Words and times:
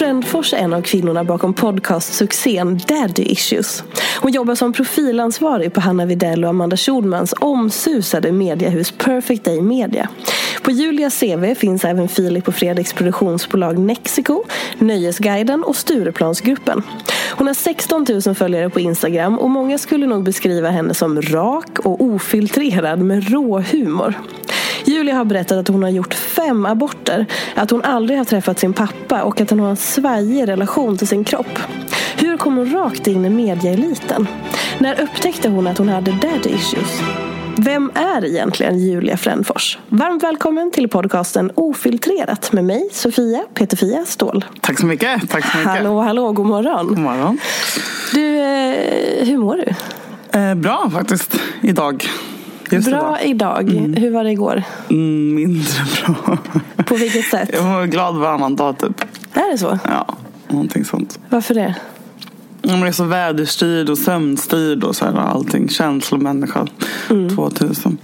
Frändfors 0.00 0.52
är 0.52 0.58
en 0.58 0.72
av 0.72 0.82
kvinnorna 0.82 1.24
bakom 1.24 1.54
podcastsuccén 1.54 2.80
Daddy 2.88 3.22
Issues. 3.22 3.84
Hon 4.20 4.32
jobbar 4.32 4.54
som 4.54 4.72
profilansvarig 4.72 5.72
på 5.72 5.80
Hanna 5.80 6.04
Videll 6.04 6.44
och 6.44 6.50
Amanda 6.50 6.76
Schulmans 6.76 7.34
omsusade 7.40 8.32
mediehus 8.32 8.92
Perfect 8.98 9.44
Day 9.44 9.60
Media. 9.60 10.08
På 10.62 10.70
Julias 10.70 11.20
CV 11.20 11.54
finns 11.54 11.84
även 11.84 12.08
Filip 12.08 12.48
och 12.48 12.54
Fredriks 12.54 12.92
produktionsbolag 12.92 13.78
Nexiko, 13.78 14.44
Nöjesguiden 14.78 15.64
och 15.64 15.76
Stureplansgruppen. 15.76 16.82
Hon 17.30 17.46
har 17.46 17.54
16 17.54 18.06
000 18.26 18.34
följare 18.34 18.70
på 18.70 18.80
Instagram 18.80 19.38
och 19.38 19.50
många 19.50 19.78
skulle 19.78 20.06
nog 20.06 20.24
beskriva 20.24 20.70
henne 20.70 20.94
som 20.94 21.22
rak 21.22 21.78
och 21.78 22.00
ofiltrerad 22.00 22.98
med 22.98 23.30
rå 23.30 23.60
humor. 23.60 24.14
Julia 25.00 25.14
har 25.14 25.24
berättat 25.24 25.58
att 25.58 25.68
hon 25.68 25.82
har 25.82 25.90
gjort 25.90 26.14
fem 26.14 26.66
aborter, 26.66 27.26
att 27.54 27.70
hon 27.70 27.84
aldrig 27.84 28.18
har 28.18 28.24
träffat 28.24 28.58
sin 28.58 28.72
pappa 28.72 29.22
och 29.22 29.40
att 29.40 29.50
hon 29.50 29.60
har 29.60 29.70
en 29.70 29.76
svajig 29.76 30.48
relation 30.48 30.98
till 30.98 31.08
sin 31.08 31.24
kropp. 31.24 31.58
Hur 32.16 32.36
kom 32.36 32.56
hon 32.56 32.72
rakt 32.72 33.06
in 33.06 33.24
i 33.24 33.30
mediaeliten? 33.30 34.26
När 34.78 35.00
upptäckte 35.00 35.48
hon 35.48 35.66
att 35.66 35.78
hon 35.78 35.88
hade 35.88 36.10
daddy 36.10 36.50
issues? 36.50 37.00
Vem 37.56 37.90
är 37.94 38.24
egentligen 38.24 38.78
Julia 38.78 39.16
Frändfors? 39.16 39.78
Varmt 39.88 40.22
välkommen 40.22 40.70
till 40.70 40.88
podcasten 40.88 41.50
Ofiltrerat 41.54 42.52
med 42.52 42.64
mig, 42.64 42.88
Sofia 42.92 43.44
Peterfia 43.54 44.04
Ståhl. 44.04 44.44
Tack 44.60 44.80
så 44.80 44.86
mycket. 44.86 45.30
Tack 45.30 45.52
så 45.52 45.58
mycket. 45.58 45.72
Hallå, 45.72 46.00
hallå, 46.00 46.32
god 46.32 46.46
morgon. 46.46 46.86
God 46.86 46.98
morgon. 46.98 47.38
Du, 48.14 48.36
eh, 48.36 49.26
hur 49.26 49.38
mår 49.38 49.56
du? 49.56 49.74
Eh, 50.38 50.54
bra 50.54 50.90
faktiskt, 50.92 51.40
idag. 51.60 52.08
Just 52.70 52.88
Bra 52.88 53.20
idag. 53.20 53.70
Hur 53.96 54.10
var 54.10 54.24
det 54.24 54.30
igår? 54.30 54.62
Mm, 54.90 55.34
mindre 55.34 55.84
bra. 56.04 56.38
På 56.84 56.94
vilket 56.94 57.24
sätt? 57.24 57.50
Jag 57.52 57.62
var 57.62 57.86
glad 57.86 58.16
varannan 58.16 58.56
dag 58.56 58.78
typ. 58.78 59.00
Är 59.34 59.52
det 59.52 59.58
så? 59.58 59.78
Ja, 59.84 60.16
någonting 60.48 60.84
sånt. 60.84 61.18
Varför 61.28 61.54
det? 61.54 61.74
Jag 62.62 62.88
är 62.88 62.92
så 62.92 63.04
väderstyrd 63.04 63.88
och 63.90 63.98
sömnstyrd 63.98 64.84
och 64.84 64.96
så 64.96 65.04
här, 65.04 65.16
allting. 65.16 65.68
Känslomänniska. 65.68 66.66
2000. 67.36 67.98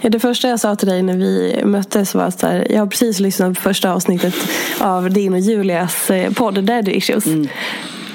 Ja, 0.00 0.10
det 0.10 0.20
första 0.20 0.48
jag 0.48 0.60
sa 0.60 0.76
till 0.76 0.88
dig 0.88 1.02
när 1.02 1.16
vi 1.16 1.62
möttes 1.64 2.14
var 2.14 2.30
så 2.30 2.46
här, 2.46 2.66
jag 2.70 2.78
har 2.78 2.86
precis 2.86 3.20
lyssnat 3.20 3.54
på 3.54 3.60
första 3.60 3.92
avsnittet 3.92 4.34
av 4.78 5.10
din 5.10 5.32
och 5.32 5.40
Julias 5.40 6.10
eh, 6.10 6.32
podd 6.32 6.64
Daddy 6.64 6.92
Issues. 6.92 7.24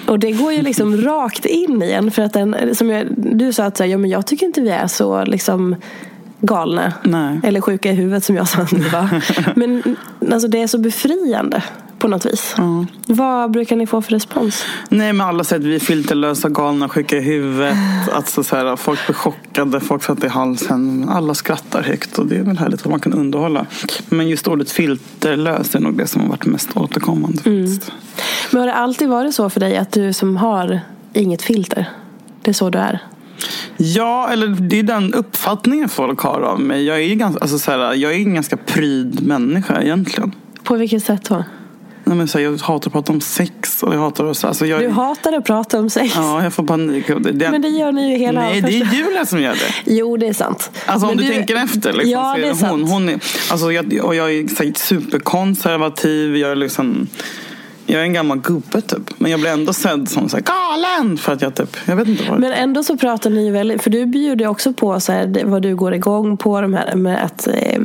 Och 0.07 0.19
det 0.19 0.31
går 0.31 0.53
ju 0.53 0.61
liksom 0.61 0.97
rakt 1.01 1.45
in 1.45 1.81
i 1.81 1.91
en. 1.91 2.11
För 2.11 2.21
att 2.21 2.33
den, 2.33 2.75
som 2.75 2.89
jag, 2.89 3.07
du 3.17 3.53
sa 3.53 3.63
att 3.63 3.77
så 3.77 3.83
här, 3.83 3.89
ja, 3.89 3.97
men 3.97 4.09
jag 4.09 4.25
tycker 4.25 4.45
inte 4.45 4.61
vi 4.61 4.69
är 4.69 4.87
så 4.87 5.25
liksom 5.25 5.75
galna. 6.39 6.93
Nej. 7.03 7.39
Eller 7.43 7.61
sjuka 7.61 7.91
i 7.91 7.93
huvudet 7.93 8.23
som 8.23 8.35
jag 8.35 8.47
sa 8.47 8.61
att 8.61 8.71
ni 8.71 8.89
var. 8.89 9.23
Men 9.59 9.95
alltså, 10.31 10.47
det 10.47 10.61
är 10.61 10.67
så 10.67 10.77
befriande 10.77 11.63
på 12.05 12.09
något 12.09 12.25
vis. 12.25 12.55
Vad 13.07 13.51
brukar 13.51 13.75
ni 13.75 13.87
få 13.87 14.01
för 14.01 14.11
respons? 14.11 14.65
Nej 14.89 15.13
men 15.13 15.27
alla 15.27 15.43
säger 15.43 15.59
att 15.61 15.67
vi 15.67 15.75
är 15.75 15.79
filterlösa, 15.79 16.49
galna, 16.49 16.89
sjuka 16.89 17.17
i 17.17 17.21
huvudet. 17.21 17.77
Alltså, 18.11 18.43
så 18.43 18.55
här, 18.55 18.75
folk 18.75 19.05
blir 19.05 19.15
chockade, 19.15 19.79
folk 19.79 20.03
satt 20.03 20.23
i 20.23 20.27
halsen. 20.27 21.09
Alla 21.09 21.33
skrattar 21.33 21.83
högt 21.83 22.17
och 22.17 22.25
det 22.27 22.35
är 22.35 22.43
väl 22.43 22.57
härligt 22.57 22.81
att 22.81 22.91
man 22.91 22.99
kan 22.99 23.13
underhålla. 23.13 23.65
Men 24.09 24.29
just 24.29 24.47
ordet 24.47 24.71
filterlös 24.71 25.75
är 25.75 25.79
nog 25.79 25.97
det 25.97 26.07
som 26.07 26.21
har 26.21 26.29
varit 26.29 26.45
mest 26.45 26.77
återkommande. 26.77 27.37
faktiskt. 27.37 27.91
Men 28.51 28.59
har 28.59 28.67
det 28.67 28.73
alltid 28.73 29.09
varit 29.09 29.35
så 29.35 29.49
för 29.49 29.59
dig 29.59 29.77
att 29.77 29.91
du 29.91 30.13
som 30.13 30.37
har 30.37 30.79
inget 31.13 31.41
filter, 31.41 31.89
det 32.41 32.51
är 32.51 32.53
så 32.53 32.69
du 32.69 32.79
är? 32.79 32.99
Ja, 33.77 34.29
eller 34.31 34.47
det 34.47 34.79
är 34.79 34.83
den 34.83 35.13
uppfattningen 35.13 35.89
folk 35.89 36.19
har 36.19 36.41
av 36.41 36.59
mig. 36.59 36.85
Jag 36.85 37.01
är, 37.01 37.15
ganska, 37.15 37.41
alltså, 37.41 37.59
så 37.59 37.71
här, 37.71 37.93
jag 37.93 38.13
är 38.13 38.17
en 38.17 38.33
ganska 38.33 38.57
pryd 38.57 39.27
människa 39.27 39.81
egentligen. 39.81 40.31
På 40.63 40.75
vilket 40.75 41.03
sätt 41.03 41.29
då? 41.29 41.43
Nej, 42.07 42.17
men, 42.17 42.27
så 42.27 42.37
här, 42.37 42.45
jag 42.45 42.57
hatar 42.57 42.89
att 42.89 42.93
prata 42.93 43.11
om 43.13 43.21
sex. 43.21 43.83
Och 43.83 43.93
jag 43.93 43.99
hatar 43.99 44.25
att, 44.25 44.37
så, 44.37 44.47
alltså, 44.47 44.65
jag, 44.65 44.81
Du 44.81 44.89
hatar 44.89 45.33
att 45.33 45.45
prata 45.45 45.79
om 45.79 45.89
sex. 45.89 46.13
Ja, 46.15 46.43
jag 46.43 46.53
får 46.53 46.63
panik. 46.63 47.07
Det, 47.07 47.51
Men 47.51 47.61
det 47.61 47.67
gör 47.67 47.91
ni 47.91 48.11
ju 48.11 48.17
hela 48.17 48.41
Nej, 48.41 48.61
det 48.61 48.67
är 48.67 48.93
Julia 48.93 49.25
som 49.25 49.41
gör 49.41 49.53
det. 49.53 49.91
Jo, 49.93 50.17
det 50.17 50.27
är 50.27 50.33
sant. 50.33 50.71
Alltså 50.85 51.07
om 51.07 51.15
Men 51.15 51.25
du, 51.25 51.33
tänker 51.33 51.55
efter. 51.55 51.93
Liksom, 51.93 52.11
Ja, 52.11 52.35
det 52.37 52.43
är 52.43 52.47
hon, 52.47 52.57
sant. 52.57 52.89
hon 52.89 53.09
är, 53.09 53.19
alltså, 53.51 53.71
jag, 53.71 53.99
och 54.03 54.15
jag 54.15 54.31
är 54.31 54.63
här, 54.63 54.73
superkonservativ. 54.75 56.37
Jag 56.37 56.51
är 56.51 56.55
liksom... 56.55 57.07
Jag 57.87 57.99
är 58.01 58.03
en 58.05 58.13
gammal 58.13 58.39
gubbe 58.39 58.81
typ. 58.81 59.19
Men 59.19 59.31
jag 59.31 59.39
blir 59.39 59.49
ändå 59.51 59.73
sedd 59.73 60.09
som 60.09 60.29
så 60.29 60.37
här, 60.37 60.43
galen. 60.43 61.17
För 61.17 61.33
att 61.33 61.41
jag 61.41 61.55
typ, 61.55 61.77
jag 61.85 61.95
vet 61.95 62.07
inte 62.07 62.23
vad. 62.29 62.39
Men 62.39 62.53
ändå 62.53 62.83
så 62.83 62.97
pratar 62.97 63.29
ni 63.29 63.49
väldigt, 63.51 63.81
för 63.83 63.89
du 63.89 64.05
bjuder 64.05 64.47
också 64.47 64.73
på 64.73 64.99
så 64.99 65.11
här, 65.11 65.41
vad 65.45 65.61
du 65.61 65.75
går 65.75 65.93
igång 65.93 66.37
på 66.37 66.61
de 66.61 66.73
här 66.73 66.95
med 66.95 67.23
att 67.23 67.47
eh, 67.47 67.81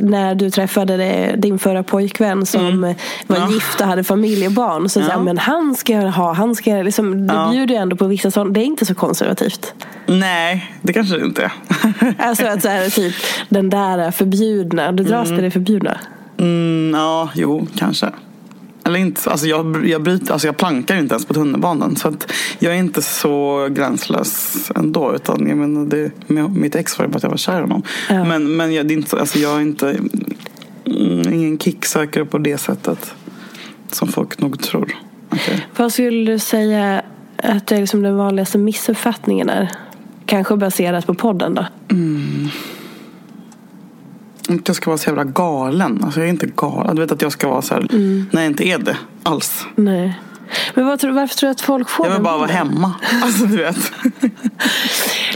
när 0.00 0.34
du 0.34 0.50
träffade 0.50 1.34
din 1.38 1.58
förra 1.58 1.82
pojkvän 1.82 2.46
som 2.46 2.84
eh, 2.84 2.96
var 3.26 3.36
Mm. 3.36 3.48
Ja. 3.48 3.54
gift 3.54 3.80
och 3.80 3.86
hade 3.86 4.04
familj 4.04 4.46
och 4.46 4.52
barn. 4.52 4.88
Så, 4.88 5.00
så 5.00 5.06
här, 5.06 5.10
Ja. 5.12 5.22
men 5.22 5.38
han 5.38 5.74
ska 5.74 5.96
ha, 6.00 6.32
han 6.32 6.54
ska 6.54 6.70
liksom, 6.74 7.26
du 7.26 7.34
Ja. 7.34 7.48
bjuder 7.52 7.74
ju 7.74 7.80
ändå 7.80 7.96
på 7.96 8.06
vissa 8.06 8.30
sådana, 8.30 8.50
det 8.50 8.60
är 8.60 8.64
inte 8.64 8.86
så 8.86 8.94
konservativt. 8.94 9.74
Nej, 10.06 10.72
det 10.82 10.92
kanske 10.92 11.16
det 11.16 11.24
inte 11.24 11.42
är. 11.42 11.52
Alltså 12.18 12.46
att 12.46 12.62
så 12.62 12.68
här, 12.68 12.90
typ 12.90 13.14
den 13.48 13.70
där 13.70 14.10
förbjudna, 14.10 14.92
du 14.92 15.02
dras 15.04 15.28
till 15.28 15.42
det 15.42 15.50
förbjudna. 15.50 15.98
Mm, 16.38 16.92
ja, 17.00 17.28
jo, 17.34 17.66
kanske. 17.76 18.06
Eller 18.90 19.00
inte, 19.00 19.30
alltså 19.30 19.46
jag, 19.46 19.86
jag, 19.88 20.02
bryter, 20.02 20.32
alltså 20.32 20.48
jag 20.48 20.56
plankar 20.56 20.96
inte 20.96 21.14
ens 21.14 21.26
på 21.26 21.34
tunnelbanan. 21.34 21.96
Så 21.96 22.08
att 22.08 22.32
jag 22.58 22.74
är 22.74 22.78
inte 22.78 23.02
så 23.02 23.68
gränslös 23.70 24.56
ändå. 24.76 25.14
Utan 25.14 25.48
jag 25.48 25.56
menar, 25.56 25.86
det, 25.86 26.10
med, 26.26 26.50
mitt 26.50 26.74
ex 26.74 26.98
var 26.98 27.04
ju 27.04 27.10
bara 27.10 27.16
att 27.16 27.22
jag 27.22 27.30
var 27.30 27.36
kär 27.36 27.58
i 27.58 27.60
honom. 27.60 27.82
Ja. 28.08 28.24
Men, 28.24 28.56
men 28.56 28.74
jag, 28.74 28.86
det 28.86 28.94
är 28.94 28.96
inte, 28.96 29.20
alltså 29.20 29.38
jag 29.38 29.56
är 29.56 29.60
inte 29.60 29.90
mm, 30.84 31.32
ingen 31.34 31.58
kicksökare 31.58 32.24
på 32.24 32.38
det 32.38 32.58
sättet. 32.58 33.14
Som 33.92 34.08
folk 34.08 34.40
nog 34.40 34.62
tror. 34.62 34.96
Okej. 35.28 35.66
Vad 35.76 35.92
skulle 35.92 36.32
du 36.32 36.38
säga 36.38 37.02
att 37.36 37.66
det 37.66 37.76
är 37.76 37.80
liksom 37.80 38.02
den 38.02 38.16
vanligaste 38.16 38.58
missuppfattningen 38.58 39.50
är? 39.50 39.70
Kanske 40.26 40.56
baserat 40.56 41.06
på 41.06 41.14
podden 41.14 41.54
då? 41.54 41.66
Inte 44.48 44.70
jag 44.70 44.76
ska 44.76 44.90
vara 44.90 44.98
så 44.98 45.08
jävla 45.08 45.24
galen. 45.24 46.04
Alltså 46.04 46.20
jag 46.20 46.26
är 46.26 46.30
inte 46.30 46.46
galen. 46.46 46.96
Du 46.96 47.02
vet 47.02 47.12
att 47.12 47.22
jag 47.22 47.32
ska 47.32 47.48
vara 47.48 47.62
så 47.62 47.74
här. 47.74 47.80
Mm. 47.80 48.26
Nej, 48.30 48.44
jag 48.44 48.50
inte 48.50 48.68
är 48.68 48.78
det 48.78 48.96
alls. 49.22 49.66
Nej. 49.74 50.20
Men 50.74 50.86
vad 50.86 50.98
tror, 51.00 51.12
varför 51.12 51.34
tror 51.34 51.48
du 51.48 51.50
att 51.50 51.60
folk 51.60 51.88
får 51.88 52.06
Jag 52.06 52.12
vill 52.12 52.22
bara 52.22 52.36
vara 52.38 52.50
hemma. 52.50 52.94
Alltså 53.22 53.44
du 53.44 53.56
vet. 53.56 53.92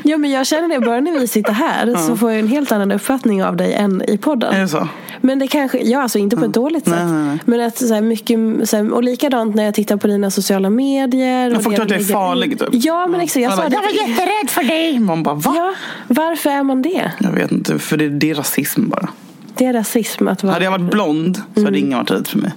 Ja 0.02 0.18
men 0.18 0.30
jag 0.30 0.46
känner 0.46 0.68
det, 0.68 0.80
bara 0.80 1.00
när 1.00 1.20
vi 1.20 1.28
sitter 1.28 1.52
här 1.52 1.96
så 1.96 2.16
får 2.16 2.30
jag 2.30 2.40
en 2.40 2.48
helt 2.48 2.72
annan 2.72 2.92
uppfattning 2.92 3.44
av 3.44 3.56
dig 3.56 3.74
än 3.74 4.02
i 4.02 4.18
podden. 4.18 4.54
Är 4.54 4.60
det 4.60 4.68
så? 4.68 4.88
Men 5.24 5.38
det 5.38 5.46
kanske, 5.46 5.78
ja 5.78 6.02
alltså 6.02 6.18
inte 6.18 6.36
på 6.36 6.44
ett 6.44 6.52
dåligt 6.52 6.86
Nej, 6.86 6.98
sätt. 6.98 7.08
nej, 7.08 7.22
nej. 7.24 7.38
Men 7.44 7.60
att 7.60 7.78
så 7.78 7.94
här, 7.94 8.00
mycket, 8.02 8.38
så 8.68 8.76
här, 8.76 8.92
och 8.92 9.02
likadant 9.04 9.54
när 9.54 9.64
jag 9.64 9.74
tittar 9.74 9.96
på 9.96 10.06
dina 10.06 10.30
sociala 10.30 10.70
medier. 10.70 11.56
och 11.56 11.62
folk 11.62 11.76
tror 11.76 11.84
att 11.84 11.90
jag 11.90 12.00
är 12.00 12.04
farlig, 12.04 12.58
typ. 12.58 12.68
Ja 12.72 13.06
men 13.06 13.20
exakt, 13.20 13.42
jag 13.42 13.50
sa 13.52 13.56
bara, 13.56 13.68
jag 13.68 13.82
var 13.82 14.08
jätterädd 14.08 14.50
för 14.50 14.62
dig. 14.62 14.98
Man 14.98 15.22
bara 15.22 15.34
va? 15.34 15.52
Ja, 15.56 15.74
varför 16.08 16.50
är 16.50 16.62
man 16.62 16.82
det? 16.82 17.12
Jag 17.18 17.30
vet 17.30 17.52
inte, 17.52 17.78
för 17.78 17.96
det, 17.96 18.08
det 18.08 18.30
är 18.30 18.34
rasism 18.34 18.88
bara. 18.88 19.08
Det 19.56 19.66
är 19.66 19.72
rasism 19.72 20.28
att 20.28 20.42
vara... 20.42 20.52
Hade 20.52 20.64
jag 20.64 20.72
varit 20.72 20.90
blond 20.90 21.36
så 21.36 21.42
Mm. 21.60 21.64
hade 21.64 21.78
ingen 21.78 21.98
varit 21.98 22.10
rädd 22.10 22.26
för 22.28 22.38
mig. 22.38 22.52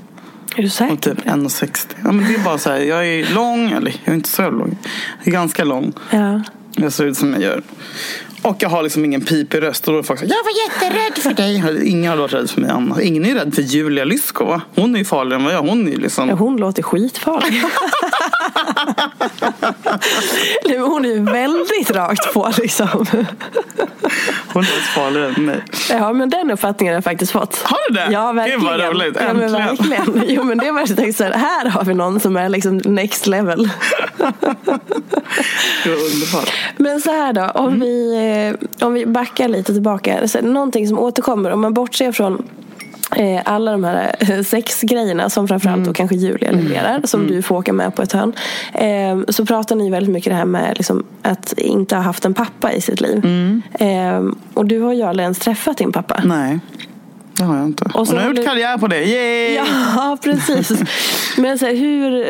Är 0.55 0.61
du 0.61 0.69
säker? 0.69 0.93
Och 0.93 1.01
typ 1.01 1.25
1,60. 1.25 1.87
Ja, 2.03 2.11
men 2.11 2.25
det 2.27 2.33
är 2.35 2.43
bara 2.43 2.57
så 2.57 2.69
här, 2.69 2.77
jag 2.79 3.07
är 3.07 3.33
lång, 3.35 3.71
eller 3.71 3.95
jag 4.03 4.11
är 4.11 4.15
inte 4.15 4.29
så 4.29 4.49
lång. 4.49 4.77
Jag 5.19 5.27
är 5.27 5.31
ganska 5.31 5.63
lång. 5.63 5.93
Ja. 6.11 6.41
Jag 6.77 6.93
ser 6.93 7.05
ut 7.05 7.17
som 7.17 7.33
jag 7.33 7.41
gör. 7.41 7.61
Och 8.41 8.55
jag 8.59 8.69
har 8.69 8.83
liksom 8.83 9.05
ingen 9.05 9.21
pipig 9.21 9.61
röst. 9.61 9.87
Och 9.87 9.93
då 9.93 9.99
är 9.99 10.03
folk 10.03 10.19
så 10.19 10.25
här, 10.25 10.33
jag 10.33 10.43
var 10.43 10.89
jätterädd 10.91 11.17
för 11.23 11.33
dig. 11.33 11.89
Ingen 11.89 12.09
hade 12.09 12.21
varit 12.21 12.33
rädd 12.33 12.49
för 12.49 12.61
mig 12.61 12.69
annars. 12.69 12.99
Ingen 12.99 13.25
är 13.25 13.35
rädd 13.35 13.55
för 13.55 13.61
Julia 13.61 14.05
Lysko 14.05 14.45
va? 14.45 14.61
Hon 14.75 14.95
är 14.95 14.99
ju 14.99 15.05
farligare 15.05 15.39
än 15.39 15.45
vad 15.45 15.53
jag. 15.53 15.61
Hon 15.61 15.87
är 15.93 15.97
liksom... 15.97 16.29
Ja, 16.29 16.35
hon 16.35 16.57
låter 16.57 16.83
skitfarlig. 16.83 17.61
Hon 20.79 21.05
är 21.05 21.09
ju 21.09 21.23
väldigt 21.23 21.91
rakt 21.91 22.33
på 22.33 22.51
liksom. 22.57 22.87
Hon 24.53 24.63
är 24.63 24.95
farligare 24.95 25.33
än 25.37 25.45
mig. 25.45 25.63
Ja 25.89 26.13
men 26.13 26.29
den 26.29 26.51
uppfattningen 26.51 26.93
har 26.93 26.97
jag 26.97 27.03
faktiskt 27.03 27.31
fått. 27.31 27.61
Har 27.63 27.77
du 27.89 27.93
det? 27.95 28.07
Ja 28.11 28.31
verkligen. 28.31 28.59
Gud, 28.59 28.69
vad 28.69 28.79
roligt. 28.79 29.17
Ja, 29.19 29.33
men 29.33 29.55
Äntligen. 29.55 29.77
verkligen. 30.05 30.23
Jo 30.35 30.43
men 30.43 30.57
det 30.57 30.71
var 30.71 30.85
så 30.85 30.95
tänkte 30.95 31.23
jag 31.23 31.33
så 31.33 31.39
här, 31.39 31.47
här 31.47 31.69
har 31.69 31.83
vi 31.83 31.93
någon 31.93 32.19
som 32.19 32.37
är 32.37 32.49
liksom 32.49 32.77
next 32.77 33.27
level. 33.27 33.69
Det 35.83 35.89
var 35.89 35.95
underbart. 35.97 36.53
Men 36.77 37.01
så 37.01 37.11
här 37.11 37.33
då, 37.33 37.49
om, 37.53 37.79
vi, 37.79 38.15
eh, 38.79 38.85
om 38.87 38.93
vi 38.93 39.05
backar 39.05 39.47
lite 39.47 39.73
tillbaka. 39.73 40.27
Så 40.27 40.41
någonting 40.41 40.87
som 40.87 40.99
återkommer, 40.99 41.51
om 41.51 41.61
man 41.61 41.73
bortser 41.73 42.11
från 42.11 42.43
alla 43.45 43.71
de 43.71 43.83
här 43.83 44.15
eh, 44.19 44.41
sexgrejerna 44.43 45.29
som 45.29 45.47
framförallt 45.47 45.85
då 45.85 45.93
kanske 45.93 46.15
Julia 46.15 46.51
levererar, 46.51 47.01
som 47.03 47.27
du 47.27 47.41
får 47.41 47.55
åka 47.55 47.73
med 47.73 47.95
på 47.95 48.01
ett 48.01 48.11
hörn. 48.11 48.33
Eh, 48.73 49.19
så 49.29 49.45
pratar 49.45 49.75
ni 49.75 49.89
väldigt 49.89 50.13
mycket 50.13 50.31
det 50.31 50.37
här 50.37 50.45
med 50.45 50.73
liksom, 50.77 51.03
att 51.21 51.53
inte 51.57 51.95
ha 51.95 52.01
haft 52.03 52.25
en 52.25 52.33
pappa 52.33 52.73
i 52.73 52.81
sitt 52.81 53.01
liv. 53.01 53.25
Eh, 53.79 54.21
och 54.53 54.65
du 54.65 54.79
har 54.81 54.93
ju 54.93 55.01
aldrig 55.03 55.23
ens 55.23 55.39
träffat 55.39 55.77
din 55.77 55.91
pappa. 55.91 56.21
Nej, 56.25 56.59
det 57.33 57.43
har 57.43 57.57
jag 57.57 57.65
inte. 57.65 57.85
Och, 57.93 57.95
Och 57.99 58.07
nu 58.07 58.13
har 58.13 58.19
jag 58.21 58.23
har 58.23 58.27
gjort 58.29 58.35
du- 58.35 58.47
karriär 58.49 58.77
på 58.77 58.87
det. 58.87 59.03
Yay! 59.05 59.53
Ja, 59.55 60.17
precis. 60.23 60.71
Men 61.37 61.59
så 61.59 61.65
här, 61.65 61.75
hur, 61.75 62.25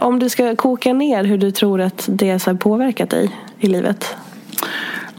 om 0.00 0.18
du 0.18 0.28
ska 0.28 0.56
koka 0.56 0.92
ner 0.92 1.24
hur 1.24 1.38
du 1.38 1.50
tror 1.50 1.80
att 1.80 2.04
det 2.12 2.26
här, 2.46 2.54
påverkat 2.54 3.10
dig 3.10 3.30
i 3.58 3.66
livet? 3.66 4.16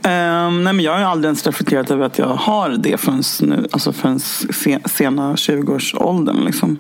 Ehm, 0.04 0.64
nej, 0.64 0.74
men 0.74 0.86
jag 0.86 0.92
har 0.92 1.00
aldrig 1.00 1.26
ens 1.28 1.46
reflekterat 1.46 1.92
över 1.92 2.06
att 2.06 2.18
jag 2.18 2.28
har 2.28 2.70
det 2.70 2.98
förrän, 2.98 3.24
nu, 3.42 3.68
alltså 3.72 3.94
förrän 3.94 4.20
se, 4.20 4.80
sena 4.86 5.36
20-årsåldern. 5.36 6.46
Liksom. 6.46 6.78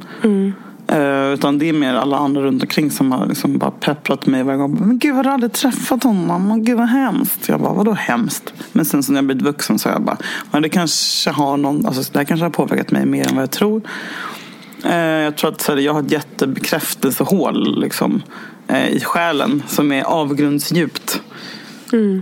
Eh, 0.87 1.33
utan 1.33 1.57
det 1.59 1.69
är 1.69 1.73
mer 1.73 1.93
alla 1.93 2.17
andra 2.17 2.41
runt 2.41 2.61
omkring 2.61 2.91
som 2.91 3.11
har 3.11 3.25
liksom 3.25 3.57
bara 3.57 3.71
pepprat 3.71 4.25
mig 4.25 4.43
varje 4.43 4.57
gång. 4.57 4.77
Men 4.79 4.99
gud, 4.99 5.15
har 5.15 5.23
du 5.23 5.29
aldrig 5.29 5.53
träffat 5.53 6.03
honom? 6.03 6.47
Men 6.47 6.63
gud, 6.63 6.77
vad 6.77 6.87
hemskt. 6.87 7.49
Jag 7.49 7.59
bara, 7.59 7.73
vadå 7.73 7.91
hemskt? 7.91 8.53
Men 8.71 8.85
sen 8.85 9.03
så 9.03 9.11
när 9.11 9.17
jag 9.17 9.25
blivit 9.25 9.43
vuxen 9.43 9.79
så 9.79 9.89
har 9.89 9.93
jag 9.93 10.03
bara, 10.03 10.17
men 10.51 10.61
det 10.61 10.69
kanske 10.69 11.29
har 11.29 11.57
någon, 11.57 11.85
alltså 11.85 12.11
det 12.11 12.19
här 12.19 12.25
kanske 12.25 12.45
har 12.45 12.49
påverkat 12.49 12.91
mig 12.91 13.05
mer 13.05 13.27
än 13.29 13.35
vad 13.35 13.43
jag 13.43 13.51
tror. 13.51 13.81
Eh, 14.85 14.95
jag 14.95 15.37
tror 15.37 15.51
att 15.51 15.67
här, 15.67 15.77
jag 15.77 15.93
har 15.93 16.01
ett 16.01 16.11
jättebekräftelsehål 16.11 17.81
liksom, 17.81 18.21
eh, 18.67 18.87
i 18.87 18.99
själen 18.99 19.63
som 19.67 19.91
är 19.91 20.03
avgrundsdjupt. 20.03 21.21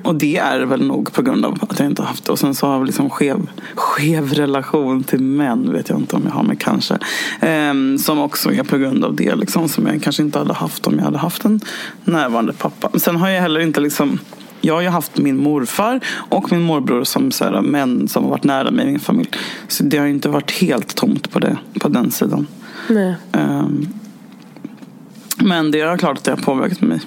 Och 0.04 0.16
det 0.16 0.38
är 0.38 0.60
väl 0.60 0.88
nog 0.88 1.14
på 1.14 1.22
grund 1.22 1.46
av 1.46 1.58
att 1.70 1.80
jag 1.80 1.88
inte 1.88 2.02
har 2.02 2.08
haft 2.08 2.26
det. 2.26 2.32
Och 2.32 2.40
sen 2.40 2.56
så 2.56 2.68
har 2.68 2.74
jag 2.74 2.86
liksom 2.86 3.10
skev, 3.10 3.48
skev 3.76 4.34
relation 4.34 5.04
till 5.04 5.20
män. 5.20 5.72
Vet 5.72 5.90
jag 5.90 6.00
inte 6.00 6.16
om 6.16 6.22
jag 6.26 6.32
har, 6.32 6.44
men 6.44 6.56
kanske. 6.56 6.98
Ehm, 7.40 7.98
som 7.98 8.20
också 8.20 8.52
är 8.52 8.64
på 8.64 8.78
grund 8.78 9.06
av 9.06 9.16
det. 9.16 9.36
Liksom, 9.36 9.70
som 9.70 9.88
jag 9.88 10.04
kanske 10.04 10.24
inte 10.24 10.40
hade 10.40 10.54
haft 10.54 10.88
om 10.88 10.98
jag 10.98 11.04
hade 11.06 11.18
haft 11.18 11.46
en 11.46 11.62
närvarande 12.04 12.54
pappa. 12.54 12.90
Men 12.92 13.00
sen 13.00 13.16
har 13.16 13.30
jag 13.30 13.42
heller 13.42 13.60
inte 13.60 13.80
liksom 13.80 14.20
jag 14.62 14.74
har 14.74 14.82
ju 14.82 14.88
haft 14.88 15.18
min 15.18 15.38
morfar 15.38 16.00
och 16.30 16.52
min 16.52 16.62
morbror 16.62 17.04
som 17.04 17.32
så 17.32 17.44
här, 17.44 17.62
män 17.62 18.08
som 18.08 18.24
har 18.24 18.30
varit 18.32 18.44
nära 18.44 18.72
mig 18.72 18.88
i 18.88 18.92
min 18.92 19.00
familj. 19.00 19.30
Så 19.68 19.84
det 19.84 19.98
har 19.98 20.06
ju 20.06 20.12
inte 20.12 20.30
varit 20.30 20.52
helt 20.52 20.96
tomt 20.96 21.32
på, 21.32 21.40
det, 21.40 21.58
på 21.80 21.90
den 21.90 22.12
sidan. 22.12 22.48
Nej. 22.90 23.16
Ehm, 23.32 23.88
men 25.38 25.72
det 25.72 25.82
är 25.82 25.98
klart 25.98 26.18
att 26.18 26.24
det 26.24 26.32
har 26.32 26.38
påverkat 26.38 26.82
mig. 26.82 27.00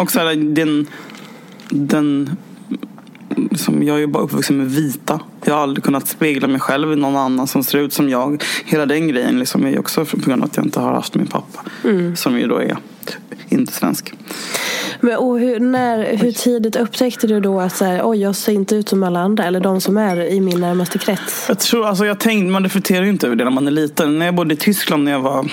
Och 0.00 0.10
så 0.10 0.18
här, 0.18 0.34
den, 0.54 0.86
den 1.68 2.36
liksom, 3.50 3.82
jag 3.82 3.96
är 3.96 4.00
ju 4.00 4.06
bara 4.06 4.22
uppvuxen 4.22 4.56
med 4.56 4.70
vita. 4.70 5.20
Jag 5.44 5.54
har 5.54 5.62
aldrig 5.62 5.84
kunnat 5.84 6.08
spegla 6.08 6.48
mig 6.48 6.60
själv 6.60 6.92
i 6.92 6.96
någon 6.96 7.16
annan 7.16 7.46
som 7.46 7.64
ser 7.64 7.78
ut 7.78 7.92
som 7.92 8.08
jag. 8.08 8.44
Hela 8.64 8.86
den 8.86 9.08
grejen 9.08 9.38
liksom, 9.38 9.64
är 9.64 9.70
ju 9.70 9.78
också 9.78 10.04
på 10.04 10.16
grund 10.16 10.42
av 10.42 10.48
att 10.48 10.56
jag 10.56 10.66
inte 10.66 10.80
har 10.80 10.92
haft 10.92 11.14
min 11.14 11.26
pappa. 11.26 11.64
Som 12.16 12.38
ju 12.38 12.46
då 12.46 12.56
är 12.56 12.76
inte 13.48 13.72
svensk. 13.72 14.12
Men, 15.00 15.16
och 15.16 15.40
hur, 15.40 15.60
när, 15.60 16.16
hur 16.16 16.32
tidigt 16.32 16.76
upptäckte 16.76 17.26
du 17.26 17.40
då 17.40 17.60
att 17.60 17.76
så 17.76 17.84
här, 17.84 18.00
oj, 18.04 18.22
jag 18.22 18.36
ser 18.36 18.52
inte 18.52 18.76
ut 18.76 18.88
som 18.88 19.02
alla 19.02 19.20
andra? 19.20 19.44
Eller 19.44 19.60
de 19.60 19.80
som 19.80 19.96
är 19.96 20.32
i 20.32 20.40
min 20.40 20.60
närmaste 20.60 20.98
krets? 20.98 21.44
Jag 21.48 21.58
tror, 21.58 21.86
alltså 21.86 22.06
jag 22.06 22.20
tänkte, 22.20 22.50
man 22.50 22.62
reflekterar 22.62 23.04
ju 23.04 23.10
inte 23.10 23.26
över 23.26 23.36
det 23.36 23.44
när 23.44 23.50
man 23.50 23.66
är 23.66 23.70
liten. 23.70 24.18
När 24.18 24.26
jag 24.26 24.34
bodde 24.34 24.54
i 24.54 24.56
Tyskland 24.56 25.04
när 25.04 25.12
jag 25.12 25.20
var 25.20 25.50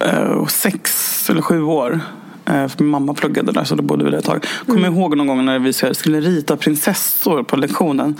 eh, 0.00 0.46
sex 0.46 1.30
eller 1.30 1.42
sju 1.42 1.62
år. 1.62 2.00
Eh, 2.46 2.68
För 2.68 2.82
min 2.82 2.90
mamma 2.90 3.14
pluggade 3.14 3.52
där 3.52 3.64
så 3.64 3.74
då 3.74 3.82
bodde 3.82 4.04
vi 4.04 4.10
där 4.10 4.18
ett 4.18 4.24
tag. 4.24 4.46
Kommer 4.66 4.82
jag 4.82 4.92
ihåg 4.92 5.16
någon 5.16 5.26
gång 5.26 5.44
när 5.44 5.58
vi 5.58 5.72
skulle 5.72 6.20
rita 6.20 6.56
prinsessor 6.56 7.42
på 7.42 7.56
lektionen. 7.56 8.16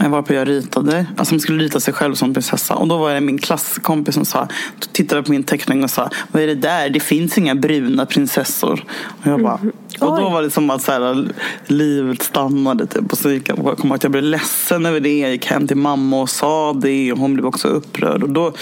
Jag 0.00 0.10
var 0.10 0.22
på 0.22 0.34
jag 0.34 0.48
ritade, 0.48 1.06
alltså 1.16 1.34
man 1.34 1.40
skulle 1.40 1.64
rita 1.64 1.80
sig 1.80 1.94
själv 1.94 2.14
som 2.14 2.34
prinsessa. 2.34 2.74
Och 2.74 2.88
då 2.88 2.98
var 2.98 3.14
det 3.14 3.20
min 3.20 3.38
klasskompis 3.38 4.14
som 4.14 4.24
sa, 4.24 4.48
tittade 4.92 5.22
på 5.22 5.30
min 5.30 5.42
teckning 5.42 5.84
och 5.84 5.90
sa, 5.90 6.10
vad 6.32 6.42
är 6.42 6.46
det 6.46 6.54
där? 6.54 6.90
Det 6.90 7.00
finns 7.00 7.38
inga 7.38 7.54
bruna 7.54 8.06
prinsessor. 8.06 8.84
Och 9.06 9.26
jag 9.26 9.42
bara, 9.42 9.58
och 10.00 10.20
då 10.20 10.28
var 10.28 10.42
det 10.42 10.50
som 10.50 10.70
att 10.70 10.82
så 10.82 10.92
här, 10.92 11.28
livet 11.66 12.22
stannade. 12.22 12.86
Typ. 12.86 13.12
Och 13.12 13.18
så 13.18 13.30
gick 13.30 13.48
jag, 13.48 13.58
ihåg 13.58 13.92
att 13.94 14.02
jag 14.02 14.12
blev 14.12 14.24
ledsen 14.24 14.86
över 14.86 15.00
det. 15.00 15.18
Jag 15.18 15.30
gick 15.30 15.46
hem 15.46 15.66
till 15.66 15.76
mamma 15.76 16.20
och 16.20 16.30
sa 16.30 16.72
det. 16.72 17.12
Och 17.12 17.18
hon 17.18 17.34
blev 17.34 17.46
också 17.46 17.68
upprörd. 17.68 18.22
Och 18.22 18.30
då, 18.30 18.52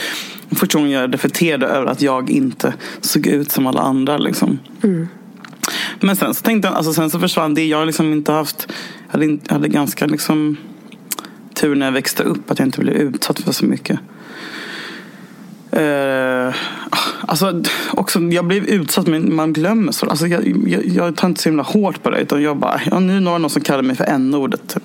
första 0.51 0.79
gången 0.79 0.93
jag 0.93 1.15
reflekterade 1.15 1.67
över 1.67 1.87
att 1.87 2.03
jag 2.03 2.31
inte 2.31 2.75
såg 3.01 3.27
ut 3.27 3.51
som 3.51 3.67
alla 3.67 3.81
andra. 3.81 4.19
Liksom. 4.19 4.59
Men 6.01 6.17
sen 6.17 6.35
så 6.35 6.43
tänkte 6.43 6.69
alltså 6.69 6.93
sen 6.93 7.11
så 7.11 7.21
försvann 7.21 7.55
det. 7.55 7.67
Jag 7.67 7.79
har 7.79 7.87
liksom 7.87 8.13
inte 8.13 8.33
haft, 8.33 8.73
jag 9.07 9.19
hade, 9.19 9.39
hade 9.49 9.69
ganska 9.69 10.07
liksom 10.07 10.57
tur 11.61 11.75
när 11.75 11.87
jag 11.87 11.93
växte 11.93 12.23
upp 12.23 12.51
att 12.51 12.59
jag 12.59 12.69
inte 12.69 12.81
blev 12.81 12.95
utsatt 12.95 13.41
för 13.41 13.53
så 13.53 13.65
mycket. 13.65 14.01
Eh, 15.71 16.55
alltså, 17.21 17.63
också, 17.91 18.21
jag 18.21 18.45
blev 18.45 18.65
utsatt 18.65 19.07
men 19.07 19.35
man 19.35 19.53
glömmer 19.53 19.93
så. 19.93 20.07
Alltså, 20.07 20.27
jag, 20.27 20.69
jag, 20.69 20.87
jag 20.87 21.17
tar 21.17 21.29
inte 21.29 21.43
så 21.43 21.49
himla 21.49 21.63
hårt 21.63 22.03
på 22.03 22.11
det. 22.11 22.21
Utan 22.21 22.43
jag 22.43 22.57
bara, 22.57 22.81
ja, 22.91 22.99
nu 22.99 23.13
är 23.13 23.15
det 23.15 23.21
någon 23.21 23.51
som 23.51 23.63
kallar 23.63 23.83
mig 23.83 23.97
för 23.97 24.05
n-ordet. 24.05 24.69
Typ. 24.69 24.83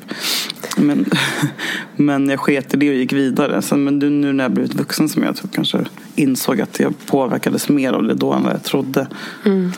Men, 0.78 1.06
men 1.96 2.30
jag 2.30 2.40
sket 2.40 2.74
i 2.74 2.78
det 2.78 2.90
och 2.90 2.96
gick 2.96 3.14
vidare. 3.14 3.62
Sen, 3.62 3.84
men 3.84 4.00
nu 4.00 4.34
när 4.34 4.44
jag 4.44 4.52
blivit 4.52 4.76
vuxen 4.76 5.10
som 5.10 5.24
jag 5.24 5.36
typ, 5.36 5.52
kanske 5.54 5.86
insåg 6.16 6.62
att 6.62 6.80
jag 6.80 6.94
påverkades 7.06 7.70
mer 7.70 7.94
av 7.94 8.04
det 8.04 8.14
då 8.14 8.34
än 8.34 8.44
vad 8.44 8.54
jag 8.54 8.64
trodde. 8.64 9.08
Mm. 9.46 9.72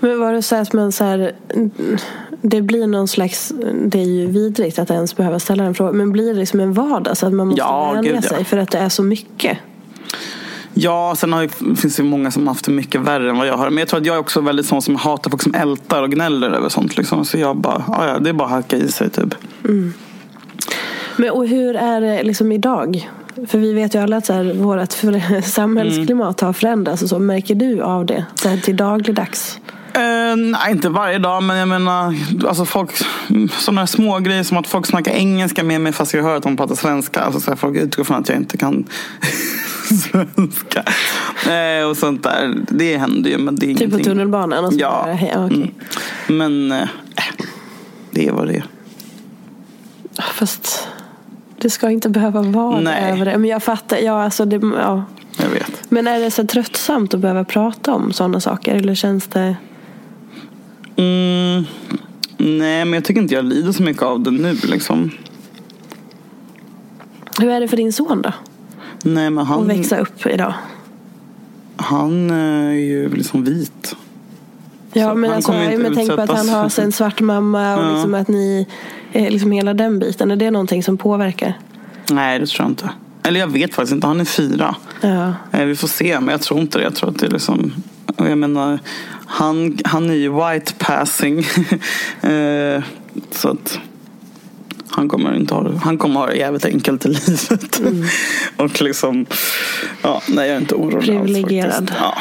Men 0.00 0.18
var 0.18 0.32
det 0.32 0.42
så 0.42 0.56
att 0.56 0.72
man 0.72 0.92
så 0.92 1.04
här, 1.04 1.32
det 2.42 2.62
blir 2.62 2.86
någon 2.86 3.08
slags, 3.08 3.52
det 3.84 4.00
är 4.00 4.04
ju 4.04 4.26
vidrigt 4.26 4.78
att 4.78 4.90
ens 4.90 5.16
behöva 5.16 5.38
ställa 5.38 5.64
den 5.64 5.74
frågan, 5.74 5.96
men 5.96 6.12
blir 6.12 6.34
det 6.34 6.40
liksom 6.40 6.60
en 6.60 6.72
vardag 6.72 7.16
så 7.16 7.26
att 7.26 7.32
man 7.32 7.46
måste 7.46 7.60
Ja, 7.60 7.92
vänja 7.92 8.12
gud, 8.12 8.24
ja. 8.24 8.28
sig 8.28 8.44
för 8.44 8.56
att 8.56 8.70
det 8.70 8.78
är 8.78 8.88
så 8.88 9.02
mycket? 9.02 9.58
Ja, 10.74 11.14
sen 11.16 11.32
har 11.32 11.42
ju, 11.42 11.48
finns 11.76 11.96
det 11.96 12.02
många 12.02 12.30
som 12.30 12.46
har 12.46 12.54
haft 12.54 12.64
det 12.64 12.72
mycket 12.72 13.00
värre 13.00 13.30
än 13.30 13.38
vad 13.38 13.46
jag 13.46 13.56
har. 13.56 13.70
Men 13.70 13.78
jag 13.78 13.88
tror 13.88 14.00
att 14.00 14.06
jag 14.06 14.16
är 14.16 14.20
också 14.20 14.40
väldigt 14.40 14.66
sån 14.66 14.82
som 14.82 14.96
hatar 14.96 15.30
folk 15.30 15.42
som 15.42 15.54
ältar 15.54 16.02
och 16.02 16.10
gnäller 16.10 16.50
över 16.50 16.68
sånt. 16.68 16.96
Liksom. 16.96 17.24
Så 17.24 17.38
jag 17.38 17.56
bara, 17.56 17.84
ja, 17.88 18.08
ja, 18.08 18.18
det 18.18 18.28
är 18.30 18.34
bara 18.34 18.48
att 18.48 18.54
hacka 18.54 18.76
i 18.76 18.88
sig 18.88 19.10
typ. 19.10 19.34
Men 21.16 21.30
och 21.30 21.46
hur 21.46 21.76
är 21.76 22.00
det 22.00 22.22
liksom 22.22 22.52
idag? 22.52 23.10
För 23.46 23.58
vi 23.58 23.72
vet 23.72 23.94
ju 23.94 23.98
alla 23.98 24.16
att 24.16 24.26
så 24.26 24.32
här, 24.32 24.54
vårt 24.54 25.44
samhällsklimat 25.44 26.40
har 26.40 26.52
förändrats 26.52 27.02
och 27.02 27.08
så. 27.08 27.18
Märker 27.18 27.54
du 27.54 27.80
av 27.80 28.06
det 28.06 28.24
så 28.34 28.48
här, 28.48 28.56
till 28.56 28.76
dagligdags? 28.76 29.60
Eh, 29.94 30.36
nej, 30.36 30.70
inte 30.72 30.88
varje 30.88 31.18
dag, 31.18 31.42
men 31.42 31.56
jag 31.56 31.68
menar 31.68 32.14
alltså 32.48 32.64
folk, 32.64 32.90
sådana 33.50 33.86
små 33.86 34.18
grejer 34.18 34.42
som 34.42 34.56
att 34.56 34.66
folk 34.66 34.86
snackar 34.86 35.12
engelska 35.12 35.64
med 35.64 35.80
mig 35.80 35.92
fast 35.92 36.14
jag 36.14 36.22
hör 36.22 36.36
att 36.36 36.42
de 36.42 36.56
pratar 36.56 36.74
svenska. 36.74 37.20
Alltså, 37.20 37.40
så 37.40 37.50
här, 37.50 37.56
folk 37.56 37.76
utgår 37.76 38.04
från 38.04 38.16
att 38.16 38.28
jag 38.28 38.38
inte 38.38 38.56
kan 38.56 38.84
svenska. 40.10 40.84
Eh, 41.52 41.84
och 41.88 41.96
sånt 41.96 42.22
där. 42.22 42.54
Det 42.68 42.96
händer 42.96 43.30
ju, 43.30 43.38
men 43.38 43.56
det 43.56 43.66
är 43.66 43.68
Typ 43.68 43.78
på 43.78 43.84
ingenting. 43.84 44.04
tunnelbanan? 44.04 44.64
Och 44.64 44.72
så 44.72 44.78
Ja. 44.80 45.02
där. 45.06 45.30
ja 45.34 45.46
okej. 45.46 45.74
Mm. 46.28 46.58
Men 46.68 46.80
eh, 46.82 46.88
det 48.10 48.28
är 48.28 48.32
vad 48.32 48.46
det 48.46 48.54
är. 48.56 48.64
Fast 50.34 50.88
det 51.58 51.70
ska 51.70 51.90
inte 51.90 52.08
behöva 52.08 52.42
vara 52.42 52.80
Nej. 52.80 53.12
över 53.12 53.24
det. 53.24 53.38
Men 53.38 53.50
jag 53.50 53.62
fattar. 53.62 53.96
Ja, 53.96 54.22
alltså 54.24 54.44
det, 54.44 54.60
ja. 54.78 55.04
Jag 55.36 55.48
vet. 55.48 55.82
Men 55.90 56.06
är 56.06 56.20
det 56.20 56.30
så 56.30 56.46
tröttsamt 56.46 57.14
att 57.14 57.20
behöva 57.20 57.44
prata 57.44 57.92
om 57.94 58.12
sådana 58.12 58.40
saker? 58.40 58.74
Eller 58.74 58.94
känns 58.94 59.26
det... 59.26 59.56
Mm, 60.96 61.64
nej, 62.38 62.84
men 62.84 62.92
jag 62.92 63.04
tycker 63.04 63.20
inte 63.20 63.34
jag 63.34 63.44
lider 63.44 63.72
så 63.72 63.82
mycket 63.82 64.02
av 64.02 64.20
det 64.22 64.30
nu. 64.30 64.52
Liksom. 64.64 65.10
Hur 67.40 67.48
är 67.50 67.60
det 67.60 67.68
för 67.68 67.76
din 67.76 67.92
son 67.92 68.22
då? 68.22 68.32
Nej, 69.02 69.30
men 69.30 69.38
Att 69.38 69.48
han, 69.48 69.66
växa 69.68 69.98
upp 69.98 70.26
idag? 70.26 70.54
han 71.76 72.30
eh, 72.30 72.66
är 72.66 72.72
ju 72.72 73.08
liksom 73.08 73.44
vit. 73.44 73.96
Ja, 74.92 75.08
Så 75.10 75.14
men, 75.14 75.32
alltså, 75.32 75.52
men 75.52 75.94
tänk 75.94 76.10
på 76.16 76.20
att 76.20 76.30
han 76.30 76.48
har 76.48 76.80
en 76.80 76.92
svart 76.92 77.20
mamma 77.20 77.76
och 77.76 77.84
Ja. 77.84 77.92
liksom 77.92 78.14
att 78.14 78.28
ni... 78.28 78.66
eh, 79.12 79.30
Liksom 79.30 79.52
hela 79.52 79.74
den 79.74 79.98
biten. 79.98 80.30
Är 80.30 80.36
det 80.36 80.50
någonting 80.50 80.82
som 80.82 80.96
påverkar? 80.98 81.58
Nej, 82.10 82.38
det 82.38 82.46
tror 82.46 82.64
jag 82.64 82.70
inte. 82.70 82.90
Eller 83.22 83.40
jag 83.40 83.46
vet 83.46 83.74
faktiskt 83.74 83.92
inte. 83.92 84.06
Han 84.06 84.20
är 84.20 84.24
fyra. 84.24 84.74
Ja. 85.00 85.32
Eh, 85.52 85.64
Vi 85.64 85.76
får 85.76 85.88
se, 85.88 86.20
men 86.20 86.28
jag 86.28 86.40
tror 86.42 86.60
inte 86.60 86.78
det. 86.78 86.84
Jag 86.84 86.94
tror 86.94 87.10
att 87.10 87.18
det 87.18 87.26
är 87.26 87.30
liksom... 87.30 87.72
och 88.20 88.30
Jag 88.30 88.38
menar, 88.38 88.78
han, 89.26 89.78
han 89.84 90.10
är 90.10 90.14
ju 90.14 90.28
white 90.28 90.72
passing. 90.78 91.46
Eh, 92.22 92.82
så 93.30 93.48
att 93.48 93.78
han 94.90 95.08
kommer, 95.08 95.36
inte 95.36 95.54
ha 95.54 95.72
han 95.82 95.98
kommer 95.98 96.20
ha 96.20 96.26
det 96.26 96.36
jävligt 96.36 96.64
enkelt 96.64 97.06
i 97.06 97.08
livet. 97.08 97.78
Mm. 97.78 98.04
och 98.56 98.82
liksom... 98.82 99.26
Ja, 100.02 100.22
nej, 100.28 100.46
jag 100.48 100.56
är 100.56 100.60
inte 100.60 100.74
orolig 100.74 101.16
alls 101.16 101.26
Privilegierad. 101.26 101.72
faktiskt. 101.72 101.98
Ja. 102.00 102.18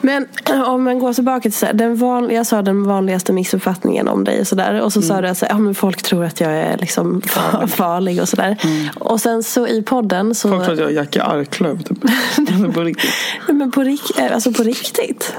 Men 0.00 0.26
om 0.66 0.84
man 0.84 0.98
går 0.98 1.12
tillbaka 1.12 1.42
till 1.42 1.52
så 1.52 1.66
här, 1.66 1.72
den 1.72 1.96
van, 1.96 2.30
jag 2.30 2.46
sa 2.46 2.62
den 2.62 2.84
vanligaste 2.84 3.32
missuppfattningen 3.32 4.08
om 4.08 4.24
dig 4.24 4.40
och 4.40 4.46
sådär. 4.46 4.80
Och 4.80 4.92
så 4.92 5.02
sa 5.02 5.20
du 5.20 5.28
att 5.28 5.38
så 5.38 5.46
här, 5.46 5.52
ja, 5.52 5.58
men 5.58 5.74
folk 5.74 6.02
tror 6.02 6.24
att 6.24 6.40
jag 6.40 6.52
är 6.52 6.78
liksom 6.78 7.20
fa- 7.24 7.66
farlig 7.66 8.20
och 8.20 8.28
sådär. 8.28 8.56
Och 8.94 9.20
sen 9.20 9.42
så 9.42 9.66
i 9.66 9.82
podden 9.82 10.34
så... 10.34 10.48
Folk 10.48 10.64
tror 10.64 10.72
att 10.74 10.80
jag 10.80 10.90
är 10.90 10.94
Jackie 10.94 11.22
Arklöv. 11.22 11.82
Typ. 11.82 11.98
På 12.74 12.80
riktigt. 12.80 13.10
Men 13.48 13.70
på, 13.72 13.82
rik, 13.82 14.18
eh, 14.18 14.34
alltså 14.34 14.52
på 14.52 14.62
riktigt? 14.62 15.34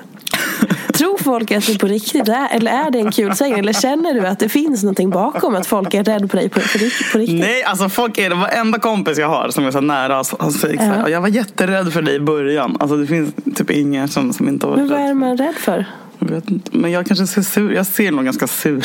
Tror 0.94 1.18
folk 1.24 1.52
att 1.52 1.68
det 1.68 1.80
på 1.80 1.88
riktigt 1.88 2.28
är, 2.28 2.48
eller 2.52 2.72
är 2.72 2.92
det 2.92 3.00
en 3.00 3.12
kul 3.12 3.36
sägning? 3.36 3.60
Eller 3.60 3.74
känner 3.74 4.14
du 4.14 4.28
att 4.28 4.40
det 4.40 4.50
finns 4.50 4.84
någonting 4.84 5.10
bakom 5.10 5.56
att 5.56 5.68
folk 5.68 5.94
är 5.94 6.04
rädda 6.04 6.28
på 6.28 6.38
dig 6.38 6.50
på, 6.50 6.60
på, 6.60 6.68
på 7.12 7.18
riktigt? 7.18 7.40
Nej, 7.40 7.64
alltså 7.64 7.90
folk 7.90 8.18
är 8.18 8.30
det 8.30 8.36
varenda 8.36 8.80
kompis 8.80 9.18
jag 9.18 9.28
har 9.30 9.50
som 9.50 9.66
är 9.66 9.72
så 9.72 9.82
nära. 9.82 10.24
Han 10.40 10.52
säger 10.52 10.78
så 10.78 10.84
här, 10.84 11.00
Ja. 11.02 11.10
jag 11.10 11.22
var 11.22 11.28
jätterädd 11.28 11.94
för 11.94 12.02
dig 12.02 12.16
i 12.16 12.20
början. 12.20 12.78
Alltså 12.80 12.98
det 12.98 13.08
finns 13.08 13.34
typ 13.56 13.70
ingen 13.72 14.08
som, 14.08 14.34
som 14.34 14.48
inte 14.48 14.68
har 14.68 14.76
Men 14.76 14.90
varit 14.90 15.02
vad 15.02 15.10
är 15.10 15.14
man 15.14 15.38
rädd 15.38 15.56
för? 15.56 15.86
Jag 16.20 16.28
vet 16.28 16.50
inte. 16.50 16.78
Men 16.78 16.92
jag 16.92 17.06
kanske 17.06 17.28
ser 17.28 17.42
sur. 17.42 17.72
Jag 17.74 17.86
ser 17.86 18.12
nog 18.12 18.26
ganska 18.26 18.48
sur. 18.48 18.84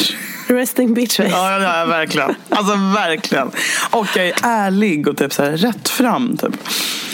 Resting 0.49 0.94
bitch 0.94 1.16
face. 1.16 1.28
Ja, 1.30 1.61
ja, 1.61 1.78
ja, 1.78 1.85
verkligen. 1.85 2.35
Alltså 2.49 2.73
verkligen. 2.94 3.50
Och 3.90 4.06
jag 4.16 4.26
är 4.28 4.35
ärlig 4.42 5.09
och 5.09 5.16
typ 5.16 5.32
så 5.32 5.42
här 5.42 5.50
rätt 5.56 5.88
fram. 5.88 6.37
Typ. 6.37 6.56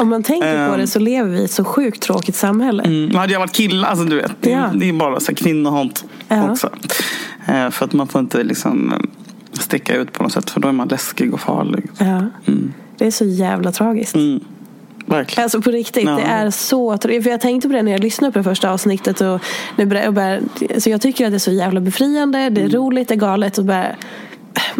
Om 0.00 0.08
man 0.08 0.22
tänker 0.22 0.66
på 0.68 0.72
Ehm. 0.74 0.80
det 0.80 0.86
så 0.86 0.98
lever 0.98 1.30
vi 1.30 1.38
i 1.40 1.44
ett 1.44 1.50
så 1.50 1.64
sjukt 1.64 2.02
tråkigt 2.02 2.34
samhälle. 2.36 2.82
Mm. 2.82 3.14
Hade 3.14 3.32
jag 3.32 3.40
varit 3.40 3.52
kille, 3.52 3.86
alltså 3.86 4.04
du 4.04 4.16
vet. 4.16 4.32
Det, 4.40 4.50
Ja. 4.50 4.70
det 4.74 4.88
är 4.88 4.92
bara 4.92 5.20
så 5.20 5.26
här 5.26 5.34
kvinnohat 5.36 6.04
Ja. 6.28 6.50
också. 6.50 6.70
Eh, 7.46 7.70
för 7.70 7.84
att 7.84 7.92
man 7.92 8.06
får 8.08 8.20
inte 8.20 8.42
liksom 8.44 8.92
eh, 8.92 8.98
sticka 9.60 9.94
ut 9.96 10.12
på 10.12 10.22
något 10.22 10.32
sätt. 10.32 10.50
För 10.50 10.60
då 10.60 10.68
är 10.68 10.72
man 10.72 10.88
läskig 10.88 11.34
och 11.34 11.40
farlig. 11.40 11.84
Ja. 11.98 12.22
Det 12.98 13.06
är 13.06 13.10
så 13.10 13.24
jävla 13.24 13.72
tragiskt. 13.72 14.14
Mm. 14.14 14.40
Verkligen. 15.06 15.42
Alltså 15.42 15.60
på 15.62 15.70
riktigt, 15.70 16.04
Ja. 16.04 16.16
det 16.16 16.22
är 16.22 16.50
så 16.50 16.92
tra- 16.94 17.22
För 17.22 17.30
jag 17.30 17.40
tänkte 17.40 17.68
på 17.68 17.74
det 17.74 17.82
när 17.82 17.92
jag 17.92 18.00
lyssnade 18.00 18.32
på 18.32 18.38
det 18.38 18.44
första 18.44 18.70
avsnittet. 18.70 19.20
Och 19.20 19.40
nu 19.76 19.86
började, 19.86 20.04
jag 20.06 20.14
bara, 20.14 20.38
så 20.80 20.90
jag 20.90 21.00
tycker 21.00 21.24
att 21.26 21.32
det 21.32 21.36
är 21.36 21.38
så 21.38 21.52
jävla 21.52 21.80
befriande. 21.80 22.38
Det 22.38 22.60
är 22.60 22.64
Mm. 22.64 22.70
roligt, 22.76 23.08
det 23.08 23.14
är 23.14 23.16
galet. 23.16 23.58
Och 23.58 23.64
bara, 23.64 23.86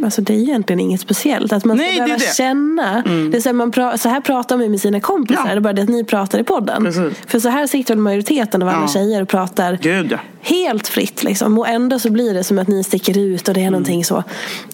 alltså 0.04 0.20
det 0.22 0.32
är 0.34 0.38
egentligen 0.38 0.80
inget 0.80 1.00
speciellt. 1.00 1.52
Att 1.52 1.64
man 1.64 1.76
ska 1.76 1.86
Nej, 1.86 1.92
det 1.94 2.04
behöva 2.04 2.18
det. 2.18 2.24
Mm. 2.24 2.34
känna. 2.76 3.02
Det 3.30 3.36
är 3.36 3.40
så, 3.40 3.48
här, 3.48 3.54
man 3.54 3.70
pra, 3.70 3.98
så 3.98 4.08
här 4.08 4.20
pratar 4.20 4.56
man 4.56 4.70
med 4.70 4.80
sina 4.80 5.00
kompisar. 5.00 5.42
Ja. 5.46 5.50
Det 5.50 5.56
är 5.56 5.60
bara 5.60 5.72
det 5.72 5.82
att 5.82 5.88
ni 5.88 6.04
pratar 6.04 6.38
i 6.38 6.44
podden. 6.44 6.84
Precis. 6.84 7.12
För 7.26 7.38
så 7.40 7.48
här 7.48 7.66
sitter 7.66 7.94
väl 7.94 8.02
majoriteten 8.02 8.62
av 8.62 8.68
alla 8.68 8.80
Ja. 8.80 8.88
tjejer 8.88 9.22
och 9.22 9.28
pratar 9.28 9.78
Gud 9.82 10.18
helt 10.42 10.88
fritt. 10.88 11.22
Liksom. 11.22 11.58
Och 11.58 11.68
ändå 11.68 11.98
så 11.98 12.10
blir 12.10 12.34
det 12.34 12.44
som 12.44 12.58
att 12.58 12.68
ni 12.68 12.84
sticker 12.84 13.18
ut 13.18 13.48
och 13.48 13.54
det 13.54 13.60
är 13.60 13.62
Mm. 13.62 13.72
någonting 13.72 14.04
så. 14.04 14.24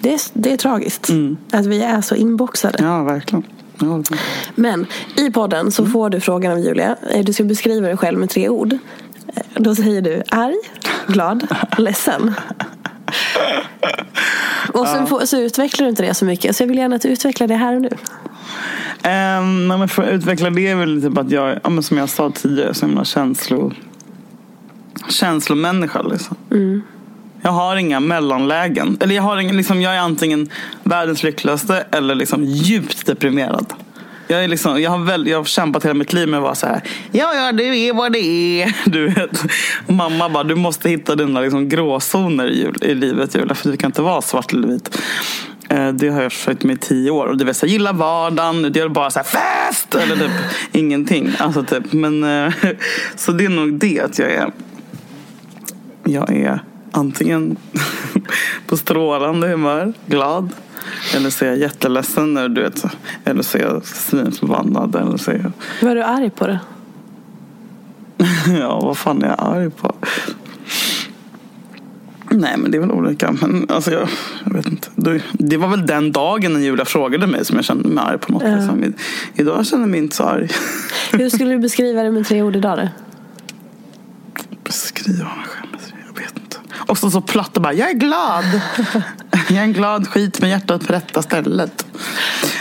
Det 0.00 0.14
är, 0.14 0.20
det 0.32 0.52
är 0.52 0.56
tragiskt. 0.56 1.08
Att 1.52 1.66
vi 1.66 1.82
är 1.82 2.00
så 2.00 2.14
inboxade. 2.14 2.78
Ja, 2.82 3.02
verkligen. 3.02 3.42
Men 4.54 4.86
i 5.16 5.30
podden 5.30 5.72
så 5.72 5.86
får 5.86 6.10
du 6.10 6.20
frågan 6.20 6.52
av 6.52 6.58
Julia. 6.60 6.96
Eh, 7.10 7.24
Du 7.24 7.32
ska 7.32 7.44
beskriva 7.44 7.86
dig 7.86 7.96
själv 7.96 8.18
med 8.18 8.30
tre 8.30 8.48
ord. 8.48 8.72
Eh, 8.72 9.42
Då 9.54 9.74
säger 9.74 10.02
du 10.02 10.22
arg, 10.30 10.54
glad, 11.06 11.46
ledsen. 11.78 12.34
Och 14.72 14.88
så, 14.88 15.06
får, 15.06 15.26
så 15.26 15.40
utvecklar 15.40 15.84
du 15.84 15.90
inte 15.90 16.02
det 16.02 16.14
så 16.14 16.24
mycket. 16.24 16.56
Så 16.56 16.62
jag 16.62 16.68
vill 16.68 16.78
gärna 16.78 16.96
att 16.96 17.02
du 17.02 17.08
utvecklar 17.08 17.46
det 17.46 17.54
här 17.54 17.74
och 17.74 17.82
nu. 17.82 17.88
Um, 17.88 19.68
nej, 19.68 19.78
men 19.78 19.88
för 19.88 20.02
att 20.02 20.08
utveckla 20.08 20.50
det 20.50 20.66
är 20.66 20.76
väl 20.76 21.02
typ 21.02 21.18
att 21.18 21.30
jag, 21.30 21.58
ja, 21.64 21.82
som 21.82 21.98
jag 21.98 22.08
sa 22.08 22.30
tidigare, 22.30 22.74
så 22.74 22.86
jag 22.96 23.06
känslo, 23.06 23.72
känslomänniska. 25.08 26.02
Liksom. 26.02 26.36
Jag 27.42 27.50
har 27.50 27.76
inga 27.76 28.00
mellanlägen. 28.00 28.96
Eller 29.00 29.14
jag, 29.14 29.22
har 29.22 29.38
ingen, 29.38 29.56
liksom, 29.56 29.82
jag 29.82 29.94
är 29.94 29.98
antingen 29.98 30.48
världens 30.82 31.22
lyckligaste 31.22 31.86
eller 31.90 32.14
liksom 32.14 32.44
djupt 32.44 33.06
deprimerad. 33.06 33.72
Jag, 34.28 34.44
är 34.44 34.48
liksom, 34.48 34.82
jag, 34.82 34.90
har 34.90 34.98
väl, 34.98 35.26
jag 35.26 35.38
har 35.38 35.44
kämpat 35.44 35.84
hela 35.84 35.94
mitt 35.94 36.12
liv 36.12 36.28
med 36.28 36.38
att 36.38 36.42
vara 36.42 36.54
så 36.54 36.66
här. 36.66 36.80
Ja, 37.12 37.34
ja, 37.34 37.52
det 37.52 37.64
är 37.64 37.92
vad 37.94 38.12
det 38.12 38.18
är. 38.62 38.76
Du 38.90 39.08
vet. 39.08 39.42
Mamma 39.86 40.28
bara, 40.28 40.44
du 40.44 40.54
måste 40.54 40.88
hitta 40.88 41.14
dina 41.14 41.40
liksom, 41.40 41.68
gråzoner 41.68 42.50
i, 42.50 42.58
jul, 42.58 42.78
i 42.82 42.94
livet 42.94 43.34
Julia. 43.34 43.54
För 43.54 43.70
du 43.70 43.76
kan 43.76 43.88
inte 43.88 44.02
vara 44.02 44.22
svart 44.22 44.52
eller 44.52 44.68
vit. 44.68 44.98
Eh, 45.68 45.88
det 45.88 46.08
har 46.08 46.22
jag 46.22 46.32
försökt 46.32 46.64
med 46.64 46.74
i 46.76 46.78
tio 46.78 47.10
år. 47.10 47.26
Och 47.26 47.36
det 47.36 47.44
vill 47.44 47.54
säga, 47.54 47.72
gilla 47.72 47.92
vardagen. 47.92 48.72
Det 48.72 48.80
är 48.80 48.88
bara 48.88 49.10
så 49.10 49.18
här, 49.18 49.26
fest! 49.26 49.94
Eller 49.94 50.16
typ 50.16 50.30
ingenting. 50.72 51.32
Alltså, 51.38 51.62
typ. 51.62 51.92
Men, 51.92 52.24
eh, 52.24 52.52
så 53.16 53.32
det 53.32 53.44
är 53.44 53.48
nog 53.48 53.78
det 53.78 54.00
att 54.00 54.18
jag 54.18 54.32
är. 54.32 54.52
Jag 56.04 56.36
är 56.36 56.60
antingen 56.94 57.56
på 58.66 58.76
strålande 58.76 59.48
humör, 59.48 59.92
glad. 60.06 60.52
Eller 61.16 61.30
så 61.30 61.44
är 61.44 61.48
jag 61.48 61.58
jätteledsen. 61.58 62.36
Eller, 62.36 62.48
du 62.48 62.62
vet, 62.62 62.84
eller 63.24 63.42
så 63.42 63.58
är 63.58 63.62
jag 63.62 63.86
svinförbannad. 63.86 64.96
Eller 64.96 65.16
så 65.16 65.30
jag, 65.30 65.52
Var 65.82 65.94
du 65.94 66.02
arg 66.02 66.30
på 66.30 66.46
det? 66.46 66.60
ja, 68.60 68.80
vad 68.80 68.98
fan 68.98 69.22
är 69.22 69.26
jag 69.26 69.36
arg 69.38 69.70
på? 69.70 69.94
Nej, 72.30 72.56
men 72.58 72.70
det 72.70 72.76
är 72.76 72.80
väl 72.80 72.90
olika. 72.90 73.32
Men 73.32 73.66
alltså, 73.68 73.92
jag, 73.92 74.08
jag 74.44 74.52
vet 74.52 74.66
inte. 74.66 74.88
Det, 75.32 75.56
var 75.56 75.68
väl 75.68 75.86
den 75.86 76.12
dagen 76.12 76.52
när 76.52 76.60
Julia 76.60 76.84
frågade 76.84 77.26
mig 77.26 77.44
som 77.44 77.56
jag 77.56 77.64
kände 77.64 77.88
mig 77.88 78.04
arg 78.06 78.18
på 78.18 78.32
något. 78.32 78.42
Ja. 78.42 78.56
Liksom. 78.56 78.94
Idag 79.34 79.66
känner 79.66 79.82
jag 79.82 79.90
mig 79.90 80.00
inte 80.00 80.16
så 80.16 80.24
arg. 80.24 80.48
Hur 81.12 81.30
skulle 81.30 81.50
du 81.50 81.58
beskriva 81.58 82.02
det 82.02 82.10
med 82.10 82.26
tre 82.26 82.42
ord 82.42 82.56
idag 82.56 82.78
då? 82.78 82.88
Beskriva 84.64 85.24
mig 85.24 85.44
själv 85.46 85.70
med 85.70 85.80
tre, 85.80 85.96
jag 86.06 86.22
vet 86.22 86.38
inte. 86.38 86.56
Och 86.86 86.98
så, 86.98 87.10
så 87.10 87.20
platt 87.20 87.56
och 87.56 87.62
bara, 87.62 87.72
jag 87.72 87.90
är 87.90 87.94
glad. 87.94 88.44
jag 89.48 89.58
är 89.58 89.62
en 89.62 89.72
glad 89.72 90.08
skit 90.08 90.40
med 90.40 90.50
hjärtat 90.50 90.86
på 90.86 90.92
rätta 90.92 91.22
stället. 91.22 91.86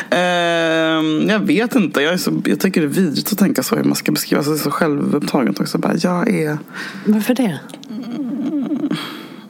Ehm, 0.09 1.29
jag 1.29 1.39
vet 1.39 1.75
inte. 1.75 2.01
Jag, 2.01 2.19
så, 2.19 2.41
jag 2.45 2.59
tycker 2.59 2.81
det 2.81 2.87
är 2.87 2.89
vidrigt 2.89 3.31
att 3.31 3.37
tänka 3.37 3.63
så. 3.63 3.75
Hur 3.75 3.83
man 3.83 3.95
ska 3.95 4.11
beskriva 4.11 4.43
sig 4.43 4.57
så 4.57 4.71
självupptaget 4.71 5.59
också. 5.59 5.77
Bara, 5.77 5.95
jag 5.95 6.29
är 6.29 6.57
Varför 7.05 7.35
det? 7.35 7.59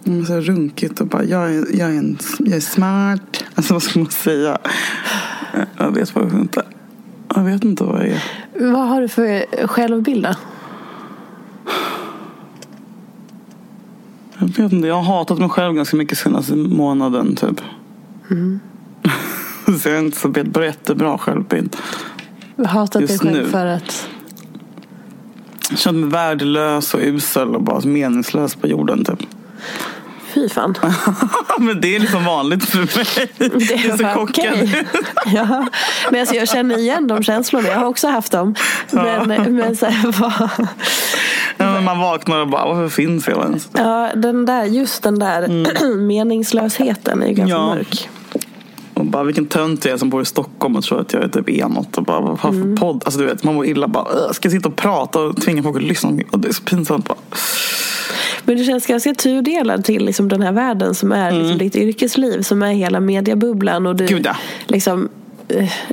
mm, 0.06 0.26
så 0.26 0.40
runkigt 0.40 1.02
och 1.02 1.08
bara, 1.08 1.24
jag 1.24 1.52
är, 1.56 1.66
jag 1.74 1.90
är, 1.90 1.98
en, 1.98 2.18
jag 2.40 2.56
är 2.56 2.60
smart. 2.62 3.44
Alltså 3.56 3.74
vad 3.74 3.84
ska 3.84 4.00
man 4.00 4.12
säga? 4.12 4.58
Jag 5.78 5.92
vet 5.96 6.10
faktiskt 6.10 6.36
inte. 6.36 6.64
Jag 7.36 7.44
vet 7.44 7.64
inte 7.64 7.84
vad 7.84 8.00
jag 8.00 8.08
är. 8.08 8.24
Vad 8.72 8.88
har 8.88 9.02
du 9.02 9.08
för 9.08 9.46
självbild 9.68 10.24
då? 10.24 10.34
Jag 14.40 14.48
vet 14.48 14.74
inte. 14.74 14.88
Jag 14.88 14.96
har 14.96 15.18
hatat 15.18 15.40
mig 15.40 15.50
själv 15.50 15.74
ganska 15.74 15.98
mycket 15.98 16.18
senaste 16.18 16.56
månaden 16.56 17.36
typ. 17.36 17.62
så 19.82 19.90
jag 19.90 19.98
är 19.98 20.00
inte 20.00 20.20
så 20.20 20.30
bra, 20.30 20.66
jättebra 20.66 21.18
självbild. 21.18 21.78
Hatat 22.66 23.08
dig 23.08 23.20
själv 23.20 23.32
nu. 23.32 23.46
för 23.46 23.66
att... 23.66 24.10
Jag 25.70 25.80
känner 25.80 26.00
mig 26.00 26.10
värdelös 26.10 26.94
och 26.94 27.00
usel 27.04 27.56
och 27.56 27.64
bara 27.64 27.82
meningslös 27.86 28.56
på 28.56 28.68
jorden 28.68 29.06
typ. 29.06 29.20
Fy 30.34 30.50
fan. 30.50 30.76
Men 31.60 31.82
det 31.82 31.96
är 31.96 32.00
liksom 32.00 32.26
vanligt 32.26 32.66
för 32.66 32.78
mig. 32.80 33.32
Det 33.68 33.74
är 33.74 33.98
så 33.98 34.04
bara, 34.04 34.14
chockad. 34.14 34.54
okej. 34.54 34.86
ja. 35.26 35.68
Men 36.12 36.20
alltså, 36.20 36.36
jag 36.36 36.48
känner 36.50 36.78
igen 36.78 37.08
de 37.08 37.24
känslorna. 37.24 37.68
Jag 37.68 37.76
har 37.80 37.86
också 37.86 38.08
haft 38.08 38.32
dem. 38.32 38.56
Men, 38.92 39.56
men 39.56 39.76
så 39.78 39.86
här, 39.86 40.12
vad... 40.22 40.68
Ja, 41.58 41.82
man 41.82 42.00
vaknar 42.00 42.40
och 42.40 42.48
bara, 42.48 42.66
varför 42.66 42.90
finns 42.90 43.28
jag 43.28 43.44
ens? 43.44 43.70
Ja, 43.74 44.10
den 44.16 44.46
där, 44.46 44.64
just 44.64 45.04
den 45.04 45.20
där 45.20 45.48
meningslösheten 45.98 47.24
är 47.24 47.28
ju 47.28 47.34
ganska 47.34 47.56
Mm. 47.56 47.68
Ja. 47.68 47.76
mörk. 47.76 48.10
Bara 49.14 49.24
vilken 49.24 49.46
tönt 49.46 49.86
jag 49.86 49.94
är 49.94 49.98
som 49.98 50.10
bor 50.10 50.22
i 50.22 50.26
Stockholm 50.26 50.76
och 50.76 50.84
tror 50.84 51.02
att 51.02 51.14
jag 51.14 51.24
är 51.24 51.28
typ 51.28 51.50
enåt. 51.50 51.98
Och 51.98 52.04
bara, 52.04 52.20
vad 52.22 52.40
för 52.40 52.76
podd? 52.76 53.02
Alltså 53.06 53.20
du 53.20 53.26
vet, 53.26 53.44
man 53.44 53.56
mår 53.56 53.66
illa. 53.66 53.88
Bara, 53.88 54.04
"Åh, 54.04 54.32
ska 54.32 54.46
jag 54.46 54.54
sitta 54.54 54.70
och 54.70 54.76
prata 54.76 55.20
och 55.20 55.42
tvinga 55.42 55.64
folk 55.64 55.76
att 55.78 55.84
lyssna? 55.84 56.10
Och 56.32 56.40
det 56.40 56.48
är 56.48 56.54
så 56.54 56.64
pinsamt. 56.64 57.08
Bara. 57.08 57.18
Men 58.44 58.58
du 58.58 58.64
känns 58.66 58.86
ganska 58.86 59.14
tudelad 59.14 59.84
till 59.84 60.06
liksom 60.06 60.30
den 60.30 60.42
här 60.42 60.52
världen 60.52 60.96
som 60.96 61.12
är 61.12 61.32
liksom 61.32 61.58
ditt 61.58 61.76
yrkesliv. 61.76 62.42
Som 62.42 62.64
är 62.64 62.72
hela 62.74 63.00
mediebubblan. 63.00 63.88
Och 63.88 63.96
du, 63.96 64.04
Mm. 64.04 64.16
Gud, 64.18 64.26
ja. 64.26 64.36
liksom, 64.68 65.10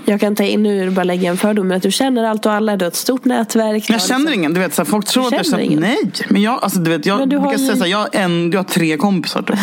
jag 0.04 0.20
kan 0.20 0.36
ta 0.36 0.44
in 0.44 0.62
nu 0.62 0.80
är 0.80 0.84
det 0.84 0.90
bara 0.90 1.04
lägga 1.04 1.30
en 1.30 1.36
fördom. 1.36 1.68
Men 1.68 1.76
att 1.76 1.82
du 1.82 1.90
känner 1.90 2.24
allt 2.24 2.46
och 2.46 2.52
alla. 2.52 2.76
Du 2.76 2.84
har 2.84 2.88
ett 2.90 2.96
stort 2.96 3.24
nätverk. 3.24 3.86
du 3.86 3.92
Jag 3.92 4.02
känner 4.02 4.18
liksom- 4.20 4.34
ingen. 4.34 4.54
Du 4.54 4.60
vet, 4.60 4.74
så 4.74 4.84
folk 4.84 5.06
tror 5.06 5.26
att 5.26 5.32
jag 5.32 5.46
känner 5.46 5.58
ingen? 5.58 5.80
Nej, 5.80 6.10
men 6.28 6.42
jag, 6.42 6.58
alltså, 6.64 6.78
du 6.78 6.90
vet, 6.90 7.06
jag 7.06 7.18
Men 7.18 7.28
du 7.28 7.38
brukar 7.38 7.58
säga 7.58 7.70
ju- 7.72 7.76
så 7.76 7.84
här, 7.84 7.90
jag, 7.90 7.98
har 7.98 8.08
en, 8.12 8.50
jag 8.50 8.58
har 8.58 8.64
tre 8.64 8.96
kompisar. 8.96 9.42
Typ. 9.42 9.56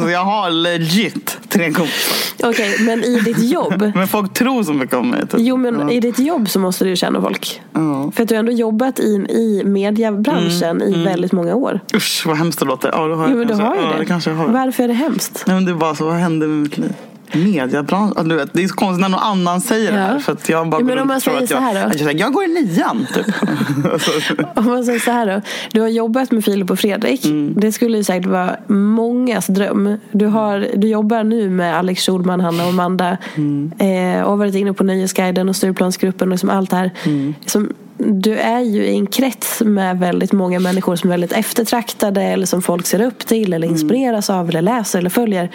så 0.02 0.08
jag 0.10 0.24
har 0.24 0.50
legit 0.50 1.38
tre 1.48 1.72
kompisar. 1.72 2.48
Okej, 2.48 2.76
men 2.80 3.04
i 3.04 3.20
ditt 3.20 3.38
jobb. 3.42 3.90
Men 3.94 4.08
folk 4.08 4.34
tror 4.34 4.62
så 4.62 4.72
mycket 4.72 4.96
om 4.96 5.10
mig. 5.10 5.20
Typ. 5.20 5.40
Jo 5.40 5.56
men 5.56 5.80
ja. 5.80 5.90
i 5.90 6.00
ditt 6.00 6.18
jobb 6.18 6.48
så 6.50 6.58
måste 6.58 6.84
du 6.84 6.96
känna 6.96 7.20
folk. 7.22 7.60
Ja. 7.72 8.10
För 8.14 8.22
att 8.22 8.28
du 8.28 8.34
har 8.34 8.38
ändå 8.40 8.52
jobbat 8.52 8.98
i, 9.00 9.04
i 9.28 9.62
mediebranschen 9.64 10.82
i 10.82 11.04
väldigt 11.04 11.32
många 11.32 11.54
år. 11.54 11.80
Usch, 11.94 12.22
vad 12.26 12.36
hemskt 12.36 12.58
det 12.58 12.64
låter. 12.64 12.90
Ja, 12.92 13.06
det 13.06 13.14
har 13.14 13.24
Jo 13.24 13.30
jag 13.30 13.38
men 13.38 13.46
du 13.46 13.48
kanske. 13.48 13.66
har 13.66 13.74
ju 13.76 13.80
ja, 13.82 13.92
det. 13.92 13.98
det 13.98 14.04
kanske 14.06 14.30
jag 14.30 14.36
har. 14.36 14.48
Varför 14.48 14.82
är 14.82 14.88
det 14.88 14.94
hemskt? 14.94 15.44
Nej, 15.46 15.54
men 15.56 15.64
det 15.64 15.70
är 15.70 15.74
bara 15.74 15.94
så, 15.94 16.04
vad 16.04 16.14
hände 16.14 16.46
med 16.46 16.56
mitt 16.62 16.78
liv? 16.78 16.92
Mediebranschen. 17.32 18.08
Alltså, 18.08 18.22
du 18.24 18.36
vet, 18.36 18.52
det 18.52 18.62
är 18.64 18.68
så 18.68 18.74
konstigt 18.74 19.00
när 19.00 19.08
någon 19.08 19.20
annan 19.20 19.60
säger 19.60 19.92
det 19.92 19.98
Ja. 19.98 20.04
här. 20.04 20.18
För 20.18 20.32
att 20.32 20.48
jag 20.48 20.68
bara 20.68 20.80
Ja, 20.80 20.84
men 20.86 20.98
om 20.98 21.08
man 21.08 21.20
säger 21.20 21.36
att 21.42 21.50
jag, 21.50 21.58
så 21.58 21.64
här 21.64 21.74
då? 21.84 21.90
att 21.90 22.00
jag, 22.00 22.20
jag 22.20 22.32
går 22.32 22.44
i 22.44 22.48
nian. 22.48 23.06
Typ. 23.14 23.26
Alltså, 23.92 24.10
Om 24.56 24.64
man 24.66 24.84
säger 24.84 24.98
så 24.98 25.10
här 25.10 25.26
då. 25.26 25.40
Du 25.72 25.80
har 25.80 25.88
jobbat 25.88 26.30
med 26.30 26.44
Filip 26.44 26.70
och 26.70 26.78
Fredrik. 26.78 27.24
Mm. 27.24 27.54
Det 27.56 27.72
skulle 27.72 27.96
ju 27.96 28.04
säkert 28.04 28.26
vara 28.26 28.56
mångas 28.66 29.46
dröm. 29.46 29.96
Du, 30.12 30.26
har, 30.26 30.66
du 30.76 30.88
jobbar 30.88 31.24
nu 31.24 31.50
med 31.50 31.76
Alex 31.78 32.06
Schulman, 32.06 32.40
Hanna 32.40 32.62
och 32.62 32.68
Amanda. 32.68 33.16
Mm. 33.34 33.72
Eh, 33.78 34.22
och 34.22 34.38
varit 34.38 34.54
inne 34.54 34.72
på 34.72 34.84
Nöjesguiden 34.84 35.48
och 35.48 35.56
Stureplansgruppen 35.56 36.28
och 36.28 36.32
liksom 36.32 36.50
allt 36.50 36.70
det 36.70 36.76
här. 36.76 36.90
Mm. 37.04 37.34
Som, 37.46 37.72
du 37.98 38.36
är 38.36 38.60
ju 38.60 38.84
i 38.84 38.94
en 38.96 39.06
krets 39.06 39.60
med 39.64 39.98
väldigt 39.98 40.32
många 40.32 40.60
människor 40.60 40.96
som 40.96 41.10
är 41.10 41.14
väldigt 41.14 41.32
eftertraktade. 41.32 42.22
Eller 42.22 42.46
som 42.46 42.62
folk 42.62 42.86
ser 42.86 43.02
upp 43.02 43.18
till 43.26 43.52
eller 43.52 43.66
Mm. 43.66 43.70
inspireras 43.74 44.30
av 44.30 44.48
eller 44.48 44.62
läser 44.62 44.98
eller 44.98 45.10
följer. 45.10 45.50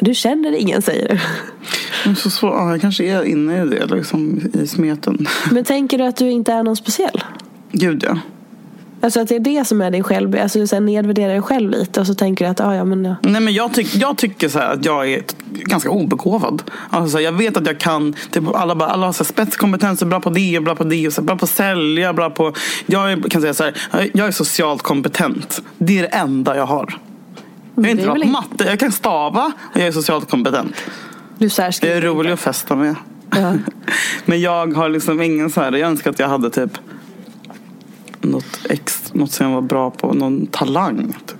Du 0.00 0.14
känner 0.14 0.52
ingen 0.52 0.82
säger 0.82 1.08
du. 1.08 1.18
men 2.06 2.16
så 2.16 2.30
svår, 2.30 2.50
ja, 2.50 2.70
jag 2.70 2.80
kanske 2.80 3.04
är 3.04 3.24
inne 3.24 3.62
i 3.62 3.66
det, 3.66 3.86
liksom, 3.86 4.40
i 4.62 4.66
smeten. 4.66 5.26
Men 5.50 5.64
tänker 5.64 5.98
du 5.98 6.04
att 6.04 6.16
du 6.16 6.30
inte 6.30 6.52
är 6.52 6.62
någon 6.62 6.76
speciell? 6.76 7.24
Gud 7.72 8.04
ja. 8.08 8.18
Alltså 9.00 9.20
att 9.20 9.28
det 9.28 9.34
är 9.36 9.40
det 9.40 9.64
som 9.64 9.80
är 9.80 9.90
din 9.90 10.02
själv, 10.04 10.36
alltså 10.42 10.58
du 10.58 10.66
så 10.66 10.76
här 10.76 10.80
nedvärderar 10.80 11.28
dig 11.32 11.42
själv 11.42 11.70
lite 11.70 12.00
och 12.00 12.06
så 12.06 12.14
tänker 12.14 12.44
du 12.44 12.50
att 12.50 12.60
ah, 12.60 12.74
ja 12.74 12.84
men 12.84 13.04
ja. 13.04 13.14
Nej, 13.22 13.40
men 13.40 13.52
jag, 13.54 13.74
tyck, 13.74 13.94
jag 13.96 14.16
tycker 14.18 14.48
så 14.48 14.58
att 14.58 14.84
jag 14.84 15.12
är 15.12 15.22
ganska 15.52 15.90
obegåvad. 15.90 16.62
Alltså, 16.90 17.20
jag 17.20 17.32
vet 17.32 17.56
att 17.56 17.66
jag 17.66 17.78
kan, 17.78 18.14
typ, 18.30 18.44
alla, 18.54 18.74
bara, 18.74 18.88
alla 18.88 19.06
har 19.06 19.12
så 19.12 19.24
spetskompetens, 19.24 20.02
är 20.02 20.06
bra 20.06 20.20
på 20.20 20.30
det, 20.30 20.60
bra 20.64 20.74
på 20.74 20.84
det, 20.84 21.06
och 21.06 21.12
så 21.12 21.20
här, 21.20 21.26
bra 21.26 21.36
på 21.36 21.44
att 21.44 21.50
sälja, 21.50 22.12
bra 22.12 22.30
på... 22.30 22.52
Jag 22.86 23.12
är, 23.12 23.28
kan 23.30 23.40
säga 23.40 23.54
så 23.54 23.64
här, 23.64 23.74
jag- 23.92 24.10
jag 24.14 24.26
är 24.26 24.30
socialt 24.32 24.82
kompetent. 24.82 25.62
Det 25.78 25.98
är 25.98 26.02
det 26.02 26.08
enda 26.08 26.56
jag 26.56 26.66
har. 26.66 26.98
Jag 27.74 27.86
är 27.86 27.90
inte 27.90 28.02
det 28.02 28.10
bra 28.10 28.20
på 28.22 28.28
matte, 28.28 28.64
jag 28.64 28.78
kan 28.78 28.92
stava 28.92 29.52
och 29.72 29.80
jag 29.80 29.86
är 29.86 29.92
socialt 29.92 30.30
kompetent. 30.30 30.76
Du 31.38 31.48
särskriver 31.48 31.96
är 31.96 32.00
rolig 32.00 32.30
att 32.30 32.40
festa 32.40 32.76
med. 32.76 32.94
Ja. 33.30 33.54
Men 34.24 34.40
jag 34.40 34.74
har 34.74 34.88
liksom 34.88 35.22
ingen 35.22 35.50
så 35.50 35.60
här, 35.60 35.72
jag 35.72 35.90
önskar 35.90 36.10
att 36.10 36.18
jag 36.18 36.28
hade 36.28 36.50
typ 36.50 36.78
något 38.20 38.66
extra, 38.68 39.18
något 39.18 39.32
som 39.32 39.46
jag 39.46 39.54
var 39.54 39.62
bra 39.62 39.90
på, 39.90 40.12
någon 40.12 40.46
talang. 40.46 41.16
Typ. 41.26 41.36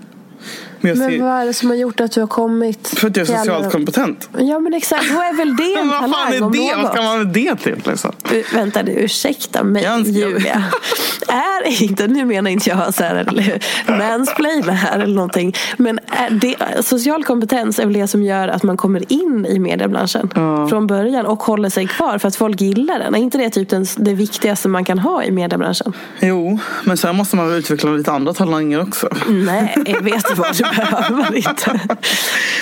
Men 0.85 0.91
jag 0.91 0.99
Men 0.99 1.11
ser, 1.11 1.23
vad 1.25 1.43
är 1.43 1.47
det 1.47 1.55
som 1.55 1.69
har 1.69 1.77
gjort 1.77 2.01
att 2.01 2.13
du 2.13 2.21
har 2.21 2.27
kommit 2.27 2.89
för 2.89 3.09
att 3.09 3.17
jag 3.17 3.31
är 3.31 3.37
socialt 3.37 3.65
de- 3.65 3.71
kompetent. 3.71 4.29
Ja 4.39 4.59
men 4.59 4.75
exakt, 4.75 5.05
då 5.13 5.21
är 5.21 5.37
väl 5.37 5.57
det 5.57 5.75
en 5.81 5.87
Men 5.87 5.89
vad 6.01 6.01
fan 6.01 6.11
talang 6.33 6.67
är 6.67 6.77
det? 6.77 6.83
Vad 6.83 6.93
ska 6.93 7.03
man 7.03 7.19
med 7.19 7.27
det 7.27 7.57
till? 7.57 7.83
Liksom? 7.85 8.13
Uh, 8.33 8.55
vänta 8.55 8.83
du, 8.83 8.93
ursäkta 8.93 9.65
mig 9.65 9.83
Jag 9.83 10.01
Julia. 10.07 10.65
är 11.29 11.83
inte, 11.83 12.07
nu 12.07 12.25
menar 12.25 12.51
inte 12.51 12.71
jag 12.71 12.95
så 12.95 13.03
här, 13.03 13.15
eller 13.15 13.61
mansplaina 13.99 14.73
här 14.73 14.99
eller 14.99 15.15
någonting. 15.15 15.55
Men 15.77 15.99
är 16.07 16.31
det, 16.31 16.85
social 16.85 17.25
kompetens 17.25 17.79
är 17.79 17.85
väl 17.85 17.93
det 17.93 18.09
som 18.09 18.23
gör 18.23 18.49
att 18.49 18.63
man 18.63 18.77
kommer 18.77 19.13
in 19.13 19.47
i 19.47 19.59
mediebranschen 19.59 20.31
från 20.71 20.87
början 20.87 21.27
och 21.27 21.43
håller 21.43 21.71
sig 21.71 21.87
kvar 21.87 22.19
för 22.19 22.29
att 22.29 22.37
folk 22.37 22.61
gillar 22.61 22.99
den. 22.99 23.15
Är 23.15 23.19
inte 23.19 23.39
det 23.39 23.51
typ 23.51 23.69
den, 23.69 23.87
det 23.97 24.15
viktigaste 24.15 24.69
man 24.69 24.85
kan 24.85 24.99
ha 24.99 25.25
i 25.25 25.31
mediebranschen? 25.31 25.93
Jo, 26.21 26.59
men 26.85 26.97
sen 26.97 27.17
måste 27.17 27.37
man 27.37 27.49
väl 27.49 27.59
utveckla 27.59 27.91
lite 27.91 28.13
andra 28.13 28.35
talanger 28.35 28.83
också. 28.83 29.09
Nej, 29.29 29.75
vet 30.03 30.25
du 30.29 30.35
vad, 30.35 30.57
det 30.59 30.65
behöver 30.77 31.17
man 31.17 31.35
inte. 31.37 31.81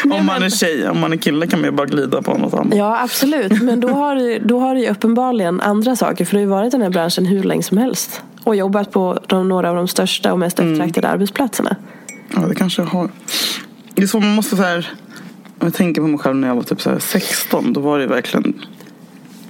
Om 0.18 0.26
man 0.26 0.42
är 0.42 0.50
tjej, 0.50 0.88
om 0.88 1.00
man 1.00 1.12
är 1.12 1.16
kille 1.16 1.46
kan 1.46 1.60
man 1.60 1.70
ju 1.70 1.76
bara 1.76 1.86
glida 1.86 2.22
på 2.22 2.38
något 2.38 2.54
annat. 2.54 2.74
Ja, 2.74 3.02
absolut. 3.02 3.62
Men 3.62 3.80
då 3.80 3.88
har, 3.88 4.16
du, 4.16 4.38
då 4.38 4.60
har 4.60 4.74
du 4.74 4.80
ju 4.80 4.88
uppenbarligen 4.88 5.60
andra 5.60 5.96
saker. 5.96 6.24
För 6.24 6.32
du 6.32 6.38
har 6.38 6.42
ju 6.42 6.48
varit 6.48 6.68
i 6.68 6.70
den 6.70 6.82
här 6.82 6.90
branschen 6.90 7.26
hur 7.26 7.42
länge 7.42 7.62
som 7.62 7.78
helst. 7.78 8.22
Och 8.44 8.56
jobbat 8.56 8.90
på 8.90 9.18
de, 9.26 9.48
några 9.48 9.70
av 9.70 9.76
de 9.76 9.88
största 9.88 10.32
och 10.32 10.38
mest 10.38 10.58
eftertraktade 10.58 11.08
arbetsplatserna. 11.08 11.76
Ja, 12.34 12.40
det 12.40 12.54
kanske 12.54 12.82
jag 12.82 12.86
har. 12.86 13.08
Det 13.94 14.02
är 14.02 14.06
så 14.06 14.20
man 14.20 14.34
måste 14.34 14.56
så 14.56 14.62
här. 14.62 14.92
Om 15.58 15.66
jag 15.66 15.74
tänker 15.74 16.00
på 16.00 16.06
mig 16.06 16.18
själv 16.18 16.36
när 16.36 16.48
jag 16.48 16.54
var 16.54 16.62
typ 16.62 16.80
så 16.80 16.90
här 16.90 16.98
16. 16.98 17.72
Då 17.72 17.80
var 17.80 17.98
det 17.98 18.06
verkligen. 18.06 18.54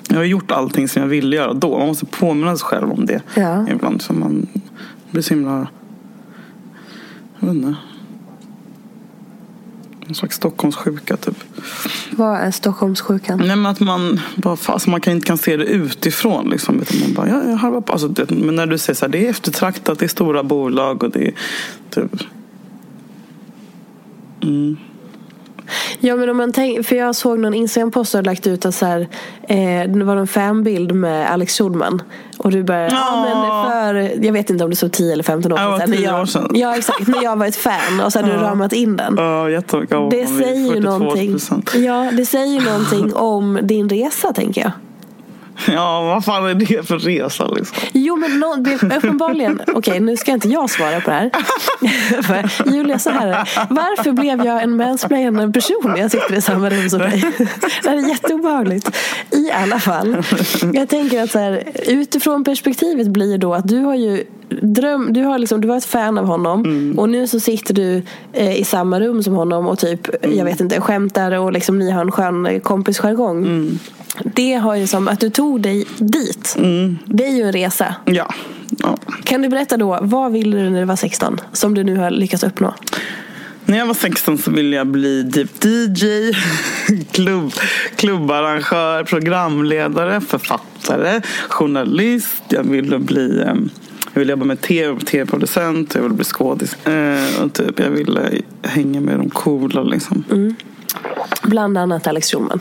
Jag 0.09 0.17
har 0.17 0.25
gjort 0.25 0.51
allting 0.51 0.89
som 0.89 1.03
jag 1.03 1.09
ville 1.09 1.37
göra 1.37 1.53
då. 1.53 1.79
Man 1.79 1.87
måste 1.87 2.07
påminna 2.07 2.57
sig 2.57 2.67
själv 2.67 2.93
om 2.93 3.07
det. 3.07 3.23
Ja. 3.35 3.69
Ibland 3.69 4.03
så 4.03 4.13
man 4.13 4.47
blir 5.11 5.23
så 5.23 5.35
himla. 5.35 5.67
Jag 7.39 7.49
vet 7.49 7.57
inte. 7.57 7.75
Någon 10.13 10.17
slags 10.17 10.37
Stockholmssjuka 10.37 11.17
typ. 11.17 11.45
Vad 12.11 12.41
är 12.41 12.51
Stockholmssjukan? 12.51 13.39
Nej 13.39 13.57
men 13.57 13.67
att 13.67 13.81
man 13.81 14.21
bara, 14.37 14.57
fast 14.57 14.87
man 14.87 15.01
kan 15.01 15.13
inte 15.13 15.27
kan 15.27 15.39
se 15.39 15.57
det 15.57 15.65
utifrån 15.65 16.51
liksom. 16.51 16.81
Utan 16.81 17.01
man 17.01 17.15
bara, 17.15 17.29
ja, 17.29 17.51
jag 17.51 17.57
harvar 17.57 17.81
på. 17.81 17.93
Alltså, 17.93 18.09
det, 18.09 18.31
men 18.31 18.57
när 18.57 18.67
du 18.67 18.79
säger 18.79 18.95
så 18.95 19.05
här, 19.05 19.13
det 19.13 19.27
är 19.27 19.31
eftertraktat, 19.31 19.99
det 19.99 20.07
är 20.07 20.09
stora 20.09 20.43
bolag 20.43 21.03
och 21.03 21.11
det 21.11 21.27
är 21.27 21.35
typ. 21.91 22.23
Mm. 24.43 24.77
Ja, 26.01 26.17
men 26.17 26.29
om 26.29 26.37
man 26.37 26.53
tänk, 26.53 26.87
för 26.87 26.97
jag 26.97 27.15
såg 27.15 27.39
någon 27.39 27.55
Instagram-post 27.55 28.15
och 28.15 28.23
lagt 28.27 28.47
ut 28.47 28.67
att 28.67 28.75
så 28.75 28.87
här, 28.87 29.01
eh, 29.49 29.91
det 29.93 30.05
var 30.05 30.17
en 30.17 30.27
fanbild 30.27 30.93
med 30.95 31.31
Alex 31.33 31.59
Schulman. 31.59 32.03
Och 32.39 32.51
du 32.51 32.63
bara, 32.65 32.89
ja 32.89 33.25
men 33.25 33.71
för, 33.71 34.25
jag 34.27 34.33
vet 34.33 34.51
inte 34.51 34.65
om 34.65 34.71
det 34.71 34.77
stod 34.77 34.93
10 34.93 35.13
eller 35.13 35.23
15 35.25 35.53
år 35.53 35.59
Ja, 35.59 35.79
sedan. 35.79 35.91
när 35.91 35.97
10 35.97 36.07
jag, 36.07 36.21
år 36.21 36.27
sedan. 36.27 36.51
Ja, 36.55 36.77
exakt. 36.77 37.09
När 37.09 37.23
jag 37.23 37.37
var 37.37 37.47
ett 37.47 37.57
fan 37.57 38.01
och 38.05 38.13
så 38.13 38.19
hade 38.19 38.33
du 38.33 38.39
ramat 38.43 38.73
in 38.73 38.97
den. 38.97 39.15
Ja, 39.19 39.51
jättemycket. 39.51 39.91
Ja, 39.97 40.09
Det 40.11 40.27
säger 40.27 40.75
ju 40.75 40.81
42%. 40.81 40.81
någonting. 40.81 41.39
Ja, 41.85 42.11
det 42.13 42.27
säger 42.27 42.61
ju 42.61 42.67
någonting 42.67 43.15
om 43.15 43.59
din 43.63 43.89
resa 43.89 44.33
tänker 44.33 44.61
jag. 44.61 44.71
Ja, 45.75 46.03
vad 46.03 46.25
fan 46.25 46.47
är 46.47 46.55
det 46.55 46.87
för 46.89 46.99
resa 46.99 47.49
liksom? 47.49 47.77
Jo 47.93 48.17
men 48.17 48.41
nå- 48.41 48.57
det 48.57 48.97
uppenbarligen, 48.97 49.61
okej 49.75 50.01
nu 50.01 50.17
ska 50.17 50.33
inte 50.33 50.49
jag 50.49 50.71
svara 50.71 51.01
på 51.01 51.11
det 51.11 51.17
här. 51.17 51.31
Julia 52.75 52.99
så 52.99 53.11
här, 53.11 53.29
varför 53.71 54.13
blev 54.13 54.45
jag 54.45 54.63
en 54.63 54.77
mansplainande 54.77 55.53
person 55.53 55.83
när 55.85 55.97
jag 55.99 56.11
sitter 56.11 56.35
i 56.35 56.43
samma 56.43 56.71
rum 56.71 56.91
som 56.91 56.99
dig? 56.99 57.25
Det 57.83 57.89
här 57.89 57.97
är 57.97 58.09
jätteobehagligt. 58.09 58.97
I 59.31 59.51
alla 59.51 59.79
fall, 59.79 60.23
jag 60.73 60.89
tänker 60.89 61.23
att 61.23 61.31
så 61.31 61.39
här, 61.39 61.63
utifrån 61.87 62.45
perspektivet 62.45 63.07
blir 63.07 63.39
då 63.39 63.55
att 63.55 63.69
du 63.69 63.79
har 63.79 63.95
ju 63.95 64.25
dröm, 64.63 65.13
du 65.13 65.23
har 65.23 65.39
liksom, 65.39 65.61
du 65.61 65.69
var 65.69 65.77
ett 65.77 65.85
fan 65.85 66.19
av 66.19 66.25
honom 66.25 66.95
och 66.99 67.09
nu 67.09 67.27
så 67.27 67.41
sitter 67.41 67.75
du 67.75 68.03
eh, 68.33 68.57
i 68.61 68.65
samma 68.65 69.01
rum 69.01 69.23
som 69.23 69.35
honom 69.35 69.67
och 69.67 69.79
typ, 69.79 70.09
jag 70.23 70.45
vet 70.45 70.61
inte, 70.61 70.81
skämtar 70.81 71.33
och 71.33 71.53
liksom 71.53 71.79
ni 71.79 71.91
har 71.91 72.01
en 72.01 72.13
skön 72.13 72.61
kompisjargong. 72.61 73.69
Det 74.25 74.55
har 74.55 74.77
ju 74.77 74.87
som 74.87 75.09
att 75.09 75.21
du 75.21 75.31
tog 75.31 75.61
dig 75.61 75.87
dit. 75.99 76.57
Det 77.05 77.27
är 77.27 77.37
ju 77.37 77.43
en 77.43 77.53
resa. 77.53 77.95
Ja. 78.05 78.35
ja. 78.79 78.97
Kan 79.25 79.43
du 79.43 79.49
berätta 79.49 79.77
då, 79.77 79.99
vad 80.03 80.33
ville 80.33 80.57
du 80.57 80.71
när 80.71 80.81
du 80.81 80.87
var 80.87 80.97
16 80.97 81.41
som 81.53 81.75
du 81.75 81.85
nu 81.85 81.97
har 81.97 82.11
lyckats 82.11 82.45
uppnå? 82.45 82.75
När 83.65 83.79
jag 83.79 83.87
var 83.87 83.95
16 83.95 84.39
så 84.39 84.51
ville 84.51 84.77
jag 84.77 84.87
bli 84.87 85.31
typ 85.33 85.65
DJ, 85.65 86.33
klubb, 87.13 87.53
klubbarrangör, 87.97 89.05
programledare, 89.05 90.21
författare, 90.21 91.21
journalist. 91.49 92.43
Jag 92.49 92.63
ville 92.63 92.99
bli 92.99 93.41
eh, 93.41 93.55
jag 94.13 94.21
ville 94.21 94.33
jobba 94.33 94.45
med 94.45 94.61
tv, 94.61 95.01
tv-producent, 95.01 95.95
jag 95.95 96.03
ville 96.03 96.15
bli 96.15 96.25
skådis. 96.25 96.87
Eh, 96.87 97.43
och 97.45 97.53
typ, 97.53 97.81
jag 97.81 97.91
ville 97.91 98.31
hänga 98.63 99.01
med 99.01 99.19
de 99.19 99.31
coola 99.31 99.83
liksom. 99.83 100.25
Bland 101.43 101.79
annat 101.79 102.07
Alex 102.07 102.31
Schulman. 102.31 102.61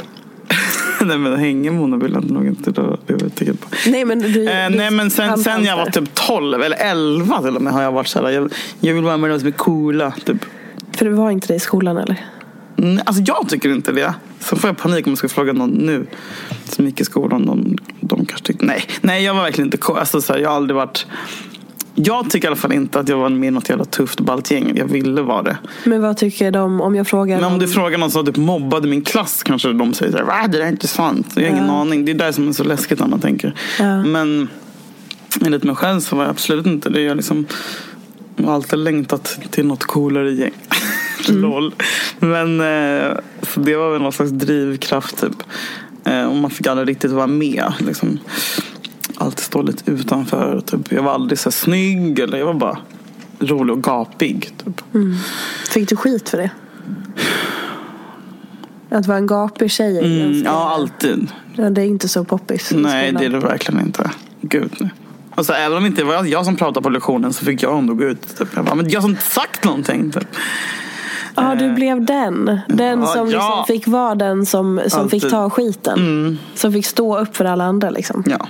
nej 1.02 1.18
men 1.18 2.00
vill 2.00 2.14
jag 2.14 2.32
nog 2.32 2.48
inte. 2.48 2.72
Då, 2.72 2.98
jag 3.08 3.36
tycker 3.36 3.54
på. 3.54 3.68
Nej 3.88 4.06
men, 4.06 4.20
du, 4.20 4.50
Eh, 4.50 4.70
du- 4.70 4.78
nej 4.78 4.92
men 4.92 5.12
sen, 5.12 5.38
sen 5.38 5.64
jag 5.66 5.78
var 5.78 5.86
typ 5.86 6.14
12 6.14 6.62
eller 6.62 6.78
11 6.80 7.42
till 7.42 7.56
och 7.56 7.62
med 7.62 7.74
har 7.74 7.82
jag 7.82 7.92
varit 7.92 8.08
så 8.08 8.22
här. 8.22 8.30
Jag, 8.30 8.54
jag 8.80 8.94
vill 8.94 9.04
vara 9.04 9.18
med 9.18 9.30
de 9.30 9.40
som 9.40 9.48
är 9.48 9.52
coola. 9.52 10.14
Typ. 10.26 10.46
För 10.98 11.06
du 11.06 11.12
var 11.12 11.32
inte 11.32 11.48
det 11.48 11.56
i 11.56 11.60
skolan 11.60 11.98
eller? 11.98 12.26
Nej, 12.76 13.00
Alltså 13.06 13.24
jag 13.26 13.50
tycker 13.50 13.70
inte 13.72 13.92
det. 13.92 14.14
Så 14.40 14.56
får 14.56 14.70
jag 14.70 14.78
panik 14.78 15.06
om 15.08 15.12
jag 15.12 15.18
ska 15.18 15.30
fråga 15.30 15.54
någon 15.54 15.70
nu 15.70 16.06
som 16.64 16.86
gick 16.86 17.02
i 17.02 17.06
skolan. 17.06 17.46
De, 17.46 17.78
de 18.00 18.21
kanske 18.26 18.46
tyckte, 18.48 18.66
nej, 18.66 18.84
nej 19.02 19.24
jag 19.24 19.34
var 19.34 19.42
verkligen 19.42 19.68
inte 19.68 19.78
cool. 19.78 19.98
Alltså, 19.98 20.22
så 20.22 20.34
här, 20.34 20.40
jag 20.40 20.50
har 20.50 20.56
aldrig 20.56 20.76
varit 20.76 21.06
Jag 21.96 22.30
tycker 22.30 22.48
i 22.48 22.50
alla 22.50 22.56
fall 22.56 22.72
inte 22.74 23.00
att 23.00 23.10
jag 23.10 23.18
var 23.18 23.30
med 23.30 23.48
i 23.48 23.52
något 23.52 23.70
jävla 23.70 23.86
tufft 23.86 24.20
ballt 24.20 24.52
gäng. 24.52 24.78
Jag 24.78 24.86
ville 24.86 25.22
vara 25.22 25.42
det. 25.44 25.58
Men 25.84 26.02
vad 26.02 26.18
tycker 26.18 26.52
de 26.52 26.82
om 26.82 26.96
jag 26.96 27.08
frågar? 27.08 27.36
Men 27.42 27.52
om 27.52 27.60
du 27.60 27.68
frågar 27.68 27.98
någon 27.98 28.12
som 28.12 28.26
typ 28.26 28.38
mobbade 28.38 28.88
min 28.88 29.02
klass 29.02 29.44
kanske 29.44 29.74
de 29.74 29.94
säger 29.94 30.12
så 30.12 30.18
här, 30.18 30.26
Va, 30.26 30.48
det 30.48 30.58
där 30.58 30.66
är 30.66 30.70
inte 30.70 30.88
sant. 30.88 31.28
Jag 31.36 31.44
har 31.44 31.50
ingen 31.50 31.66
Ja. 31.66 31.82
aning. 31.82 32.06
Det 32.06 32.12
är 32.12 32.16
det 32.16 32.34
som 32.34 32.48
är 32.50 32.54
så 32.54 32.64
läskigt 32.64 33.00
när 33.00 33.08
man 33.08 33.20
tänker. 33.20 33.54
Ja. 33.80 34.04
Men 34.04 34.50
enligt 35.46 35.64
mig 35.64 35.76
själv 35.76 36.00
så 36.00 36.16
var 36.16 36.24
jag 36.24 36.30
absolut 36.32 36.66
inte 36.66 36.90
det. 36.90 37.02
Jag 37.02 37.18
liksom 37.18 37.46
jag 38.36 38.46
har 38.46 38.54
alltid 38.56 38.80
längtat 38.80 39.40
till 39.52 39.66
något 39.66 39.84
coolare 39.84 40.32
gäng. 40.32 40.52
Mm. 41.30 41.42
Lol. 41.42 41.74
Men 42.20 42.62
eh, 42.62 43.18
så 43.42 43.60
det 43.60 43.76
var 43.76 43.92
väl 43.92 44.02
någon 44.02 44.12
slags 44.12 44.32
drivkraft 44.32 45.22
typ. 45.22 45.44
Eh, 46.04 46.26
och 46.26 46.36
man 46.36 46.52
fick 46.52 46.68
aldrig 46.68 46.88
riktigt 46.88 47.12
vara 47.12 47.28
med. 47.28 47.74
Liksom. 47.80 48.20
Alltid 49.18 49.40
stå 49.46 49.62
lite 49.62 49.92
utanför. 49.92 50.62
Typ. 50.66 50.92
Jag 50.92 51.04
var 51.04 51.12
aldrig 51.14 51.40
så 51.40 51.52
snygg. 51.52 52.20
Eller 52.20 52.38
jag 52.38 52.46
var 52.46 52.54
bara 52.54 52.78
rolig 53.40 53.76
och 53.76 53.84
gapig. 53.84 54.50
Typ. 54.66 54.82
Fick 55.70 55.90
du 55.90 55.96
skit 55.96 56.30
för 56.30 56.38
det? 56.38 56.50
Att 58.90 59.08
vara 59.08 59.18
en 59.18 59.28
gapig 59.28 59.72
tjej 59.72 60.00
Mm, 60.00 60.44
ja, 60.46 60.70
alltid. 60.74 61.28
ja, 61.56 61.70
det 61.70 61.82
är 61.82 61.86
inte 61.86 62.08
så 62.08 62.24
poppis. 62.24 62.72
Nej, 62.76 63.12
det 63.12 63.26
är 63.26 63.30
det 63.30 63.40
verkligen 63.40 63.82
inte. 63.82 64.12
Gud, 64.42 64.72
nej. 64.80 64.90
Alltså, 65.36 65.54
även 65.54 65.78
om 65.78 65.84
det 65.84 65.88
inte 65.88 66.04
var 66.04 66.26
jag 66.26 66.46
som 66.46 66.56
pratade 66.56 66.84
på 66.84 66.90
lektionen 66.90 67.34
så 67.34 67.46
fick 67.46 67.64
jag 67.64 67.78
ändå 67.78 67.94
gå 67.94 68.04
ut. 68.04 68.38
Typ. 68.38 68.48
Jag 68.56 68.66
bara, 68.66 68.76
men 68.76 68.90
jag 68.90 69.02
har 69.02 69.10
inte 69.10 69.22
sagt 69.22 69.64
någonting. 69.64 70.12
Typ. 70.12 70.28
Ja, 71.36 71.56
du 71.56 71.74
blev 71.74 72.06
den. 72.06 72.60
Den 72.68 73.02
Ja, 73.02 73.08
som 73.08 73.26
liksom 73.26 73.42
ja. 73.42 73.66
fick 73.68 73.88
vara 73.88 74.16
den 74.16 74.46
som, 74.46 74.82
som 74.88 75.10
fick 75.10 75.30
ta 75.30 75.50
skiten. 75.50 76.00
Mm. 76.00 76.38
Som 76.56 76.74
fick 76.74 76.86
stå 76.86 77.20
upp 77.20 77.36
för 77.36 77.46
alla 77.46 77.64
andra 77.64 77.90
liksom. 77.90 78.24
Ja. 78.28 78.48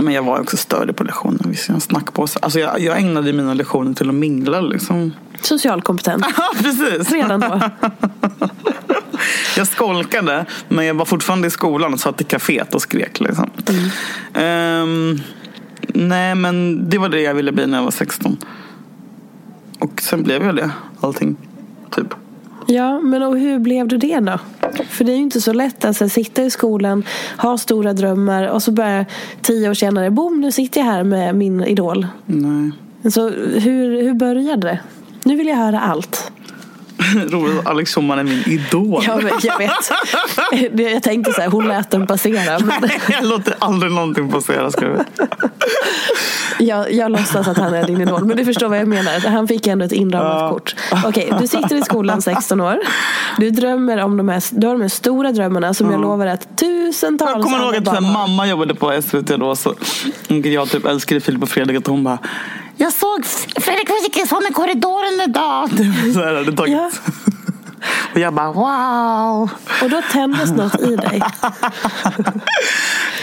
Men 0.00 0.14
jag 0.14 0.22
var 0.22 0.40
också 0.40 0.56
störig 0.56 0.96
på 0.96 1.04
lektionen. 1.04 1.40
Visst, 1.44 1.68
jag 1.68 1.82
snack 1.82 2.12
på 2.12 2.26
sig. 2.26 2.42
Alltså, 2.42 2.60
jag, 2.60 2.80
jag 2.80 2.98
ägnade 2.98 3.32
mina 3.32 3.54
lektioner 3.54 3.94
till 3.94 4.08
att 4.08 4.14
mingla. 4.14 4.60
Liksom. 4.60 5.12
Social 5.42 5.82
kompetent. 5.82 6.26
Precis. 6.62 7.10
Redan 7.12 7.40
då. 7.40 7.60
Jag 9.56 9.66
skolkade, 9.66 10.44
men 10.68 10.84
jag 10.86 10.94
var 10.94 11.04
fortfarande 11.04 11.46
i 11.48 11.50
skolan 11.50 11.92
och 11.92 12.00
satt 12.00 12.20
i 12.20 12.24
kaféet 12.24 12.74
och 12.74 12.82
skrek. 12.82 13.20
Liksom. 13.20 13.50
Ehm, 14.34 15.20
nej, 15.88 16.34
men 16.34 16.88
det 16.88 16.98
var 16.98 17.08
det 17.08 17.20
jag 17.20 17.34
ville 17.34 17.52
bli 17.52 17.66
när 17.66 17.78
jag 17.78 17.84
var 17.84 17.90
16. 17.90 18.36
Och 19.86 20.02
sen 20.02 20.22
blev 20.22 20.42
jag 20.42 20.56
det, 20.56 20.70
allting. 21.00 21.36
Typ. 21.90 22.14
Ja, 22.66 23.00
men 23.00 23.22
och 23.22 23.38
hur 23.38 23.58
blev 23.58 23.88
du 23.88 23.96
det 23.96 24.20
då? 24.20 24.38
För 24.88 25.04
det 25.04 25.12
är 25.12 25.16
ju 25.16 25.22
inte 25.22 25.40
så 25.40 25.52
lätt 25.52 25.84
att 25.84 25.96
så 25.96 26.04
här, 26.04 26.08
sitta 26.08 26.42
i 26.42 26.50
skolan, 26.50 27.04
ha 27.38 27.58
stora 27.58 27.92
drömmar 27.92 28.48
och 28.48 28.62
så 28.62 28.72
börjar 28.72 29.06
tio 29.42 29.70
år 29.70 29.74
senare, 29.74 30.10
boom, 30.10 30.40
nu 30.40 30.52
sitter 30.52 30.80
jag 30.80 30.86
här 30.86 31.04
med 31.04 31.34
min 31.34 31.64
idol. 31.64 32.06
Nej. 32.26 32.70
Så 33.10 33.28
hur, 33.30 34.02
hur 34.02 34.14
började 34.14 34.68
det? 34.68 34.78
Nu 35.24 35.36
vill 35.36 35.46
jag 35.46 35.56
höra 35.56 35.80
allt. 35.80 36.32
Roligt 37.30 37.58
att 37.58 37.66
Alex 37.66 37.94
Schulman 37.94 38.18
är 38.18 38.24
min 38.24 38.42
idol. 38.46 39.02
Jag, 39.06 39.22
vet- 39.22 39.44
jag 39.44 39.58
vet. 39.58 39.90
Jag 40.92 41.02
tänkte 41.02 41.32
så 41.32 41.40
här, 41.40 41.48
hon 41.48 41.68
lät 41.68 41.90
den 41.90 42.06
passera. 42.06 42.58
Men 42.80 42.90
jag 43.08 43.24
låter 43.24 43.54
aldrig 43.58 43.92
någonting 43.92 44.28
passera. 44.32 44.70
Ska 44.70 44.88
veta. 44.88 45.04
jag, 46.58 46.92
jag 46.92 47.10
låtsas 47.10 47.48
att 47.48 47.58
han 47.58 47.74
är 47.74 47.86
din 47.86 48.00
idol. 48.00 48.24
Men 48.24 48.36
du 48.36 48.44
förstår 48.44 48.68
vad 48.68 48.78
jag 48.78 48.88
menar. 48.88 49.28
Han 49.28 49.48
fick 49.48 49.66
ändå 49.66 49.84
ett 49.84 49.92
inramat 49.92 50.32
Ja. 50.40 50.50
kort. 50.50 50.74
Okej, 51.04 51.32
du 51.40 51.46
sitter 51.46 51.76
i 51.76 51.82
skolan 51.82 52.22
16 52.22 52.60
år. 52.60 52.78
Du 53.38 53.50
drömmer 53.50 53.98
om 54.04 54.16
de 54.16 54.28
här, 54.28 54.42
du 54.50 54.66
har 54.66 54.74
de 54.74 54.80
här 54.82 54.88
stora 54.88 55.32
drömmarna 55.32 55.74
som 55.74 55.90
jag 55.90 56.00
lovar 56.00 56.26
att 56.26 56.56
tusentals 56.58 57.30
Jag 57.34 57.42
kommer 57.42 57.58
ihåg 57.58 57.88
att 57.88 58.02
mamma 58.02 58.46
jobbade 58.46 58.74
på 58.74 59.02
SVT 59.02 59.26
då. 59.26 59.56
Så, 59.56 59.70
och 59.70 59.76
jag 60.46 60.68
typ 60.70 60.86
älskade 60.86 61.20
Filip 61.20 61.42
och 61.42 61.48
Fredrik. 61.48 61.76
Att 61.78 61.86
hon 61.86 62.04
bara 62.04 62.18
Jag 62.76 62.92
såg 62.92 63.24
Fredrik 63.60 63.88
Wikingsson 64.04 64.42
i 64.50 64.52
korridoren 64.52 65.20
idag. 65.30 65.70
Så 66.14 66.20
här 66.20 66.34
hade 66.34 66.50
det 66.50 66.56
tagit. 66.56 66.72
Ja. 66.74 66.90
Och 68.14 68.20
jag 68.20 68.34
bara 68.34 68.52
wow. 68.52 69.50
Och 69.82 69.90
då 69.90 70.02
tändes 70.12 70.50
något 70.50 70.80
i 70.80 70.96
dig. 70.96 71.22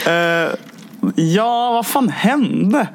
Eh, 0.06 0.50
ja, 1.16 1.72
vad 1.72 1.86
fan 1.88 2.10
hände? 2.10 2.88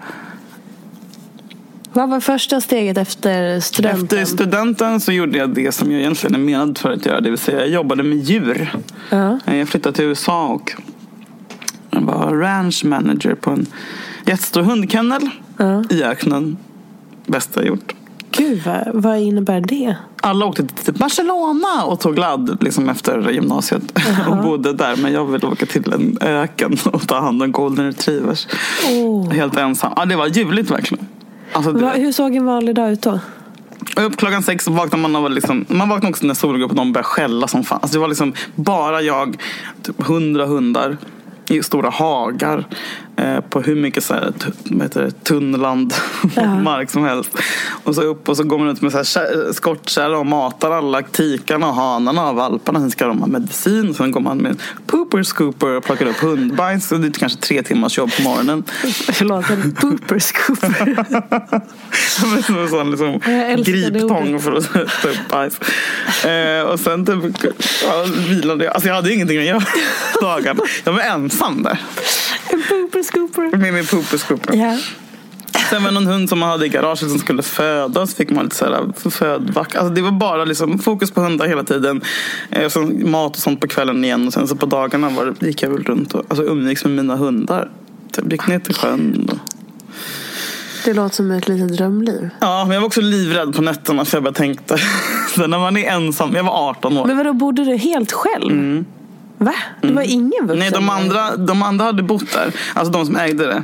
Vad 1.93 2.09
var 2.11 2.21
första 2.21 2.61
steget 2.61 2.97
efter 2.99 3.61
studenten? 3.61 4.03
Efter 4.19 4.25
studenten 4.25 5.01
så 5.01 5.13
gjorde 5.13 5.39
jag 5.39 5.55
det 5.55 5.73
som 5.73 5.93
jag 5.93 6.01
egentligen 6.01 6.35
är 6.35 6.39
menad 6.39 6.79
för 6.79 6.91
att 6.93 7.07
göra. 7.07 7.21
Det 7.21 7.31
vill 7.31 7.39
säga 7.39 7.59
jag 7.59 7.69
jobbade 7.69 8.03
med 8.03 8.19
djur. 8.19 8.73
Eh, 9.11 9.37
Jag 9.47 9.69
flyttade 9.69 9.97
till 9.97 10.05
USA 10.05 10.47
och 10.47 10.73
var 11.91 12.35
ranch 12.35 12.85
manager 12.85 13.35
på 13.35 13.51
en 13.51 13.67
jättestor 14.27 14.63
hundkennel 14.63 15.31
Ja. 15.59 15.85
i 15.91 16.03
öknen. 16.03 16.57
Bästa 17.27 17.61
jag 17.61 17.69
gjort. 17.69 17.95
Gud, 18.31 18.63
vad, 18.67 19.03
vad 19.03 19.19
innebär 19.19 19.61
det? 19.61 19.97
Alla 20.21 20.47
åkte 20.47 20.67
till 20.67 20.95
Barcelona 20.95 21.85
och 21.85 22.01
tog 22.01 22.19
ladd 22.19 22.59
liksom 22.61 22.89
efter 22.89 23.31
gymnasiet 23.31 23.83
och 24.29 24.37
bodde 24.37 24.73
där. 24.73 24.97
Men 24.97 25.13
jag 25.13 25.25
ville 25.25 25.47
åka 25.47 25.67
till 25.67 25.93
en 25.93 26.19
öken 26.21 26.79
och 26.93 27.09
ta 27.09 27.21
hand 27.21 27.43
om 27.43 27.53
golden 27.53 27.87
retrievers. 27.87 28.47
Oh. 28.89 29.31
Helt 29.31 29.57
ensam. 29.57 29.93
Ja, 29.97 30.05
det 30.05 30.17
var 30.17 30.27
ljuvligt 30.27 30.71
verkligen. 30.71 31.07
Alltså, 31.53 31.73
det, 31.73 31.81
Va, 31.81 31.91
hur 31.91 32.13
såg 32.13 32.35
en 32.35 32.45
vanlig 32.45 32.75
dag 32.75 32.93
ut 32.93 33.03
då? 33.03 33.21
upp 33.97 34.17
klockan 34.17 34.43
sex 34.43 34.65
så 34.65 34.73
vaknade 34.73 35.09
man 35.09 35.23
var 35.23 35.31
liksom, 35.31 35.65
man 35.69 35.89
vaknade 35.89 36.11
också 36.11 36.27
när 36.27 36.35
solen 36.35 36.63
och 36.63 36.75
de 36.75 36.93
började 36.93 37.09
skälla 37.09 37.49
som 37.49 37.65
fan. 37.65 37.79
Alltså 37.83 37.97
det 37.97 38.01
var 38.01 38.09
liksom 38.09 38.33
bara 38.55 39.03
jag, 39.03 39.37
typ 39.83 40.07
hundra 40.07 40.47
hundar 40.47 40.97
i 41.49 41.63
stora 41.63 41.91
hagar 41.91 42.67
på 43.51 43.61
hur 43.61 43.75
mycket 43.77 44.05
så 44.05 44.15
här, 44.15 44.33
heter 44.83 45.03
det, 45.03 45.11
tunnland 45.25 45.95
Ja. 46.37 46.59
mark 46.61 46.91
som 46.91 47.05
helst. 47.05 47.31
Och 47.85 47.95
så 47.95 48.03
upp 48.03 48.29
och 48.29 48.37
så 48.37 48.43
går 48.43 48.59
man 48.59 48.69
ut 48.69 48.81
med 48.83 48.93
så 48.93 48.97
här 48.99 49.05
kä- 49.05 49.53
skottkärra 49.53 50.19
och 50.19 50.27
matar 50.27 50.71
alla 50.71 51.03
tikarna 51.03 51.69
och 51.69 51.75
hanarna 51.75 52.29
och 52.31 52.37
valparna. 52.37 52.81
Sen 52.81 52.91
ska 52.91 53.07
de 53.07 53.19
ha 53.21 53.27
medicin. 53.27 53.95
Sen 53.95 54.11
går 54.11 54.21
man 54.21 54.39
med 54.39 54.63
pooper 54.87 55.23
scooper 55.23 55.67
och 55.77 55.85
plockar 55.85 56.07
upp 56.07 56.17
hundbajs. 56.21 56.93
Och 56.93 57.01
det 57.01 57.07
är 57.07 57.11
kanske 57.13 57.39
tre 57.39 57.63
timmars 57.63 57.99
jobb 57.99 58.11
på 58.17 58.23
morgonen. 58.23 58.63
Förlåt, 59.13 59.51
en 59.51 59.73
pooper 59.75 60.19
scooper. 60.19 61.05
Som 62.43 62.59
en 62.59 62.69
sån 62.69 62.91
liksom 62.91 63.21
griptång 63.65 64.41
för 64.41 64.53
att 64.53 64.73
ta 65.03 65.09
upp 65.09 65.29
bajs. 65.31 65.61
Eh, 66.25 66.63
och 66.63 66.81
sen 66.81 67.07
typ, 67.07 67.45
ja, 67.85 68.05
vilade 68.29 68.65
jag. 68.65 68.75
Alltså 68.75 68.89
jag 68.89 68.95
hade 68.95 69.15
ingenting 69.15 69.39
att 69.39 69.45
göra 69.45 69.63
dagen. 70.21 70.59
Jag 70.85 70.93
var 70.93 71.01
ensam 71.01 71.63
där. 71.63 71.79
En 72.53 72.63
pooper 72.69 73.03
scooper. 73.03 73.57
Med 73.57 73.75
min 73.75 73.87
pooperscooper. 73.87 74.55
Ja. 74.57 74.79
Sen 75.71 75.83
var 75.83 75.91
det 75.91 75.95
någon 75.95 76.07
hund 76.07 76.29
som 76.29 76.39
man 76.39 76.49
hade 76.49 76.67
i 76.67 76.69
garaget 76.69 77.11
som 77.11 77.19
skulle 77.19 77.43
föda. 77.43 78.07
Så 78.07 78.17
fick 78.17 78.31
man 78.31 78.45
lite 78.45 78.57
så 78.57 78.65
här 78.65 79.11
födvack. 79.11 79.75
Alltså 79.75 79.95
det 79.95 80.03
var 80.03 80.11
bara 80.11 80.45
liksom 80.45 80.79
fokus 80.79 81.11
på 81.11 81.21
hundar 81.21 81.47
hela 81.47 81.65
tiden. 81.65 82.01
Eh, 82.51 82.65
och 82.65 82.73
sen 82.73 83.11
mat 83.11 83.37
och 83.37 83.43
sånt 83.43 83.61
på 83.61 83.69
kvällen 83.69 84.05
igen. 84.05 84.27
Och 84.27 84.33
sen 84.33 84.49
så 84.49 84.57
på 84.57 84.67
dagarna 84.67 85.09
var 85.09 85.35
det, 85.41 85.47
gick 85.47 85.63
jag 85.63 85.71
väl 85.71 85.85
runt 85.85 86.15
och 86.15 86.25
alltså, 86.29 86.45
umgicks 86.45 86.85
med 86.85 86.95
mina 86.95 87.17
hundar. 87.17 87.71
Typ, 88.13 88.33
gick 88.33 88.47
ner 88.47 88.59
till 88.59 88.75
sjön. 88.75 89.29
Och... 89.33 89.39
Det 90.85 90.95
låter 90.95 91.15
som 91.15 91.31
ett 91.31 91.49
litet 91.49 91.77
drömliv. 91.77 92.31
Ja, 92.41 92.65
men 92.65 92.75
jag 92.75 92.81
var 92.81 92.87
också 92.87 93.01
livrädd 93.01 93.57
på 93.57 93.63
nätterna 93.63 94.05
för 94.05 94.17
jag 94.17 94.25
bara 94.25 94.35
tänkte. 94.35 94.79
så 95.35 95.47
när 95.47 95.59
man 95.59 95.77
är 95.77 95.91
ensam. 95.91 96.35
Jag 96.35 96.45
var 96.45 96.69
18 96.69 96.99
år. 96.99 97.07
Men 97.07 97.17
vadå, 97.17 97.33
bodde 97.33 97.65
du 97.65 97.77
helt 97.77 98.13
själv? 98.13 98.85
Va? 99.39 99.55
Det 99.81 99.93
var 99.93 100.03
ingen 100.03 100.47
vuxen? 100.47 100.51
Mm. 100.51 100.59
Nej, 100.59 100.71
de 100.71 100.91
andra, 100.91 101.37
de 101.37 101.63
andra 101.63 101.85
hade 101.85 102.03
bott 102.03 102.33
där. 102.33 102.55
Alltså 102.75 102.93
de 102.93 103.07
som 103.07 103.17
ägde 103.17 103.47
det. 103.47 103.63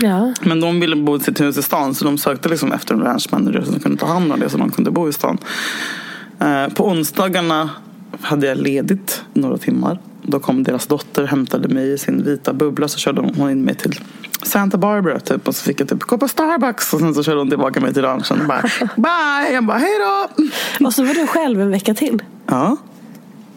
Ja. 0.00 0.34
Men 0.42 0.60
de 0.60 0.80
ville 0.80 0.96
bo 0.96 1.16
i 1.16 1.20
sitt 1.20 1.40
hus 1.40 1.56
i 1.58 1.62
stan 1.62 1.94
så 1.94 2.04
de 2.04 2.18
sökte 2.18 2.48
liksom 2.48 2.72
efter 2.72 2.94
en 2.94 3.00
ranch 3.00 3.28
manager 3.32 3.62
som 3.62 3.80
kunde 3.80 3.98
ta 3.98 4.06
hand 4.06 4.32
om 4.32 4.40
det 4.40 4.50
så 4.50 4.58
de 4.58 4.70
kunde 4.70 4.90
bo 4.90 5.08
i 5.08 5.12
stan. 5.12 5.38
Eh, 6.40 6.68
på 6.74 6.86
onsdagarna 6.86 7.70
hade 8.20 8.46
jag 8.46 8.58
ledigt 8.58 9.24
några 9.32 9.58
timmar. 9.58 9.98
Då 10.22 10.40
kom 10.40 10.62
deras 10.62 10.86
dotter 10.86 11.24
hämtade 11.24 11.68
mig 11.68 11.92
i 11.92 11.98
sin 11.98 12.24
vita 12.24 12.52
bubbla 12.52 12.88
så 12.88 12.98
körde 12.98 13.20
hon 13.20 13.50
in 13.50 13.62
mig 13.62 13.74
till 13.74 14.00
Santa 14.42 14.78
Barbara 14.78 15.20
typ 15.20 15.48
och 15.48 15.54
så 15.56 15.64
fick 15.64 15.80
jag 15.80 15.88
typ 15.88 16.02
gå 16.02 16.18
på 16.18 16.28
Starbucks 16.28 16.94
och 16.94 17.00
sen 17.00 17.14
så 17.14 17.22
körde 17.22 17.38
hon 17.38 17.48
tillbaka 17.48 17.80
mig 17.80 17.94
till 17.94 18.02
ranchen 18.02 18.40
och 18.40 18.46
bara 18.46 18.62
bye. 18.96 19.54
Jag 19.54 19.64
bara 19.64 19.78
hej 19.78 19.92
då. 20.00 20.44
Och 20.86 20.94
så 20.94 21.04
var 21.04 21.14
du 21.14 21.26
själv 21.26 21.60
en 21.60 21.70
vecka 21.70 21.94
till? 21.94 22.22
Ja. 22.46 22.76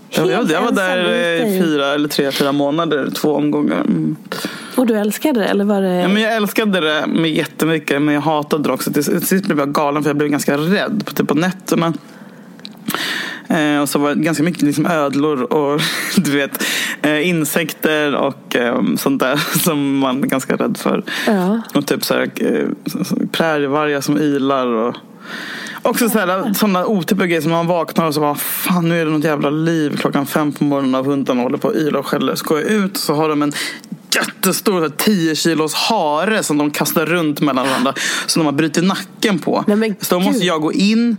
Jag, 0.09 0.31
jag, 0.31 0.51
jag 0.51 0.61
var 0.61 0.71
där 0.71 1.13
i 1.45 1.59
fyra 1.61 1.93
eller 1.93 2.07
tre, 2.07 2.31
fyra 2.31 2.51
månader, 2.51 3.09
två 3.15 3.35
omgångar. 3.35 3.81
Mm. 3.81 4.15
Och 4.75 4.85
du 4.85 4.97
älskade 4.97 5.39
det? 5.39 5.45
Eller 5.45 5.65
var 5.65 5.81
det... 5.81 5.93
Ja, 5.93 6.07
men 6.07 6.21
jag 6.21 6.35
älskade 6.35 6.79
det 6.79 7.07
med 7.07 7.31
jättemycket 7.31 8.01
men 8.01 8.13
jag 8.13 8.21
hatade 8.21 8.63
det 8.63 8.73
också. 8.73 8.93
Till 8.93 9.03
sist 9.03 9.45
blev 9.45 9.59
jag 9.59 9.73
galen 9.73 10.03
för 10.03 10.09
jag 10.09 10.17
blev 10.17 10.29
ganska 10.29 10.57
rädd 10.57 11.03
på, 11.05 11.13
typ 11.13 11.27
på 11.27 11.33
nätterna. 11.33 11.93
Eh, 13.47 13.81
och 13.81 13.89
så 13.89 13.99
var 13.99 14.15
det 14.15 14.21
ganska 14.21 14.43
mycket 14.43 14.61
liksom 14.61 14.85
ödlor 14.85 15.53
och 15.53 15.81
du 16.15 16.31
vet 16.31 16.63
eh, 17.01 17.27
insekter 17.29 18.15
och 18.15 18.55
eh, 18.55 18.81
sånt 18.97 19.19
där 19.19 19.35
som 19.59 19.97
man 19.97 20.23
är 20.23 20.27
ganska 20.27 20.55
rädd 20.55 20.77
för. 20.77 21.03
Ja. 21.27 21.61
Och 21.73 21.87
typ 21.87 22.03
så 22.03 22.13
här, 22.13 22.29
eh, 22.35 22.67
prärievargar 23.31 24.01
som 24.01 24.17
ylar 24.17 24.67
och 24.67 24.95
Också 25.81 26.09
sådana 26.09 26.85
otypiga 26.85 27.25
grejer 27.25 27.41
som 27.41 27.51
man 27.51 27.67
vaknar 27.67 28.05
och 28.05 28.13
så 28.13 28.19
bara 28.19 28.35
fan 28.35 28.89
nu 28.89 29.01
är 29.01 29.05
det 29.05 29.11
något 29.11 29.23
jävla 29.23 29.49
liv 29.49 29.97
klockan 29.97 30.25
fem 30.25 30.51
på 30.51 30.63
morgonen 30.63 30.95
av 30.95 31.05
hundarna 31.05 31.41
håller 31.41 31.57
på 31.57 31.67
och 31.67 31.75
ylar 31.75 31.99
och 31.99 32.07
skäller. 32.07 32.35
Så 32.35 32.45
går 32.45 32.61
jag 32.61 32.69
ut 32.69 32.97
så 32.97 33.13
har 33.13 33.29
de 33.29 33.41
en 33.41 33.53
jättestor 34.15 34.89
10 34.97 35.35
kilos 35.35 35.73
hare 35.73 36.43
som 36.43 36.57
de 36.57 36.71
kastar 36.71 37.05
runt 37.05 37.41
mellan 37.41 37.67
varandra. 37.67 37.93
Som 38.25 38.39
de 38.39 38.45
har 38.45 38.53
brutit 38.53 38.83
nacken 38.83 39.39
på. 39.39 39.63
Nej, 39.67 39.95
så 40.01 40.15
då 40.15 40.21
måste 40.21 40.45
jag 40.45 40.61
gå 40.61 40.73
in, 40.73 41.17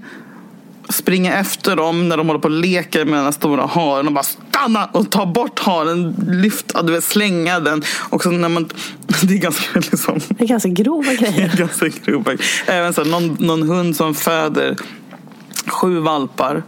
springa 0.88 1.35
efter 1.38 1.77
dem 1.77 2.09
när 2.09 2.16
de 2.16 2.27
håller 2.27 2.40
på 2.40 2.49
och 2.49 2.55
leker 2.55 3.05
med 3.05 3.14
den 3.14 3.25
här 3.25 3.33
stora 3.33 3.66
haren 3.66 4.07
och 4.07 4.12
bara 4.12 4.25
stanna 4.25 4.87
och 4.92 5.11
ta 5.11 5.27
bort 5.27 5.59
haren, 5.59 6.14
lyfta, 6.29 6.83
du 6.83 6.92
vet, 6.92 7.05
slänga 7.05 7.61
den. 7.61 7.83
Och 8.11 8.22
så 8.22 8.31
när 8.31 8.49
man, 8.49 8.68
det 9.22 9.35
är 9.35 9.38
ganska 9.38 9.81
liksom 9.81 10.20
Det 10.29 10.44
är 10.44 10.49
ganska 10.49 10.68
grova 10.68 11.14
grejer. 11.20 11.57
ganska 11.57 11.88
grova. 12.05 12.33
Även 12.66 12.94
så 12.94 13.05
här, 13.05 13.11
någon, 13.11 13.37
någon 13.40 13.62
hund 13.62 13.96
som 13.96 14.14
föder 14.14 14.77
sju 15.66 15.99
valpar 15.99 16.62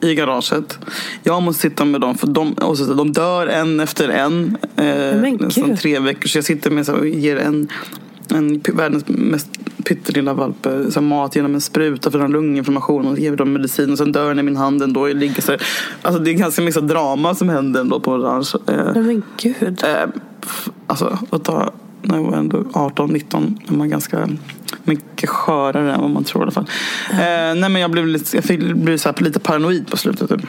i 0.00 0.14
garaget. 0.14 0.78
Jag 1.22 1.42
måste 1.42 1.62
sitta 1.62 1.84
med 1.84 2.00
dem 2.00 2.18
för 2.18 2.26
de, 2.26 2.52
och 2.52 2.78
så, 2.78 2.94
de 2.94 3.12
dör 3.12 3.46
en 3.46 3.80
efter 3.80 4.08
en. 4.08 4.56
Eh, 4.76 5.76
tre 5.76 5.98
veckor. 5.98 6.28
Så 6.28 6.38
jag 6.38 6.44
sitter 6.44 6.70
med 6.70 6.88
och 6.88 7.08
ger 7.08 7.36
en, 7.36 7.68
en 8.30 8.60
världens 8.74 9.08
mest 9.08 9.48
pyttelilla 9.84 10.34
valp 10.34 10.66
eh, 10.66 10.88
så 10.88 11.00
mat 11.00 11.36
genom 11.36 11.54
en 11.54 11.60
spruta 11.60 12.10
för 12.10 12.18
den 12.18 12.26
har 12.26 12.32
lunginflammation 12.32 13.06
och 13.06 13.18
ger 13.18 13.36
dem 13.36 13.52
medicin 13.52 13.92
och 13.92 13.98
sen 13.98 14.12
dör 14.12 14.28
den 14.28 14.38
i 14.38 14.42
min 14.42 14.56
hand 14.56 14.82
ändå. 14.82 15.08
Jag 15.08 15.16
ligger 15.16 15.42
så. 15.42 15.56
Alltså, 16.02 16.22
det 16.22 16.30
är 16.30 16.34
ganska 16.34 16.62
mycket 16.62 16.88
drama 16.88 17.34
som 17.34 17.48
händer 17.48 17.80
ändå 17.80 18.00
på 18.00 18.12
orange. 18.12 18.48
Eh, 18.66 19.02
men 19.02 19.22
gud. 19.36 19.84
Eh, 19.84 20.08
alltså 20.86 21.18
att 21.30 21.44
ta, 21.44 21.72
när 22.02 22.16
jag 22.16 22.24
var 22.24 22.36
ändå 22.36 22.64
18, 22.72 23.10
19 23.10 23.58
är 23.68 23.72
man 23.72 23.88
ganska 23.88 24.28
mycket 24.84 25.28
skörare 25.28 25.92
än 25.92 26.00
vad 26.00 26.10
man 26.10 26.24
tror 26.24 26.42
i 26.42 26.44
alla 26.44 26.52
fall. 26.52 26.66
Eh, 27.10 27.18
nej 27.60 27.68
men 27.68 27.76
jag 27.76 27.90
blev 27.90 28.06
lite, 28.06 28.36
jag 28.36 28.44
fick, 28.44 28.60
blev 28.60 28.96
så 28.96 29.12
lite 29.18 29.40
paranoid 29.40 29.90
på 29.90 29.96
slutet. 29.96 30.28
Typ. 30.28 30.40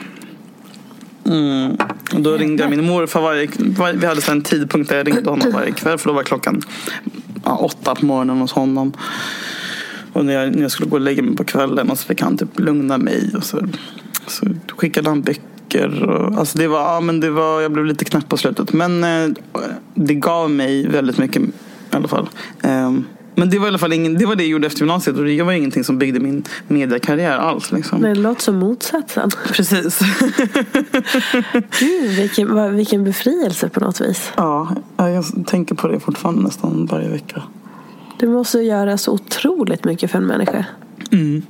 Mm. 1.26 1.76
Och 2.14 2.20
då 2.20 2.36
ringde 2.36 2.62
jag 2.62 2.70
min 2.70 2.84
morfar 2.84 3.20
varje, 3.20 3.48
varje 3.58 3.96
Vi 3.96 4.06
hade 4.06 4.32
en 4.32 4.42
tidpunkt 4.42 4.90
där 4.90 4.96
jag 4.96 5.06
ringde 5.06 5.30
honom 5.30 5.52
varje 5.52 5.72
kväll 5.72 5.98
för 5.98 6.08
då 6.08 6.14
var 6.14 6.22
klockan 6.22 6.62
ja, 7.44 7.56
åtta 7.56 7.94
på 7.94 8.06
morgonen 8.06 8.38
hos 8.38 8.52
honom. 8.52 8.92
Och 10.12 10.24
när 10.24 10.32
jag, 10.32 10.54
när 10.54 10.62
jag 10.62 10.70
skulle 10.70 10.88
gå 10.88 10.96
och 10.96 11.00
lägga 11.00 11.22
mig 11.22 11.36
på 11.36 11.44
kvällen 11.44 11.90
och 11.90 11.98
så 11.98 12.06
fick 12.06 12.22
han 12.22 12.36
typ 12.36 12.60
lugna 12.60 12.98
mig. 12.98 13.30
Och 13.36 13.44
så, 13.44 13.68
så 14.26 14.46
skickade 14.76 15.08
han 15.08 15.22
böcker. 15.22 16.02
Och, 16.02 16.38
alltså 16.38 16.58
det 16.58 16.68
var, 16.68 16.80
ja, 16.80 17.00
men 17.00 17.20
det 17.20 17.30
var, 17.30 17.60
jag 17.60 17.72
blev 17.72 17.84
lite 17.84 18.04
knäpp 18.04 18.28
på 18.28 18.36
slutet. 18.36 18.72
Men 18.72 19.04
eh, 19.04 19.30
det 19.94 20.14
gav 20.14 20.50
mig 20.50 20.88
väldigt 20.88 21.18
mycket 21.18 21.42
i 21.42 21.96
alla 21.96 22.08
fall. 22.08 22.28
Ehm, 22.62 23.04
men 23.34 23.50
det 23.50 23.58
var 23.58 23.66
i 23.66 23.68
alla 23.68 23.78
fall 23.78 23.92
ingen, 23.92 24.18
det 24.18 24.26
var 24.26 24.36
det 24.36 24.42
jag 24.42 24.50
gjorde 24.50 24.66
efter 24.66 24.80
gymnasiet. 24.80 25.16
Och 25.16 25.24
det 25.24 25.42
var 25.42 25.52
ingenting 25.52 25.84
som 25.84 25.98
byggde 25.98 26.20
min 26.20 26.44
mediekarriär 26.68 27.38
alls. 27.38 27.72
Liksom. 27.72 28.02
Det 28.02 28.14
låter 28.14 28.42
som 28.42 28.56
motsatsen. 28.56 29.30
Precis. 29.52 30.00
Gud, 31.80 32.10
vilken, 32.10 32.76
vilken 32.76 33.04
befrielse 33.04 33.68
på 33.68 33.80
något 33.80 34.00
vis. 34.00 34.32
ja, 34.36 34.76
jag 34.96 35.24
tänker 35.46 35.74
på 35.74 35.88
det 35.88 36.00
fortfarande 36.00 36.42
nästan 36.42 36.86
varje 36.86 37.08
vecka. 37.08 37.42
Det 38.18 38.26
måste 38.26 38.58
göra 38.58 38.98
så 38.98 39.12
otroligt 39.12 39.84
mycket 39.84 40.10
för 40.10 40.18
en 40.18 40.26
människa. 40.26 40.64
Mm. 41.10 41.42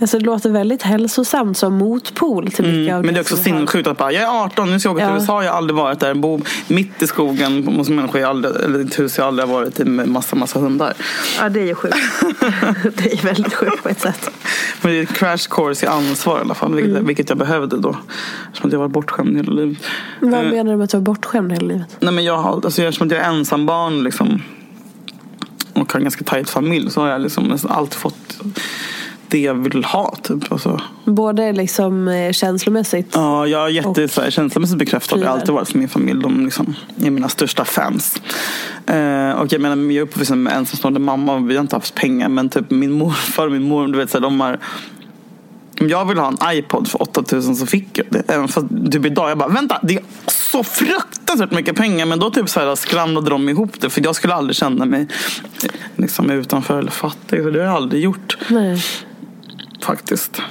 Alltså 0.00 0.18
det 0.18 0.24
låter 0.24 0.50
väldigt 0.50 0.82
hälsosamt 0.82 1.56
som 1.58 1.74
motpol 1.74 2.50
till 2.50 2.64
mycket 2.64 2.94
av 2.94 3.00
Mm. 3.00 3.06
Men 3.06 3.14
det 3.14 3.20
är 3.20 3.22
också 3.22 3.36
sinnessjukt 3.36 3.88
att 3.88 3.98
bara, 3.98 4.12
jag 4.12 4.22
är 4.22 4.44
18, 4.44 4.70
nu 4.70 4.80
ska 4.80 4.88
jag 4.88 4.96
åka 4.96 5.04
till 5.06 5.14
Ja. 5.14 5.20
USA. 5.20 5.44
Jag 5.44 5.50
har 5.50 5.56
aldrig 5.58 5.76
varit 5.76 6.00
där. 6.00 6.14
Bo 6.14 6.40
mitt 6.68 7.02
i 7.02 7.06
skogen 7.06 7.66
hos 7.68 7.88
människor 7.88 8.20
jag 8.20 8.30
aldrig, 8.30 8.54
eller 8.64 8.80
ett 8.84 8.98
hus 8.98 9.18
jag 9.18 9.26
aldrig 9.26 9.48
har 9.48 9.54
varit 9.54 9.80
i 9.80 9.84
med 9.84 10.08
massa, 10.08 10.36
massa 10.36 10.58
hundar. 10.58 10.92
Ja, 11.40 11.48
det 11.48 11.60
är 11.60 11.66
ju 11.66 11.74
sjukt. 11.74 11.96
det 12.96 13.12
är 13.12 13.22
väldigt 13.24 13.54
sjukt 13.54 13.82
på 13.82 13.88
ett 13.88 14.00
sätt. 14.00 14.30
Men 14.82 14.92
det 14.92 14.98
är 14.98 15.02
ett 15.02 15.12
crash 15.12 15.48
course 15.50 15.86
i 15.86 15.88
ansvar 15.88 16.38
i 16.38 16.40
alla 16.40 16.54
fall. 16.54 16.74
Vilket, 16.74 16.90
Mm. 16.92 17.06
vilket 17.06 17.28
jag 17.28 17.38
behövde 17.38 17.76
då. 17.76 17.96
Eftersom 18.48 18.70
jag 18.70 18.78
var 18.78 18.88
bortskämd 18.88 19.36
hela 19.36 19.52
livet. 19.52 19.78
Vad 20.20 20.34
Eh, 20.34 20.50
menar 20.50 20.70
du 20.72 20.76
med 20.76 20.84
att 20.84 20.90
du 20.90 20.96
var 20.96 21.04
bortskämd 21.04 21.52
hela 21.52 21.66
livet? 21.66 21.96
Nej 22.00 22.12
men 22.12 22.24
jag 22.24 22.36
alltså 22.64 22.82
eftersom 22.82 23.06
att 23.06 23.12
jag 23.12 23.20
är 23.24 23.28
ensambarn 23.28 24.02
liksom. 24.04 24.42
Och 25.72 25.92
har 25.92 26.00
en 26.00 26.04
ganska 26.04 26.24
tajt 26.24 26.50
familj. 26.50 26.90
Så 26.90 27.00
har 27.00 27.08
jag 27.08 27.20
liksom 27.20 27.58
alltid 27.68 27.94
fått 27.94 28.38
det 29.30 29.38
jag 29.38 29.54
vill 29.54 29.84
ha. 29.84 30.16
Typ. 30.22 30.52
Alltså, 30.52 30.80
Både 31.04 31.52
liksom 31.52 32.08
eh, 32.08 32.32
känslomässigt. 32.32 33.10
Ja, 33.14 33.46
jag 33.46 33.64
är 33.64 33.68
jätte, 33.68 34.04
Och 34.04 34.10
så 34.10 34.20
här, 34.20 34.30
känslomässigt 34.30 34.78
bekräftad. 34.78 35.18
Jag 35.18 35.26
har 35.26 35.32
alltid 35.32 35.54
varit 35.54 35.68
för 35.68 35.78
min 35.78 35.88
familj. 35.88 36.22
De 36.22 36.44
liksom, 36.44 36.74
är 37.04 37.10
mina 37.10 37.28
största 37.28 37.64
fans. 37.64 38.22
Eh, 38.86 39.30
och 39.30 39.52
jag 39.52 39.60
menar, 39.60 39.76
jag 39.76 39.92
är 39.92 40.02
uppvuxen 40.02 40.42
med 40.42 40.52
ensamstående 40.52 41.00
mamma. 41.00 41.38
Vi 41.38 41.54
har 41.54 41.60
inte 41.60 41.76
haft 41.76 41.94
pengar. 41.94 42.28
Men 42.28 42.48
typ 42.48 42.70
min 42.70 42.92
morfar 42.92 43.46
och 43.46 43.52
min 43.52 43.62
mor, 43.62 43.86
du 43.86 43.98
vet, 43.98 44.10
så 44.10 44.18
här, 44.18 44.22
de 44.22 44.40
har 44.40 44.58
om 45.80 45.88
jag 45.88 46.04
ville 46.04 46.20
ha 46.20 46.28
en 46.28 46.58
iPod 46.58 46.88
för 46.88 47.02
8000 47.02 47.56
så 47.56 47.66
fick 47.66 47.98
jag 47.98 48.06
det. 48.10 48.22
Även 48.28 48.48
fast 48.48 48.66
typ 48.92 49.06
idag, 49.06 49.30
jag 49.30 49.38
bara 49.38 49.48
vänta, 49.48 49.78
det 49.82 49.94
är 49.94 50.02
så 50.26 50.64
fruktansvärt 50.64 51.50
mycket 51.50 51.76
pengar. 51.76 52.06
Men 52.06 52.18
då 52.18 52.30
typ 52.30 52.48
så 52.48 52.60
här 52.60 52.74
skramlade 52.74 53.30
de 53.30 53.48
ihop 53.48 53.80
det. 53.80 53.90
För 53.90 54.04
jag 54.04 54.16
skulle 54.16 54.34
aldrig 54.34 54.56
känna 54.56 54.84
mig 54.84 55.06
liksom 55.96 56.30
utanför 56.30 56.78
eller 56.78 56.90
fattig. 56.90 57.42
Så 57.42 57.50
det 57.50 57.58
har 57.58 57.66
jag 57.66 57.74
aldrig 57.74 58.02
gjort 58.02 58.38
Nej. 58.48 58.82
Faktiskt. 59.84 60.42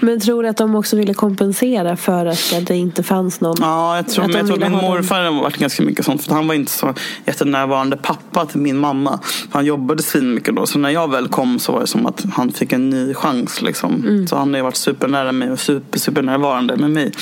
Men 0.00 0.20
tror 0.20 0.42
du 0.42 0.48
att 0.48 0.56
de 0.56 0.74
också 0.74 0.96
ville 0.96 1.14
kompensera 1.14 1.96
för 1.96 2.26
att 2.26 2.66
det 2.66 2.76
inte 2.76 3.02
fanns 3.02 3.40
någon? 3.40 3.56
Ja, 3.60 3.96
jag 3.96 4.08
tror, 4.08 4.24
Att 4.24 4.30
men 4.30 4.38
jag 4.38 4.46
tror 4.46 4.64
att 4.64 4.70
min 4.72 4.80
morfar 4.80 5.24
har 5.24 5.42
varit 5.42 5.56
ganska 5.56 5.82
mycket 5.82 6.04
sånt. 6.04 6.24
För 6.24 6.34
han 6.34 6.48
var 6.48 6.54
inte 6.54 6.72
så 6.72 6.94
jättenärvarande 7.24 7.96
pappa 7.96 8.46
till 8.46 8.60
min 8.60 8.78
mamma. 8.78 9.18
Han 9.50 9.64
jobbade 9.64 10.02
svinmycket 10.02 10.56
då. 10.56 10.66
Så 10.66 10.78
när 10.78 10.90
jag 10.90 11.10
väl 11.10 11.28
kom 11.28 11.58
så 11.58 11.72
var 11.72 11.80
det 11.80 11.86
som 11.86 12.06
att 12.06 12.24
han 12.32 12.52
fick 12.52 12.72
en 12.72 12.90
ny 12.90 13.14
chans. 13.14 13.62
Liksom. 13.62 13.94
Mm. 13.94 14.26
Så 14.26 14.36
han 14.36 14.50
har 14.50 14.56
ju 14.56 14.62
varit 14.62 14.76
supernära 14.76 15.32
mig 15.32 15.50
och 15.50 15.60
super, 15.60 15.98
supernärvarande 15.98 16.76
med 16.76 16.90
mig. 16.90 17.12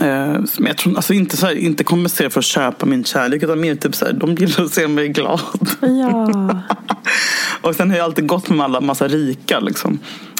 Eh, 0.00 0.06
Men 0.58 0.66
jag 0.66 0.76
tror 0.76 0.96
alltså 0.96 1.14
inte, 1.14 1.36
så 1.36 1.46
här, 1.46 1.54
inte 1.54 1.84
kompensera 1.84 2.30
för 2.30 2.38
att 2.40 2.44
köpa 2.44 2.86
min 2.86 3.04
kärlek. 3.04 3.42
Utan 3.42 3.60
mer 3.60 3.74
typ 3.74 3.94
så 3.94 4.04
här, 4.04 4.12
de 4.12 4.34
gillar 4.34 4.64
att 4.64 4.72
se 4.72 4.88
mig 4.88 5.08
glad. 5.08 5.40
Ja. 5.80 6.50
Och 7.60 7.74
sen 7.74 7.90
har 7.90 7.96
jag 7.96 8.04
alltid 8.04 8.26
gått 8.26 8.48
med 8.48 8.64
alla 8.64 8.80
massa 8.80 9.08
rika 9.08 9.60
liksom. 9.60 9.98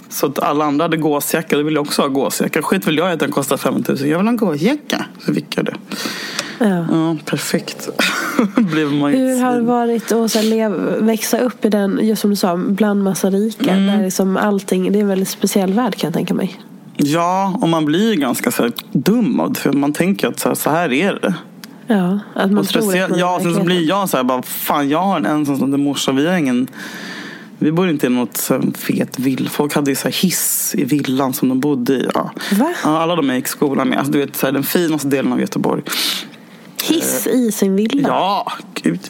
Så 0.08 0.26
att 0.26 0.38
alla 0.38 0.64
andra 0.64 0.84
hade 0.84 0.96
gåsjacka, 0.96 1.56
då 1.56 1.62
vill 1.62 1.74
jag 1.74 1.82
också 1.82 2.02
ha 2.02 2.08
gåsjacka. 2.08 2.62
Skit 2.62 2.88
vill 2.88 2.96
jag 2.96 3.12
att 3.12 3.20
den 3.20 3.30
kostar 3.32 3.56
5 3.56 3.74
000. 3.74 3.84
Jag 3.88 3.98
vill 3.98 4.12
ha 4.26 4.28
en 4.28 4.36
gåsjacka. 4.36 5.04
Så 5.26 5.34
fick 5.34 5.56
jag 5.56 5.64
det. 5.64 5.74
ja. 6.58 6.86
Ja, 6.90 7.16
perfekt. 7.24 7.88
Blev 8.56 8.92
man 8.92 9.12
Hur 9.12 9.40
har 9.42 9.54
det 9.54 9.62
varit 9.62 10.12
att 10.12 10.30
så 10.32 10.42
lev, 10.42 10.72
växa 11.00 11.38
upp 11.38 11.64
i 11.64 11.68
den, 11.68 11.98
just 12.02 12.20
som 12.20 12.30
du 12.30 12.36
sa, 12.36 12.56
bland 12.56 13.02
massa 13.02 13.30
rika? 13.30 13.70
Mm. 13.70 13.86
Där 13.86 14.04
liksom 14.04 14.36
allting, 14.36 14.92
det 14.92 14.98
är 14.98 15.00
en 15.00 15.08
väldigt 15.08 15.28
speciell 15.28 15.72
värld 15.72 15.96
kan 15.96 16.08
jag 16.08 16.14
tänka 16.14 16.34
mig. 16.34 16.60
Ja, 17.04 17.58
och 17.60 17.68
man 17.68 17.84
blir 17.84 18.10
ju 18.10 18.20
ganska 18.20 18.50
så 18.50 18.62
här, 18.62 18.72
dum. 18.92 19.54
För 19.54 19.72
man 19.72 19.92
tänker 19.92 20.28
att 20.28 20.40
så 20.40 20.48
här, 20.48 20.54
så 20.54 20.70
här 20.70 20.92
är 20.92 21.18
det. 21.22 21.34
Ja, 21.86 22.18
att 22.34 22.50
man 22.50 22.58
Och 22.58 22.68
tror 22.68 22.96
att 22.96 23.10
man 23.10 23.18
ja, 23.18 23.38
sen 23.42 23.54
så 23.54 23.60
blir 23.60 23.88
jag 23.88 24.08
så 24.08 24.16
här, 24.16 24.24
bara, 24.24 24.42
fan 24.42 24.88
jag 24.88 25.02
har 25.02 25.16
en 25.16 25.26
ensamstående 25.26 25.78
morsa. 25.78 26.12
Vi 26.12 26.26
har 26.26 26.36
ingen 26.36 26.68
vi 27.62 27.72
bor 27.72 27.90
inte 27.90 28.06
i 28.06 28.10
något 28.10 28.36
så 28.36 28.54
här 28.54 28.62
fet 28.74 29.18
vill. 29.18 29.48
Folk 29.48 29.74
hade 29.74 29.90
ju 29.90 29.94
så 29.94 30.08
hiss 30.08 30.74
i 30.78 30.84
villan 30.84 31.32
som 31.32 31.48
de 31.48 31.60
bodde 31.60 31.92
i. 31.92 32.08
Ja. 32.14 32.30
Va? 32.52 32.74
Alla 32.82 33.16
de 33.16 33.28
jag 33.28 33.36
gick 33.36 33.46
i 33.46 33.48
skolan 33.48 33.88
med. 33.88 33.98
Alltså, 33.98 34.12
du 34.12 34.18
vet, 34.18 34.36
så 34.36 34.50
den 34.50 34.62
finaste 34.62 35.08
delen 35.08 35.32
av 35.32 35.40
Göteborg. 35.40 35.82
Hiss 36.82 37.26
i 37.26 37.52
sin 37.52 37.76
villa? 37.76 38.08
Ja, 38.08 38.52
gud. 38.74 39.00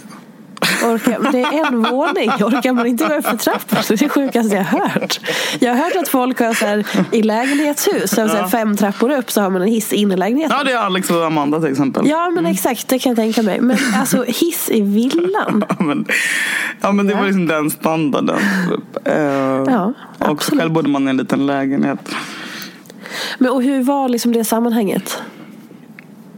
Orkar, 0.84 1.32
det 1.32 1.40
är 1.40 1.66
en 1.66 1.82
våning. 1.82 2.30
Orkar 2.30 2.72
man 2.72 2.86
inte 2.86 3.04
gå 3.04 3.14
upp 3.14 3.26
för 3.26 3.36
trappor? 3.36 3.76
Det 3.88 3.94
är 3.94 3.98
det 3.98 4.08
sjukaste 4.08 4.56
jag 4.56 4.64
har 4.64 4.88
hört. 4.88 5.20
Jag 5.60 5.74
har 5.74 5.84
hört 5.84 5.96
att 5.96 6.08
folk 6.08 6.40
har 6.40 6.54
så 6.54 6.66
här, 6.66 6.86
i 7.12 7.22
lägenhetshus, 7.22 8.10
så 8.10 8.20
här, 8.26 8.48
fem 8.48 8.76
trappor 8.76 9.10
upp 9.10 9.30
så 9.30 9.40
har 9.40 9.50
man 9.50 9.62
en 9.62 9.68
hiss 9.68 9.92
in 9.92 10.12
i 10.12 10.16
lägenheten. 10.16 10.56
Ja, 10.58 10.64
det 10.64 10.72
är 10.72 10.76
Alex 10.78 11.10
och 11.10 11.24
Amanda 11.26 11.60
till 11.60 11.70
exempel. 11.70 12.08
Ja 12.08 12.30
men 12.30 12.46
exakt, 12.46 12.88
det 12.88 12.98
kan 12.98 13.10
jag 13.10 13.16
tänka 13.16 13.42
mig. 13.42 13.60
Men 13.60 13.76
alltså 13.96 14.22
hiss 14.22 14.70
i 14.70 14.80
villan? 14.80 15.64
Ja, 15.78 15.84
men, 15.84 16.06
ja, 16.80 16.92
men 16.92 17.06
det 17.06 17.14
var 17.14 17.24
liksom 17.24 17.46
den 17.46 17.70
standarden. 17.70 18.38
Eh, 19.04 19.14
Ja, 19.16 19.92
och 20.18 20.28
absolut. 20.28 20.60
själv 20.60 20.72
bodde 20.72 20.88
man 20.88 21.06
i 21.08 21.10
en 21.10 21.16
liten 21.16 21.46
lägenhet. 21.46 22.14
Men 23.38 23.50
och 23.50 23.62
hur 23.62 23.82
var 23.82 24.08
liksom 24.08 24.32
det 24.32 24.44
sammanhanget? 24.44 25.22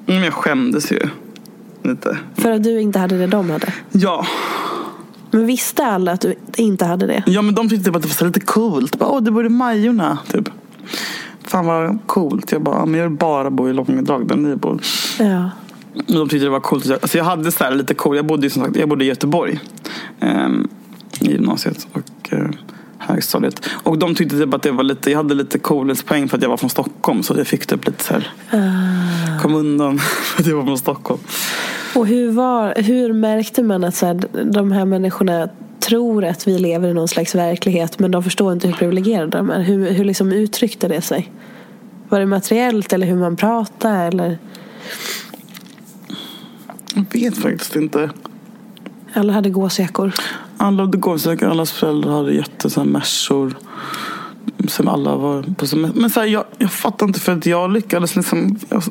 Men 0.06 0.22
jag 0.24 0.32
skämdes 0.34 0.92
ju 0.92 1.00
lite. 1.84 2.18
För 2.34 2.50
att 2.50 2.62
du 2.62 2.80
inte 2.80 2.98
hade 2.98 3.18
det 3.18 3.26
de 3.26 3.50
hade? 3.50 3.72
Ja, 3.92 4.26
Men 5.30 5.46
visste 5.46 5.86
alla 5.86 6.12
att 6.12 6.20
du 6.20 6.34
inte 6.56 6.84
hade 6.84 7.06
det? 7.06 7.22
ja 7.26 7.42
men 7.42 7.54
de 7.54 7.68
tyckte 7.68 7.84
typ 7.84 7.96
att 7.96 8.02
det 8.02 8.20
var 8.20 8.26
lite 8.26 8.40
coolt. 8.40 8.98
Bara, 8.98 9.08
Åh, 9.10 9.22
du 9.22 9.30
bor 9.30 9.46
i 9.46 9.48
Majorna. 9.48 10.18
Typ. 10.32 10.48
Fan 11.44 11.66
vad 11.66 11.98
coolt. 12.06 12.52
Jag 12.52 12.62
bara, 12.62 12.76
"Ja, 12.78 12.86
men 12.86 13.00
jag 13.00 13.08
vill 13.08 13.18
bara 13.18 13.50
bo 13.50 13.68
i 13.68 13.72
Långedrag 13.72 14.28
där 14.28 14.36
ni 14.36 14.56
bor. 14.56 14.80
Ja. 15.18 15.50
De 16.06 16.28
tyckte 16.28 16.44
det 16.46 16.50
var 16.50 16.60
coolt. 16.60 16.90
Alltså 16.90 17.18
jag 17.18 17.24
hade 17.24 17.52
så 17.52 17.70
lite 17.70 17.94
cool. 17.94 18.16
Jag 18.16 18.26
bodde, 18.26 18.42
ju 18.46 18.50
som 18.50 18.62
sagt, 18.64 18.76
jag 18.76 18.88
bodde 18.88 19.04
i 19.04 19.08
Göteborg. 19.08 19.60
ehm, 20.20 20.68
I 21.20 21.26
gymnasiet 21.32 21.86
och 21.92 22.32
uh, 22.32 22.48
högstadiet. 23.08 23.66
Och 23.82 23.98
de 23.98 24.14
tyckte 24.14 24.38
typ 24.38 24.54
att 24.54 24.62
det 24.62 24.70
var 24.70 24.84
lite, 24.84 25.10
jag 25.10 25.18
hade 25.18 25.34
lite 25.34 25.58
coolhetspoäng 25.58 26.28
för 26.28 26.36
att 26.36 26.42
jag 26.42 26.50
var 26.50 26.56
från 26.56 26.70
Stockholm. 26.70 27.22
Så 27.22 27.34
jag 27.36 27.46
fick 27.46 27.66
typ 27.66 27.86
lite 27.86 28.04
så 28.04 28.12
här, 28.14 28.30
Ah. 28.50 29.42
kom 29.42 29.54
undan 29.54 29.98
för 29.98 30.42
att 30.42 30.46
jag 30.48 30.56
var 30.56 30.64
från 30.64 30.78
Stockholm. 30.78 31.20
Och 31.94 32.06
hur, 32.06 32.30
var, 32.30 32.74
hur 32.76 33.12
märkte 33.12 33.62
man 33.62 33.84
att 33.84 33.94
så 33.94 34.06
här, 34.06 34.24
de 34.44 34.72
här 34.72 34.84
människorna 34.84 35.48
tror 35.80 36.24
att 36.24 36.48
vi 36.48 36.58
lever 36.58 36.88
i 36.88 36.94
någon 36.94 37.08
slags 37.08 37.34
verklighet 37.34 37.98
men 37.98 38.10
de 38.10 38.22
förstår 38.22 38.52
inte 38.52 38.66
hur 38.66 38.74
privilegierade 38.74 39.36
de 39.38 39.50
är? 39.50 39.60
Hur, 39.62 39.90
hur 39.90 40.04
liksom 40.04 40.32
uttryckte 40.32 40.88
det 40.88 41.00
sig? 41.00 41.32
Var 42.08 42.20
det 42.20 42.26
materiellt 42.26 42.92
eller 42.92 43.06
hur 43.06 43.16
man 43.16 43.36
pratade? 43.36 43.96
Eller? 43.96 44.38
Jag 46.94 47.04
vet 47.12 47.38
faktiskt 47.38 47.76
inte. 47.76 48.10
Alla 49.12 49.32
hade 49.32 49.50
gåsjackor. 49.50 50.12
Alla 50.56 50.82
hade 50.82 50.98
gåsjackor, 50.98 51.48
allas 51.48 51.72
föräldrar 51.72 52.12
hade 52.12 52.34
jätte 52.34 52.70
så 52.70 52.80
här 52.80 52.88
mässor. 52.88 53.54
Sen 54.68 54.88
alla 54.88 55.16
var 55.16 55.42
på 55.42 55.66
semester. 55.66 56.00
Men 56.00 56.10
så 56.10 56.20
här, 56.20 56.26
jag, 56.26 56.44
jag 56.58 56.72
fattar 56.72 57.06
inte 57.06 57.20
för 57.20 57.32
att 57.32 57.46
jag 57.46 57.72
lyckades 57.72 58.16
liksom 58.16 58.58
jag, 58.68 58.82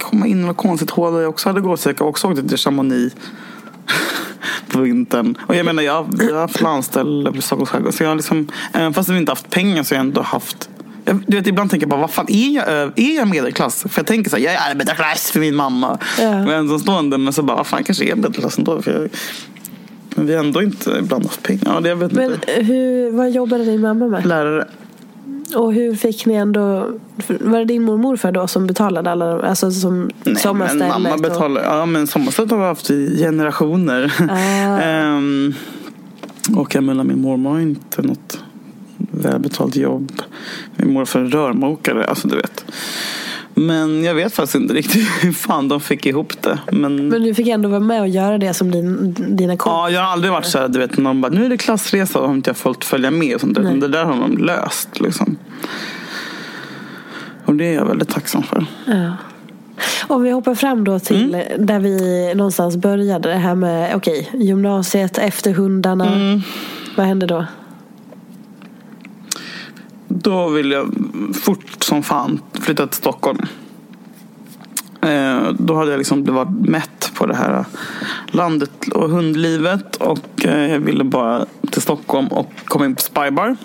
komma 0.00 0.26
in 0.26 0.40
i 0.40 0.44
något 0.44 0.56
konstigt 0.56 0.90
hål 0.90 1.12
där 1.12 1.20
jag 1.20 1.30
också 1.30 1.48
hade 1.48 1.60
gåsjacka 1.60 2.04
och 2.04 2.10
också 2.10 2.28
åkte 2.28 2.48
till 2.48 2.58
Chamonix 2.58 3.16
på 4.68 4.80
vintern. 4.80 5.38
Och 5.46 5.56
jag 5.56 5.66
menar 5.66 5.82
jag, 5.82 6.06
jag 6.18 6.34
har 6.34 6.40
haft 6.40 6.60
landställe 6.60 7.32
på 7.32 7.42
Stockholms 7.42 7.70
skärgård. 7.70 7.94
Så 7.94 8.02
jag 8.02 8.08
har 8.08 8.16
liksom, 8.16 8.48
även 8.72 8.94
fast 8.94 9.08
vi 9.08 9.18
inte 9.18 9.32
haft 9.32 9.50
pengar 9.50 9.82
så 9.82 9.94
har 9.94 9.96
jag 9.96 10.06
ändå 10.06 10.22
haft 10.22 10.68
jag, 11.04 11.24
du 11.26 11.36
vet, 11.36 11.46
ibland 11.46 11.70
tänker 11.70 11.84
jag 11.84 11.90
bara, 11.90 12.00
vad 12.00 12.10
fan 12.10 12.26
är 12.28 12.50
jag, 12.50 12.68
är 12.96 13.16
jag 13.16 13.28
medelklass? 13.28 13.82
För 13.82 14.00
jag 14.00 14.06
tänker 14.06 14.30
så 14.30 14.36
här, 14.36 14.44
jag 14.44 14.54
är 14.54 14.70
arbetarklass 14.70 15.30
för 15.30 15.40
min 15.40 15.54
mamma. 15.54 15.98
Ja. 16.18 16.24
Jag 16.24 16.48
är 16.48 16.54
ensamstående, 16.54 17.18
men 17.18 17.32
så 17.32 17.42
bara, 17.42 17.56
vad 17.56 17.66
fan 17.66 17.84
kanske 17.84 18.04
är 18.04 18.08
jag 18.08 18.18
medelklass 18.18 18.58
ändå. 18.58 18.82
För 18.82 19.00
jag, 19.00 19.10
men 20.14 20.26
vi 20.26 20.34
har 20.34 20.44
ändå 20.44 20.62
inte 20.62 20.90
ibland 21.00 21.24
haft 21.24 21.42
pengar. 21.42 21.62
Ja, 21.64 21.80
det, 21.80 21.88
jag 21.88 21.96
vet 21.96 22.12
Men 22.12 22.32
inte. 22.32 22.52
hur, 22.52 23.10
vad 23.10 23.30
jobbade 23.30 23.64
din 23.64 23.80
mamma 23.80 24.08
med? 24.08 24.26
Lärare. 24.26 24.64
Och 25.56 25.72
hur 25.74 25.94
fick 25.94 26.26
ni 26.26 26.34
ändå... 26.34 26.88
Var 27.40 27.58
det 27.58 27.64
din 27.64 27.82
mormor 27.82 28.16
för 28.16 28.32
då 28.32 28.46
som 28.46 28.66
betalade 28.66 29.10
alla 29.10 29.26
de- 29.36 29.40
Alltså 29.48 29.70
som 29.70 30.00
Nej, 30.04 30.12
men 30.24 30.36
sommarstället? 30.36 30.88
mamma 30.88 31.14
och- 31.14 31.20
betalar. 31.20 31.62
Ja, 31.62 31.86
men 31.86 32.06
sommarstället 32.06 32.50
har 32.50 32.58
vi 32.58 32.64
haft 32.64 32.90
i 32.90 33.18
generationer. 33.18 34.12
Ah. 34.30 34.78
Ehm, 34.82 35.54
och 36.56 36.74
jag 36.74 36.84
menar, 36.84 37.04
min 37.04 37.20
mormor 37.20 37.50
har 37.50 37.60
inte 37.60 38.02
något 38.02 38.38
välbetalt 38.96 39.76
jobb. 39.76 40.12
Min 40.76 40.92
morfar 40.92 41.20
är 41.20 41.24
rörmokare, 41.24 42.04
alltså 42.04 42.28
du 42.28 42.36
vet. 42.36 42.64
Men 43.54 44.04
jag 44.04 44.14
vet 44.14 44.34
faktiskt 44.34 44.54
inte 44.54 44.74
riktigt 44.74 45.08
hur 45.22 45.32
fan 45.32 45.68
de 45.68 45.80
fick 45.80 46.06
ihop 46.06 46.42
det. 46.42 46.58
Men, 46.72 47.08
Men 47.08 47.22
du 47.22 47.34
fick 47.34 47.48
ändå 47.48 47.68
vara 47.68 47.80
med 47.80 48.00
och 48.00 48.08
göra 48.08 48.38
det 48.38 48.54
som 48.54 48.70
din, 48.70 49.14
dina 49.36 49.56
kompisar? 49.56 49.72
ja, 49.72 49.90
jag 49.90 50.00
har 50.00 50.08
aldrig 50.12 50.32
varit 50.32 50.46
så 50.46 50.58
här, 50.58 50.68
du 50.68 50.78
vet, 50.78 50.96
någon 50.96 51.20
bara, 51.20 51.32
nu 51.32 51.44
är 51.44 51.48
det 51.48 51.56
klassresa 51.56 52.18
och 52.18 52.26
har 52.28 52.34
inte 52.34 52.50
jag 52.50 52.56
fått 52.56 52.84
följa 52.84 53.10
med. 53.10 53.34
Och 53.34 53.40
sånt 53.40 53.54
där. 53.54 53.62
Det 53.62 53.88
där 53.88 54.04
har 54.04 54.20
de 54.20 54.38
löst 54.38 55.00
liksom. 55.00 55.36
Och 57.44 57.54
det 57.54 57.64
är 57.64 57.74
jag 57.74 57.84
väldigt 57.86 58.08
tacksam 58.08 58.42
för. 58.42 58.66
Ja. 58.86 59.12
Om 60.06 60.22
vi 60.22 60.30
hoppar 60.30 60.54
fram 60.54 60.84
då 60.84 60.98
till 60.98 61.34
Mm. 61.34 61.66
där 61.66 61.78
vi 61.78 62.32
någonstans 62.34 62.76
började. 62.76 63.28
Det 63.28 63.34
här 63.34 63.54
med 63.54 63.94
okej, 63.96 64.30
gymnasiet, 64.34 65.18
efter 65.18 65.52
hundarna. 65.52 66.14
Mm. 66.14 66.40
Vad 66.96 67.06
hände 67.06 67.26
då? 67.26 67.44
Då 70.22 70.48
vill 70.48 70.70
jag 70.70 70.94
fort 71.42 71.82
som 71.82 72.02
fan 72.02 72.40
flytta 72.60 72.86
till 72.86 72.96
Stockholm. 72.96 73.38
Eh, 75.02 75.48
Då 75.58 75.74
hade 75.76 75.90
jag 75.90 75.98
liksom 75.98 76.22
blivit 76.22 76.48
mätt 76.68 77.10
på 77.14 77.26
det 77.26 77.34
här 77.36 77.64
landet 78.26 78.70
och 78.94 79.10
hundlivet. 79.10 79.96
Och 79.96 80.44
eh, 80.46 80.70
jag 80.70 80.80
ville 80.80 81.04
bara 81.04 81.46
till 81.70 81.82
Stockholm 81.82 82.26
och 82.28 82.52
komma 82.64 82.84
in 82.84 82.94
på 82.94 83.02
Spybar. 83.02 83.56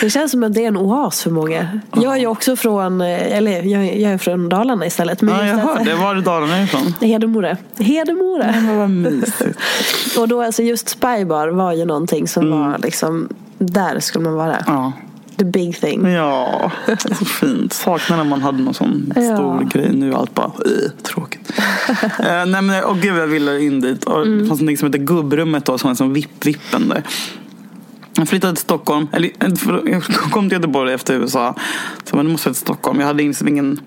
Det 0.00 0.10
känns 0.10 0.30
som 0.30 0.42
att 0.44 0.54
det 0.54 0.64
är 0.64 0.68
en 0.68 0.76
oas 0.76 1.22
för 1.22 1.30
många. 1.30 1.80
Jag 1.94 2.12
är 2.14 2.18
ju 2.20 2.26
också 2.26 2.56
från, 2.56 3.00
eh, 3.00 3.36
eller 3.36 3.62
jag, 3.62 4.00
jag 4.00 4.12
är 4.12 4.18
från 4.18 4.48
Dalarna 4.48 4.86
istället. 4.86 5.22
Men 5.22 5.34
Ja, 5.34 5.46
jag 5.46 5.56
hörde. 5.56 5.94
Var 5.94 6.16
är 6.16 6.20
Dalarna 6.20 6.62
ifrån? 6.62 6.94
Hedemora. 7.00 7.56
Hedemora. 7.78 8.46
Men 8.52 8.78
vad 8.78 8.90
mysigt. 8.90 9.58
Och 10.18 10.28
då 10.28 10.42
alltså 10.42 10.62
just 10.62 10.88
Spybar 10.88 11.48
var 11.48 11.72
ju 11.72 11.84
någonting 11.84 12.28
som 12.28 12.50
var 12.50 12.78
liksom, 12.78 13.28
där 13.58 14.00
skulle 14.00 14.24
man 14.24 14.34
vara. 14.34 14.56
Ja. 14.66 14.92
The 15.36 15.44
big 15.44 15.80
thing. 15.80 16.06
Ja, 16.06 16.72
så 16.98 17.24
fint. 17.24 17.72
Saknar 17.72 18.16
när 18.16 18.24
man 18.24 18.42
hade 18.42 18.62
någon 18.62 18.74
sån 18.74 19.12
Ja. 19.16 19.22
stor 19.22 19.64
grej. 19.70 19.92
Nu 19.92 20.12
är 20.12 20.16
allt 20.16 20.34
bara 20.34 20.50
tråkigt. 21.02 21.52
eh, 22.18 22.46
nej 22.46 22.62
men 22.62 22.84
och 22.84 22.98
gud 22.98 23.16
jag 23.16 23.26
ville 23.26 23.60
in 23.60 23.80
dit. 23.80 24.04
Och 24.04 24.22
Mm. 24.22 24.38
Det 24.38 24.46
fanns 24.48 24.60
något 24.60 24.78
som 24.78 24.86
heter 24.88 24.98
gubbrummet 24.98 25.64
då 25.64 25.78
som 25.78 25.88
var 25.90 25.94
som 25.94 26.12
vipp-vippen 26.12 26.88
där. 26.88 27.02
Jag 28.16 28.28
flyttade 28.28 28.52
till 28.54 28.62
Stockholm. 28.62 29.08
Eller, 29.12 29.28
eh, 29.40 29.92
jag 29.92 30.02
kom 30.32 30.48
till 30.48 30.56
Göteborg 30.58 30.92
efter 30.92 31.14
USA. 31.14 31.54
Så 32.04 32.16
men 32.16 32.26
nu 32.26 32.32
måste 32.32 32.48
jag 32.48 32.54
till 32.54 32.60
Stockholm. 32.62 33.00
Jag 33.00 33.06
hade 33.06 33.22
liksom 33.22 33.48
ingen 33.48 33.80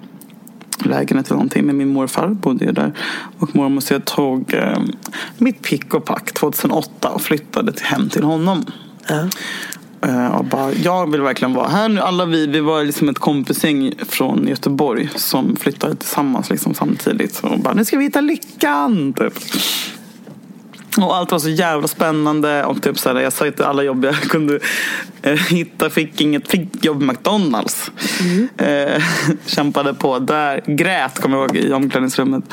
lägenhet 0.86 1.26
eller 1.28 1.36
någonting. 1.36 1.66
Men 1.66 1.78
min 1.78 1.90
morfar 1.90 2.28
bodde 2.28 2.66
ju 2.66 2.72
där. 2.72 2.94
Och 3.40 3.56
mormor 3.56 3.82
så 3.82 3.94
jag 3.94 4.06
tog 4.06 4.54
eh, 4.54 4.80
mitt 5.38 5.62
pick 5.62 5.94
och 5.94 6.06
pack 6.06 6.32
2008 6.34 7.10
och 7.10 7.22
flyttade 7.22 7.72
till, 7.74 7.86
hem 7.86 8.10
till 8.10 8.24
honom. 8.24 8.66
Ja. 9.12 9.28
Eh, 10.10 10.28
Och 10.36 10.46
bara, 10.46 10.74
jag 10.74 11.12
vill 11.12 11.22
verkligen 11.22 11.54
vara 11.54 11.68
här 11.70 11.90
nu. 11.90 12.02
Alla 12.02 12.26
vi, 12.26 12.48
vi 12.48 12.60
var 12.60 12.84
liksom 12.84 13.10
ett 13.10 13.20
kompisgäng 13.20 13.94
från 14.10 14.48
Göteborg 14.48 15.10
som 15.16 15.56
flyttade 15.56 15.96
tillsammans 15.96 16.50
liksom 16.50 16.74
samtidigt. 16.74 17.40
Och 17.44 17.60
bara, 17.60 17.74
nu 17.74 17.86
ska 17.86 17.98
vi 17.98 18.04
hitta 18.04 18.22
lyckan! 18.22 19.14
Typ. 19.14 19.34
Och 20.98 21.16
allt 21.16 21.32
var 21.32 21.40
så 21.40 21.50
jävla 21.50 21.88
spännande. 21.88 22.64
Och 22.66 22.82
typ 22.82 23.00
så 23.00 23.10
här, 23.10 23.20
jag 23.20 23.34
sökte 23.34 23.68
alla 23.68 23.84
jobb 23.84 24.06
jag 24.06 24.16
kunde 24.22 24.60
eh, 25.22 25.34
hitta. 25.34 25.90
Fick 25.90 26.22
inget 26.22 26.48
fick 26.48 26.86
jobb 26.86 27.00
på 27.00 27.06
McDonalds. 27.06 27.92
Eh, 28.58 29.04
kämpade 29.46 29.94
på 29.94 30.20
där. 30.20 30.62
Grät 30.68 31.20
kommer 31.22 31.38
jag 31.38 31.56
ihåg 31.56 31.66
i 31.66 31.74
omklädningsrummet 31.74 32.44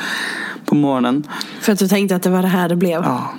på 0.65 0.75
morgonen. 0.75 1.27
För 1.61 1.73
att 1.73 1.79
du 1.79 1.87
tänkte 1.87 2.15
att 2.15 2.23
det 2.23 2.29
var 2.29 2.41
det 2.41 2.47
här 2.47 2.69
det 2.69 2.75
blev. 2.75 3.01
Ja. 3.03 3.33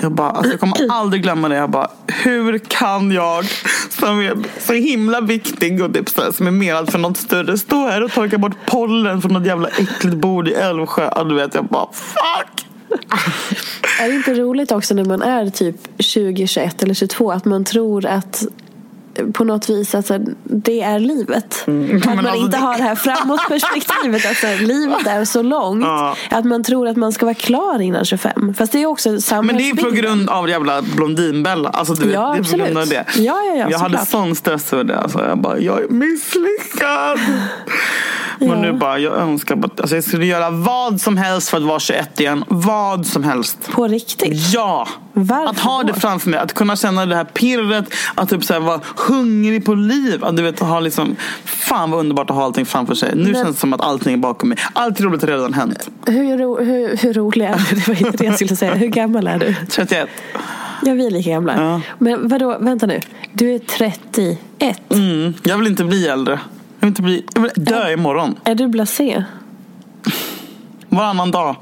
Jag, 0.00 0.12
bara, 0.12 0.30
alltså 0.30 0.52
jag 0.52 0.60
kommer 0.60 0.76
aldrig 0.90 1.22
glömma 1.22 1.48
det. 1.48 1.56
Jag 1.56 1.70
bara, 1.70 1.90
hur 2.06 2.58
kan 2.58 3.10
jag 3.10 3.44
som 3.90 4.20
är 4.20 4.36
så 4.58 4.72
himla 4.72 5.20
viktig 5.20 5.82
och 5.82 5.94
typ 5.94 6.08
så 6.08 6.22
här, 6.22 6.32
som 6.32 6.46
är 6.46 6.50
menad 6.50 6.90
för 6.92 6.98
något 6.98 7.16
större 7.16 7.58
stå 7.58 7.86
här 7.86 8.02
och 8.02 8.12
torka 8.12 8.38
bort 8.38 8.56
pollen 8.66 9.22
från 9.22 9.32
något 9.32 9.46
jävla 9.46 9.68
äckligt 9.68 10.16
bord 10.16 10.48
i 10.48 10.52
Älvsjö. 10.52 11.10
Ja, 11.14 11.24
du 11.24 11.34
vet, 11.34 11.54
jag 11.54 11.64
bara 11.64 11.88
fuck! 11.92 12.66
Är 14.00 14.08
det 14.08 14.14
inte 14.14 14.34
roligt 14.34 14.72
också 14.72 14.94
när 14.94 15.04
man 15.04 15.22
är 15.22 15.50
typ 15.50 15.76
20, 15.98 16.46
21 16.46 16.82
eller 16.82 16.94
22 16.94 17.32
att 17.32 17.44
man 17.44 17.64
tror 17.64 18.06
att 18.06 18.44
på 19.32 19.44
något 19.44 19.70
vis 19.70 19.94
att 19.94 20.06
så 20.06 20.12
här, 20.12 20.22
det 20.44 20.80
är 20.80 20.98
livet. 20.98 21.44
Att 21.62 21.68
Mm. 21.68 21.86
Men 22.04 22.16
man 22.16 22.18
alltså 22.26 22.36
inte 22.44 22.56
det- 22.56 22.62
har 22.62 22.76
det 22.76 22.82
här 22.82 22.94
framåtperspektivet. 22.94 24.30
Att 24.30 24.36
så 24.36 24.46
här, 24.46 24.56
livet 24.58 25.06
är 25.06 25.24
så 25.24 25.42
långt. 25.42 25.84
Ja. 25.84 26.16
Att 26.30 26.44
man 26.44 26.62
tror 26.64 26.88
att 26.88 26.96
man 26.96 27.12
ska 27.12 27.26
vara 27.26 27.34
klar 27.34 27.80
innan 27.80 28.04
25. 28.04 28.54
Fast 28.54 28.72
det 28.72 28.82
är 28.82 28.86
också 28.86 29.08
Men 29.08 29.16
det 29.16 29.18
är 29.18 29.20
samhällsbilden. 29.22 29.84
på 29.84 29.90
grund 29.90 30.30
av 30.30 30.48
jävla 30.48 30.82
Blondinbella. 30.82 31.68
Alltså, 31.68 31.94
du 31.94 32.04
vet, 32.04 32.14
Ja, 32.14 32.32
det 32.32 32.38
är 32.38 32.50
på 32.50 32.56
grund 32.64 32.78
av 32.78 32.86
det. 32.88 33.04
Ja, 33.16 33.22
ja, 33.42 33.54
ja, 33.56 33.66
jag 33.70 33.78
hade 33.78 33.98
såklart. 33.98 34.08
sån 34.08 34.34
stress 34.36 34.72
över 34.72 34.84
det. 34.84 34.98
Alltså, 34.98 35.24
jag 35.28 35.38
bara, 35.38 35.58
jag 35.58 35.82
är 35.82 35.88
misslyckad. 35.88 37.18
Ja. 37.20 37.26
Men 38.48 38.60
nu 38.60 38.72
bara, 38.72 38.98
jag 38.98 39.14
önskar 39.14 39.56
bara, 39.56 39.70
alltså, 39.80 39.94
jag 39.94 40.04
skulle 40.04 40.26
göra 40.26 40.50
vad 40.50 41.00
som 41.00 41.16
helst 41.16 41.48
för 41.48 41.56
att 41.56 41.62
vara 41.62 41.80
21 41.80 42.20
igen. 42.20 42.44
Vad 42.48 43.06
som 43.06 43.24
helst. 43.24 43.58
På 43.72 43.88
riktigt. 43.88 44.52
Ja! 44.54 44.88
Varför 45.12 45.50
att 45.50 45.58
ha 45.60 45.82
det 45.82 45.94
framför 45.94 46.30
mig, 46.30 46.40
att 46.40 46.52
kunna 46.54 46.76
känna 46.76 47.06
det 47.06 47.16
här 47.16 47.24
pirret, 47.24 47.84
att 48.14 48.30
typ 48.30 48.44
så 48.44 48.52
här 48.52 48.60
vara 48.60 48.80
hungrig 49.08 49.64
på 49.64 49.74
liv. 49.74 50.24
Du 50.32 50.42
vet, 50.42 50.58
ha 50.60 50.80
liksom, 50.80 51.16
fan 51.44 51.90
vad 51.90 52.00
underbart 52.00 52.30
att 52.30 52.36
ha 52.36 52.44
allting 52.44 52.66
framför 52.66 52.94
sig. 52.94 53.12
Nu 53.16 53.24
Men- 53.24 53.34
känns 53.34 53.56
det 53.56 53.60
som 53.60 53.72
att 53.72 53.80
allting 53.80 54.12
är 54.14 54.18
bakom 54.18 54.48
mig. 54.48 54.58
Allt 54.72 55.00
roligt 55.00 55.20
har 55.22 55.28
redan 55.28 55.54
hänt. 55.54 55.90
Hur, 56.06 56.38
ro, 56.38 56.58
hur, 56.64 56.96
hur 56.96 57.12
rolig 57.14 57.44
är 57.44 57.56
du? 57.70 57.76
Det 57.80 57.88
var 57.88 58.06
inte 58.06 58.16
det 58.18 58.24
jag 58.24 58.34
skulle 58.34 58.56
säga. 58.56 58.74
Hur 58.74 58.86
gammal 58.88 59.26
är 59.26 59.38
du? 59.38 59.54
31. 59.70 60.08
Ja, 60.82 60.92
vi 60.94 61.06
är 61.06 61.10
lika 61.10 61.30
gamla. 61.30 61.54
Ja. 61.62 61.80
Men 61.98 62.28
vadå, 62.28 62.56
vänta 62.60 62.86
nu. 62.86 63.00
Du 63.32 63.54
är 63.54 63.58
31. 63.58 64.38
Mm, 64.88 65.34
jag 65.42 65.58
vill 65.58 65.66
inte 65.66 65.84
bli 65.84 66.08
äldre. 66.08 66.32
Jag 66.80 66.86
vill, 66.86 66.88
inte 66.88 67.02
bli, 67.02 67.24
jag 67.34 67.42
vill 67.42 67.50
dö 67.54 67.92
imorgon. 67.92 68.34
Är 68.44 68.54
du 68.54 68.68
blasé? 68.68 69.24
Varannan 70.90 71.30
dag. 71.30 71.56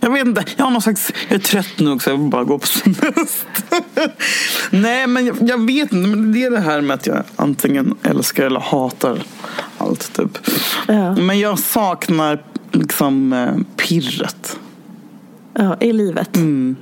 Jag 0.00 0.10
vet 0.10 0.26
inte. 0.26 0.44
Jag 0.56 0.64
har 0.64 0.70
någon 0.70 0.82
slags... 0.82 1.12
Jag 1.28 1.34
är 1.34 1.42
trött 1.42 1.78
nu 1.78 1.90
också. 1.90 2.10
Jag 2.10 2.16
vill 2.18 2.30
bara 2.30 2.44
gå 2.44 2.58
på 2.58 2.66
semester. 2.66 3.82
Nej, 4.70 5.06
men 5.06 5.26
jag, 5.26 5.36
jag 5.40 5.66
vet 5.66 5.92
inte. 5.92 6.08
Men 6.08 6.32
det 6.32 6.44
är 6.44 6.50
det 6.50 6.60
här 6.60 6.80
med 6.80 6.94
att 6.94 7.06
jag 7.06 7.22
antingen 7.36 7.94
älskar 8.02 8.46
eller 8.46 8.60
hatar 8.60 9.22
allt. 9.78 10.12
Typ. 10.16 10.38
Ja. 10.86 11.14
Men 11.16 11.40
jag 11.40 11.58
saknar 11.58 12.42
liksom 12.72 13.32
eh, 13.32 13.54
pirret. 13.76 14.58
Ja, 15.54 15.76
i 15.80 15.92
livet. 15.92 16.36
Mm. 16.36 16.76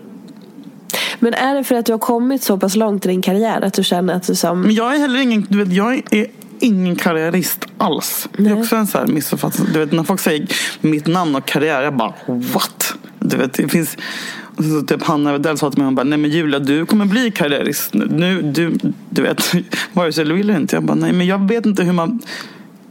Men 1.18 1.34
är 1.34 1.54
det 1.54 1.64
för 1.64 1.74
att 1.74 1.86
du 1.86 1.92
har 1.92 1.98
kommit 1.98 2.42
så 2.42 2.58
pass 2.58 2.76
långt 2.76 3.06
i 3.06 3.08
din 3.08 3.22
karriär 3.22 3.60
att 3.60 3.74
du 3.74 3.84
känner 3.84 4.14
att 4.14 4.26
du 4.26 4.34
som... 4.34 4.60
Men 4.60 4.74
jag 4.74 4.94
är 4.94 4.98
heller 4.98 5.20
ingen... 5.20 5.46
Du 5.48 5.64
vet, 5.64 5.72
jag 5.72 6.02
är 6.10 6.26
ingen 6.62 6.96
karriärist 6.96 7.66
alls. 7.78 8.28
Det 8.36 8.42
är 8.42 8.44
Nej. 8.44 8.60
också 8.60 8.76
en 8.76 8.86
så 8.86 8.98
här 8.98 9.06
missuppfattning. 9.06 9.66
Du 9.72 9.78
vet, 9.78 9.92
när 9.92 10.04
folk 10.04 10.20
säger 10.20 10.48
mitt 10.80 11.06
namn 11.06 11.34
och 11.34 11.46
karriär. 11.46 11.82
Jag 11.82 11.96
bara 11.96 12.14
what? 12.26 12.94
Du 13.18 13.36
vet, 13.36 13.52
det 13.52 13.68
finns... 13.68 13.96
Så 14.56 14.86
typ 14.86 15.02
Hanna 15.02 15.32
Wedell 15.32 15.58
sa 15.58 15.70
till 15.70 15.78
mig, 15.78 15.84
hon 15.84 15.94
bara, 15.94 16.04
nej 16.04 16.18
men 16.18 16.30
Julia 16.30 16.58
du 16.58 16.86
kommer 16.86 17.04
bli 17.04 17.30
karriärist. 17.30 17.94
Nu, 17.94 18.42
du, 18.42 18.78
du 19.10 19.22
vet, 19.22 19.54
vare 19.92 20.12
sig 20.12 20.24
du 20.24 20.34
vill 20.34 20.50
eller 20.50 20.60
inte. 20.60 20.76
Jag 20.76 20.84
bara, 20.84 20.94
nej 20.94 21.12
men 21.12 21.26
jag 21.26 21.48
vet 21.48 21.66
inte 21.66 21.82
hur 21.84 21.92
man... 21.92 22.20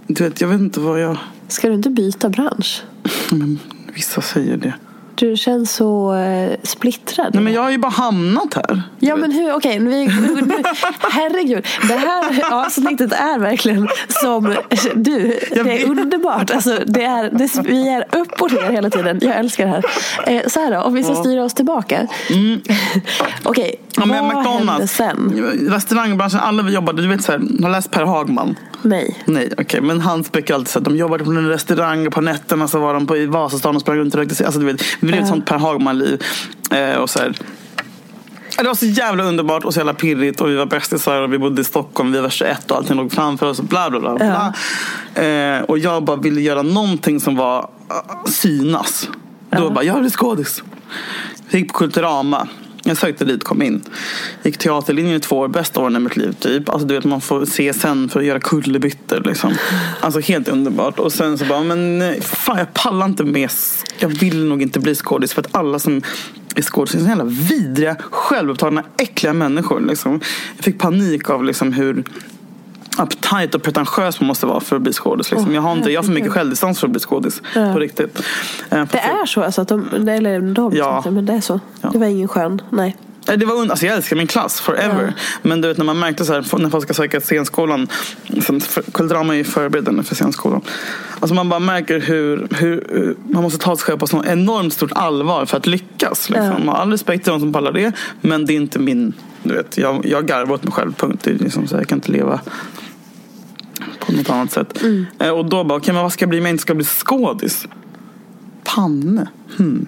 Du 0.07 0.23
vet, 0.23 0.41
jag 0.41 0.47
vet 0.47 0.59
inte 0.59 0.79
vad 0.79 1.01
jag... 1.01 1.17
Ska 1.47 1.67
du 1.67 1.73
inte 1.73 1.89
byta 1.89 2.29
bransch? 2.29 2.83
Men 3.29 3.59
vissa 3.93 4.21
säger 4.21 4.57
det. 4.57 4.73
Du 5.15 5.37
känns 5.37 5.75
så 5.75 6.13
eh, 6.15 6.57
splittrad. 6.63 7.33
Nej, 7.33 7.43
men 7.43 7.53
jag 7.53 7.61
har 7.61 7.71
ju 7.71 7.77
bara 7.77 7.91
hamnat 7.91 8.53
här. 8.53 8.81
Ja 8.99 9.15
men 9.15 9.31
hur, 9.31 9.53
okej, 9.53 9.79
vi, 9.79 10.05
nu, 10.05 10.63
herregud. 10.99 11.67
Det 11.87 11.93
här 11.97 12.53
avsnittet 12.53 13.13
är 13.13 13.39
verkligen 13.39 13.87
som 14.07 14.55
du. 14.95 15.39
Det 15.51 15.81
är 15.81 15.89
underbart. 15.89 16.51
Alltså, 16.51 16.77
det 16.85 17.03
är, 17.03 17.29
det, 17.31 17.69
vi 17.69 17.89
är 17.89 18.05
upp 18.11 18.41
och 18.41 18.51
ner 18.51 18.71
hela 18.71 18.89
tiden. 18.89 19.19
Jag 19.21 19.35
älskar 19.35 19.65
det 19.65 19.71
här. 19.71 19.83
Eh, 20.33 20.47
så 20.47 20.59
här 20.59 20.71
då, 20.71 20.81
om 20.81 20.93
vi 20.93 21.03
ska 21.03 21.15
styra 21.15 21.43
oss 21.43 21.53
tillbaka. 21.53 22.07
Mm. 22.29 22.61
Okej, 23.43 23.75
Ja, 23.97 24.05
men 24.05 24.25
vad 24.25 24.35
hände 24.35 24.51
McDonalds, 24.51 24.93
sen? 24.93 25.51
restaurangbranschen, 25.69 26.39
alla 26.39 26.63
vi 26.63 26.73
jobbade, 26.73 27.01
du 27.01 27.07
vet 27.07 27.23
så 27.23 27.31
här, 27.31 27.63
har 27.63 27.69
läst 27.69 27.91
Per 27.91 28.03
Hagman? 28.03 28.55
Nej. 28.81 29.23
Nej, 29.25 29.49
okej. 29.57 29.81
Men 29.81 30.01
han 30.01 30.21
brukar 30.21 30.55
alltid 30.55 30.67
säga 30.67 30.79
att 30.79 30.85
de 30.85 30.95
jobbade 30.95 31.23
på 31.23 31.31
en 31.31 31.49
restaurang 31.49 32.07
och 32.07 32.13
på 32.13 32.21
nätterna 32.21 32.67
så 32.67 32.79
var 32.79 32.93
de 32.93 33.07
på 33.07 33.17
i 33.17 33.25
Vasastan 33.25 33.75
och 33.75 33.81
sprang 33.81 33.97
runt 33.97 34.13
och 34.13 34.19
rökte. 34.19 34.45
Alltså 34.45 34.59
du 34.59 34.65
vet, 34.65 34.81
vi 35.01 35.11
levde 35.11 35.23
ett 35.23 35.27
sånt 35.27 35.45
Per 35.45 35.57
Hagman-liv. 35.57 36.23
Eh, 36.71 36.95
och 36.95 37.09
så 37.09 37.19
här. 37.19 37.35
Det 38.57 38.67
var 38.67 38.75
så 38.75 38.85
jävla 38.85 39.23
underbart 39.23 39.65
och 39.65 39.73
så 39.73 39.79
jävla 39.79 39.93
pirrigt 39.93 40.41
och 40.41 40.49
vi 40.49 40.55
var 40.55 40.65
bästisar 40.65 41.21
och 41.21 41.33
vi 41.33 41.37
bodde 41.37 41.61
i 41.61 41.63
Stockholm, 41.63 42.11
vi 42.11 42.19
var 42.19 42.29
21 42.29 42.71
och 42.71 42.77
allting 42.77 42.97
låg 42.97 43.11
framför 43.11 43.45
oss 43.45 43.59
och 43.59 43.65
bla 43.65 43.89
bla 43.89 43.99
bla. 43.99 44.15
bla. 44.15 44.53
Eh, 45.25 45.61
och 45.61 45.77
jag 45.77 46.03
bara 46.03 46.17
ville 46.17 46.41
göra 46.41 46.61
någonting 46.61 47.19
som 47.19 47.35
var 47.35 47.61
uh, 47.61 48.25
synas. 48.25 49.09
Då 49.49 49.69
bara, 49.69 49.83
jag 49.83 50.01
vill 50.01 50.11
skådis. 50.11 50.63
Jag 51.49 51.61
gick 51.61 51.71
på 51.71 51.77
Kulturama. 51.77 52.47
Jag 52.83 52.97
sökte 52.97 53.25
dit, 53.25 53.43
kom 53.43 53.61
in. 53.61 53.81
Gick 54.43 54.57
teaterlinjen 54.57 55.15
i 55.15 55.19
två 55.19 55.37
år, 55.37 55.47
bästa 55.47 55.79
åren 55.79 55.95
i 55.95 55.99
mitt 55.99 56.17
liv 56.17 56.35
typ. 56.39 56.69
Alltså 56.69 56.87
du 56.87 56.93
vet 56.95 57.03
man 57.03 57.21
får 57.21 57.45
se 57.45 57.73
sen 57.73 58.09
för 58.09 58.19
att 58.19 58.25
göra 58.25 58.39
kullerbyttor 58.39 59.23
liksom. 59.25 59.53
Alltså 59.99 60.19
helt 60.19 60.47
underbart. 60.47 60.99
Och 60.99 61.13
sen 61.13 61.37
så 61.37 61.45
bara, 61.45 61.63
men 61.63 62.01
eh, 62.01 62.21
fan 62.21 62.57
jag 62.57 62.73
pallar 62.73 63.05
inte 63.05 63.23
med, 63.23 63.49
jag 63.99 64.09
vill 64.09 64.45
nog 64.45 64.61
inte 64.61 64.79
bli 64.79 64.95
skådis 64.95 65.33
för 65.33 65.41
att 65.41 65.55
alla 65.55 65.79
som 65.79 66.01
är 66.55 66.61
skådisar 66.61 66.99
är 66.99 67.03
så 67.03 67.09
jävla 67.09 67.23
vidriga, 67.23 67.95
självupptagna, 68.11 68.83
äckliga 68.97 69.33
människor 69.33 69.81
liksom. 69.81 70.21
Jag 70.55 70.65
fick 70.65 70.79
panik 70.79 71.29
av 71.29 71.45
liksom 71.45 71.73
hur 71.73 72.03
uptight 72.99 73.55
och 73.55 73.63
pretentiös 73.63 74.19
man 74.21 74.27
måste 74.27 74.45
vara 74.45 74.59
för 74.59 74.75
att 74.75 74.81
bli 74.81 74.93
skådis. 74.93 75.31
Liksom. 75.31 75.49
Åh, 75.49 75.55
jag, 75.55 75.61
har 75.61 75.71
inte, 75.73 75.91
jag 75.91 75.99
har 76.01 76.03
för 76.05 76.13
mycket 76.13 76.31
självdistans 76.31 76.79
för 76.79 76.87
att 76.87 76.91
bli 76.91 76.99
skådis. 76.99 77.41
Ja. 77.55 77.73
På 77.73 77.79
riktigt. 77.79 78.19
Eh, 78.69 78.83
Det 78.91 78.97
är 78.99 79.25
så 79.25 79.43
alltså 79.43 79.61
att 79.61 79.67
de, 79.67 80.07
eller 80.09 80.41
de 80.53 80.75
Ja. 80.75 81.03
men 81.05 81.25
det 81.25 81.33
är 81.33 81.41
så. 81.41 81.59
Ja. 81.81 81.89
Det 81.89 81.97
var 81.97 82.05
ingen 82.07 82.27
skön, 82.27 82.61
nej. 82.69 82.97
Det 83.37 83.45
var 83.45 83.61
alltså 83.69 83.85
jag 83.85 83.95
älskar 83.95 84.15
min 84.15 84.27
klass 84.27 84.61
forever. 84.61 85.13
Men 85.41 85.61
du 85.61 85.67
vet 85.67 85.77
när 85.77 85.85
man 85.85 85.99
märkte 85.99 86.25
så 86.25 86.33
här, 86.33 86.57
när 86.57 86.69
folk 86.69 86.83
ska 86.83 86.93
söka 86.93 87.21
scenskolan. 87.21 87.87
Som, 88.45 88.61
för, 88.61 88.81
Kulturama 88.81 89.33
är 89.33 89.37
ju 89.37 89.43
förberedande 89.43 90.03
för 90.03 90.15
scenskolan. 90.15 90.61
Alltså 91.19 91.35
man 91.35 91.49
bara 91.49 91.59
märker 91.59 91.99
hur, 91.99 92.47
hur, 92.51 93.15
man 93.27 93.43
måste 93.43 93.59
ta 93.59 93.77
sig 93.77 93.85
själv 93.85 93.97
på 93.97 94.07
så 94.07 94.23
enormt 94.23 94.73
stort 94.73 94.91
allvar 94.91 95.45
för 95.45 95.57
att 95.57 95.67
lyckas. 95.67 96.29
Liksom. 96.29 96.45
Ja. 96.45 96.57
Man 96.57 96.67
har 96.67 96.75
all 96.75 96.91
respekt 96.91 97.23
till 97.23 97.31
de 97.31 97.39
som 97.39 97.53
pallar 97.53 97.71
det. 97.71 97.91
Men 98.21 98.45
det 98.45 98.53
är 98.53 98.55
inte 98.57 98.79
min, 98.79 99.13
du 99.43 99.53
vet, 99.53 99.77
jag, 99.77 100.05
jag 100.05 100.25
garvar 100.25 100.53
åt 100.53 100.63
mig 100.63 100.73
själv. 100.73 100.93
Punkt. 100.93 101.21
Det 101.23 101.31
är 101.31 101.35
liksom 101.35 101.67
så 101.67 101.75
här, 101.75 101.81
jag 101.81 101.87
kan 101.87 101.97
inte 101.97 102.11
leva 102.11 102.39
på 103.99 104.11
något 104.11 104.29
annat 104.29 104.51
sätt. 104.51 104.83
Eh, 105.19 105.29
och 105.29 105.45
då 105.45 105.63
bara, 105.63 105.77
okej 105.77 105.93
men 105.93 106.03
vad 106.03 106.13
ska 106.13 106.23
jag 106.23 106.29
bli 106.29 106.39
om 106.39 106.45
jag 106.45 106.53
inte 106.53 106.61
ska 106.61 106.73
bli 106.73 106.85
skådis? 106.85 107.67
Panne? 108.63 109.27
Hmm. 109.57 109.87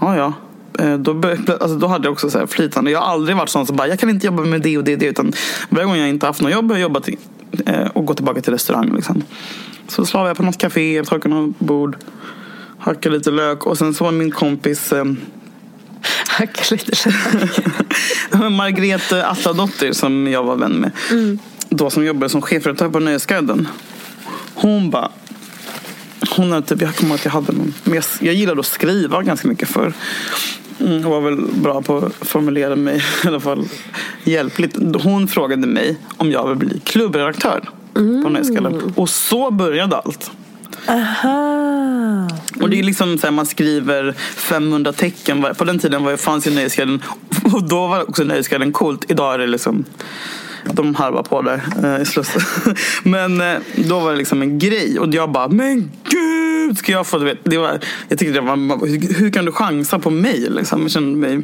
Ja, 0.00 0.16
ja. 0.16 0.32
Eh, 0.78 0.94
Då, 0.98 1.22
alltså, 1.60 1.76
då 1.76 1.86
hade 1.86 2.06
jag 2.06 2.12
också 2.12 2.30
så 2.30 2.38
här 2.38 2.46
flytande. 2.46 2.90
Jag 2.90 3.00
har 3.00 3.06
aldrig 3.12 3.36
varit 3.36 3.48
sån 3.48 3.66
som 3.66 3.76
bara, 3.76 3.88
jag 3.88 3.98
kan 3.98 4.10
inte 4.10 4.26
jobba 4.26 4.42
med 4.42 4.60
det 4.60 4.78
och 4.78 4.84
det 4.84 4.92
och 4.92 4.98
det. 4.98 5.06
Utan 5.06 5.32
varje 5.68 5.86
gång 5.86 5.96
jag 5.96 6.08
inte 6.08 6.26
haft 6.26 6.40
något 6.40 6.52
jobb 6.52 6.70
har 6.70 6.78
jag 6.78 6.82
jobbat 6.82 7.08
eh, 7.66 7.86
och 7.86 8.04
gått 8.04 8.16
tillbaka 8.16 8.40
till 8.40 8.52
restaurang. 8.52 8.94
Liksom. 8.96 9.22
Så 9.88 10.06
slavade 10.06 10.30
jag 10.30 10.36
på 10.36 10.42
något 10.42 10.58
café, 10.58 11.02
torkade 11.04 11.34
något 11.34 11.58
bord, 11.58 11.96
hackade 12.78 13.16
lite 13.16 13.30
lök. 13.30 13.66
Och 13.66 13.78
sen 13.78 13.94
så 13.94 14.04
var 14.04 14.12
min 14.12 14.30
kompis 14.30 14.92
eh, 14.92 15.04
Hacka 16.28 16.62
lite. 16.74 17.10
Margrethe 18.50 19.24
Attadottir 19.26 19.92
som 19.92 20.28
jag 20.28 20.44
var 20.44 20.56
vän 20.56 20.72
med. 20.72 20.90
Då 21.68 21.90
som 21.90 22.04
jobbade 22.04 22.28
som 22.28 22.42
chefredaktör 22.42 22.88
på 22.88 23.00
Nöjesguiden. 23.00 23.68
Hon 24.54 24.90
bara 24.90 25.10
hon 26.36 26.52
hade 26.52 26.66
typ, 26.66 26.82
jag 26.82 26.96
kommer 26.96 27.10
ihåg 27.10 27.18
att 27.18 27.24
jag 27.24 27.32
hade 27.32 27.52
någon, 27.52 27.74
men 27.84 27.94
jag, 27.94 28.04
jag 28.20 28.34
gillade 28.34 28.60
att 28.60 28.66
skriva 28.66 29.22
ganska 29.22 29.48
mycket 29.48 29.68
för 29.68 29.92
mm, 30.86 31.06
och 31.06 31.10
var 31.10 31.20
väl 31.20 31.36
bra 31.36 31.82
på 31.82 31.96
att 31.96 32.28
formulera 32.28 32.76
mig 32.76 32.96
i 33.24 33.26
alla 33.26 33.40
fall 33.40 33.68
hjälpligt. 34.24 34.76
Hon 35.02 35.28
frågade 35.28 35.66
mig 35.66 35.96
om 36.16 36.30
jag 36.30 36.48
vill 36.48 36.56
bli 36.56 36.80
klubbredaktör 36.84 37.68
på 37.94 38.28
Nöjesguiden. 38.28 38.92
Och 38.96 39.08
så 39.08 39.50
började 39.50 39.96
allt. 39.96 40.30
Aha. 40.88 42.28
Och 42.60 42.70
det 42.70 42.78
är 42.78 42.82
liksom 42.82 43.18
så 43.18 43.26
här, 43.26 43.32
man 43.32 43.46
skriver 43.46 44.12
500 44.36 44.92
tecken. 44.92 45.46
På 45.58 45.64
den 45.64 45.78
tiden 45.78 46.04
var 46.04 46.16
fanns 46.16 46.46
ju 46.46 46.50
Nöjesguiden 46.50 47.02
och 47.52 47.68
då 47.68 47.86
var 47.86 48.08
också 48.08 48.24
Nöjesguiden 48.24 48.72
coolt. 48.72 49.10
Idag 49.10 49.34
är 49.34 49.38
det 49.38 49.46
liksom 49.46 49.84
de 50.64 50.94
harvar 50.94 51.22
på 51.22 51.42
där 51.42 51.62
eh, 51.84 52.02
i 52.02 52.04
Slussen. 52.04 52.42
Men 53.02 53.40
eh, 53.40 53.58
då 53.76 54.00
var 54.00 54.10
det 54.10 54.18
liksom 54.18 54.42
en 54.42 54.58
grej 54.58 54.98
och 54.98 55.14
jag 55.14 55.30
bara, 55.30 55.48
men 55.48 55.90
gud 56.66 56.78
ska 56.78 56.92
jag 56.92 57.06
få, 57.06 57.18
du 57.18 57.24
vet, 57.24 57.38
det 57.44 57.58
var, 57.58 57.78
jag 58.08 58.18
tyckte 58.18 58.34
det 58.34 58.40
var, 58.40 58.86
hur, 59.18 59.30
kan 59.30 59.44
du 59.44 59.52
chansa 59.52 59.98
på 59.98 60.10
mig 60.10 60.46
liksom? 60.50 60.82
Jag 60.82 60.90
kände 60.90 61.18
mig 61.18 61.42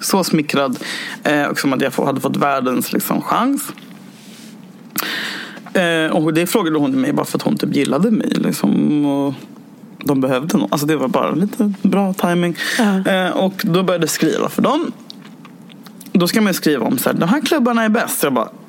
så 0.00 0.24
smickrad 0.24 0.78
eh, 1.24 1.44
och 1.44 1.58
som 1.58 1.72
att 1.72 1.82
jag 1.82 1.90
hade 1.90 2.20
fått 2.20 2.36
världens 2.36 2.92
liksom, 2.92 3.22
chans. 3.22 3.72
Eh, 5.74 6.16
och 6.16 6.34
det 6.34 6.46
frågade 6.46 6.78
hon 6.78 7.00
mig 7.00 7.12
bara 7.12 7.26
för 7.26 7.38
att 7.38 7.42
hon 7.42 7.56
typ 7.56 7.76
gillade 7.76 8.10
mig. 8.10 8.30
Liksom, 8.30 9.04
och 9.06 9.34
de 10.04 10.20
behövde 10.20 10.58
någon. 10.58 10.72
Alltså 10.72 10.86
det 10.86 10.96
var 10.96 11.08
bara 11.08 11.30
lite 11.30 11.72
bra 11.82 12.12
timing. 12.14 12.56
Ja. 12.78 13.12
Eh, 13.12 13.30
och 13.30 13.62
då 13.64 13.82
började 13.82 14.02
jag 14.02 14.10
skriva 14.10 14.48
för 14.48 14.62
dem. 14.62 14.92
Då 16.12 16.28
ska 16.28 16.40
man 16.40 16.50
ju 16.50 16.54
skriva 16.54 16.86
om 16.86 16.98
så 16.98 17.10
här, 17.10 17.16
de 17.16 17.28
här 17.28 17.40
klubbarna 17.40 17.84
är 17.84 17.88
bäst. 17.88 18.22
Jag 18.22 18.32
bara, 18.32 18.48
"Ja, 18.52 18.59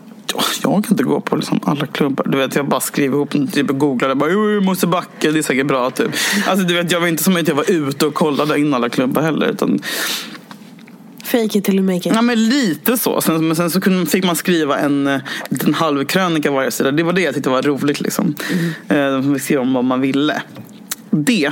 jag 0.63 0.83
kan 0.83 0.93
inte 0.93 1.03
gå 1.03 1.21
på 1.21 1.35
liksom 1.35 1.59
alla 1.63 1.85
klubbar. 1.85 2.25
Du 2.29 2.37
vet, 2.37 2.55
jag 2.55 2.67
bara 2.67 2.79
skrev 2.81 3.11
ihop 3.13 3.33
en 3.33 3.47
typ 3.47 3.69
och 3.69 3.77
googlade. 3.79 4.15
Bara, 4.15 4.29
"Jo, 4.31 4.61
Mosebacke, 4.61 5.31
det 5.31 5.39
är 5.39 5.43
säkert 5.43 5.67
bra. 5.67 5.89
Typ. 5.91 6.11
Alltså, 6.47 6.65
du 6.67 6.73
vet, 6.73 6.91
jag 6.91 6.99
var 6.99 7.07
inte 7.07 7.23
som 7.23 7.35
att 7.37 7.47
jag 7.47 7.55
var 7.55 7.71
ute 7.71 8.05
och 8.05 8.13
kollade 8.13 8.59
in 8.59 8.73
alla 8.73 8.89
klubbar 8.89 9.21
heller. 9.21 9.47
Utan 9.47 9.79
Fake 11.23 11.57
it 11.57 11.63
till 11.65 11.75
you 11.75 11.83
make 11.83 11.97
it. 12.09 12.15
Ja, 12.15 12.21
men 12.21 12.49
lite 12.49 12.97
så. 12.97 13.21
Sen, 13.21 13.47
men 13.47 13.55
sen 13.55 13.71
så 13.71 13.81
kunde, 13.81 14.05
fick 14.05 14.23
man 14.25 14.35
skriva 14.35 14.77
en 14.77 15.19
liten 15.49 15.73
halvkrönika 15.73 16.51
varje 16.51 16.71
sida. 16.71 16.91
Det 16.91 17.03
var 17.03 17.13
det 17.13 17.21
jag 17.21 17.33
tyckte 17.35 17.49
var 17.49 17.61
roligt. 17.61 18.01
Liksom. 18.01 18.35
Eh, 18.87 18.97
De 18.97 19.33
fick 19.33 19.43
skriva 19.43 19.61
om 19.61 19.73
vad 19.73 19.83
man 19.85 20.01
ville. 20.01 20.41
Det. 21.09 21.51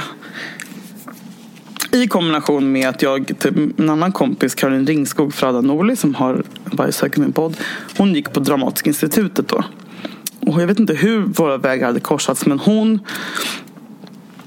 I 1.92 2.08
kombination 2.08 2.72
med 2.72 2.90
att 2.90 3.02
jag, 3.02 3.32
typ, 3.40 3.80
en 3.80 3.90
annan 3.90 4.12
kompis, 4.12 4.56
Caroline 4.56 4.88
Ringskog 4.88 5.34
Frada 5.34 5.62
Norli, 5.62 5.96
som 5.96 6.16
har 6.16 6.44
varje 6.66 6.92
söker 6.92 7.22
min 7.22 7.32
podd. 7.32 7.58
Hon 7.98 8.16
gick 8.16 8.34
på 8.34 8.40
Dramatiska 8.40 8.90
institutet 8.90 9.48
då. 9.48 9.64
Och 10.40 10.62
jag 10.62 10.68
vet 10.68 10.80
inte 10.80 10.94
hur 10.94 11.20
våra 11.22 11.58
vägar 11.58 11.88
hade 11.88 12.00
korsats, 12.00 12.46
men 12.46 12.60
hon 12.60 13.00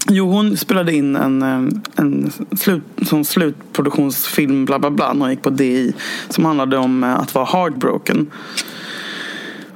Jo, 0.08 0.30
hon 0.30 0.56
spelade 0.56 0.94
in 0.94 1.16
en, 1.16 1.42
eh, 1.42 1.78
en 1.96 2.32
slut, 2.58 2.82
sån 3.06 3.24
slutproduktionsfilm 3.24 4.64
bla 4.64 4.78
bla 4.78 4.90
bla 4.90 5.12
när 5.12 5.20
hon 5.20 5.30
gick 5.30 5.42
på 5.42 5.50
DI 5.50 5.94
som 6.28 6.44
handlade 6.44 6.76
om 6.76 7.04
eh, 7.04 7.14
att 7.14 7.34
vara 7.34 7.44
heartbroken. 7.44 8.30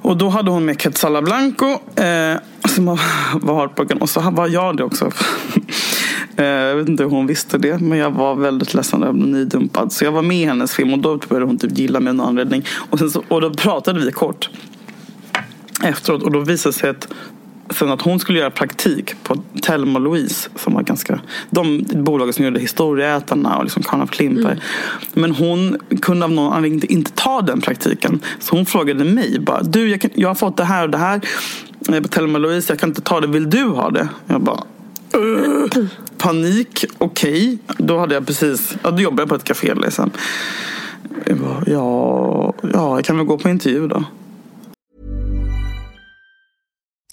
Och 0.02 0.16
då 0.16 0.28
hade 0.28 0.50
hon 0.50 0.64
med 0.64 0.78
Quetzala 0.78 1.22
Blanco 1.22 1.66
eh, 2.02 2.36
som 2.68 2.86
var 3.34 3.54
heartbroken 3.54 3.98
och 3.98 4.10
så 4.10 4.20
var 4.20 4.48
jag 4.48 4.76
det 4.76 4.84
också. 4.84 5.10
Eh, 6.37 6.45
Jag 6.45 6.76
vet 6.76 6.89
inte 6.89 7.03
hur 7.03 7.11
hon 7.11 7.26
visste 7.26 7.59
det 7.59 7.80
men 7.80 7.99
jag 7.99 8.11
var 8.11 8.34
väldigt 8.34 8.74
ledsen 8.74 9.03
över 9.03 9.11
att 9.11 9.18
bli 9.18 9.26
nydumpad. 9.32 9.93
Så 9.93 10.05
jag 10.05 10.12
var 10.12 10.22
med 10.22 10.37
i 10.37 10.45
hennes 10.45 10.74
film 10.74 10.93
och 10.93 10.99
då 10.99 11.20
började 11.28 11.47
hon 11.47 11.59
typ 11.59 11.78
gilla 11.78 12.01
mig 12.01 12.11
av 12.11 12.16
någon 12.16 12.26
anledning. 12.28 12.64
Och, 12.91 12.99
så, 12.99 13.22
och 13.28 13.41
då 13.41 13.51
pratade 13.51 14.01
vi 14.01 14.12
kort 14.12 14.51
efteråt 15.84 16.22
och 16.22 16.32
då 16.32 16.41
visade 16.41 16.72
det 16.72 16.78
sig 16.78 16.91
att 16.91 17.09
sen 17.70 17.91
att 17.91 18.03
hon 18.03 18.18
skulle 18.18 18.39
göra 18.39 18.51
praktik 18.51 19.22
på 19.22 19.43
Thelma 19.62 19.99
och 19.99 20.05
Louise 20.05 20.49
som 20.57 20.74
var 20.74 20.82
ganska, 20.82 21.20
de 21.51 21.84
bolaget 21.95 22.34
som 22.34 22.45
gjorde 22.45 22.61
Historieätarna 22.61 23.57
och 23.57 23.64
liksom 23.64 23.82
Karl 23.82 24.03
af 24.03 24.11
Klimper. 24.11 24.62
Men 25.14 25.34
hon 25.34 25.76
kunde 26.03 26.24
av 26.24 26.30
någon 26.30 26.53
anledning 26.53 26.74
inte, 26.74 26.93
inte 26.93 27.12
ta 27.12 27.43
den 27.43 27.61
praktiken. 27.61 28.20
Så 28.39 28.57
hon 28.57 28.66
frågade 28.66 29.05
mig 29.05 29.39
bara, 29.41 29.62
du 29.62 29.89
jag, 29.89 30.01
kan, 30.01 30.11
jag 30.14 30.28
har 30.28 30.34
fått 30.34 30.57
det 30.57 30.64
här 30.64 30.84
och 30.84 30.91
det 30.91 30.99
här 30.99 31.20
eh, 31.89 32.01
på 32.01 32.09
Thelma 32.09 32.34
och 32.39 32.41
Louise, 32.43 32.72
jag 32.72 32.80
kan 32.80 32.89
inte 32.89 33.01
ta 33.01 33.20
det, 33.20 33.26
vill 33.26 33.51
du 33.51 33.64
ha 33.64 33.91
det? 33.91 34.09
Jag 34.26 34.41
bara, 34.41 34.62
Panik, 36.18 36.84
okej. 36.98 37.58
Då 37.78 37.98
hade 37.98 38.14
jag 38.14 38.26
precis, 38.26 38.76
ja, 38.82 38.90
då 38.90 39.02
jobbade 39.02 39.22
jag 39.22 39.28
på 39.28 39.34
ett 39.34 39.44
café 39.44 39.74
liksom. 39.74 40.10
Jag 41.26 41.38
bara, 41.38 41.62
ja, 41.66 42.54
ja, 42.72 42.96
jag 42.96 43.04
kan 43.04 43.16
väl 43.16 43.26
gå 43.26 43.38
på 43.38 43.48
intervju 43.48 43.88
då. 43.88 44.04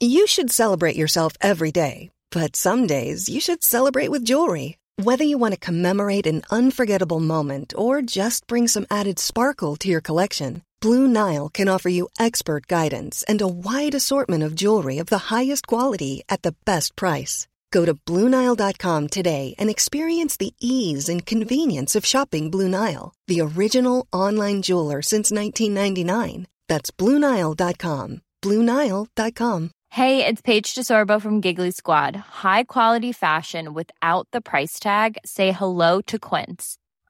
You 0.02 0.28
should 0.28 0.52
celebrate 0.52 0.98
yourself 0.98 1.38
every 1.40 1.72
day, 1.72 2.10
but 2.36 2.56
some 2.56 2.88
days 2.88 3.30
you 3.30 3.40
should 3.40 3.64
celebrate 3.64 4.12
with 4.12 4.30
jewelry. 4.30 4.76
Whether 4.98 5.24
you 5.26 5.38
want 5.40 5.54
to 5.54 5.66
commemorate 5.66 6.28
an 6.28 6.42
unforgettable 6.52 7.20
moment 7.20 7.74
or 7.76 8.02
just 8.02 8.48
bring 8.48 8.68
some 8.68 8.86
added 8.90 9.20
sparkle 9.20 9.76
to 9.78 9.88
your 9.88 10.02
collection, 10.02 10.62
Blue 10.82 11.08
Nile 11.08 11.50
can 11.50 11.70
offer 11.70 11.90
you 11.90 12.10
expert 12.20 12.68
guidance 12.68 13.24
and 13.28 13.42
a 13.42 13.48
wide 13.48 13.96
assortment 13.96 14.44
of 14.44 14.56
jewelry 14.56 15.00
of 15.00 15.08
the 15.08 15.36
highest 15.36 15.68
quality 15.68 16.22
at 16.28 16.42
the 16.42 16.54
best 16.66 16.96
price. 16.96 17.48
Go 17.74 17.86
to 17.86 17.96
BlueNile.com 17.96 19.08
today 19.08 19.56
and 19.58 19.70
experience 19.70 20.38
the 20.38 20.54
ease 20.60 21.10
and 21.10 21.26
convenience 21.26 21.96
of 21.96 22.06
shopping 22.06 22.52
Blue 22.52 22.70
Nile, 22.70 23.14
the 23.28 23.42
original 23.42 24.06
online 24.14 24.62
jeweler 24.62 25.02
since 25.02 25.32
1999. 25.32 26.46
That's 26.70 26.92
BlueNile.com. 26.92 28.22
BlueNile.com. 28.44 29.72
Hey, 29.90 30.26
it's 30.26 30.42
Paige 30.42 30.74
DeSorbo 30.76 31.22
from 31.22 31.40
Giggly 31.42 31.72
Squad. 31.72 32.16
High 32.16 32.64
quality 32.64 33.12
fashion 33.12 33.74
without 33.74 34.28
the 34.32 34.42
price 34.42 34.80
tag. 34.80 35.18
Say 35.26 35.52
hello 35.52 36.02
to 36.08 36.18
Quince. 36.18 36.78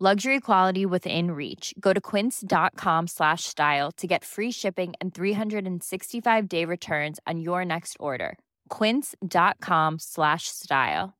Luxury 0.00 0.40
quality 0.40 0.84
within 0.86 1.30
reach. 1.30 1.72
Go 1.78 1.92
to 1.92 2.00
quince.com 2.00 3.06
slash 3.06 3.44
style 3.44 3.92
to 3.96 4.08
get 4.08 4.24
free 4.24 4.50
shipping 4.50 4.94
and 5.00 5.14
365-day 5.14 6.64
returns 6.64 7.20
on 7.30 7.40
your 7.40 7.64
next 7.64 7.96
order. 8.00 8.36
quince.com 8.68 9.98
slash 10.00 10.48
style. 10.48 11.12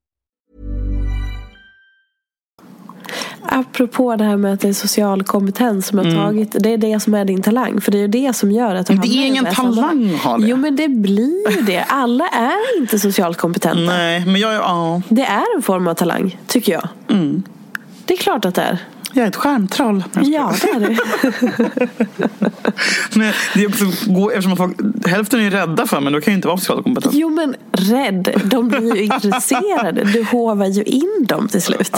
Apropå 3.42 4.16
det 4.16 4.24
här 4.24 4.36
med 4.36 4.52
att 4.52 4.60
det 4.60 4.68
är 4.68 4.72
social 4.72 5.22
kompetens 5.22 5.86
som 5.86 5.98
har 5.98 6.04
tagit. 6.24 6.56
Det 6.60 6.72
är 6.72 6.78
det 6.78 7.00
som 7.00 7.14
är 7.14 7.24
din 7.24 7.42
talang. 7.42 7.80
För 7.80 7.92
det 7.92 7.98
är 7.98 8.02
ju 8.02 8.08
det 8.08 8.36
som 8.36 8.50
gör 8.50 8.74
att 8.74 8.86
du 8.86 8.92
Men 8.92 9.02
det 9.02 9.08
hamnar 9.08 9.22
är 9.22 9.26
ingen 9.26 9.54
talang 9.54 10.14
att 10.14 10.20
ha 10.20 10.38
det. 10.38 10.46
Jo 10.46 10.56
men 10.56 10.76
det 10.76 10.88
blir 10.88 11.50
ju 11.56 11.62
det. 11.62 11.84
Alla 11.88 12.28
är 12.28 12.78
inte 12.80 12.98
socialt 12.98 13.38
kompetenta. 13.38 13.82
Nej, 13.82 14.26
men 14.26 14.36
jag 14.36 14.52
är, 14.52 14.58
ja, 14.58 15.02
Det 15.08 15.22
är 15.22 15.56
en 15.56 15.62
form 15.62 15.86
av 15.88 15.94
talang, 15.94 16.38
tycker 16.46 16.72
jag. 16.72 16.88
Mm. 17.08 17.42
Det 18.04 18.14
är 18.14 18.18
klart 18.18 18.44
att 18.44 18.54
det 18.54 18.62
är. 18.62 18.78
jag 19.12 19.24
är 19.24 19.28
ett 19.28 19.36
skärmtroll. 19.36 20.04
Ja, 20.22 20.52
det 20.62 20.68
är 20.68 20.80
det. 20.80 20.96
Men 23.14 23.32
det 23.54 23.62
är 23.64 23.68
också, 23.68 23.84
eftersom 24.32 24.56
folk, 24.56 24.76
hälften 25.06 25.40
är 25.40 25.50
rädda 25.50 25.86
för 25.86 26.00
mig, 26.00 26.12
då 26.12 26.20
kan 26.20 26.32
jag 26.32 26.38
inte 26.38 26.48
vara 26.48 26.58
socialt 26.58 26.84
kompetent. 26.84 27.14
Jo 27.14 27.30
men 27.30 27.56
rädd, 27.72 28.42
de 28.44 28.68
blir 28.68 28.96
ju 28.96 29.02
intresserade. 29.04 30.04
Du 30.04 30.24
hovar 30.24 30.66
ju 30.66 30.82
in 30.82 31.26
dem 31.28 31.48
till 31.48 31.62
slut. 31.62 31.96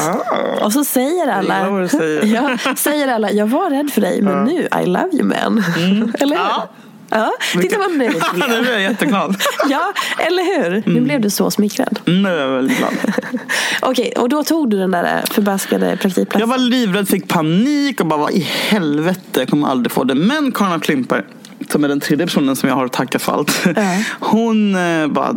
Och 0.63 0.73
så 0.73 0.85
säger 0.85 1.29
alla, 1.29 1.71
du 1.71 1.89
säger. 1.89 2.25
ja, 2.35 2.75
säger 2.77 3.09
alla, 3.09 3.31
jag 3.31 3.47
var 3.47 3.71
rädd 3.71 3.91
för 3.91 4.01
dig 4.01 4.23
men 4.23 4.45
nu, 4.45 4.69
I 4.83 4.87
love 4.87 5.11
you 5.13 5.25
man. 5.25 5.65
Eller 6.19 6.37
hur? 6.37 6.43
Ja. 6.43 6.69
Ja, 7.11 7.33
titta 7.61 7.79
vad 7.79 7.97
nöjd 7.97 8.13
du 8.35 8.39
nu 8.41 8.47
blev. 8.47 8.73
jag 8.73 8.83
jätteglad. 8.83 9.37
Ja, 9.69 9.93
eller 10.19 10.43
hur? 10.71 10.83
Nu 10.95 11.01
blev 11.01 11.21
du 11.21 11.31
så 11.31 11.51
smickrad. 11.51 11.99
Nu 12.05 12.29
är 12.29 12.39
jag 12.41 12.49
väldigt 12.49 12.79
glad. 12.79 12.93
Okej, 13.83 14.13
och 14.17 14.29
då 14.29 14.43
tog 14.45 14.71
du 14.71 14.79
den 14.79 14.91
där 14.91 15.23
förbaskade 15.31 15.97
praktikplatsen. 15.97 16.41
Jag 16.41 16.47
var 16.47 16.59
livrädd, 16.59 17.09
fick 17.09 17.29
panik 17.29 18.01
och 18.01 18.07
bara 18.07 18.21
vad 18.21 18.31
i 18.33 18.41
helvete, 18.41 19.41
jag 19.41 19.49
kommer 19.49 19.69
aldrig 19.69 19.93
få 19.93 20.05
det. 20.05 20.15
Men 20.15 20.53
Karin 20.53 20.73
af 20.73 20.83
Klimper, 20.83 21.25
som 21.69 21.85
är 21.85 21.89
den 21.89 22.01
tredje 22.01 22.27
personen 22.27 22.57
som 22.57 22.69
jag 22.69 22.77
har 22.77 22.85
att 22.85 22.93
tacka 22.93 23.19
för 23.19 23.33
allt. 23.33 23.67
Ja. 23.77 24.03
Hon 24.21 24.75
eh, 24.75 25.07
bara 25.07 25.35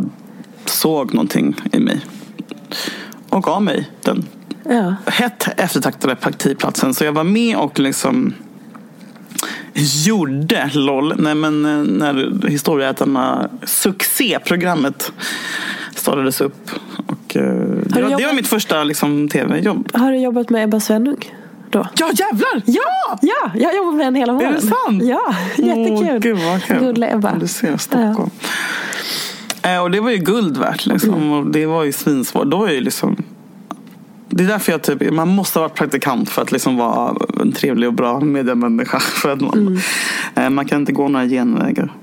såg 0.65 1.13
någonting 1.13 1.55
i 1.73 1.79
mig. 1.79 2.01
Och 3.29 3.43
gav 3.43 3.63
mig 3.63 3.89
den 4.01 4.25
Ja. 4.63 4.95
hett 5.05 5.47
eftertraktade 5.57 6.15
praktikplatsen. 6.15 6.93
Så 6.93 7.03
jag 7.03 7.11
var 7.11 7.23
med 7.23 7.57
och 7.57 7.79
liksom 7.79 8.33
gjorde 9.73 10.69
LOL. 10.73 11.13
Nej, 11.17 11.35
men 11.35 11.65
eh, 11.65 11.83
när 11.83 12.47
Historieätarna 12.49 13.49
succéprogrammet 13.63 15.11
startades 15.95 16.41
upp. 16.41 16.71
Och, 17.07 17.35
eh, 17.35 17.43
det, 17.43 18.01
var, 18.01 18.01
det 18.01 18.01
var 18.01 18.09
jobbat- 18.21 18.35
mitt 18.35 18.47
första 18.47 18.83
liksom, 18.83 19.29
tv-jobb. 19.29 19.89
Har 19.93 20.11
du 20.11 20.17
jobbat 20.17 20.49
med 20.49 20.63
Ebba 20.63 20.79
Svennung 20.79 21.33
då? 21.69 21.87
Ja 21.95 22.09
jävlar! 22.13 22.61
Ja! 22.65 23.19
Ja, 23.21 23.51
jag 23.55 23.75
jobbar 23.75 23.91
med 23.91 24.05
henne 24.05 24.19
hela 24.19 24.33
våren. 24.33 24.53
det 24.53 24.61
sant? 24.61 25.03
Ja, 25.03 25.35
jättekul. 25.57 26.07
Åh, 26.11 26.17
gud 26.17 26.37
vad 26.37 26.63
kul. 26.63 26.79
Gulla 26.79 27.09
Ebba. 27.09 27.35
Du 27.39 27.47
ser, 27.47 27.77
Stockholm. 27.77 28.29
Eh, 29.61 29.81
och 29.83 29.91
det 29.91 29.99
var 29.99 30.11
ju 30.11 30.17
guld 30.17 30.57
värt 30.57 30.85
liksom. 30.85 31.13
Mm. 31.13 31.31
Och 31.31 31.45
det 31.47 31.65
var 31.65 31.83
ju 31.83 31.91
svinsvårt. 31.91 32.45
Då 32.45 32.57
var 32.57 32.65
jag 32.65 32.75
ju 32.75 32.81
liksom 32.81 33.23
det 34.29 34.43
är 34.43 34.47
därför 34.47 34.71
jag 34.71 34.81
typ, 34.81 35.11
man 35.13 35.27
måste 35.27 35.59
ha 35.59 35.67
varit 35.67 35.75
praktikant 35.77 36.29
för 36.29 36.41
att 36.41 36.51
liksom 36.51 36.77
vara 36.77 37.15
en 37.41 37.51
trevlig 37.51 37.87
och 37.89 37.93
bra 37.93 38.19
mediemänniska. 38.19 38.99
För 39.21 39.29
att 39.33 39.41
man, 39.41 39.53
Mm. 39.57 39.79
eh, 40.35 40.49
man 40.49 40.65
kan 40.65 40.79
inte 40.79 40.91
gå 40.91 41.07
några 41.07 41.25
genvägar. 41.25 41.93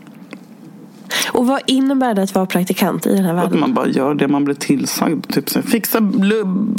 Och 1.33 1.47
vad 1.47 1.61
innebär 1.67 2.15
det 2.15 2.23
att 2.23 2.35
vara 2.35 2.47
praktikant 2.47 3.07
i 3.07 3.15
den 3.15 3.25
här 3.25 3.35
Att 3.35 3.45
världen? 3.45 3.61
man 3.61 3.75
bara 3.75 3.89
gör 3.89 4.15
det 4.15 4.29
man 4.29 4.45
blir 4.45 4.55
tillsagd. 4.55 5.29
Typ 5.33 5.51
så 5.51 5.59
här, 5.61 5.67
fixa 5.67 5.99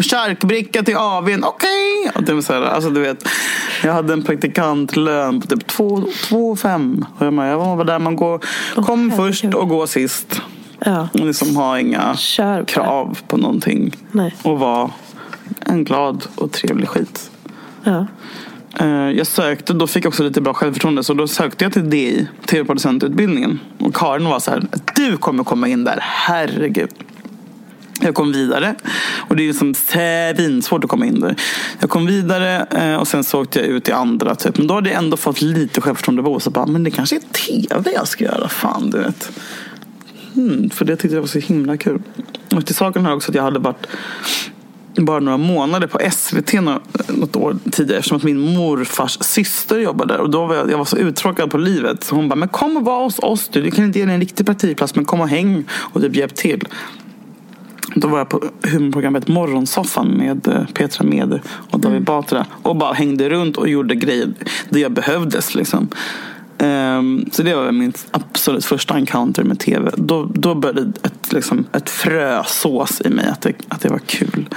charkbricka 0.09 0.83
till 0.83 0.95
AWn, 0.97 1.43
okej! 1.43 2.11
Och 2.15 2.25
typ 2.27 2.43
så 2.43 2.53
här, 2.53 2.61
Alltså 2.61 2.89
du 2.89 2.99
vet, 3.01 3.27
jag 3.83 3.93
hade 3.93 4.13
en 4.13 4.23
praktikantlön 4.23 5.41
på 5.41 5.47
typ 5.47 5.67
2,5. 5.71 7.05
Och 7.17 7.25
jag 7.25 7.57
var 7.75 7.83
där 7.85 7.99
man 7.99 8.15
går, 8.15 8.39
kom 8.75 9.11
herregud. 9.11 9.13
först 9.35 9.53
och 9.53 9.69
går 9.69 9.85
sist. 9.85 10.41
Ja. 10.79 11.07
Liksom 11.13 11.55
ha 11.55 11.79
inga 11.79 12.15
på 12.37 12.65
krav 12.65 13.19
på 13.27 13.37
någonting. 13.37 13.93
Nej. 14.11 14.35
Och 14.43 14.59
vara 14.59 14.89
en 15.59 15.83
glad 15.83 16.23
och 16.35 16.51
trevlig 16.51 16.87
skit. 16.89 17.31
Ja. 17.83 18.07
Eh, 18.79 18.87
Jag 18.87 19.27
sökte, 19.27 19.73
då 19.73 19.87
fick 19.87 20.05
jag 20.05 20.09
också 20.09 20.23
lite 20.23 20.41
bra 20.41 20.53
självförtroende. 20.53 21.03
Så 21.03 21.13
då 21.13 21.27
sökte 21.27 21.65
jag 21.65 21.73
till 21.73 21.89
DI, 21.89 22.27
tv-producentutbildningen. 22.45 23.59
Och 23.77 23.95
Karin 23.95 24.25
var 24.25 24.39
så 24.39 24.51
här, 24.51 24.63
du 24.95 25.17
kommer 25.17 25.43
komma 25.43 25.67
in 25.67 25.83
där, 25.83 25.97
herregud. 26.01 26.89
Jag 28.01 28.15
kom 28.15 28.31
vidare. 28.31 28.75
Och 29.17 29.35
det 29.35 29.43
är 29.43 29.47
liksom 29.47 29.73
svinsvårt 29.73 30.83
att 30.83 30.89
komma 30.89 31.05
in 31.05 31.19
där. 31.19 31.35
Jag 31.79 31.89
kom 31.89 32.05
vidare 32.05 32.65
eh, 32.71 32.95
och 32.95 33.07
sen 33.07 33.23
så 33.23 33.41
åkte 33.41 33.59
jag 33.59 33.67
ut 33.67 33.89
i 33.89 33.91
andra. 33.91 34.35
Typ. 34.35 34.57
Men 34.57 34.67
då 34.67 34.73
hade 34.73 34.89
jag 34.89 34.97
ändå 35.03 35.17
fått 35.17 35.41
lite 35.41 35.81
självförtroende 35.81 36.23
på. 36.23 36.39
Så 36.39 36.49
bara, 36.49 36.65
men 36.65 36.83
det 36.83 36.91
kanske 36.91 37.15
är 37.15 37.19
tv 37.19 37.91
jag 37.93 38.07
ska 38.07 38.23
göra. 38.23 38.47
Fan, 38.49 38.89
du 38.89 38.97
vet. 38.97 39.31
Hmm, 40.33 40.69
för 40.69 40.85
det 40.85 40.95
tyckte 40.95 41.15
jag 41.15 41.21
var 41.21 41.27
så 41.27 41.39
himla 41.39 41.77
kul. 41.77 42.01
Och 42.55 42.65
till 42.65 42.75
saken 42.75 43.05
hör 43.05 43.15
också 43.15 43.31
att 43.31 43.35
jag 43.35 43.43
hade 43.43 43.59
varit 43.59 43.87
bara 45.05 45.19
några 45.19 45.37
månader 45.37 45.87
på 45.87 45.99
SVT 46.11 46.53
nå- 46.53 46.81
något 47.07 47.35
år 47.35 47.57
tidigare 47.71 47.99
eftersom 47.99 48.17
att 48.17 48.23
min 48.23 48.55
morfars 48.55 49.17
syster 49.21 49.79
jobbade 49.79 50.13
där. 50.13 50.21
Och 50.21 50.29
då 50.29 50.45
var 50.45 50.55
jag, 50.55 50.71
jag 50.71 50.77
var 50.77 50.85
så 50.85 50.97
uttråkad 50.97 51.51
på 51.51 51.57
livet. 51.57 52.03
Så 52.03 52.15
hon 52.15 52.29
bara, 52.29 52.35
men 52.35 52.49
kom 52.49 52.77
och 52.77 52.85
var 52.85 53.03
hos 53.03 53.19
oss 53.19 53.49
du. 53.49 53.61
Du 53.61 53.71
kan 53.71 53.85
inte 53.85 53.99
ge 53.99 54.05
dig 54.05 54.13
en 54.13 54.19
riktig 54.19 54.45
praktikplats 54.45 54.95
men 54.95 55.05
kom 55.05 55.21
och 55.21 55.29
häng 55.29 55.65
och 55.71 56.01
typ 56.01 56.15
hjälp 56.15 56.35
till. 56.35 56.67
Då 57.95 58.07
var 58.07 58.17
jag 58.17 58.29
på 58.29 58.43
humorprogrammet 58.63 59.27
Morgonsoffan 59.27 60.07
med 60.07 60.47
eh, 60.47 60.65
Petra 60.73 61.03
Mede 61.05 61.41
och 61.71 61.79
David 61.79 62.03
Batra. 62.03 62.45
Och 62.63 62.75
bara 62.75 62.93
hängde 62.93 63.29
runt 63.29 63.57
och 63.57 63.69
gjorde 63.69 63.95
grejer 63.95 64.33
där 64.69 64.79
jag 64.79 64.91
behövdes. 64.91 65.55
Liksom. 65.55 65.87
Um, 66.59 67.29
så 67.31 67.43
det 67.43 67.55
var 67.55 67.71
min 67.71 67.93
absolut 68.11 68.65
första 68.65 68.93
encounter 68.93 69.43
med 69.43 69.59
tv. 69.59 69.91
Då, 69.95 70.31
då 70.33 70.55
började 70.55 70.91
ett, 71.03 71.33
liksom, 71.33 71.65
ett 71.71 71.89
frö 71.89 72.43
sås 72.43 73.01
i 73.05 73.09
mig 73.09 73.27
att 73.27 73.41
det, 73.41 73.53
att 73.67 73.81
det 73.81 73.89
var 73.89 73.99
kul. 73.99 74.49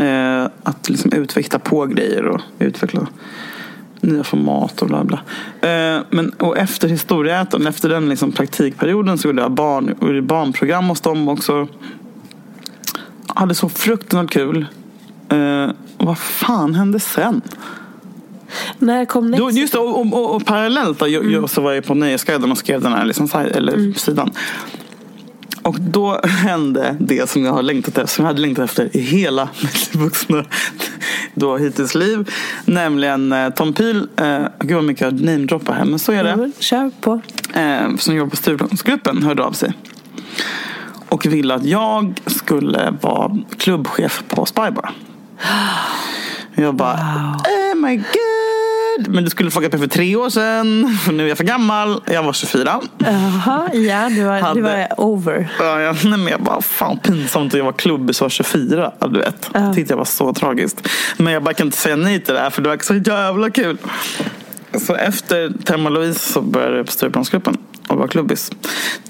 Uh, 0.00 0.48
att 0.62 0.88
liksom 0.88 1.12
utveckla 1.12 1.58
på 1.58 1.86
grejer 1.86 2.26
och 2.26 2.40
utveckla 2.58 3.06
nya 4.00 4.24
format 4.24 4.82
och 4.82 4.88
bla 4.88 5.04
bla. 5.04 5.16
Uh, 5.16 6.04
men, 6.10 6.30
och 6.30 6.58
efter 6.58 6.88
historieätaren, 6.88 7.66
efter 7.66 7.88
den 7.88 8.08
liksom 8.08 8.32
praktikperioden 8.32 9.18
så 9.18 9.28
gjorde 9.28 9.42
jag 9.42 9.52
barn, 9.52 9.94
gjorde 10.00 10.22
barnprogram 10.22 10.88
hos 10.88 11.00
dem 11.00 11.28
också. 11.28 11.68
Hade 13.26 13.54
så 13.54 13.68
fruktansvärt 13.68 14.32
kul. 14.32 14.66
Uh, 15.32 15.70
och 15.96 16.06
vad 16.06 16.18
fan 16.18 16.74
hände 16.74 17.00
sen? 17.00 17.42
När 18.78 19.04
kom 19.04 19.30
Då, 19.30 19.44
Next? 19.44 19.58
just 19.58 19.72
det, 19.72 19.78
och, 19.78 20.00
och, 20.00 20.12
och, 20.12 20.36
och 20.36 20.46
parallellt 20.46 20.98
då, 20.98 21.08
jag, 21.08 21.32
jag, 21.32 21.50
så 21.50 21.60
var 21.60 21.72
jag 21.72 21.84
på 21.84 21.94
Nöjesguiden 21.94 22.52
och 22.52 22.58
skrev 22.58 22.80
den 22.80 22.92
här 22.92 23.04
liksom, 23.04 23.28
eller 23.34 23.98
sidan. 23.98 24.30
Och 25.62 25.76
då 25.80 26.20
hände 26.24 26.96
det 27.00 27.30
som 27.30 27.44
jag 27.44 27.52
har 27.52 27.62
längtat 27.62 27.98
efter, 27.98 28.06
som 28.14 28.24
jag 28.24 28.28
hade 28.28 28.40
längtat 28.40 28.64
efter 28.64 28.96
i 28.96 29.00
hela 29.00 29.48
mitt 29.62 29.94
vuxna 29.94 30.44
då 31.34 31.56
hittills 31.56 31.94
liv. 31.94 32.30
Nämligen 32.64 33.32
eh, 33.32 33.50
Tom 33.50 33.72
Peel, 33.72 34.08
eh, 34.16 34.42
gud 34.58 34.76
vad 34.76 34.84
mycket 34.84 35.02
jag 35.02 35.20
namedroppar 35.20 35.74
här, 35.74 35.84
men 35.84 35.98
så 35.98 36.12
är 36.12 36.24
det. 36.24 36.52
Kör 36.58 36.90
på. 37.00 37.20
Eh, 37.54 37.96
som 37.96 38.14
jobbar 38.14 38.30
på 38.30 38.36
Stureplansgruppen 38.36 39.22
hörde 39.22 39.44
av 39.44 39.52
sig. 39.52 39.72
Och 41.08 41.26
ville 41.26 41.54
att 41.54 41.64
jag 41.64 42.20
skulle 42.26 42.94
vara 43.00 43.38
klubbchef 43.58 44.22
på 44.28 44.46
Spybar. 44.46 44.90
Jag 46.62 46.74
bara, 46.74 46.94
oh 47.74 47.74
my 47.76 47.96
god. 47.96 49.08
Men 49.08 49.24
du 49.24 49.30
skulle 49.30 49.50
frågat 49.50 49.72
mig 49.72 49.80
för 49.80 49.88
tre 49.88 50.16
år 50.16 50.30
sedan. 50.30 50.98
Nu 51.12 51.24
är 51.24 51.28
jag 51.28 51.36
för 51.38 51.44
gammal. 51.44 52.02
Jag 52.06 52.22
var 52.22 52.32
24. 52.32 52.80
Jaha, 52.98 53.68
ja, 53.74 54.08
du 54.08 54.24
var, 54.24 54.40
Hade- 54.40 54.54
du 54.54 54.60
var 54.62 54.86
over. 55.00 55.52
Ja, 55.58 55.80
jag, 55.80 55.96
nej, 56.04 56.18
men 56.18 56.26
jag 56.26 56.40
bara, 56.42 56.62
fan 56.62 56.98
pinsamt 56.98 57.52
att 57.54 57.58
jag 57.58 57.64
var 57.64 57.72
klubbis 57.72 58.20
och 58.20 58.24
var 58.24 58.30
24. 58.30 58.92
Ja, 58.98 59.06
du 59.06 59.18
vet. 59.18 59.50
Ja. 59.54 59.74
Tyckte 59.74 59.92
jag 59.92 59.98
var 59.98 60.04
så 60.04 60.32
tragiskt. 60.32 60.88
Men 61.16 61.32
jag 61.32 61.42
bara 61.42 61.54
kan 61.54 61.66
inte 61.66 61.76
säga 61.78 61.96
nej 61.96 62.20
till 62.20 62.34
det 62.34 62.40
här 62.40 62.50
för 62.50 62.62
det 62.62 62.68
verkar 62.68 62.84
så 62.84 62.94
jävla 63.10 63.50
kul. 63.50 63.78
Så 64.86 64.94
efter 64.94 65.52
Thelma 65.64 65.88
Louise 65.90 66.32
så 66.32 66.40
började 66.40 66.76
jag 66.76 66.86
på 66.86 66.92
Stureplansgruppen 66.92 67.56
och 67.88 67.96
var 67.98 68.08
klubbis. 68.08 68.50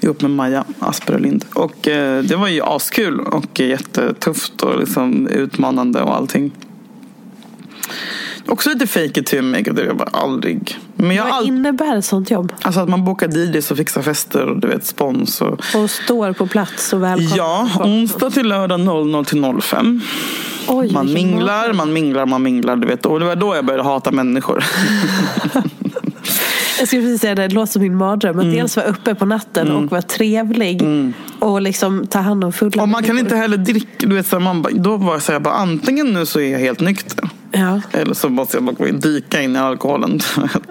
Ihop 0.00 0.20
med 0.22 0.30
Maja 0.30 0.64
Asper 0.78 1.14
och 1.14 1.20
Lind. 1.20 1.44
Och 1.54 1.88
eh, 1.88 2.22
det 2.22 2.36
var 2.36 2.48
ju 2.48 2.62
askul 2.62 3.20
och 3.20 3.60
jättetufft 3.60 4.62
och 4.62 4.78
liksom 4.80 5.28
utmanande 5.28 6.02
och 6.02 6.16
allting. 6.16 6.50
Också 8.46 8.70
lite 8.70 8.86
fake 8.86 9.20
it 9.20 9.26
till 9.26 9.42
mig. 9.42 9.62
Det 9.62 9.84
jag 9.84 9.96
bara 9.96 10.08
aldrig. 10.12 10.78
Men 10.96 11.16
jag 11.16 11.24
Vad 11.24 11.32
all... 11.32 11.46
innebär 11.46 11.96
ett 11.96 12.04
sånt 12.04 12.30
jobb? 12.30 12.52
Alltså 12.62 12.80
att 12.80 12.88
man 12.88 13.04
bokar 13.04 13.28
DJs 13.28 13.70
och 13.70 13.76
fixar 13.76 14.02
fester 14.02 14.46
och 14.46 14.60
du 14.60 14.68
vet 14.68 14.86
spons 14.86 15.40
och 15.40 15.60
Och 15.74 15.90
står 15.90 16.32
på 16.32 16.46
plats 16.46 16.92
och 16.92 17.02
välkomnar 17.02 17.36
Ja, 17.36 17.68
folk. 17.74 17.86
onsdag 17.86 18.30
till 18.30 18.48
lördag 18.48 18.80
00 18.80 19.24
till 19.24 19.60
05. 19.62 20.00
Oj, 20.68 20.92
Man 20.92 21.12
minglar, 21.12 21.72
man 21.72 21.92
minglar, 21.92 22.26
man 22.26 22.42
minglar. 22.42 22.76
Du 22.76 22.86
vet. 22.86 23.06
Och 23.06 23.20
det 23.20 23.26
var 23.26 23.36
då 23.36 23.54
jag 23.56 23.64
började 23.64 23.84
hata 23.84 24.10
människor. 24.10 24.64
Jag 26.78 26.88
skulle 26.88 27.02
precis 27.02 27.20
säga 27.20 27.34
det, 27.34 27.48
det 27.48 27.54
låter 27.54 27.72
som 27.72 27.82
min 27.82 27.96
mardröm. 27.96 28.38
Mm. 28.38 28.48
Att 28.48 28.54
dels 28.54 28.76
vara 28.76 28.86
uppe 28.86 29.14
på 29.14 29.26
natten 29.26 29.70
och 29.70 29.90
vara 29.90 30.02
trevlig. 30.02 30.82
Och 31.38 31.62
liksom 31.62 32.06
ta 32.06 32.18
hand 32.18 32.44
om 32.44 32.52
fulla 32.52 32.82
Och 32.82 32.88
man 32.88 33.02
kan 33.02 33.18
inte 33.18 33.36
heller 33.36 33.56
dricka. 33.56 34.06
Du 34.06 34.14
vet, 34.14 34.26
så 34.26 34.36
här, 34.38 34.44
man, 34.44 34.66
då 34.72 34.96
var 34.96 35.12
jag 35.12 35.22
så 35.22 35.32
här, 35.32 35.40
bara, 35.40 35.54
antingen 35.54 36.06
nu 36.12 36.26
så 36.26 36.40
är 36.40 36.52
jag 36.52 36.58
helt 36.58 36.80
nykter. 36.80 37.28
Ja, 37.50 37.80
Eller 37.92 38.14
så 38.14 38.28
måste 38.28 38.56
jag 38.56 38.64
bara 38.64 38.90
dyka 38.92 39.42
in 39.42 39.56
i 39.56 39.58
alkoholen. 39.58 40.20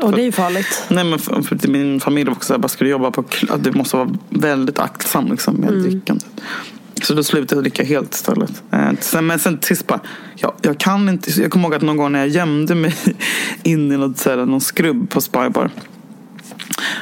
och 0.02 0.12
det 0.12 0.22
är 0.22 0.26
ju 0.26 0.32
farligt. 0.32 0.84
Nej 0.88 1.04
men 1.04 1.20
för, 1.20 1.42
för 1.42 1.68
min 1.68 2.00
familj 2.00 2.26
var 2.26 2.32
också 2.36 2.48
så 2.48 2.54
här, 2.54 2.60
bara 2.60 2.68
ska 2.68 2.84
du 2.84 2.90
jobba 2.90 3.12
på 3.12 3.22
att 3.50 3.64
Du 3.64 3.72
måste 3.72 3.98
vara 3.98 4.10
väldigt 4.30 4.80
aktsam 4.80 5.32
liksom, 5.32 5.56
med 5.56 5.70
Mm. 5.70 5.84
drickandet. 5.84 6.26
Så 7.02 7.14
då 7.14 7.24
slutade 7.24 7.56
jag 7.56 7.64
dricka 7.64 7.84
helt 7.84 8.14
istället. 8.14 8.64
Eh, 8.72 8.92
sen, 9.00 9.28
men 9.28 9.40
sen 9.40 9.58
till 9.58 9.68
sist 9.68 9.88
bara, 9.88 10.00
jag, 10.36 10.54
jag 10.62 10.78
kan 10.78 11.10
inte. 11.10 11.42
Jag 11.42 11.52
kommer 11.52 11.66
ihåg 11.66 11.76
att 11.76 11.82
någon 11.82 11.98
gång 11.98 12.12
när 12.12 12.20
jag 12.20 12.28
gömde 12.28 12.76
mig 12.76 12.96
in 13.64 13.92
i 13.92 13.98
något, 13.98 14.18
så 14.18 14.30
här, 14.30 14.38
någon 14.38 14.62
skrubb 14.62 15.10
på 15.10 15.22
Spybar. 15.22 15.70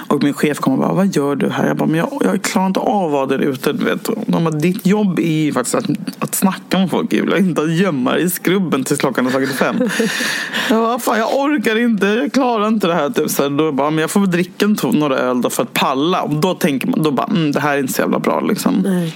Och 0.10 0.24
min 0.24 0.34
chef 0.34 0.60
kom 0.60 0.74
och 0.74 0.80
bara, 0.80 0.94
vad 0.94 1.16
gör 1.16 1.36
du 1.36 1.50
här? 1.50 1.68
Jag 1.68 1.78
bara, 1.78 1.90
men 1.90 1.98
jag, 1.98 2.22
jag 2.22 2.42
klarar 2.42 2.68
inte 2.68 2.80
av 2.80 3.06
att 3.06 3.12
vara 3.12 3.26
där 3.26 3.40
ute. 3.40 3.74
Du 3.74 3.86
vet. 3.86 4.10
De 4.28 4.44
bara, 4.44 4.52
ditt 4.52 4.86
jobb 4.86 5.20
är 5.20 5.44
ju 5.44 5.54
faktiskt 5.54 5.76
att, 5.76 5.86
att 6.20 6.36
snacka 6.36 6.78
med 6.78 6.90
folk. 6.90 7.14
Julia, 7.14 7.38
inte 7.38 7.62
att 7.62 7.72
gömma 7.72 8.12
dig 8.12 8.24
i 8.24 8.30
skrubben 8.30 8.84
tills 8.84 9.00
klockan 9.00 9.26
har 9.26 9.32
slagit 9.32 9.52
fem. 9.52 9.76
jag 10.70 10.84
bara, 10.84 11.00
fan 11.00 11.18
jag 11.18 11.40
orkar 11.40 11.80
inte, 11.80 12.06
jag 12.06 12.34
klarar 12.34 12.68
inte 12.68 12.88
det 12.88 12.94
här. 12.94 13.10
Typ. 13.10 13.30
Så 13.30 13.44
här, 13.44 13.50
då 13.50 13.72
bara, 13.72 13.90
men 13.90 14.02
jag 14.02 14.12
får 14.12 14.20
väl 14.20 14.32
dricka 14.32 14.68
några 14.84 15.18
öl 15.18 15.42
då 15.42 15.50
för 15.50 15.64
att 15.64 15.74
palla. 15.74 16.22
Och 16.22 16.36
då 16.36 16.54
tänker 16.54 16.88
man, 16.88 17.04
då 17.04 17.12
bara, 17.12 17.28
mm, 17.28 17.52
det 17.52 17.60
här 17.60 17.74
är 17.74 17.80
inte 17.80 17.94
så 17.94 18.02
jävla 18.02 18.20
bra. 18.20 18.40
Liksom. 18.40 18.82
Nej. 18.86 19.16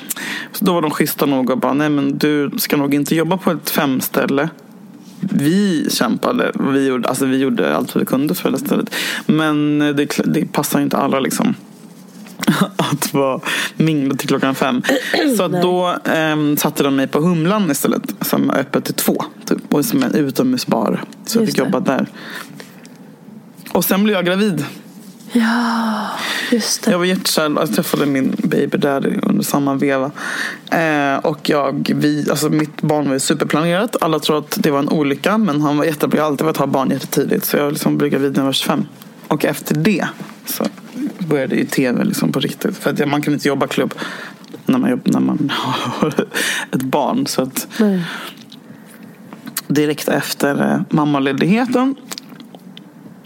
Så 0.51 0.65
då 0.65 0.73
var 0.73 0.81
de 0.81 0.91
schyssta 0.91 1.25
nog 1.25 1.49
och 1.49 1.57
bara, 1.57 1.73
nej 1.73 1.89
men 1.89 2.17
du 2.17 2.51
ska 2.57 2.77
nog 2.77 2.93
inte 2.93 3.15
jobba 3.15 3.37
på 3.37 3.51
ett 3.51 3.69
femställe. 3.69 4.49
Vi 5.32 5.88
kämpade, 5.89 6.51
vi 6.74 6.88
gjorde, 6.88 7.09
alltså 7.09 7.26
vi 7.26 7.38
gjorde 7.38 7.76
allt 7.76 7.95
vi 7.95 8.05
kunde 8.05 8.36
för 8.36 8.51
det 8.51 8.59
stället. 8.59 8.95
Men 9.26 9.80
det, 9.80 10.21
det 10.26 10.45
passar 10.45 10.82
inte 10.82 10.97
alla 10.97 11.19
liksom. 11.19 11.55
Att 12.78 13.13
vara 13.13 13.39
mingla 13.78 14.15
till 14.15 14.28
klockan 14.28 14.55
fem. 14.55 14.82
Så 15.38 15.47
då 15.47 15.95
äm, 16.05 16.57
satte 16.57 16.84
de 16.84 16.95
mig 16.95 17.07
på 17.07 17.19
Humlan 17.19 17.71
istället. 17.71 18.15
Som 18.21 18.49
är 18.49 18.59
öppet 18.59 18.86
till 18.86 18.93
två. 18.93 19.24
Typ, 19.45 19.74
och 19.74 19.86
som 19.86 20.03
en 20.03 20.15
utomhusbar. 20.15 21.03
Så 21.26 21.38
jag 21.38 21.41
Just 21.41 21.53
fick 21.53 21.63
det. 21.63 21.65
jobba 21.65 21.80
där. 21.80 22.07
Och 23.71 23.86
sen 23.86 24.03
blev 24.03 24.15
jag 24.15 24.26
gravid. 24.26 24.65
Ja, 25.34 26.09
just 26.51 26.84
det. 26.84 26.91
Jag 26.91 26.97
var 26.97 27.05
jättekär. 27.05 27.55
Jag 27.59 27.75
träffade 27.75 28.05
min 28.05 28.36
baby 28.38 28.77
daddy 28.77 29.19
under 29.23 29.43
samma 29.43 29.73
veva. 29.73 30.11
Eh, 30.71 31.15
och 31.15 31.49
jag, 31.49 31.91
vi, 31.95 32.29
alltså 32.29 32.49
mitt 32.49 32.81
barn 32.81 33.09
var 33.09 33.19
superplanerat. 33.19 33.95
Alla 34.01 34.19
tror 34.19 34.38
att 34.38 34.57
det 34.59 34.71
var 34.71 34.79
en 34.79 34.89
olycka. 34.89 35.38
Men 35.38 35.61
han 35.61 35.77
var 35.77 35.86
jättebra. 35.86 36.17
Jag 36.17 36.23
har 36.23 36.31
alltid 36.31 36.45
velat 36.45 36.57
ha 36.57 36.67
barn 36.67 36.89
jättetidigt. 36.89 37.45
Så 37.45 37.57
jag 37.57 37.71
liksom 37.71 37.97
blev 37.97 38.11
gravid 38.11 38.31
när 38.31 38.39
jag 38.39 38.45
var 38.45 38.53
25. 38.53 38.86
Och 39.27 39.45
efter 39.45 39.75
det 39.75 40.07
så 40.45 40.65
började 41.19 41.55
ju 41.55 41.65
tv 41.65 42.03
liksom 42.03 42.31
på 42.31 42.39
riktigt. 42.39 42.77
För 42.77 42.89
att 42.89 43.09
man 43.09 43.21
kan 43.21 43.34
inte 43.34 43.47
jobba 43.47 43.67
klubb 43.67 43.93
när 44.65 44.79
man, 44.79 45.01
när 45.03 45.19
man 45.19 45.51
har 45.84 46.25
ett 46.71 46.81
barn. 46.81 47.27
Så 47.27 47.41
att 47.41 47.67
Nej. 47.79 48.01
direkt 49.67 50.07
efter 50.07 50.71
eh, 50.71 50.81
mammaledigheten. 50.89 51.95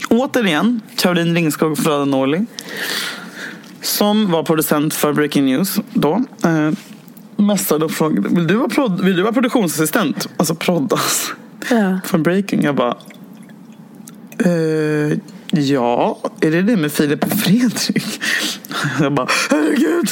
Återigen, 0.10 0.82
Caroline 0.96 1.36
Ringskog 1.36 1.72
och 1.72 1.78
Fröda 1.78 2.06
Norli. 2.06 2.46
Som 3.82 4.32
var 4.32 4.44
producent 4.44 4.94
för 4.94 5.14
Breaking 5.14 5.46
News 5.46 5.76
då. 5.94 6.24
Eh, 6.46 6.72
mässade 7.36 7.86
och 7.86 7.92
frågade, 7.92 8.30
vill 8.30 8.48
du 8.48 8.56
vara, 8.56 8.68
prod- 8.70 9.02
vill 9.04 9.16
du 9.16 9.22
vara 9.22 9.34
produktionsassistent? 9.34 10.28
Alltså 10.38 10.56
proddas. 10.56 11.32
Ja. 11.70 12.00
För 12.06 12.18
Breaking. 12.18 12.64
Jag 12.64 12.76
bara, 12.76 12.96
eh, 14.46 15.18
ja, 15.52 16.18
är 16.42 16.52
det 16.52 16.62
det 16.62 16.78
med 16.78 16.92
Filip 16.92 17.24
och 17.24 17.32
Fredrik? 17.40 18.22
Jag 19.00 19.14
bara, 19.14 19.28
herregud. 19.50 20.10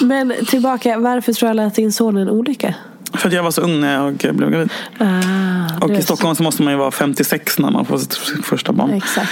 Men 0.00 0.32
tillbaka, 0.46 0.98
varför 0.98 1.32
tror 1.32 1.48
alla 1.50 1.66
att 1.66 1.74
din 1.74 1.92
son 1.92 2.16
är 2.16 2.20
en 2.20 2.30
olycka? 2.30 2.74
För 3.14 3.28
att 3.28 3.34
jag 3.34 3.42
var 3.42 3.50
så 3.50 3.60
ung 3.60 3.80
när 3.80 3.94
jag 3.94 4.14
blev 4.36 4.50
gravid. 4.50 4.70
Ah, 4.98 5.84
Och 5.84 5.90
i 5.90 6.02
Stockholm 6.02 6.34
så 6.36 6.42
måste 6.42 6.62
man 6.62 6.72
ju 6.72 6.78
vara 6.78 6.90
56 6.90 7.58
när 7.58 7.70
man 7.70 7.84
får 7.84 7.98
sitt 7.98 8.14
första 8.44 8.72
barn. 8.72 8.90
Exakt. 8.90 9.30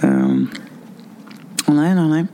Ehm, 0.00 0.48
nej, 1.66 1.94
nej, 1.94 2.08
nej. 2.08 2.26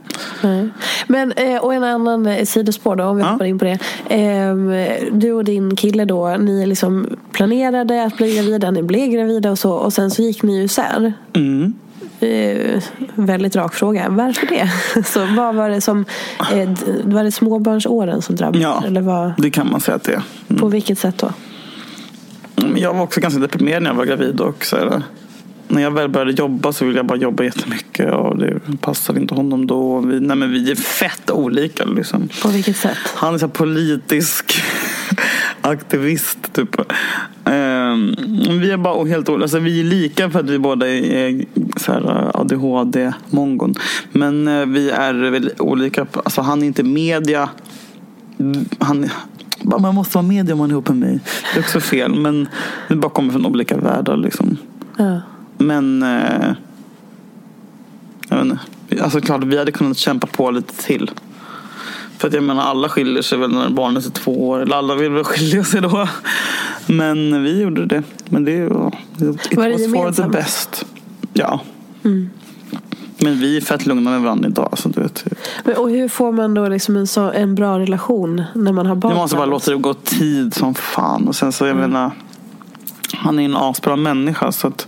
Nej. 0.43 0.69
Men, 1.07 1.31
eh, 1.31 1.57
och 1.57 1.73
en 1.73 1.83
annan 1.83 2.25
eh, 2.25 2.45
sidospår 2.45 2.95
då, 2.95 3.03
om 3.03 3.17
vi 3.17 3.23
Ja. 3.23 3.29
hoppar 3.29 3.45
in 3.45 3.59
på 3.59 3.65
det. 3.65 3.77
Ehm, 4.09 4.71
du 5.11 5.31
och 5.33 5.43
din 5.43 5.75
kille 5.75 6.05
då, 6.05 6.35
ni 6.39 6.65
liksom 6.65 7.07
planerade 7.31 8.03
att 8.05 8.17
bli 8.17 8.35
gravida, 8.35 8.71
ni 8.71 8.83
blev 8.83 9.09
gravida 9.09 9.51
och 9.51 9.59
så. 9.59 9.71
Och 9.71 9.93
sen 9.93 10.11
så 10.11 10.21
gick 10.21 10.43
ni 10.43 10.57
ju 10.57 10.63
isär. 10.63 11.13
Mm. 11.33 11.73
Eh, 12.21 12.83
väldigt 13.15 13.55
rak 13.55 13.73
fråga. 13.75 14.09
Varför 14.09 14.47
det? 14.47 14.71
Så 15.05 15.25
vad 15.37 15.55
var 15.55 15.69
det 15.69 15.81
som, 15.81 16.05
eh, 16.39 16.69
var 17.03 17.23
det 17.23 17.31
småbarnsåren 17.31 18.21
som 18.21 18.35
drabbade? 18.35 18.63
Ja. 18.63 18.83
Eller 18.87 19.01
vad, 19.01 19.33
Det 19.37 19.49
kan 19.49 19.69
man 19.71 19.81
säga 19.81 19.95
att 19.95 20.03
det 20.03 20.11
är. 20.13 20.21
Mm. 20.49 20.59
på 20.59 20.67
vilket 20.67 20.99
sätt 20.99 21.17
då? 21.17 21.33
Men 22.55 22.77
Jag 22.77 22.93
var 22.93 23.01
också 23.03 23.19
ganska 23.21 23.39
deprimerad 23.39 23.83
när 23.83 23.89
jag 23.89 23.95
var 23.95 24.05
gravid. 24.05 24.41
Och 24.41 24.65
så 24.65 24.77
här, 24.77 25.01
när 25.67 25.81
jag 25.81 25.91
väl 25.91 26.09
började 26.09 26.31
jobba 26.31 26.73
så 26.73 26.85
ville 26.85 26.99
jag 26.99 27.05
bara 27.05 27.17
jobba 27.17 27.43
jättemycket. 27.43 28.13
Och 28.13 28.37
det 28.37 28.59
passade 28.81 29.19
inte 29.19 29.35
honom 29.35 29.67
då. 29.67 29.99
Vi, 29.99 30.19
nej, 30.19 30.37
men 30.37 30.51
vi 30.51 30.71
är 30.71 30.75
fett 30.75 31.31
olika. 31.31 31.85
Liksom. 31.85 32.29
På 32.41 32.47
vilket 32.47 32.77
sätt? 32.77 32.97
Han 33.15 33.33
är 33.33 33.37
så 33.37 33.47
politisk 33.47 34.61
aktivist 35.61 36.53
typ. 36.53 36.75
Ehm, 37.45 37.80
vi 38.59 38.71
är 38.71 38.77
bara 38.77 39.05
helt 39.05 39.29
olika. 39.29 39.43
Alltså, 39.43 39.59
vi 39.59 39.79
är 39.79 39.83
lika 39.83 40.29
för 40.29 40.39
att 40.39 40.49
vi 40.49 40.59
båda 40.59 40.89
är 40.89 41.45
så 41.79 41.91
här, 41.93 42.31
ADHD-mongon. 42.41 43.75
Men 44.11 44.47
eh, 44.47 44.65
vi 44.65 44.89
är 44.89 45.13
väl 45.13 45.51
olika. 45.59 46.05
Alltså, 46.13 46.41
han 46.41 46.63
är 46.63 46.67
inte 46.67 46.83
media. 46.83 47.49
Han, 48.79 49.09
man 49.63 49.95
måste 49.95 50.17
vara 50.17 50.27
media 50.27 50.53
om 50.53 50.59
man 50.59 50.69
är 50.69 50.73
ihop 50.73 50.87
med 50.87 50.97
mig. 50.97 51.19
Det 51.53 51.59
är 51.59 51.63
också 51.63 51.79
fel. 51.79 52.15
Men 52.15 52.47
vi 52.87 52.95
bara 52.95 53.11
kommer 53.11 53.33
från 53.33 53.45
olika 53.45 53.77
världar. 53.77 54.17
Liksom. 54.17 54.57
Ja. 54.97 55.21
Men 55.57 56.03
eh, 56.03 56.53
jag 58.29 58.37
vet 58.37 58.45
inte. 58.45 58.59
Alltså 59.03 59.21
klart, 59.21 59.43
vi 59.43 59.57
hade 59.57 59.71
kunnat 59.71 59.97
kämpa 59.97 60.27
på 60.27 60.51
lite 60.51 60.83
till. 60.83 61.11
För 62.21 62.27
att 62.27 62.33
jag 62.33 62.43
menar 62.43 62.63
alla 62.63 62.89
skiljer 62.89 63.21
sig 63.21 63.37
väl 63.37 63.51
när 63.51 63.69
barnet 63.69 64.05
är 64.05 64.09
två 64.09 64.49
år. 64.49 64.61
Eller 64.61 64.75
alla 64.75 64.95
vill 64.95 65.11
väl 65.11 65.23
skilja 65.23 65.63
sig 65.63 65.81
då. 65.81 66.07
Men 66.87 67.43
vi 67.43 67.61
gjorde 67.61 67.85
det. 67.85 68.03
Men 68.29 68.45
det 68.45 68.65
var... 68.65 68.87
It 68.87 69.57
Var 69.57 69.69
det 69.69 69.87
was 69.87 70.17
for 70.17 70.23
the 70.23 70.29
best. 70.29 70.85
Ja. 71.33 71.59
Men 73.17 73.39
vi 73.39 73.57
är 73.57 73.61
fett 73.61 73.85
lugna 73.85 74.11
med 74.11 74.21
varandra 74.21 74.49
idag. 74.49 74.73
Så 74.73 74.89
du 74.89 75.01
vet. 75.01 75.25
Men, 75.63 75.75
och 75.75 75.89
hur 75.89 76.07
får 76.07 76.31
man 76.31 76.53
då 76.53 76.67
liksom 76.67 76.95
en, 76.95 77.07
så, 77.07 77.31
en 77.31 77.55
bra 77.55 77.79
relation 77.79 78.43
när 78.55 78.71
man 78.71 78.85
har 78.85 78.95
barn? 78.95 79.13
Du 79.13 79.17
måste 79.17 79.35
bara 79.35 79.45
låta 79.45 79.71
det 79.71 79.77
gå 79.77 79.93
tid 79.93 80.53
som 80.53 80.75
fan. 80.75 81.27
Och 81.27 81.35
sen 81.35 81.51
så 81.51 81.65
jag 81.65 81.75
menar. 81.75 82.11
Han 83.13 83.39
är 83.39 83.45
en 83.45 83.55
asbra 83.55 83.95
människa. 83.95 84.51
Så 84.51 84.67
att 84.67 84.87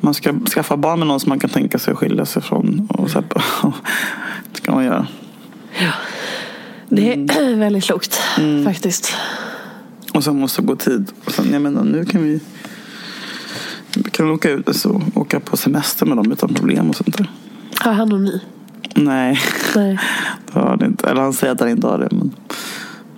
man 0.00 0.14
ska 0.14 0.32
skaffa 0.54 0.76
barn 0.76 0.98
med 0.98 1.08
någon 1.08 1.20
som 1.20 1.28
man 1.28 1.38
kan 1.38 1.50
tänka 1.50 1.78
sig 1.78 1.92
att 1.92 1.98
skilja 1.98 2.26
sig 2.26 2.42
från. 2.42 2.88
Och 2.90 3.10
så 3.10 3.18
här, 3.18 3.26
det 4.52 4.56
ska 4.56 4.72
man 4.72 4.84
göra. 4.84 5.06
Det 6.96 7.12
är 7.12 7.56
väldigt 7.56 7.84
klokt 7.84 8.20
Mm. 8.38 8.64
faktiskt. 8.64 9.12
Och 10.14 10.24
sen 10.24 10.40
måste 10.40 10.62
gå 10.62 10.76
tid. 10.76 11.12
Och 11.24 11.32
sen, 11.32 11.52
jag 11.52 11.62
menar, 11.62 11.84
nu 11.84 12.04
kan 12.04 12.22
vi 12.22 12.40
vi 13.96 14.10
kan 14.10 14.30
åka 14.30 14.50
ut 14.50 14.68
och 14.68 14.76
så, 14.76 15.02
åka 15.14 15.40
på 15.40 15.56
semester 15.56 16.06
med 16.06 16.16
dem 16.16 16.32
utan 16.32 16.54
problem 16.54 16.88
och 16.90 16.96
sånt 16.96 17.16
där. 17.18 17.30
Har 17.80 17.92
han 17.92 18.08
någon 18.08 18.24
ny? 18.24 18.40
Nej, 18.94 19.40
Nej. 19.74 19.98
det 20.52 20.60
har 20.60 20.66
han 20.66 20.84
inte. 20.84 21.08
Eller 21.10 21.22
han 21.22 21.32
säger 21.32 21.52
att 21.52 21.60
han 21.60 21.68
inte 21.68 21.86
har 21.86 21.98
det. 21.98 22.08
Men 22.10 22.34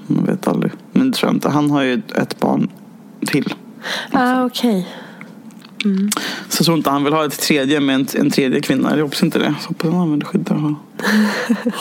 man 0.07 0.25
vet 0.25 0.49
aldrig. 0.49 0.72
Men 0.93 1.11
det 1.11 1.16
tror 1.16 1.29
jag 1.29 1.37
inte. 1.37 1.49
Han 1.49 1.70
har 1.70 1.83
ju 1.83 2.03
ett 2.14 2.41
barn 2.41 2.68
till. 3.27 3.55
Ah, 4.12 4.45
okej. 4.45 4.89
Så 6.49 6.61
jag 6.61 6.64
tror 6.64 6.77
inte 6.77 6.91
han 6.91 7.05
vill 7.05 7.12
ha 7.12 7.25
ett 7.27 7.41
tredje 7.41 7.81
med 7.81 7.95
en, 7.95 8.07
en 8.14 8.31
tredje 8.31 8.61
kvinna. 8.61 8.97
Jag 8.97 9.03
hoppas 9.05 9.22
inte 9.22 9.39
det. 9.39 9.55
Så 9.61 9.68
hoppas 9.68 9.91
han 9.93 10.01
använder 10.01 10.27
skydd 10.27 10.41
där. 10.45 10.75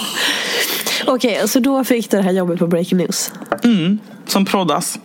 Okej, 1.07 1.47
så 1.47 1.59
då 1.59 1.83
fick 1.83 2.11
du 2.11 2.17
det 2.17 2.23
här 2.23 2.31
jobbet 2.31 2.59
på 2.59 2.67
Breaking 2.67 2.97
News. 2.97 3.31
Mm, 3.63 3.99
som 4.25 4.45
proddas. 4.45 4.99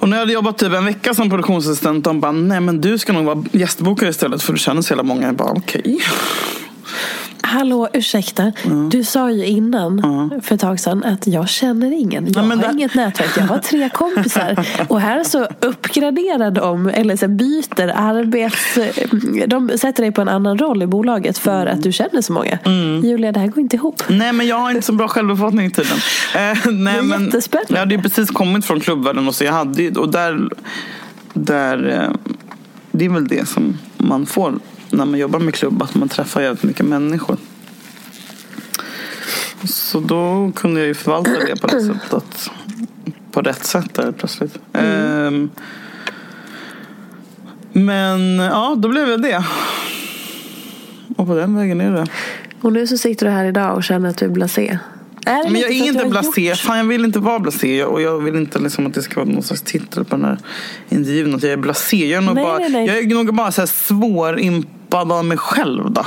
Och 0.00 0.08
när 0.08 0.16
jag 0.16 0.20
hade 0.20 0.32
jobbat 0.32 0.58
typ 0.58 0.72
en 0.72 0.84
vecka 0.84 1.14
som 1.14 1.30
produktionsassistent. 1.30 2.04
De 2.04 2.20
bara, 2.20 2.32
nej 2.32 2.60
men 2.60 2.80
du 2.80 2.98
ska 2.98 3.12
nog 3.12 3.24
vara 3.24 3.44
gästbokare 3.52 4.10
istället. 4.10 4.42
För 4.42 4.52
du 4.52 4.58
känner 4.58 4.82
så 4.82 4.92
jävla 4.92 5.02
många. 5.02 5.26
Jag 5.26 5.34
bara, 5.34 5.52
okej. 5.52 6.00
Hallå, 7.46 7.88
ursäkta. 7.92 8.52
Du 8.90 9.04
sa 9.04 9.30
ju 9.30 9.46
innan 9.46 10.02
för 10.42 10.54
ett 10.54 10.60
tag 10.60 10.80
sedan 10.80 11.04
att 11.04 11.26
jag 11.26 11.48
känner 11.48 11.92
ingen. 11.92 12.32
Jag 12.32 12.48
Nej, 12.48 12.56
har 12.56 12.64
det- 12.66 12.72
inget 12.72 12.94
nätverk. 12.94 13.30
Jag 13.36 13.42
har 13.44 13.58
tre 13.58 13.88
kompisar. 13.88 14.66
Och 14.88 15.00
här 15.00 15.24
så 15.24 15.46
uppgraderar 15.60 16.50
de, 16.50 16.88
eller 16.88 17.16
så 17.16 17.28
byter 17.28 17.92
arbets... 17.96 18.78
De 19.46 19.70
sätter 19.78 20.02
dig 20.02 20.12
på 20.12 20.20
en 20.22 20.28
annan 20.28 20.58
roll 20.58 20.82
i 20.82 20.86
bolaget 20.86 21.38
för 21.38 21.66
att 21.66 21.82
du 21.82 21.92
känner 21.92 22.20
så 22.22 22.32
många. 22.32 22.58
Julia, 23.02 23.32
det 23.32 23.40
här 23.40 23.46
går 23.46 23.60
inte 23.60 23.76
ihop. 23.76 24.02
Nej 24.08 24.32
men 24.32 24.46
jag 24.46 24.56
har 24.56 24.70
inte 24.70 24.82
så 24.82 24.92
bra 24.92 25.08
självuppfattning 25.08 25.70
tydligen. 25.70 25.98
Eh, 26.34 26.72
nej, 26.72 26.98
är 26.98 27.02
men 27.02 27.24
jättespännande. 27.24 27.72
Jag 27.74 27.78
hade 27.78 27.98
precis 27.98 28.30
kommit 28.30 28.64
från 28.64 28.80
klubbvärlden 28.80 29.28
och 29.28 29.34
så 29.34 29.44
jag 29.44 29.52
hade 29.52 29.82
ju, 29.82 29.94
och 29.94 30.08
där, 30.12 30.48
där 31.34 31.88
eh, 32.10 32.32
det 32.92 33.04
är 33.04 33.08
väl 33.08 33.28
det 33.28 33.48
som 33.48 33.78
man 33.98 34.26
får 34.26 34.52
när 34.96 35.04
man 35.04 35.18
jobbar 35.18 35.38
med 35.38 35.54
klubb, 35.54 35.82
att 35.82 35.94
man 35.94 36.08
träffar 36.08 36.40
jävligt 36.40 36.62
mycket 36.62 36.86
människor. 36.86 37.36
Så 39.64 40.00
då 40.00 40.52
kunde 40.56 40.80
jag 40.80 40.86
ju 40.86 40.94
förvalta 40.94 41.30
det 41.30 41.60
på 41.60 41.66
det 41.66 41.80
sättet. 42.00 42.50
På 43.32 43.40
rätt 43.40 43.64
sätt 43.64 43.94
där 43.94 44.12
plötsligt. 44.12 44.58
Ehm, 44.72 45.50
men 47.72 48.38
ja, 48.38 48.74
då 48.78 48.88
blev 48.88 49.08
jag 49.08 49.22
det. 49.22 49.44
Och 51.16 51.26
på 51.26 51.34
den 51.34 51.56
vägen 51.56 51.80
är 51.80 51.90
det. 51.92 52.06
Och 52.60 52.72
nu 52.72 52.86
så 52.86 52.98
sitter 52.98 53.26
du 53.26 53.32
här 53.32 53.44
idag 53.44 53.76
och 53.76 53.84
känner 53.84 54.10
att 54.10 54.16
du 54.16 54.24
är 54.24 54.30
blasé. 54.30 54.78
Är 55.24 55.50
Men 55.50 55.60
jag 55.60 55.70
är 55.70 55.74
inte 55.86 56.04
blasé. 56.06 56.48
gjort- 56.48 56.58
Fan, 56.58 56.78
jag 56.78 56.84
vill 56.84 57.04
inte 57.04 57.18
vara 57.18 57.38
blasé. 57.38 57.84
Och 57.84 58.02
jag 58.02 58.18
vill 58.18 58.36
inte 58.36 58.58
liksom 58.58 58.86
att 58.86 58.94
det 58.94 59.02
ska 59.02 59.14
vara 59.20 59.30
någon 59.30 59.42
slags 59.42 59.62
titel 59.62 60.04
på 60.04 60.16
den 60.16 60.24
här 60.24 60.38
intervjun. 60.88 61.34
Att 61.34 61.42
jag 61.42 61.52
är 61.52 61.56
blasé. 61.56 62.06
Jag 62.10 62.22
är 62.22 62.26
nog 62.26 62.34
Nej, 62.34 62.44
bara, 62.44 62.58
nej, 62.58 62.70
nej. 62.70 62.86
Jag 62.86 62.98
är 62.98 63.06
nog 63.06 63.34
bara 63.34 63.52
så 63.52 63.60
här 63.60 63.66
svårimpad 63.66 65.12
av 65.12 65.24
mig 65.24 65.38
själv. 65.38 65.90
Då. 65.92 66.06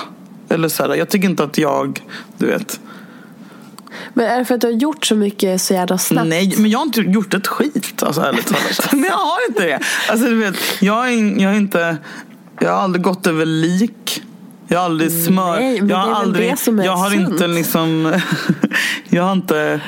Eller 0.49 0.69
så 0.69 0.83
här, 0.83 0.95
jag 0.95 1.09
tycker 1.09 1.29
inte 1.29 1.43
att 1.43 1.57
jag, 1.57 1.99
du 2.37 2.45
vet. 2.45 2.79
Men 4.13 4.25
är 4.25 4.39
det 4.39 4.45
för 4.45 4.55
att 4.55 4.61
du 4.61 4.67
har 4.67 4.73
gjort 4.73 5.05
så 5.05 5.15
mycket 5.15 5.61
så 5.61 5.73
jävla 5.73 5.97
snabbt? 5.97 6.27
Nej, 6.29 6.53
men 6.57 6.69
jag 6.71 6.79
har 6.79 6.85
inte 6.85 7.01
gjort 7.01 7.33
ett 7.33 7.47
skit. 7.47 8.03
Alltså 8.03 8.21
ärligt 8.21 8.47
talat. 8.47 8.87
Men 8.91 9.03
jag 9.03 9.13
har 9.13 9.37
inte 9.49 9.63
det. 9.65 9.79
Alltså 10.09 10.25
du 10.27 10.35
vet, 10.35 10.55
jag 10.81 11.13
är, 11.13 11.41
jag 11.41 11.51
är 11.51 11.57
inte, 11.57 11.97
jag 12.59 12.69
har 12.71 12.81
aldrig 12.81 13.03
gått 13.03 13.27
över 13.27 13.45
lik. 13.45 14.23
Jag 14.67 14.77
har 14.79 14.85
aldrig 14.85 15.11
smör. 15.11 15.55
Nej, 15.59 15.81
men 15.81 15.89
jag 15.89 15.97
det 15.97 16.01
har 16.01 16.03
är 16.03 16.07
väl 16.13 16.21
aldrig, 16.21 16.51
det 16.51 16.57
som 16.57 16.79
är 16.79 16.85
jag 16.85 16.95
har 16.95 17.09
sunt. 17.09 17.29
inte 17.29 17.47
liksom, 17.47 18.19
jag 19.09 19.23
har 19.23 19.31
inte 19.31 19.81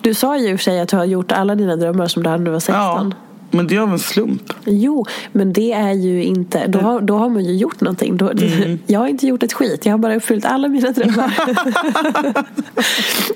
Du 0.00 0.14
sa 0.14 0.36
ju 0.38 0.48
i 0.50 0.54
och 0.54 0.58
för 0.58 0.64
sig 0.64 0.80
att 0.80 0.88
du 0.88 0.96
har 0.96 1.04
gjort 1.04 1.32
alla 1.32 1.54
dina 1.54 1.76
drömmar 1.76 2.06
som 2.06 2.22
du 2.22 2.28
hade 2.30 2.38
när 2.38 2.46
du 2.46 2.52
var 2.52 2.60
16. 2.60 2.74
Ja, 2.76 3.10
men 3.56 3.66
det 3.66 3.76
är 3.76 3.80
av 3.80 3.92
en 3.92 3.98
slump. 3.98 4.52
Jo, 4.64 5.06
men 5.32 5.52
det 5.52 5.72
är 5.72 5.92
ju 5.92 6.24
inte... 6.24 6.66
Då 6.66 6.78
har, 6.78 7.00
då 7.00 7.16
har 7.18 7.28
man 7.28 7.44
ju 7.44 7.52
gjort 7.56 7.80
någonting. 7.80 8.16
Då, 8.16 8.30
Mm. 8.30 8.78
Jag 8.86 9.00
har 9.00 9.06
inte 9.08 9.26
gjort 9.26 9.42
ett 9.42 9.52
skit. 9.52 9.86
Jag 9.86 9.92
har 9.92 9.98
bara 9.98 10.16
uppfyllt 10.16 10.44
alla 10.44 10.68
mina 10.68 10.90
drömmar. 10.90 11.32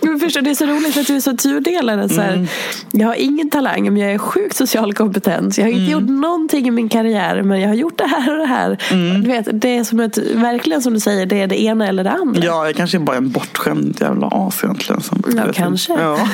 men 0.06 0.20
förstår, 0.20 0.40
det 0.40 0.50
är 0.50 0.54
så 0.54 0.66
roligt 0.66 0.96
att 0.96 1.06
du 1.06 1.16
är 1.16 1.20
så 1.20 1.36
tudelad. 1.36 2.10
Så 2.12 2.20
här, 2.20 2.32
Mm. 2.32 2.46
Jag 2.92 3.06
har 3.06 3.14
ingen 3.14 3.50
talang, 3.50 3.84
men 3.84 3.96
jag 3.96 4.12
är 4.12 4.18
sjukt 4.18 4.56
social 4.56 4.94
kompetens. 4.94 5.58
Jag 5.58 5.64
har 5.64 5.70
inte 5.70 5.92
Mm. 5.92 5.92
gjort 5.92 6.20
någonting 6.20 6.68
i 6.68 6.70
min 6.70 6.88
karriär, 6.88 7.42
men 7.42 7.60
jag 7.60 7.68
har 7.68 7.74
gjort 7.74 7.98
det 7.98 8.06
här 8.06 8.32
och 8.32 8.38
det 8.38 8.46
här. 8.46 8.78
Mm. 8.90 9.22
Du 9.22 9.28
vet, 9.30 9.48
det 9.52 9.76
är 9.76 9.84
som 9.84 10.00
ett, 10.00 10.18
verkligen 10.18 10.82
som 10.82 10.94
du 10.94 11.00
säger, 11.00 11.26
det 11.26 11.40
är 11.42 11.46
det 11.46 11.62
ena 11.62 11.86
eller 11.88 12.04
det 12.04 12.10
andra. 12.10 12.42
Ja, 12.44 12.66
jag 12.66 12.74
kanske 12.76 12.96
är 12.96 13.00
bara 13.00 13.16
en 13.16 13.30
bortskämd 13.30 13.96
jävla 14.00 14.26
as 14.32 14.64
egentligen. 14.64 15.00
Som, 15.00 15.22
Ja, 15.36 15.42
kanske. 15.54 15.92
Ja. 15.92 16.18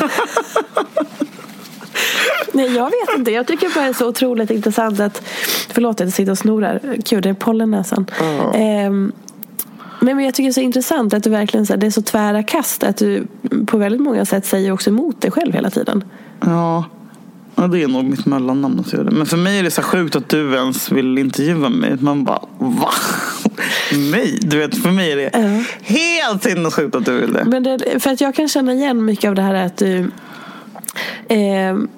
Nej, 2.52 2.74
jag 2.76 2.84
vet 2.84 3.18
inte. 3.18 3.30
Jag 3.30 3.46
tycker 3.46 3.74
bara 3.74 3.84
det 3.84 3.90
är 3.90 3.92
så 3.92 4.08
otroligt 4.08 4.50
intressant 4.50 5.00
att... 5.00 5.22
Förlåt 5.70 5.94
att 6.00 6.06
jag 6.06 6.12
sitter 6.12 6.32
och 6.32 6.38
snorar. 6.38 6.80
Gud, 6.96 7.22
det 7.22 7.28
är 7.28 7.34
pollennäsan. 7.34 8.06
Ehm, 8.54 9.12
nej, 10.00 10.14
men 10.14 10.24
jag 10.24 10.34
tycker 10.34 10.44
det 10.48 10.50
är 10.50 10.52
så 10.52 10.60
intressant 10.60 11.14
att 11.14 11.22
du 11.22 11.30
verkligen 11.30 11.66
så 11.66 11.72
här, 11.72 11.80
det 11.80 11.86
är 11.86 11.90
så 11.90 12.02
tvära 12.02 12.42
kast. 12.42 12.82
Att 12.84 12.96
du 12.96 13.26
på 13.66 13.78
väldigt 13.78 14.00
många 14.00 14.24
sätt 14.24 14.46
säger 14.46 14.72
också 14.72 14.90
emot 14.90 15.20
dig 15.20 15.30
själv 15.30 15.52
hela 15.52 15.70
tiden. 15.70 16.04
Ja. 16.40 16.84
ja, 17.54 17.66
det 17.66 17.82
är 17.82 17.88
nog 17.88 18.04
mitt 18.04 18.26
mellannamn. 18.26 18.80
att 18.80 18.92
göra 18.92 19.04
det. 19.04 19.10
Men 19.10 19.26
för 19.26 19.36
mig 19.36 19.58
är 19.58 19.62
det 19.62 19.70
så 19.70 19.82
sjukt 19.82 20.16
att 20.16 20.28
du 20.28 20.54
ens 20.54 20.92
vill 20.92 21.18
intervjua 21.18 21.68
mig. 21.68 21.96
Man 22.00 22.24
bara, 22.24 22.40
va? 22.58 22.90
Mig? 24.12 24.38
Du 24.42 24.58
vet, 24.58 24.82
för 24.82 24.90
mig 24.90 25.12
är 25.12 25.16
det 25.16 25.30
Ja. 25.32 25.62
helt 25.82 26.42
sinnessjukt 26.42 26.94
att 26.96 27.04
du 27.04 27.20
vill 27.20 27.32
det. 27.32 27.44
Men 27.44 27.62
det, 27.62 28.00
för 28.02 28.10
att 28.10 28.20
jag 28.20 28.34
kan 28.34 28.48
känna 28.48 28.72
igen 28.72 29.04
mycket 29.04 29.28
av 29.28 29.34
det 29.34 29.42
här 29.42 29.54
att 29.54 29.76
du 29.76 30.10
ehm, 31.28 31.88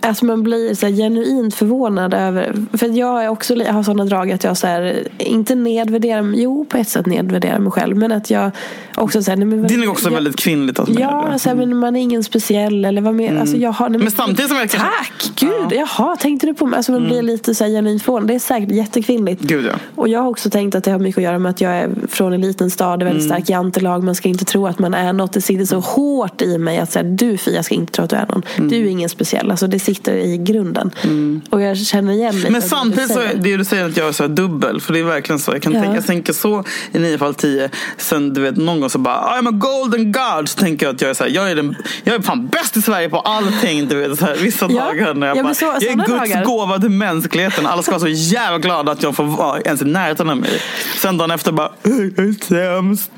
att 0.00 0.22
man 0.22 0.42
blir 0.42 0.74
så 0.74 0.86
här 0.86 0.92
genuint 0.92 1.54
förvånad 1.54 2.14
över... 2.14 2.54
För 2.72 2.98
jag 2.98 3.24
är 3.24 3.28
också, 3.28 3.54
jag 3.54 3.72
har 3.72 3.82
sådana 3.82 4.04
drag 4.04 4.30
att 4.32 4.44
jag 4.44 4.56
så 4.56 4.66
här, 4.66 5.08
inte 5.18 5.54
nedvärderar, 5.54 6.32
jo 6.36 6.64
på 6.64 6.76
ett 6.78 6.88
sätt 6.88 7.06
nedvärderar 7.06 7.58
mig 7.58 7.72
själv. 7.72 7.96
Men 7.96 8.12
att 8.12 8.30
jag 8.30 8.50
också 8.94 9.22
säger... 9.22 9.36
Nej, 9.36 9.46
men, 9.46 9.62
Det 9.66 9.74
är 9.74 9.78
nog 9.78 9.88
också 9.88 10.06
jag, 10.08 10.14
väldigt 10.14 10.36
kvinnligt 10.36 10.78
att 10.78 10.88
Ja, 10.88 11.28
det. 11.32 11.38
så 11.38 11.48
här, 11.48 11.56
men 11.56 11.76
man 11.76 11.96
är 11.96 12.00
ingen 12.00 12.24
speciell 12.24 12.84
eller 12.84 13.00
vad 13.02 13.14
mer. 13.14 13.40
Alltså, 13.40 13.56
jag 13.56 13.72
har, 13.72 13.88
nej, 13.88 13.98
Men 13.98 14.10
samtidigt 14.10 14.48
som 14.48 14.56
jag 14.58 14.70
kanske- 14.70 14.88
Tack! 14.98 15.30
Gud, 15.36 15.78
jaha, 15.78 16.16
tänkte 16.16 16.46
du 16.46 16.54
på 16.54 16.66
mig? 16.66 16.76
Alltså, 16.76 16.92
man 16.92 17.04
blir 17.04 17.22
lite 17.22 17.54
så 17.54 17.64
här 17.64 17.70
genuint 17.70 18.02
förvånad. 18.02 18.28
Det 18.28 18.34
är 18.34 18.38
säkert 18.38 18.70
jättekvinnligt. 18.70 19.42
Gud 19.42 19.66
ja. 19.66 19.72
Och 19.94 20.08
jag 20.08 20.20
har 20.20 20.28
också 20.28 20.50
tänkt 20.50 20.74
att 20.74 20.84
det 20.84 20.90
har 20.90 20.98
mycket 20.98 21.18
att 21.18 21.24
göra 21.24 21.38
med 21.38 21.50
att 21.50 21.60
jag 21.60 21.72
är 21.72 21.90
från 22.08 22.32
en 22.32 22.40
liten 22.40 22.70
stad, 22.70 22.98
det 22.98 23.02
är 23.04 23.06
väldigt 23.06 23.24
stark 23.26 23.48
jantelag. 23.50 24.04
Man 24.04 24.14
ska 24.14 24.28
inte 24.28 24.44
tro 24.44 24.66
att 24.66 24.78
man 24.78 24.94
är 24.94 25.12
något. 25.12 25.32
Det 25.32 25.40
sitter 25.40 25.64
så 25.64 25.80
hårt 25.80 26.42
i 26.42 26.58
mig 26.58 26.78
att 26.78 26.92
säga 26.92 27.02
du 27.02 27.36
Fia 27.38 27.62
ska 27.62 27.74
inte 27.74 27.92
tro 27.92 28.04
att 28.04 28.10
du 28.10 28.16
är 28.16 28.26
någon. 28.30 28.42
Du 28.68 28.76
är 28.86 28.90
ingen 28.90 29.08
speciell. 29.08 29.50
Alltså 29.50 29.66
det 29.66 29.78
sitter 29.86 30.12
i 30.16 30.36
grunden. 30.38 30.90
Och 31.50 31.60
jag 31.62 31.78
känner 31.78 32.12
igen 32.12 32.36
lite 32.36 32.50
Men 32.50 32.60
det 32.60 32.68
samtidigt 32.68 33.12
så 33.12 33.20
är 33.20 33.34
det 33.34 33.56
du 33.56 33.64
säger 33.64 33.84
att 33.84 33.96
jag 33.96 34.08
är 34.08 34.12
så 34.12 34.26
dubbel. 34.26 34.80
För 34.80 34.92
det 34.92 34.98
är 34.98 35.04
verkligen 35.04 35.38
så. 35.38 35.52
Jag, 35.52 35.62
kan 35.62 35.72
Ja. 35.72 35.80
tänka, 35.80 35.94
jag 35.96 36.06
tänker 36.06 36.32
så 36.32 36.64
i 36.92 36.98
nio 36.98 37.18
fall 37.18 37.34
tio. 37.34 37.70
Sen 37.96 38.34
du 38.34 38.40
vet 38.40 38.56
någon 38.56 38.80
gång 38.80 38.90
så 38.90 38.98
bara 38.98 39.16
I'm 39.40 39.48
a 39.48 39.50
golden 39.50 40.12
god. 40.12 40.48
Så 40.48 40.58
tänker 40.58 40.86
jag 40.86 40.94
att 40.94 41.00
jag 41.00 41.10
är 41.10 41.14
så 41.14 41.24
här, 41.24 41.30
jag 41.30 41.50
är, 41.50 41.54
den, 41.56 41.76
jag 42.04 42.14
är 42.14 42.20
fan 42.22 42.46
bäst 42.46 42.76
i 42.76 42.82
Sverige 42.82 43.08
på 43.08 43.20
allting. 43.20 43.88
Du 43.88 43.96
vet, 43.96 44.18
så 44.18 44.24
här, 44.24 44.36
vissa 44.36 44.66
Ja. 44.70 44.84
dagar 44.84 45.14
när 45.14 45.26
jag 45.26 45.36
Ja, 45.36 45.42
bara, 45.42 45.54
så- 45.54 45.64
jag 45.64 45.82
är 45.82 45.94
Guds 45.94 46.08
dagar. 46.08 46.44
gåva 46.44 46.78
till 46.78 46.90
mänskligheten. 46.90 47.66
Alla 47.66 47.82
ska 47.82 47.90
vara 47.92 48.00
så 48.00 48.08
jävla 48.08 48.58
glada 48.58 48.92
att 48.92 49.02
jag 49.02 49.16
får 49.16 49.24
vara 49.24 49.60
ens 49.60 49.82
i 49.82 49.84
närheten 49.84 50.30
av 50.30 50.36
mig. 50.36 50.60
Sen 51.02 51.18
dagen 51.18 51.30
efter 51.30 51.52
bara 51.52 51.70
jag 51.82 51.92
är 51.92 52.44
sämst. 52.44 53.10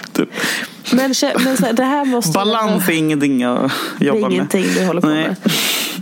Men, 0.92 1.14
men 1.44 1.56
så 1.56 1.66
det 1.72 1.84
här 1.84 2.04
måste 2.04 2.32
Balans 2.32 2.88
är 2.88 2.92
ingenting 2.92 3.40
jag 3.40 3.70
det 3.98 4.04
jobbar 4.04 4.18
är 4.18 4.22
med. 4.22 4.32
ingenting 4.32 4.64
du 4.74 4.86
håller 4.86 5.00
på 5.00 5.06
Nej. 5.08 5.26
med. 5.26 5.36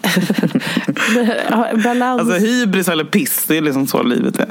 Balans, 1.85 2.21
Alltså 2.21 2.35
hybris 2.47 2.89
eller 2.89 3.05
piss, 3.05 3.45
det 3.49 3.57
är 3.57 3.61
liksom 3.61 3.87
så 3.87 4.03
livet 4.03 4.41
är 4.41 4.49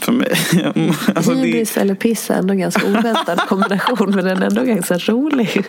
för 0.00 0.12
mig. 0.12 0.28
Alltså, 1.14 1.30
det, 1.30 1.36
Mm. 1.36 1.44
hybris 1.44 1.76
eller 1.76 1.94
piss 1.94 2.30
är 2.30 2.34
ändå 2.34 2.52
en 2.52 2.58
ganska 2.58 2.86
oväntad 2.86 3.40
kombination. 3.48 4.10
Men 4.14 4.24
den 4.24 4.42
är 4.42 4.46
ändå 4.46 4.62
ganska 4.62 4.94
rolig. 4.98 5.64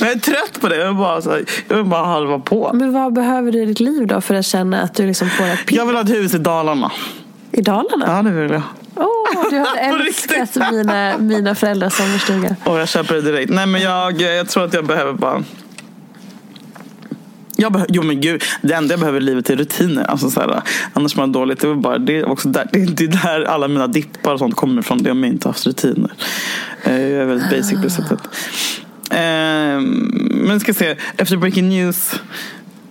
men 0.00 0.08
jag 0.08 0.16
är 0.16 0.20
trött 0.20 0.60
på 0.60 0.68
det. 0.68 0.76
Jag 0.76 0.86
vill 0.86 0.94
bara, 0.96 1.22
så 1.22 1.30
här, 1.30 1.44
jag 1.68 1.76
vill 1.76 1.84
bara 1.86 2.04
halva 2.04 2.38
på. 2.38 2.70
Men 2.74 2.92
vad 2.92 3.12
behöver 3.12 3.52
du 3.52 3.62
i 3.62 3.66
ditt 3.66 3.80
liv 3.80 4.06
då 4.06 4.20
för 4.20 4.34
att 4.34 4.46
känna 4.46 4.82
att 4.82 4.94
du 4.94 5.06
liksom 5.06 5.28
får 5.30 5.44
ett 5.44 5.66
pick 5.66 5.78
Jag 5.78 5.86
vill 5.86 5.94
ha 5.96 6.02
ett 6.02 6.10
hus 6.10 6.34
i 6.34 6.38
Dalarna. 6.38 6.92
i 7.52 7.60
Dalarna? 7.62 8.04
Ja, 8.06 8.22
det 8.22 8.30
vill 8.30 8.50
jag. 8.50 8.62
Åh, 8.96 9.50
du 9.50 9.58
hade 9.58 9.80
älskat 10.06 10.56
mina, 10.72 11.18
mina 11.18 11.54
föräldrars 11.54 11.92
sommarstuga. 11.92 12.56
Och 12.64 12.78
jag 12.78 12.88
köper 12.88 13.14
det 13.14 13.20
direkt. 13.20 13.50
Nej 13.50 13.66
men 13.66 13.80
jag, 13.82 14.20
jag 14.20 14.48
tror 14.48 14.64
att 14.64 14.74
jag 14.74 14.84
behöver 14.86 15.12
bara 15.12 15.42
jag 17.56 17.84
jo 17.88 18.02
men 18.02 18.20
gud, 18.20 18.42
det 18.62 18.74
enda 18.74 18.92
jag 18.92 19.00
behöver 19.00 19.20
i 19.20 19.22
livet 19.22 19.50
är 19.50 19.56
rutiner. 19.56 20.04
Alltså 20.04 20.30
så 20.30 20.40
här, 20.40 20.62
annars 20.92 21.16
mår 21.16 21.22
jag 21.26 21.32
dåligt. 21.32 21.60
Det 21.60 21.68
är, 21.68 21.74
bara, 21.74 21.98
det 21.98 22.16
är 22.18 22.28
också 22.30 22.48
där, 22.48 22.68
det 22.72 22.82
är 22.82 22.86
det 22.86 23.04
är 23.04 23.08
där 23.08 23.44
alla 23.44 23.68
mina 23.68 23.86
dippar 23.86 24.32
och 24.32 24.38
sånt 24.38 24.54
kommer 24.56 24.80
ifrån. 24.80 25.02
Det 25.02 25.08
är 25.08 25.12
om 25.12 25.24
jag 25.24 25.32
inte 25.32 25.48
haft 25.48 25.66
rutiner. 25.66 26.10
Eh, 26.82 27.00
Jag 27.00 27.22
är 27.22 27.24
väldigt 27.26 27.50
basic 27.50 27.72
på 27.78 27.82
det 27.84 27.90
sättet. 27.90 28.18
Eh, 29.10 29.80
Men 30.30 30.60
ska 30.60 30.74
se, 30.74 30.96
efter 31.16 31.36
breaking 31.36 31.68
news. 31.68 32.14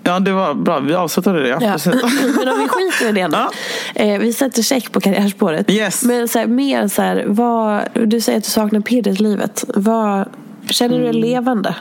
Ja 0.03 0.19
det 0.19 0.31
var 0.31 0.53
bra, 0.53 0.79
vi 0.79 0.93
avslutade 0.93 1.41
det. 1.43 1.47
Ja. 1.49 1.57
Ja. 1.61 1.77
Men 2.37 2.47
om 2.49 2.59
vi 2.59 2.67
skiter 2.67 3.09
i 3.09 3.11
det 3.11 3.27
nu. 3.27 3.37
Ja. 3.37 3.51
Eh, 3.95 4.19
vi 4.19 4.33
sätter 4.33 4.61
check 4.61 4.91
på 4.91 4.99
karriärspåret. 5.01 5.69
Yes. 5.71 6.03
Men 6.03 6.27
så 6.27 6.39
här, 6.39 6.47
mer 6.47 6.87
så 6.87 7.01
här, 7.01 7.23
vad, 7.27 7.81
du 8.07 8.21
säger 8.21 8.37
att 8.37 8.43
du 8.43 8.49
saknar 8.49 8.79
pirret 8.81 9.19
i 9.19 9.23
livet. 9.23 9.63
Vad, 9.75 10.25
känner 10.69 10.97
du 10.97 11.03
dig 11.03 11.09
Mm. 11.09 11.21
levande? 11.21 11.75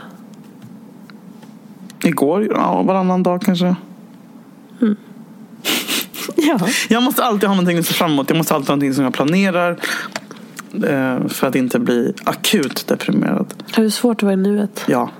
Igår, 2.04 2.46
ja, 2.50 2.82
varannan 2.82 3.22
dag 3.22 3.42
kanske. 3.42 3.76
Ja. 6.36 6.58
Jag 6.88 7.02
måste 7.02 7.24
alltid 7.24 7.48
ha 7.48 7.54
någonting 7.54 7.78
att 7.78 7.86
se 7.86 7.94
fram 7.94 8.12
emot. 8.12 8.30
Jag 8.30 8.36
måste 8.36 8.54
alltid 8.54 8.68
ha 8.68 8.74
någonting 8.76 8.94
som 8.94 9.04
jag 9.04 9.12
planerar. 9.14 9.70
eh, 10.72 11.26
För 11.28 11.46
att 11.46 11.54
inte 11.54 11.78
bli 11.78 12.12
akut 12.24 12.86
deprimerad. 12.86 13.54
Har 13.72 13.82
du 13.82 13.90
svårt 13.90 14.16
att 14.16 14.22
vara 14.22 14.32
i 14.32 14.36
nuet? 14.36 14.84
Ja. 14.86 15.10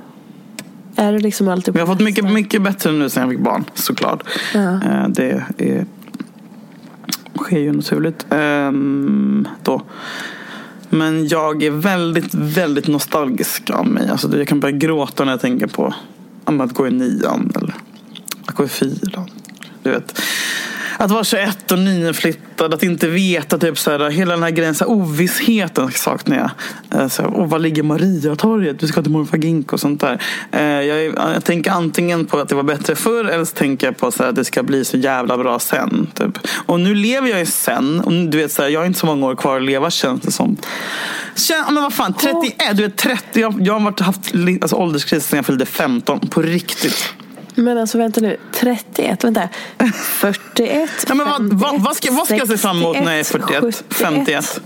Är 0.97 1.13
du 1.13 1.19
liksom 1.19 1.49
alltid 1.49 1.75
Vi 1.75 1.81
har 1.81 1.87
på 1.87 1.93
fått 1.93 2.01
mycket, 2.01 2.25
mycket 2.33 2.63
bättre 2.63 2.93
nu 2.93 3.09
sen 3.11 3.21
jag 3.23 3.31
fick 3.31 3.41
barn, 3.45 3.65
såklart. 3.75 4.23
Ja. 4.55 4.61
Eh, 4.75 5.09
Det 5.09 5.45
är, 5.59 5.87
sker 7.39 7.59
ju 7.59 7.73
naturligt 7.73 8.27
ehm, 8.31 9.49
då. 9.63 9.83
Men 10.91 11.29
jag 11.29 11.63
är 11.63 11.71
väldigt, 11.71 12.35
väldigt 12.35 12.87
nostalgisk 12.89 13.71
av 13.71 13.87
mig. 13.87 14.09
Alltså, 14.11 14.29
det- 14.29 14.39
jag 14.39 14.49
kan 14.49 14.61
börja 14.61 14.77
gråta 14.77 15.25
när 15.25 15.33
jag 15.33 15.41
tänker 15.41 15.67
på 15.67 15.83
men 15.83 15.95
att 16.45 16.73
gå 16.73 16.87
i 16.87 16.91
nian 16.91 17.53
eller 17.57 17.75
att 18.47 18.55
gå 18.55 18.65
i 18.65 18.69
fyran. 18.69 19.31
Du 19.83 19.91
vet. 19.91 20.21
Att 20.99 21.11
vara 21.11 21.25
21 21.25 21.73
och 21.73 21.79
nyinflyttad, 21.79 22.75
att 22.75 22.83
inte 22.83 23.09
veta 23.09 23.59
typ 23.59 23.79
så 23.79 23.91
här, 23.91 24.11
hela 24.11 24.35
den 24.35 24.43
här 24.43 24.51
grejen, 24.51 24.75
så 24.75 24.85
här, 24.85 24.93
ovissheten 24.93 25.93
saknar 25.93 26.37
jag. 26.37 26.51
Eh, 27.01 27.09
så 27.09 27.23
här, 27.23 27.47
var 27.47 27.59
ligger 27.59 27.83
Mariatorget? 27.83 28.83
Vi 28.83 28.87
ska 28.89 29.03
till 29.03 29.11
morfar 29.13 29.39
Gink 29.39 29.73
och 29.73 29.81
sånt 29.81 30.01
där. 30.01 30.23
Eh, 30.53 30.63
jag, 30.63 31.15
jag 31.35 31.45
tänker 31.45 31.71
antingen 31.71 32.27
på 32.27 32.39
att 32.39 32.49
det 32.49 32.55
var 32.55 32.63
bättre 32.63 32.95
förr 32.95 33.25
eller 33.25 33.45
så 33.45 33.55
tänker 33.55 33.87
jag 33.87 33.97
på 33.97 34.11
så 34.11 34.23
här, 34.23 34.31
att 34.31 34.37
det 34.37 34.45
ska 34.45 34.63
bli 34.63 34.85
så 34.85 34.97
jävla 34.97 35.39
bra 35.39 35.59
sen. 35.59 36.07
Typ. 36.15 36.39
Och 36.67 36.81
nu 36.81 36.95
lever 36.95 37.29
jag 37.29 37.39
ju 37.39 37.47
sen. 37.47 38.01
Och 38.01 38.13
du 38.13 38.39
vet, 38.39 38.53
så 38.53 38.63
här, 38.63 38.69
jag 38.69 38.81
har 38.81 38.87
inte 38.87 38.99
så 38.99 39.07
många 39.07 39.27
år 39.27 39.35
kvar 39.35 39.57
att 39.57 39.63
leva 39.63 39.91
känns 39.91 40.21
det 40.21 40.33
som. 40.33 40.57
Kän, 41.35 41.57
ja, 41.67 41.71
men 41.71 41.83
vad 41.83 41.93
fan, 41.93 42.15
31, 42.15 42.77
du 42.77 42.83
vet 42.83 42.97
30. 42.97 43.41
Jag, 43.41 43.61
jag 43.61 43.73
har 43.73 43.81
varit, 43.81 44.01
haft 44.01 44.33
alltså, 44.63 44.77
ålderskris 44.77 45.27
sedan 45.27 45.37
jag 45.37 45.47
fyllde 45.47 45.67
15. 45.67 46.21
På 46.21 46.43
riktigt. 46.43 47.15
Men 47.55 47.79
alltså 47.79 47.99
vänta 47.99 48.21
nu. 48.21 48.37
31, 48.53 49.25
vänta. 49.25 49.49
41, 49.95 50.91
Ja, 51.09 51.15
men 51.15 51.27
vad, 51.27 51.53
vad, 51.53 51.81
vad, 51.83 51.97
ska, 51.97 52.13
vad 52.13 52.27
ska 52.27 52.37
jag 52.37 52.49
se 52.49 52.59
fram 52.59 52.77
emot 52.77 52.97
när 52.97 53.11
jag 53.11 53.21
är 53.21 53.25
61, 53.25 53.61
41? 53.61 53.85
51? 53.91 54.61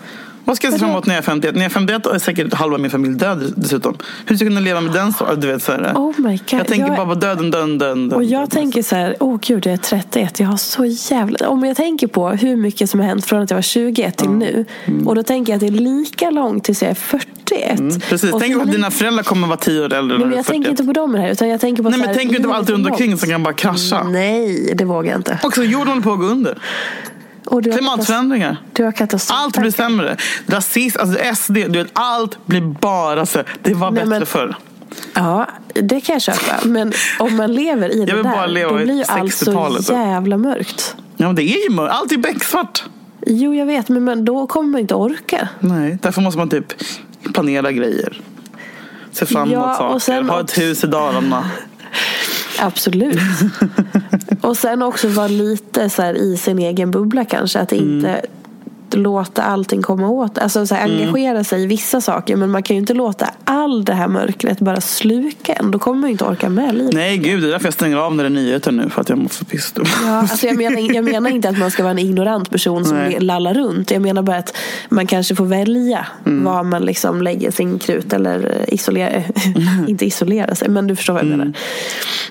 Vad 0.49 0.57
ska 0.57 0.67
jag 0.67 0.73
se 0.75 0.79
fram 0.79 0.91
emot 0.91 1.07
när 1.07 1.15
jag 1.15 1.19
är 1.23 1.27
51? 1.27 1.55
När 1.55 1.61
jag 1.63 1.71
är 1.71 1.75
51 1.75 2.07
är 2.07 2.19
säkert 2.19 2.55
halva 2.55 2.79
min 2.79 2.91
familj 2.91 3.15
död 3.15 3.53
dessutom. 3.57 3.97
Hur 4.27 4.37
ska 4.37 4.45
jag 4.45 4.51
kunna 4.51 4.61
leva 4.61 4.81
med 4.81 4.93
den 4.93 5.13
så? 5.13 5.35
Du 5.35 5.47
vet, 5.47 5.63
så 5.63 5.73
här. 5.73 5.93
Oh 5.95 6.21
my 6.21 6.37
God. 6.37 6.61
Jag 6.61 6.67
tänker 6.67 6.87
Jag- 6.87 6.97
bara 6.97 7.07
på 7.07 7.15
döden, 7.15 7.51
döden, 7.51 7.79
döden. 7.79 8.13
Och 8.13 8.25
jag 8.25 8.31
döden. 8.31 8.49
tänker 8.51 8.83
så 8.83 8.97
här, 8.97 9.17
åh 9.21 9.39
gud 9.43 9.67
jag 9.67 9.73
är 9.73 9.77
31, 9.79 10.41
jag 10.41 10.47
har 10.47 10.57
så 10.57 10.85
jävla... 10.85 11.49
Om 11.49 11.65
jag 11.65 11.77
tänker 11.77 12.07
på 12.07 12.29
hur 12.29 12.57
mycket 12.57 12.91
som 12.91 13.01
har 13.01 13.07
hänt 13.07 13.25
från 13.27 13.43
att 13.43 13.51
jag 13.51 13.57
var 13.57 13.63
21 13.63 14.17
till 14.17 14.31
nu. 14.31 14.65
Och 15.07 15.15
då 15.15 15.23
tänker 15.23 15.53
jag 15.53 15.57
att 15.57 15.61
det 15.61 15.67
är 15.67 15.81
lika 15.83 16.31
långt 16.31 16.65
tills 16.65 16.83
jag 16.83 16.91
är 16.91 16.95
41. 16.95 17.79
Mm, 17.81 18.01
precis, 18.01 18.33
Och 18.33 18.41
tänk 18.41 18.55
så 18.55 18.65
li- 18.65 18.73
dina 18.73 18.91
föräldrar 18.91 19.23
kommer 19.23 19.47
vara 19.47 19.57
10 19.57 19.81
år 19.85 19.95
äldre 19.95 20.19
men 20.19 20.29
jag 20.29 20.31
41. 20.31 20.47
tänker 20.47 20.71
inte 20.71 20.85
på 20.85 20.93
dem 20.93 21.15
här 21.15 21.29
utan 21.31 21.49
jag 21.49 21.61
tänker 21.61 21.83
på 21.83 21.89
Nej 21.91 22.01
så 22.01 22.07
men 22.07 22.15
tänk 22.17 22.31
inte 22.33 22.49
på 22.49 22.55
allt 22.55 22.71
runt 22.71 22.87
omkring 22.91 23.19
som 23.19 23.29
kan 23.29 23.43
bara 23.43 23.55
krascha. 23.55 24.03
Nej, 24.03 24.73
det 24.75 24.85
vågar 24.85 25.11
jag 25.11 25.19
inte. 25.19 25.39
Också 25.43 25.63
jorden 25.65 25.89
håller 25.89 26.03
på 26.03 26.13
att 26.13 26.19
gå 26.19 26.25
under. 26.27 26.59
Klimatförändringar. 27.49 28.57
Du 28.73 28.85
har 28.85 28.93
katastrof. 28.93 29.39
Allt 29.41 29.59
blir 29.59 29.71
sämre. 29.71 30.17
Rasism, 30.47 30.99
alltså 31.01 31.35
SD, 31.35 31.53
du 31.53 31.69
vet, 31.83 31.91
allt 31.93 32.47
blir 32.47 32.61
bara 32.61 33.27
så. 33.27 33.43
Det 33.63 33.75
var 33.75 33.91
Nej, 33.91 33.95
bättre 34.05 34.19
men- 34.19 34.27
förr. 34.27 34.57
Ja, 35.15 35.47
det 35.75 36.01
kan 36.01 36.13
jag 36.15 36.23
köpa. 36.23 36.67
Men 36.67 36.93
om 37.19 37.37
man 37.37 37.53
lever 37.55 37.89
i 37.89 38.05
det 38.05 38.23
där, 38.23 38.69
då 38.69 38.75
blir 38.75 38.95
ju 38.97 39.05
allt 39.09 39.33
60-talet 39.33 39.85
så 39.85 39.93
jävla 39.93 40.37
mörkt. 40.37 40.97
Ja 41.17 41.27
men 41.27 41.35
det 41.37 41.43
är 41.43 41.65
ju 41.71 41.75
mörkt. 41.75 41.95
Allt 41.95 42.13
är 42.13 42.17
becksvart. 42.17 42.85
Jo, 43.27 43.55
jag 43.55 43.67
vet, 43.67 43.89
men, 43.89 44.05
men 44.05 44.25
då 44.25 44.47
kommer 44.47 44.69
man 44.69 44.81
inte 44.81 44.95
orka. 44.95 45.49
Nej, 45.61 45.99
därför 46.03 46.21
måste 46.23 46.39
man 46.39 46.49
typ 46.49 46.65
planera 47.35 47.73
grejer. 47.73 48.21
Se 49.13 49.27
fram 49.27 49.51
Ja, 49.51 49.59
emot 49.65 49.71
och 49.71 49.77
saker. 49.77 49.99
sen 49.99 50.29
Ha 50.31 50.41
ett 50.41 50.59
hus 50.59 50.85
i 50.85 50.87
Dalarna. 50.87 51.51
Absolut. 52.61 53.19
och 54.41 54.57
sen 54.57 54.83
också 54.83 55.09
vara 55.09 55.29
lite 55.29 55.91
så 55.91 56.03
här 56.03 56.15
i 56.15 56.37
sin 56.37 56.59
egen 56.59 56.91
bubbla 56.91 57.25
kanske. 57.25 57.61
Att 57.61 57.73
inte 57.73 58.23
låta 58.95 59.43
allting 59.43 59.83
komma 59.83 60.09
åt. 60.09 60.39
Alltså 60.39 60.67
så 60.67 60.75
här, 60.75 60.83
engagera 60.85 61.45
sig 61.45 61.63
i 61.63 61.67
vissa 61.67 62.01
saker. 62.01 62.37
Men 62.37 62.51
man 62.51 62.63
kan 62.63 62.77
ju 62.77 62.81
inte 62.81 62.95
låta 62.95 63.31
all 63.45 63.85
det 63.85 63.95
här 63.95 64.09
mörkret 64.09 64.61
bara 64.61 64.81
sluka 64.81 65.53
en. 65.53 65.71
Då 65.71 65.79
kommer 65.79 66.01
man 66.01 66.09
ju 66.09 66.13
inte 66.13 66.25
orka 66.25 66.49
med 66.49 66.75
livet. 66.75 66.95
Nej 66.95 67.17
gud, 67.19 67.43
det 67.43 67.49
är 67.49 67.51
därför 67.51 67.67
jag 67.67 67.75
stänger 67.75 67.97
av 67.97 68.15
när 68.17 68.25
det 68.25 68.29
är 68.29 68.31
nyheter 68.31 68.73
nu. 68.73 68.91
För 68.91 69.01
att 69.01 69.09
jag 69.09 69.19
mår 69.19 69.29
för 69.29 69.45
piss. 69.45 69.75
Ja, 70.05 70.19
alltså 70.19 70.47
jag, 70.47 70.57
menar, 70.57 70.95
jag 70.95 71.05
menar 71.05 71.31
inte 71.31 71.49
att 71.49 71.59
man 71.59 71.71
ska 71.71 71.83
vara 71.83 71.91
en 71.91 71.99
ignorant 71.99 72.51
person 72.51 72.85
som 72.85 72.97
Nej. 72.97 73.21
lallar 73.21 73.55
runt. 73.55 73.91
Jag 73.91 74.03
menar 74.03 74.23
bara 74.23 74.37
att 74.37 74.57
man 74.89 75.07
kanske 75.07 75.35
får 75.35 75.45
välja 75.45 76.07
Mm. 76.27 76.45
var 76.45 76.63
man 76.63 76.83
liksom 76.85 77.23
lägger 77.23 77.51
sin 77.51 77.79
krut 77.79 78.13
eller 78.13 78.65
isolera, 78.75 79.23
inte 79.89 80.07
isolera 80.07 80.55
sig, 80.55 80.69
men 80.69 80.87
du 80.87 80.97
förstår 80.97 81.15
vad 81.15 81.23
jag 81.23 81.27
Mm. 81.27 81.39
menar. 81.39 81.53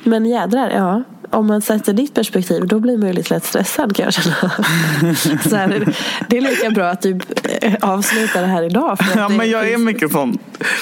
Men 0.03 0.25
jädrar, 0.25 0.69
ja. 0.69 1.03
Om 1.29 1.47
man 1.47 1.61
sätter 1.61 1.93
ditt 1.93 2.13
perspektiv 2.13 2.67
då 2.67 2.79
blir 2.79 2.97
man 2.97 3.07
ju 3.07 3.13
lite 3.13 3.33
lätt 3.33 3.45
stressad 3.45 3.95
kan 3.95 4.03
jag 4.03 4.13
känna. 4.13 4.35
Så 5.49 5.55
här, 5.55 5.95
det 6.29 6.37
är 6.37 6.41
lika 6.41 6.69
bra 6.69 6.87
att 6.89 7.01
du 7.01 7.19
eh, 7.61 7.73
avslutar 7.81 8.41
det 8.41 8.47
här 8.47 8.63
idag. 8.63 8.97
Ja 9.15 9.29
men 9.29 9.49
jag 9.49 9.69
är 9.69 9.77
mycket 9.77 10.11
sån. 10.11 10.37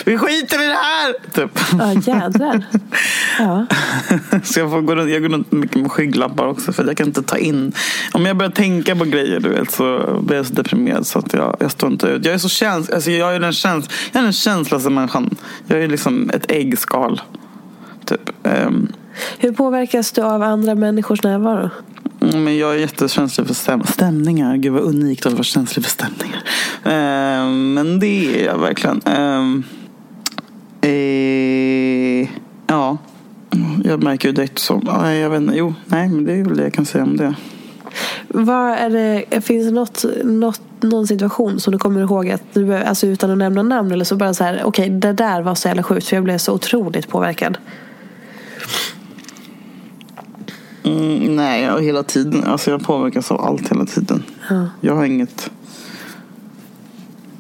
Vi 0.05 0.17
skiter 0.17 0.63
i 0.63 0.67
det 0.67 0.73
här! 0.73 1.13
Typ. 1.33 1.59
Ja 1.79 1.93
jädrar. 1.93 2.65
Ja. 3.39 3.65
Så 4.43 4.59
jag, 4.59 4.71
får 4.71 4.81
gå 4.81 4.95
runt, 4.95 5.11
jag 5.11 5.21
går 5.21 5.29
runt 5.29 5.51
mycket 5.51 5.81
med 5.81 5.91
skygglappar 5.91 6.47
också. 6.47 6.73
För 6.73 6.85
jag 6.85 6.97
kan 6.97 7.07
inte 7.07 7.23
ta 7.23 7.37
in. 7.37 7.73
Om 8.13 8.25
jag 8.25 8.37
börjar 8.37 8.51
tänka 8.51 8.95
på 8.95 9.05
grejer 9.05 9.39
du 9.39 9.49
vet, 9.49 9.71
så 9.71 10.19
blir 10.23 10.37
jag 10.37 10.45
så 10.45 10.53
deprimerad. 10.53 11.07
Så 11.07 11.19
att 11.19 11.33
jag, 11.33 11.57
jag 11.59 11.71
står 11.71 11.91
inte 11.91 12.07
ut. 12.07 12.25
Jag 12.25 12.33
är 12.33 12.37
så 12.37 12.49
käns, 12.49 12.89
alltså, 12.89 13.11
jag 13.11 13.35
är 13.35 13.39
den, 13.39 13.53
käns, 13.53 13.89
jag 14.11 14.19
är 14.19 14.23
den 14.23 14.33
känsligaste 14.33 14.89
människan. 14.89 15.35
Jag 15.67 15.83
är 15.83 15.87
liksom 15.87 16.29
ett 16.33 16.51
äggskal. 16.51 17.21
Typ. 18.05 18.29
Ehm, 18.43 18.87
Hur 19.37 19.51
påverkas 19.51 20.11
du 20.11 20.21
av 20.21 20.43
andra 20.43 20.75
människors 20.75 21.23
närvaro? 21.23 21.69
Mm, 22.21 22.43
Men 22.43 22.57
jag 22.57 22.73
är 22.73 22.79
jättekänslig 22.79 23.47
för 23.47 23.53
stäm 23.53 23.83
stämningar. 23.83 24.57
Gud 24.57 24.73
vad 24.73 24.81
unikt 24.81 25.25
att 25.25 25.33
vara 25.33 25.43
känslig 25.43 25.85
för 25.85 25.91
stämningar. 25.91 26.43
Eh, 26.83 27.49
men 27.49 27.99
det 27.99 28.41
är 28.41 28.45
jag 28.45 28.57
verkligen. 28.57 29.01
Eh, 29.05 29.61
eh, 30.91 32.29
ja, 32.67 32.97
jag 33.83 34.03
märker 34.03 34.27
ju 34.27 34.33
direkt 34.33 34.59
så. 34.59 34.81
Nej, 34.83 35.19
jag 35.19 35.29
vet 35.29 35.41
inte. 35.41 35.57
Jo, 35.57 35.73
nej, 35.85 36.09
men 36.09 36.25
det 36.25 36.33
är 36.33 36.43
väl 36.43 36.57
det 36.57 36.63
jag 36.63 36.73
kan 36.73 36.85
säga 36.85 37.03
om 37.03 37.17
det. 37.17 37.35
Vad 38.27 38.71
är 38.71 38.89
det, 38.89 39.41
finns 39.41 39.67
det 39.67 39.73
något, 39.73 40.05
något, 40.23 40.61
någon 40.81 41.07
situation 41.07 41.59
som 41.59 41.73
du 41.73 41.79
kommer 41.79 42.01
ihåg 42.01 42.29
att 42.29 42.43
du, 42.53 42.75
alltså 42.75 43.07
utan 43.07 43.31
att 43.31 43.37
nämna 43.37 43.63
namn 43.63 43.91
eller 43.91 44.05
så 44.05 44.15
bara 44.15 44.33
så 44.33 44.43
här, 44.43 44.61
okej 44.63 44.89
det 44.89 45.13
där 45.13 45.41
var 45.41 45.55
så 45.55 45.67
jävla 45.67 45.83
sjukt 45.83 46.07
för 46.07 46.15
jag 46.15 46.23
blev 46.23 46.37
så 46.37 46.53
otroligt 46.53 47.07
påverkad. 47.07 47.57
Mm, 50.85 51.35
nej, 51.35 51.63
jag, 51.63 51.81
hela 51.81 52.03
tiden. 52.03 52.43
Alltså 52.43 52.71
jag 52.71 52.83
påverkas 52.83 53.31
av 53.31 53.41
allt 53.41 53.71
hela 53.71 53.85
tiden. 53.85 54.23
Ja. 54.49 54.67
Jag 54.81 54.95
har 54.95 55.05
inget. 55.05 55.51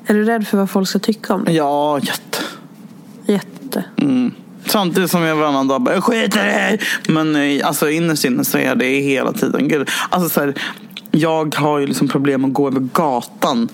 Är 0.05 0.13
du 0.13 0.23
rädd 0.23 0.47
för 0.47 0.57
vad 0.57 0.69
folk 0.69 0.87
ska 0.87 0.99
tycka 0.99 1.33
om 1.33 1.43
dig? 1.43 1.55
Ja, 1.55 1.99
jätte. 1.99 2.37
Jätte. 3.25 3.85
Mm. 3.97 4.31
Samtidigt 4.65 5.11
som 5.11 5.21
jag 5.21 5.35
varannan 5.35 5.67
dag 5.67 5.81
bara, 5.81 5.95
jag 5.95 6.03
skiter 6.03 6.47
i 6.47 6.77
det. 6.77 6.79
Men 7.13 7.35
eh, 7.35 7.67
alltså, 7.67 7.89
innerst 7.89 8.25
inne 8.25 8.45
så 8.45 8.57
är 8.57 8.75
det 8.75 8.85
hela 8.85 9.33
tiden. 9.33 9.67
Gud. 9.67 9.89
Alltså, 10.09 10.29
så 10.29 10.39
här, 10.39 10.53
jag 11.11 11.55
har 11.55 11.79
ju 11.79 11.87
liksom 11.87 12.07
problem 12.07 12.45
att 12.45 12.53
gå 12.53 12.67
över 12.67 12.79
gatan. 12.79 13.69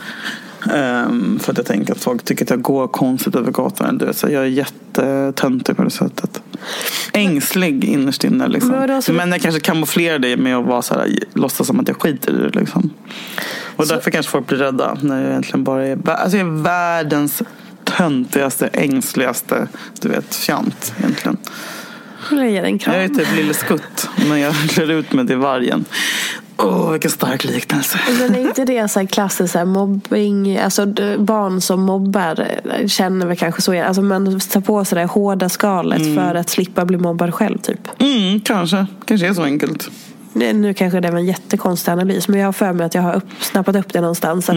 Ehm, 0.74 1.39
för 1.39 1.51
att 1.51 1.57
jag 1.57 1.66
tänker 1.68 1.93
att 1.93 1.99
folk 2.03 2.24
tycker 2.26 2.45
att 2.45 2.49
jag 2.49 2.62
går 2.62 2.88
konstigt 2.88 3.36
över 3.36 3.51
gatan. 3.51 3.97
Du 3.97 4.05
vet, 4.05 4.18
så 4.18 4.28
jag 4.30 4.41
är 4.43 4.47
jättetöntig 4.47 5.78
på 5.78 5.84
det 5.84 5.89
sättet. 5.89 6.41
Ängslig 7.14 7.84
innerst 7.84 8.24
inne. 8.24 8.47
Liksom. 8.47 8.70
Men 8.70 9.01
så- 9.01 9.14
Men 9.14 9.32
jag 9.32 9.41
kanske 9.41 9.59
kamouflerar 9.62 10.20
det 10.20 10.38
med 10.38 10.55
att 10.57 10.66
vara 10.66 10.82
så 10.82 10.93
här, 10.93 11.09
låtsas 11.34 11.68
som 11.68 11.80
att 11.80 11.88
jag 11.88 12.01
skiter 12.01 12.32
i 12.32 12.49
det. 12.49 12.59
Liksom. 12.59 12.89
Och 13.76 13.88
därför 13.88 14.12
kanske 14.12 14.32
folk 14.32 14.47
blir 14.47 14.57
rädda. 14.57 14.97
När 15.01 15.22
jag 15.22 15.30
egentligen 15.30 15.64
bara 15.64 15.86
är, 15.88 16.09
alltså 16.09 16.38
jag 16.38 16.47
är 16.47 16.64
världens 16.64 17.41
töntigaste, 17.84 18.68
ängsligaste 18.68 19.68
du 20.01 20.09
vet, 20.09 20.36
fjant 20.36 20.93
egentligen. 20.99 21.38
Jag. 22.93 22.95
Jag 22.95 23.03
är 23.03 23.07
typ 23.09 23.36
Lille 23.36 23.53
Skutt, 23.53 24.09
men 24.30 24.39
jag 24.39 24.53
klär 24.70 24.91
ut 24.91 25.14
mig 25.14 25.28
till 25.28 25.38
vargen. 25.38 25.86
Åh, 26.64 26.91
vilken 26.91 27.12
stark 27.12 27.43
liknelse. 27.43 27.99
Men 28.20 28.36
är 28.36 28.39
inte 28.39 28.66
det 28.66 28.88
så 28.88 28.99
här 28.99 29.07
klassiskt 29.07 29.51
så 29.51 29.57
här 29.57 29.66
mobbing? 29.66 30.57
Alltså 30.57 30.86
barn 31.18 31.62
som 31.62 31.82
mobbar 31.82 32.47
eh, 32.80 32.88
känner 32.88 33.26
väl 33.26 33.38
kanske 33.38 33.62
så. 33.62 33.84
Alltså 33.84 34.01
man 34.01 34.39
tar 34.39 34.62
på 34.62 34.86
sig 34.86 34.99
det 34.99 35.05
hårda 35.05 35.49
skalet 35.49 36.16
för 36.16 36.36
att 36.36 36.49
slippa 36.49 36.86
bli 36.86 36.97
mobbad 36.97 37.34
själv 37.34 37.57
typ. 37.57 38.01
Mm, 38.01 38.39
kanske. 38.39 38.86
Kanske 39.05 39.28
är 39.28 39.34
så 39.34 39.43
enkelt. 39.43 39.89
Nu 40.34 40.74
kanske 40.74 40.99
det 40.99 41.12
var 41.12 41.20
en 41.20 41.26
jättekonstig 41.26 41.91
analys 41.91 42.28
men 42.28 42.39
jag 42.39 42.47
har 42.47 42.53
för 42.53 42.74
mig 42.74 42.86
att 42.86 42.95
jag 42.95 43.01
har 43.01 43.14
upp, 43.14 43.28
snappat 43.39 43.76
upp 43.76 43.93
det 43.93 44.01
någonstans. 44.01 44.49
Att, 44.49 44.55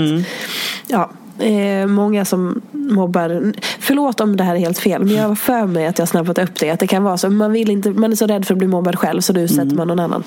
ja, 0.86 1.10
eh, 1.38 1.86
många 1.86 2.24
som 2.24 2.62
mobbar, 2.72 3.52
förlåt 3.78 4.20
om 4.20 4.36
det 4.36 4.44
här 4.44 4.54
är 4.54 4.58
helt 4.58 4.78
fel 4.78 5.04
men 5.04 5.14
jag 5.14 5.28
har 5.28 5.34
för 5.34 5.66
mig 5.66 5.86
att 5.86 5.98
jag 5.98 6.08
snappat 6.08 6.38
upp 6.38 6.60
det. 6.60 6.70
Att 6.70 6.80
det 6.80 6.86
kan 6.86 7.02
vara 7.02 7.16
så, 7.16 7.30
man, 7.30 7.52
vill 7.52 7.70
inte, 7.70 7.90
man 7.90 8.12
är 8.12 8.16
så 8.16 8.26
rädd 8.26 8.46
för 8.46 8.54
att 8.54 8.58
bli 8.58 8.66
mobbad 8.66 8.98
själv 8.98 9.20
så 9.20 9.32
du 9.32 9.48
sätter 9.48 9.76
man 9.76 9.88
någon 9.88 10.00
annan. 10.00 10.24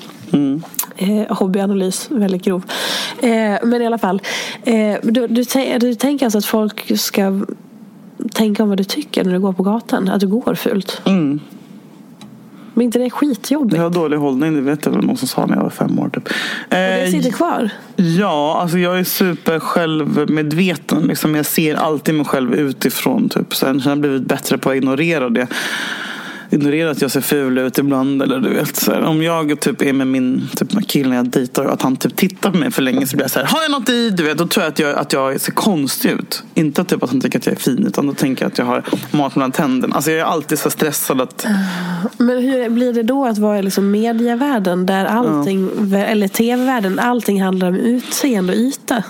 Eh, 0.96 1.36
hobbyanalys, 1.36 2.10
väldigt 2.10 2.42
grov. 2.42 2.62
Eh, 3.22 3.28
men 3.62 3.82
i 3.82 3.86
alla 3.86 3.98
fall, 3.98 4.22
eh, 4.64 4.96
du, 5.02 5.26
du, 5.26 5.44
du 5.78 5.94
tänker 5.94 6.26
alltså 6.26 6.38
att 6.38 6.44
folk 6.44 6.98
ska 7.00 7.40
tänka 8.32 8.62
om 8.62 8.68
vad 8.68 8.78
du 8.78 8.84
tycker 8.84 9.24
när 9.24 9.32
du 9.32 9.40
går 9.40 9.52
på 9.52 9.62
gatan? 9.62 10.08
Att 10.08 10.20
du 10.20 10.26
går 10.26 10.54
fult? 10.54 11.02
Mm. 11.06 11.40
Men 12.78 12.84
inte 12.84 12.98
det 12.98 13.04
är 13.04 13.10
skitjobbigt? 13.10 13.76
Jag 13.76 13.82
har 13.82 13.90
dålig 13.90 14.16
hållning, 14.16 14.54
det 14.54 14.60
vet 14.60 14.84
jag 14.84 14.92
väl 14.92 15.04
någon 15.06 15.16
som 15.16 15.28
sa 15.28 15.46
när 15.46 15.54
jag 15.56 15.62
var 15.62 15.70
fem 15.70 15.98
år 15.98 16.08
typ. 16.08 16.26
Och 16.26 16.32
det 16.68 17.02
Eh, 17.04 17.10
sitter 17.10 17.30
kvar? 17.30 17.70
Ja, 17.96 18.58
alltså 18.62 18.78
jag 18.78 18.98
är 18.98 19.04
super 19.04 19.58
självmedveten. 19.58 21.02
Liksom 21.02 21.34
jag 21.34 21.46
ser 21.46 21.74
alltid 21.74 22.14
mig 22.14 22.26
själv 22.26 22.54
utifrån. 22.54 23.28
Typ. 23.28 23.54
Sen 23.54 23.80
har 23.80 23.90
jag 23.90 23.98
blivit 23.98 24.22
bättre 24.22 24.58
på 24.58 24.70
att 24.70 24.76
ignorera 24.76 25.28
det. 25.28 25.46
Ignorera 26.50 26.90
att 26.90 27.02
jag 27.02 27.10
ser 27.10 27.20
ful 27.20 27.58
ut 27.58 27.78
ibland. 27.78 28.22
Eller 28.22 28.40
du 28.40 28.48
vet, 28.48 28.76
så 28.76 28.92
här. 28.92 29.02
Om 29.02 29.22
jag 29.22 29.60
typ 29.60 29.82
är 29.82 29.92
med 29.92 30.06
min 30.06 30.48
typ, 30.56 30.72
med 30.72 30.88
killen 30.88 31.12
jag 31.12 31.28
dejtar 31.28 31.64
och 31.64 31.72
att 31.72 31.82
han 31.82 31.96
typ 31.96 32.16
tittar 32.16 32.50
på 32.50 32.58
mig 32.58 32.70
för 32.70 32.82
länge 32.82 33.06
så 33.06 33.16
blir 33.16 33.24
jag 33.24 33.30
så 33.30 33.38
här. 33.38 33.46
Har 33.46 33.62
jag 33.62 33.70
något 33.70 33.88
i? 33.88 34.10
Du 34.10 34.22
vet, 34.22 34.38
då 34.38 34.46
tror 34.46 34.64
jag 34.64 34.70
att 34.72 34.78
jag, 34.78 34.98
att 34.98 35.12
jag 35.12 35.40
ser 35.40 35.52
konstig 35.52 36.10
ut. 36.10 36.42
Inte 36.54 36.84
typ 36.84 37.02
att 37.02 37.10
han 37.10 37.20
tycker 37.20 37.38
att 37.38 37.46
jag 37.46 37.54
är 37.54 37.58
fin 37.58 37.86
utan 37.86 38.06
då 38.06 38.14
tänker 38.14 38.44
jag 38.44 38.52
att 38.52 38.58
jag 38.58 38.64
har 38.64 38.82
mat 39.10 39.36
mellan 39.36 39.52
tänderna. 39.52 39.96
Alltså 39.96 40.10
jag 40.10 40.20
är 40.20 40.24
alltid 40.24 40.58
så 40.58 40.70
stressad 40.70 41.20
att 41.20 41.46
Men 42.18 42.38
hur 42.38 42.70
blir 42.70 42.92
det 42.92 43.02
då 43.02 43.24
att 43.24 43.38
vara 43.38 43.58
i 43.58 43.62
liksom 43.62 43.90
medievärlden 43.90 44.86
där 44.86 45.04
allting, 45.04 45.70
eller 45.94 46.28
tv-världen, 46.28 46.98
allting 46.98 47.42
handlar 47.42 47.68
om 47.68 47.74
utseende 47.74 48.52
och 48.52 48.58
yta? 48.58 49.02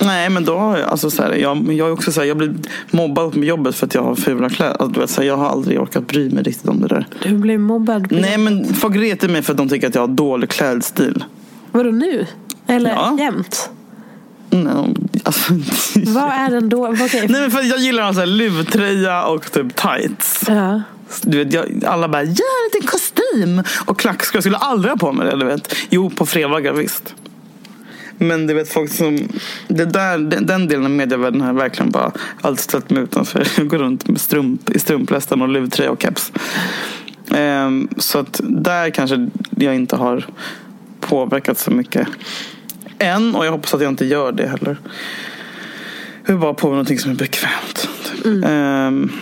Nej 0.00 0.30
men 0.30 0.44
då 0.44 0.56
har 0.58 0.78
jag, 0.78 0.88
alltså 0.90 1.10
så 1.10 1.22
här, 1.22 1.32
jag, 1.34 1.72
jag 1.72 1.88
är 1.88 1.92
också 1.92 2.12
så 2.12 2.20
här, 2.20 2.28
jag 2.28 2.36
blir 2.36 2.54
mobbad 2.90 3.32
på 3.32 3.38
jobbet 3.38 3.76
för 3.76 3.86
att 3.86 3.94
jag 3.94 4.02
har 4.02 4.14
fula 4.14 4.50
kläder. 4.50 4.72
Alltså, 4.72 4.86
du 4.88 5.00
vet, 5.00 5.10
så 5.10 5.20
här, 5.20 5.28
jag 5.28 5.36
har 5.36 5.48
aldrig 5.48 5.80
orkat 5.80 6.06
bry 6.06 6.30
mig 6.30 6.42
riktigt 6.42 6.68
om 6.68 6.80
det 6.80 6.88
där. 6.88 7.06
Du 7.22 7.36
blir 7.36 7.58
mobbad. 7.58 8.06
Nej 8.10 8.38
men 8.38 8.74
folk 8.74 8.96
retar 8.96 9.28
mig 9.28 9.42
för 9.42 9.52
att 9.52 9.56
de 9.58 9.68
tycker 9.68 9.88
att 9.88 9.94
jag 9.94 10.02
har 10.02 10.08
dålig 10.08 10.48
klädstil. 10.50 11.24
Vadå 11.72 11.90
nu? 11.90 12.26
Eller 12.66 12.90
Ja. 12.90 13.16
jämt? 13.18 13.70
Nej, 14.50 14.94
alltså, 15.24 15.52
Vad 16.06 16.24
är 16.32 16.50
den 16.50 16.68
då? 16.68 16.88
Okej. 16.88 17.26
Nej 17.28 17.40
men 17.40 17.50
för 17.50 17.62
jag 17.62 17.78
gillar 17.78 18.02
alltså 18.02 18.24
luvtröja 18.24 19.24
och 19.26 19.52
typ 19.52 19.76
tights. 19.76 20.40
Ja. 20.48 20.82
Du 21.22 21.44
vet, 21.44 21.52
jag, 21.52 21.84
alla 21.86 22.08
bara, 22.08 22.22
gör 22.22 22.30
en 22.30 22.70
liten 22.74 22.88
kostym 22.88 23.62
och 23.86 23.98
klackskor. 23.98 24.36
Jag 24.36 24.42
skulle 24.42 24.56
aldrig 24.56 24.90
ha 24.92 24.96
på 24.98 25.12
mig 25.12 25.26
det. 25.30 25.36
Du 25.36 25.44
vet. 25.44 25.74
Jo, 25.90 26.10
på 26.10 26.26
fredagar 26.26 26.72
visst. 26.72 27.14
Men 28.18 28.46
du 28.46 28.54
vet 28.54 28.68
folk 28.68 28.92
som, 28.92 29.28
det 29.68 29.84
där, 29.84 30.18
den, 30.18 30.46
den 30.46 30.68
delen 30.68 30.84
av 30.84 30.90
medievärlden 30.90 31.40
har 31.40 31.52
verkligen 31.52 31.90
bara 31.90 32.12
alltid 32.40 32.64
ställt 32.64 32.90
mig 32.90 33.02
utanför. 33.02 33.46
Jag 33.56 33.68
går 33.68 33.78
runt 33.78 34.08
med 34.08 34.20
strump, 34.20 34.70
i 34.70 34.78
strumplästen 34.78 35.42
och 35.42 35.48
luvtröja 35.48 35.90
och 35.90 36.02
keps. 36.02 36.32
Ehm, 37.34 37.88
så 37.96 38.18
att 38.18 38.40
där 38.44 38.90
kanske 38.90 39.28
jag 39.50 39.74
inte 39.74 39.96
har 39.96 40.26
påverkat 41.00 41.58
så 41.58 41.70
mycket 41.70 42.08
än. 42.98 43.34
Och 43.34 43.46
jag 43.46 43.52
hoppas 43.52 43.74
att 43.74 43.80
jag 43.80 43.92
inte 43.92 44.04
gör 44.04 44.32
det 44.32 44.48
heller. 44.48 44.76
Jag 46.24 46.32
vill 46.32 46.40
bara 46.40 46.54
på 46.54 46.66
mig 46.66 46.72
någonting 46.72 46.98
som 46.98 47.10
är 47.10 47.14
bekvämt. 47.14 47.88
Typ. 48.22 48.44
Ehm, 48.44 49.12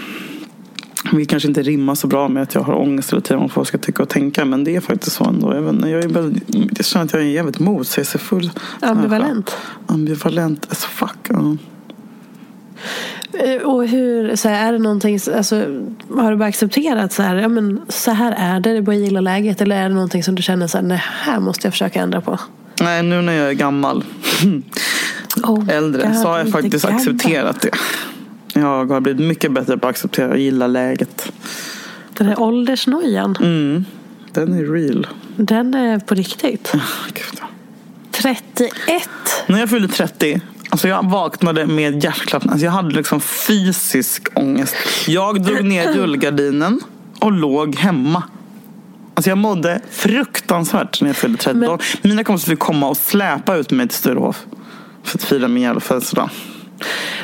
vi 1.12 1.24
kanske 1.24 1.48
inte 1.48 1.62
rimmar 1.62 1.94
så 1.94 2.06
bra 2.06 2.28
med 2.28 2.42
att 2.42 2.54
jag 2.54 2.62
har 2.62 2.74
ångest 2.74 3.12
hela 3.12 3.20
tiden 3.20 3.36
om 3.36 3.42
vad 3.42 3.52
folk 3.52 3.68
ska 3.68 3.78
tycka 3.78 4.02
och 4.02 4.08
tänka. 4.08 4.44
Men 4.44 4.64
det 4.64 4.76
är 4.76 4.80
faktiskt 4.80 5.16
så 5.16 5.24
ändå. 5.24 5.54
Jag, 5.54 5.64
jag, 5.90 6.04
är 6.04 6.08
väldigt, 6.08 6.42
jag 6.76 6.86
känner 6.86 7.04
att 7.04 7.12
jag 7.12 7.22
är 7.22 7.26
jävligt 7.26 7.58
motsägelsefull. 7.58 8.50
Ambivalent. 8.80 9.56
Ambivalent 9.86 10.66
as 10.72 10.84
fuck. 10.84 11.16
Ja. 11.28 11.56
Eh, 13.38 13.62
Och 13.62 13.88
hur, 13.88 14.36
så 14.36 14.48
här, 14.48 14.68
är 14.68 14.72
det 14.72 14.78
någonting, 14.78 15.18
alltså, 15.36 15.56
har 16.10 16.30
du 16.30 16.36
bara 16.36 16.48
accepterat 16.48 17.12
så 17.12 17.22
här, 17.22 17.36
ja 17.36 17.48
men 17.48 17.80
så 17.88 18.10
här 18.10 18.34
är 18.38 18.60
det, 18.60 18.70
det 18.72 18.76
är 18.78 18.82
bara 18.82 18.96
gilla 18.96 19.20
läget? 19.20 19.60
Eller 19.60 19.76
är 19.76 19.88
det 19.88 19.94
någonting 19.94 20.22
som 20.22 20.34
du 20.34 20.42
känner 20.42 20.66
så 20.66 20.78
här, 20.78 20.84
nej, 20.84 21.02
här 21.04 21.40
måste 21.40 21.66
jag 21.66 21.72
försöka 21.74 22.00
ändra 22.00 22.20
på? 22.20 22.38
Nej, 22.80 23.02
nu 23.02 23.22
när 23.22 23.32
jag 23.32 23.48
är 23.48 23.52
gammal, 23.52 24.04
Oh, 25.44 25.68
äldre, 25.68 26.06
God, 26.06 26.16
så 26.16 26.28
har 26.28 26.38
jag 26.38 26.48
faktiskt 26.50 26.84
gammal. 26.84 27.00
accepterat 27.00 27.60
det. 27.60 27.70
Jag 28.54 28.86
har 28.90 29.00
blivit 29.00 29.26
mycket 29.26 29.52
bättre 29.52 29.78
på 29.78 29.86
att 29.86 29.90
acceptera 29.90 30.28
och 30.30 30.38
gilla 30.38 30.66
läget. 30.66 31.32
Den 32.14 32.26
här 32.26 32.40
åldersnojan, 32.40 33.36
Mm. 33.40 33.84
Den 34.32 34.52
är 34.58 34.64
real. 34.72 35.06
den 35.36 35.74
är 35.74 35.98
på 35.98 36.14
riktigt. 36.14 36.72
Gud, 37.14 37.40
ja. 37.40 37.46
31! 38.12 39.08
När 39.46 39.60
jag 39.60 39.70
fyllde 39.70 39.88
30, 39.88 40.40
alltså 40.68 40.88
jag 40.88 41.10
vaknade 41.10 41.66
med 41.66 42.04
hjärtklappning. 42.04 42.50
Alltså 42.52 42.64
jag 42.64 42.72
hade 42.72 42.94
liksom 42.94 43.20
fysisk 43.20 44.28
ångest. 44.34 44.74
Jag 45.06 45.42
drog 45.42 45.64
ner 45.64 45.92
rullgardinen 45.92 46.80
och 47.20 47.32
låg 47.32 47.76
hemma. 47.76 48.22
Alltså 49.14 49.30
jag 49.30 49.38
mådde 49.38 49.80
fruktansvärt 49.90 51.00
när 51.00 51.08
jag 51.08 51.16
fyllde 51.16 51.38
30. 51.38 51.58
Men- 51.58 51.78
Mina 52.02 52.24
kompisar 52.24 52.50
fick 52.50 52.58
komma 52.58 52.88
och 52.88 52.96
släpa 52.96 53.56
ut 53.56 53.70
mig 53.70 53.88
till 53.88 53.96
Sturehof. 53.98 54.44
För 55.02 55.18
att 55.18 55.22
fira 55.24 55.48
min 55.48 55.62
jävla 55.62 55.80
födelsedag. 55.80 56.30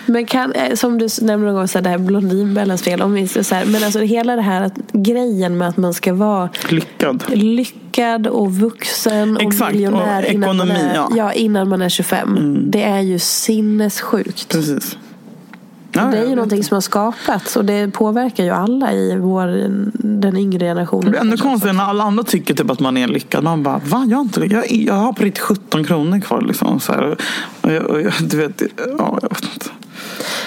Men 0.06 0.26
kan, 0.26 0.52
eh, 0.52 0.74
som 0.74 0.98
du 0.98 1.08
nämnde 1.20 1.46
någon 1.46 1.54
gång, 1.54 1.68
så 1.68 1.78
här, 1.78 1.82
det 1.82 1.90
här 1.90 1.98
Blondinbellens 1.98 2.82
fel. 2.82 3.02
Om 3.02 3.12
vi, 3.12 3.28
så 3.28 3.54
här, 3.54 3.64
men 3.64 3.84
alltså 3.84 4.00
hela 4.00 4.36
det 4.36 4.42
här 4.42 4.62
att, 4.62 4.74
grejen 4.92 5.58
med 5.58 5.68
att 5.68 5.76
man 5.76 5.94
ska 5.94 6.14
vara 6.14 6.48
Lyckad. 6.68 7.24
lyckad 7.28 8.26
och 8.26 8.54
vuxen 8.54 9.36
och 9.36 9.42
Exakt, 9.42 9.72
miljonär 9.72 10.22
och 10.22 10.32
innan, 10.32 10.56
man 10.56 10.68
ekonomi, 10.68 10.90
är, 10.90 10.94
ja. 10.94 11.06
Mm. 11.06 11.18
ja, 11.18 11.32
innan 11.32 11.68
man 11.68 11.82
är 11.82 11.88
25. 11.88 12.58
Det 12.70 12.82
är 12.82 13.00
ju 13.00 13.18
sinnessjukt. 13.18 14.48
Precis. 14.48 14.96
Ja, 15.92 16.02
det 16.02 16.18
är 16.18 16.24
ju 16.28 16.34
någonting 16.34 16.64
som 16.64 16.74
har 16.74 16.80
skapats 16.80 17.56
och 17.56 17.64
det 17.64 17.90
påverkar 17.92 18.44
ju 18.44 18.50
alla 18.50 18.92
i 18.92 19.16
vår, 19.16 19.46
den 20.20 20.36
yngre 20.36 20.66
generationen. 20.66 21.04
Det 21.04 21.10
blir 21.10 21.20
ännu 21.20 21.36
konstigare 21.36 21.76
när 21.76 21.84
alla 21.84 22.04
andra 22.04 22.22
tycker 22.24 22.54
typ 22.54 22.70
att 22.70 22.80
man 22.80 22.96
är 22.96 23.08
lyckad. 23.08 23.44
Man 23.44 23.62
bara, 23.62 23.80
va? 23.84 24.06
Jag, 24.10 24.20
inte, 24.20 24.40
jag, 24.44 24.72
jag 24.72 24.94
har 24.94 25.12
på 25.12 25.24
riktigt 25.24 25.42
17 25.42 25.84
kronor 25.84 26.20
kvar. 26.20 26.40
Liksom, 26.40 26.80
så 26.80 26.92
här. 26.92 27.16
Och 27.60 27.72
jag, 27.72 27.82
och 27.86 28.00
jag, 28.00 28.12
du 28.20 28.36
vet, 28.36 28.62
ja, 28.98 29.18
jag 29.22 29.28
vet 29.28 29.42
inte. 29.54 29.66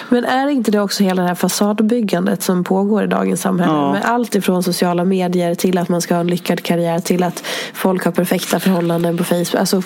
Men 0.10 0.26
är 0.26 0.48
inte 0.48 0.72
det 0.72 0.80
också 0.80 1.04
hela 1.04 1.22
det 1.22 1.28
här 1.28 1.36
fasadbyggandet 1.36 2.44
som 2.44 2.64
pågår 2.64 3.04
i 3.04 3.08
dagens 3.08 3.41
samhälle? 3.41 3.72
Ja. 3.74 3.91
Med 3.91 4.06
allt 4.06 4.36
ifrån 4.36 4.64
sociala 4.64 5.06
medier 5.06 5.56
till 5.56 5.78
att 5.78 5.89
man 5.89 6.02
ska 6.02 6.14
ha 6.14 6.22
en 6.22 6.28
lyckad 6.28 6.64
karriär 6.64 7.00
till 7.00 7.24
att 7.24 7.44
folk 7.74 8.06
har 8.06 8.12
perfekta 8.12 8.60
förhållanden 8.60 9.18
på 9.18 9.24
Facebook. 9.24 9.56
Alltså, 9.56 9.84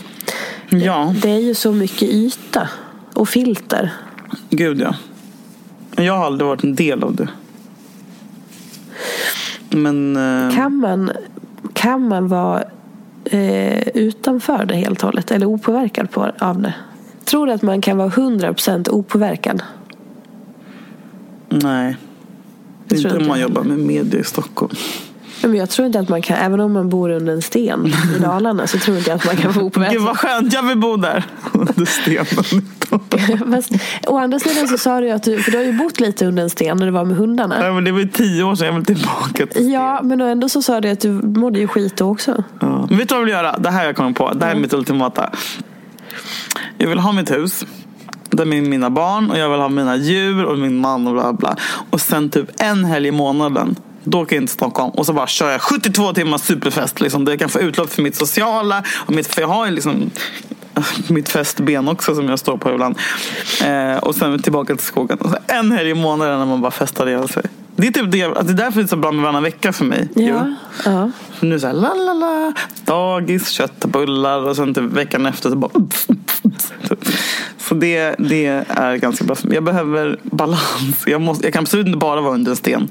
Ja, 0.69 1.13
det 1.21 1.29
är 1.29 1.39
ju 1.39 1.55
så 1.55 1.71
mycket 1.71 2.09
yta 2.09 2.69
och 3.13 3.29
filter. 3.29 3.93
gud 4.49 4.81
ja. 4.81 4.95
Men 5.97 6.05
Jag 6.05 6.13
har 6.17 6.25
aldrig 6.25 6.47
varit 6.47 6.63
en 6.63 6.75
del 6.75 7.03
av 7.03 7.15
det. 7.15 7.29
Men... 9.69 10.15
Eh, 10.17 10.55
Kan 10.55 10.75
man, 10.75 11.11
kan 11.73 12.07
man 12.07 12.27
vara 12.27 12.63
eh, 13.25 13.87
utanför 13.87 14.65
det 14.65 14.75
helt 14.75 14.99
och 14.99 15.05
hållet? 15.05 15.31
Eller 15.31 15.45
opåverkad 15.45 16.11
på, 16.11 16.31
av 16.39 16.61
det? 16.61 16.73
Tror 17.25 17.47
du 17.47 17.53
att 17.53 17.61
man 17.61 17.81
kan 17.81 17.97
vara 17.97 18.09
100% 18.09 18.89
opåverkad? 18.89 19.63
nej. 21.49 21.97
Inte 22.91 23.17
om 23.17 23.27
man 23.27 23.39
jobbar 23.39 23.63
med 23.63 23.79
media 23.79 24.19
i 24.19 24.23
Stockholm. 24.23 24.75
Men 25.47 25.59
jag 25.59 25.69
tror 25.69 25.85
inte 25.85 25.99
att 25.99 26.09
man 26.09 26.21
kan, 26.21 26.37
även 26.37 26.59
om 26.59 26.73
man 26.73 26.89
bor 26.89 27.09
under 27.09 27.33
en 27.33 27.41
sten 27.41 27.87
i 28.17 28.19
Dalarna 28.19 28.67
så 28.67 28.79
tror 28.79 28.97
inte 28.97 29.09
jag 29.09 29.15
att 29.15 29.25
man 29.25 29.35
kan 29.35 29.51
vara 29.51 29.63
Gud 29.63 29.67
opåverkad. 29.67 30.01
vad 30.01 30.17
skönt, 30.17 30.53
jag 30.53 30.63
vill 30.63 30.77
bo 30.77 30.95
där. 30.95 31.23
Under 31.53 31.85
stenen. 31.85 32.25
Fast, 33.55 33.71
å 34.07 34.17
andra 34.17 34.39
sidan 34.39 34.67
så 34.67 34.77
sa 34.77 34.99
du 35.01 35.11
att 35.11 35.23
du, 35.23 35.39
för 35.39 35.51
du 35.51 35.57
har 35.57 35.65
ju 35.65 35.73
bott 35.73 35.99
lite 35.99 36.25
under 36.25 36.43
en 36.43 36.49
sten 36.49 36.77
när 36.77 36.85
du 36.85 36.91
var 36.91 37.05
med 37.05 37.17
hundarna. 37.17 37.59
Nej, 37.59 37.71
men 37.71 37.83
det 37.83 37.91
var 37.91 37.99
ju 37.99 38.07
tio 38.07 38.43
år 38.43 38.55
sedan 38.55 38.67
jag 38.67 38.73
vill 38.73 38.85
tillbaka 38.85 39.45
till 39.45 39.71
Ja, 39.71 39.99
men 40.03 40.21
ändå 40.21 40.49
så 40.49 40.61
sa 40.61 40.81
du 40.81 40.89
att 40.89 40.99
du 40.99 41.11
mådde 41.11 41.59
ju 41.59 41.67
skit 41.67 41.97
då 41.97 42.09
också. 42.09 42.43
Ja. 42.59 42.85
Men 42.89 42.97
vet 42.97 43.09
du 43.09 43.15
vad 43.15 43.21
jag 43.21 43.25
vill 43.25 43.33
göra? 43.33 43.57
Det 43.57 43.69
här 43.69 43.79
har 43.79 43.85
jag 43.85 43.95
kommit 43.95 44.17
på. 44.17 44.33
Det 44.33 44.45
här 44.45 44.55
är 44.55 44.59
mitt 44.59 44.73
ultimata. 44.73 45.29
Jag 46.77 46.89
vill 46.89 46.99
ha 46.99 47.11
mitt 47.11 47.31
hus. 47.31 47.65
Där 48.29 48.45
med 48.45 48.63
mina 48.63 48.89
barn 48.89 49.31
och 49.31 49.37
jag 49.37 49.49
vill 49.49 49.59
ha 49.59 49.69
mina 49.69 49.95
djur 49.95 50.45
och 50.45 50.57
min 50.57 50.77
man 50.77 51.07
och 51.07 51.13
bla 51.13 51.33
bla. 51.33 51.55
Och 51.89 52.01
sen 52.01 52.29
typ 52.29 52.61
en 52.61 52.85
helg 52.85 53.07
i 53.07 53.11
månaden. 53.11 53.75
Då 54.09 54.21
åker 54.21 54.35
jag 54.35 54.41
in 54.41 54.47
till 54.47 54.53
Stockholm 54.53 54.91
och 54.91 55.05
så 55.05 55.13
bara 55.13 55.27
kör 55.27 55.51
jag 55.51 55.61
72 55.61 56.13
timmars 56.13 56.41
superfest. 56.41 57.01
Liksom, 57.01 57.25
där 57.25 57.31
jag 57.31 57.39
kan 57.39 57.49
få 57.49 57.59
utlopp 57.59 57.93
för 57.93 58.01
mitt 58.01 58.15
sociala. 58.15 58.83
Och 59.05 59.13
mitt, 59.13 59.27
för 59.27 59.41
jag 59.41 59.47
har 59.47 59.65
ju 59.65 59.71
liksom 59.71 60.11
mitt 61.09 61.29
festben 61.29 61.87
också 61.87 62.15
som 62.15 62.29
jag 62.29 62.39
står 62.39 62.57
på 62.57 62.71
ibland. 62.71 62.97
Eh, 63.65 63.97
och 63.97 64.15
sen 64.15 64.41
tillbaka 64.41 64.75
till 64.75 64.85
skogen. 64.85 65.17
Och 65.17 65.29
så 65.29 65.37
en 65.47 65.71
helg 65.71 65.89
i 65.89 65.93
månaden 65.93 66.39
när 66.39 66.45
man 66.45 66.61
bara 66.61 66.71
festar 66.71 67.07
ihjäl 67.07 67.29
sig. 67.29 67.43
Det 67.75 67.87
är 67.87 67.91
typ 67.91 68.11
det, 68.11 68.23
alltså 68.23 68.43
det 68.43 68.51
är 68.51 68.65
därför 68.65 68.79
det 68.79 68.85
är 68.85 68.87
så 68.87 68.95
bra 68.95 69.11
med 69.11 69.21
varannan 69.21 69.43
vecka 69.43 69.73
för 69.73 69.85
mig. 69.85 70.09
ju. 70.15 70.23
Ja, 70.23 70.53
ja. 70.85 71.11
Nu 71.39 71.59
så 71.59 71.67
här, 71.67 71.73
la 71.73 71.93
la 71.93 72.13
la, 72.13 72.53
dagis, 72.85 73.49
kött 73.49 73.77
äta 73.77 73.87
bullar 73.87 74.47
och 74.47 74.55
sen 74.55 74.73
typ 74.73 74.83
veckan 74.83 75.25
efter 75.25 75.49
så 75.49 75.55
bara... 75.55 75.71
Så 77.57 77.75
det, 77.75 78.15
det 78.17 78.45
är 78.67 78.95
ganska 78.95 79.25
bra. 79.25 79.35
Jag 79.49 79.63
behöver 79.63 80.19
balans. 80.23 81.03
Jag, 81.05 81.21
måste, 81.21 81.45
jag 81.45 81.53
kan 81.53 81.63
absolut 81.63 81.85
inte 81.85 81.97
bara 81.97 82.21
vara 82.21 82.33
under 82.33 82.51
en 82.51 82.57
sten. 82.57 82.89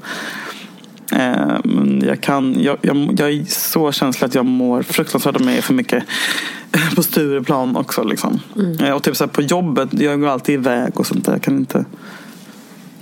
Eh, 1.11 1.57
men 1.63 2.01
jag, 2.05 2.21
kan, 2.21 2.55
jag, 2.63 2.77
jag, 2.81 3.15
jag 3.19 3.29
är 3.31 3.45
så 3.47 3.91
känslig 3.91 4.25
att 4.27 4.35
jag 4.35 4.45
mår 4.45 4.81
fruktansvärt 4.81 5.35
om 5.35 5.47
jag 5.47 5.57
är 5.57 5.61
för 5.61 5.73
mycket 5.73 6.03
på 6.95 7.03
Stureplan 7.03 7.75
också. 7.75 8.03
Liksom. 8.03 8.39
Eh, 8.83 8.91
Och 8.91 9.03
typ 9.03 9.15
så 9.17 9.27
på 9.27 9.41
jobbet, 9.41 9.89
jag 9.91 10.19
går 10.21 10.27
alltid 10.27 10.55
iväg 10.55 10.99
och 10.99 11.07
sånt 11.07 11.25
där. 11.25 11.31
Jag 11.31 11.41
kan 11.41 11.57
inte, 11.57 11.85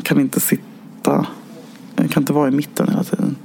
kan 0.04 0.20
inte 0.20 0.40
sitta, 0.40 1.26
jag 1.96 2.12
kan 2.12 2.24
inte 2.24 2.34
vara 2.34 2.48
i 2.48 2.52
mitten 2.52 2.88
hela 2.90 3.04
tiden. 3.04 3.36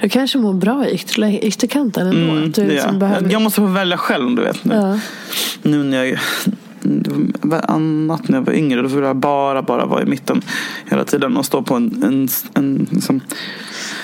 Du 0.00 0.08
kanske 0.08 0.38
mår 0.38 0.54
bra 0.54 0.86
i 0.88 0.94
ytter, 0.94 1.44
ytterkanten 1.44 2.06
ändå. 2.06 2.32
Mm, 2.32 2.50
du 2.52 2.66
liksom 2.66 2.98
behöver... 2.98 3.30
Jag 3.30 3.42
måste 3.42 3.60
få 3.60 3.66
välja 3.66 3.96
själv, 3.98 4.36
du 4.36 4.42
vet. 4.42 4.64
Nu, 4.64 4.74
Ja. 4.74 4.98
nu 5.62 5.82
när 5.82 6.04
jag 6.04 6.18
annat 7.62 8.28
när 8.28 8.38
jag 8.38 8.44
var 8.44 8.52
yngre. 8.52 8.82
Då 8.82 8.88
ville 8.88 9.06
jag 9.06 9.16
bara, 9.16 9.62
bara 9.62 9.86
vara 9.86 10.02
i 10.02 10.06
mitten 10.06 10.42
hela 10.86 11.04
tiden 11.04 11.36
och 11.36 11.46
stå 11.46 11.62
på 11.62 11.74
en, 11.74 12.02
en, 12.02 12.28
en 12.54 12.88
liksom, 12.90 13.20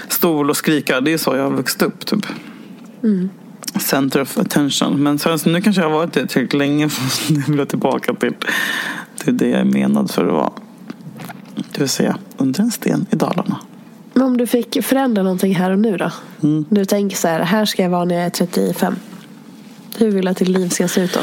stol 0.08 0.50
och 0.50 0.56
skrika. 0.56 1.00
Det 1.00 1.12
är 1.12 1.18
så 1.18 1.36
jag 1.36 1.42
har 1.42 1.50
vuxit 1.50 1.82
upp. 1.82 2.06
Typ. 2.06 2.26
Center 3.80 4.20
of 4.20 4.38
attention. 4.38 5.02
Men 5.02 5.18
så 5.18 5.38
nu 5.50 5.60
kanske 5.60 5.82
jag 5.82 5.90
har 5.90 5.96
varit 5.96 6.12
det 6.12 6.26
tillräckligt 6.26 6.58
länge 6.58 6.88
för 6.88 7.32
nu 7.34 7.42
vill 7.48 7.58
jag 7.58 7.68
tillbaka 7.68 8.14
till, 8.14 8.34
till 9.16 9.36
det 9.36 9.48
jag 9.48 9.60
är 9.60 9.64
menad 9.64 10.10
för 10.10 10.26
att 10.26 10.32
vara. 10.32 10.52
Det 11.54 11.78
vill 11.78 11.88
säga 11.88 12.16
under 12.36 12.60
en 12.60 12.70
sten 12.70 13.06
i 13.10 13.16
Dalarna. 13.16 13.60
Men 14.12 14.22
om 14.22 14.36
du 14.36 14.46
fick 14.46 14.84
förändra 14.84 15.22
någonting 15.22 15.54
här 15.54 15.70
och 15.70 15.78
nu 15.78 15.96
då? 15.96 16.12
Mm. 16.42 16.64
Du 16.68 16.84
tänker 16.84 17.16
så 17.16 17.28
här, 17.28 17.40
här 17.40 17.64
ska 17.64 17.82
jag 17.82 17.90
vara 17.90 18.04
när 18.04 18.14
jag 18.14 18.24
är 18.24 18.30
35. 18.30 18.96
Hur 19.96 20.10
vill 20.10 20.24
du 20.24 20.30
att 20.30 20.36
ditt 20.36 20.48
liv 20.48 20.68
ska 20.68 20.88
se 20.88 21.00
ut 21.00 21.14
då? 21.14 21.20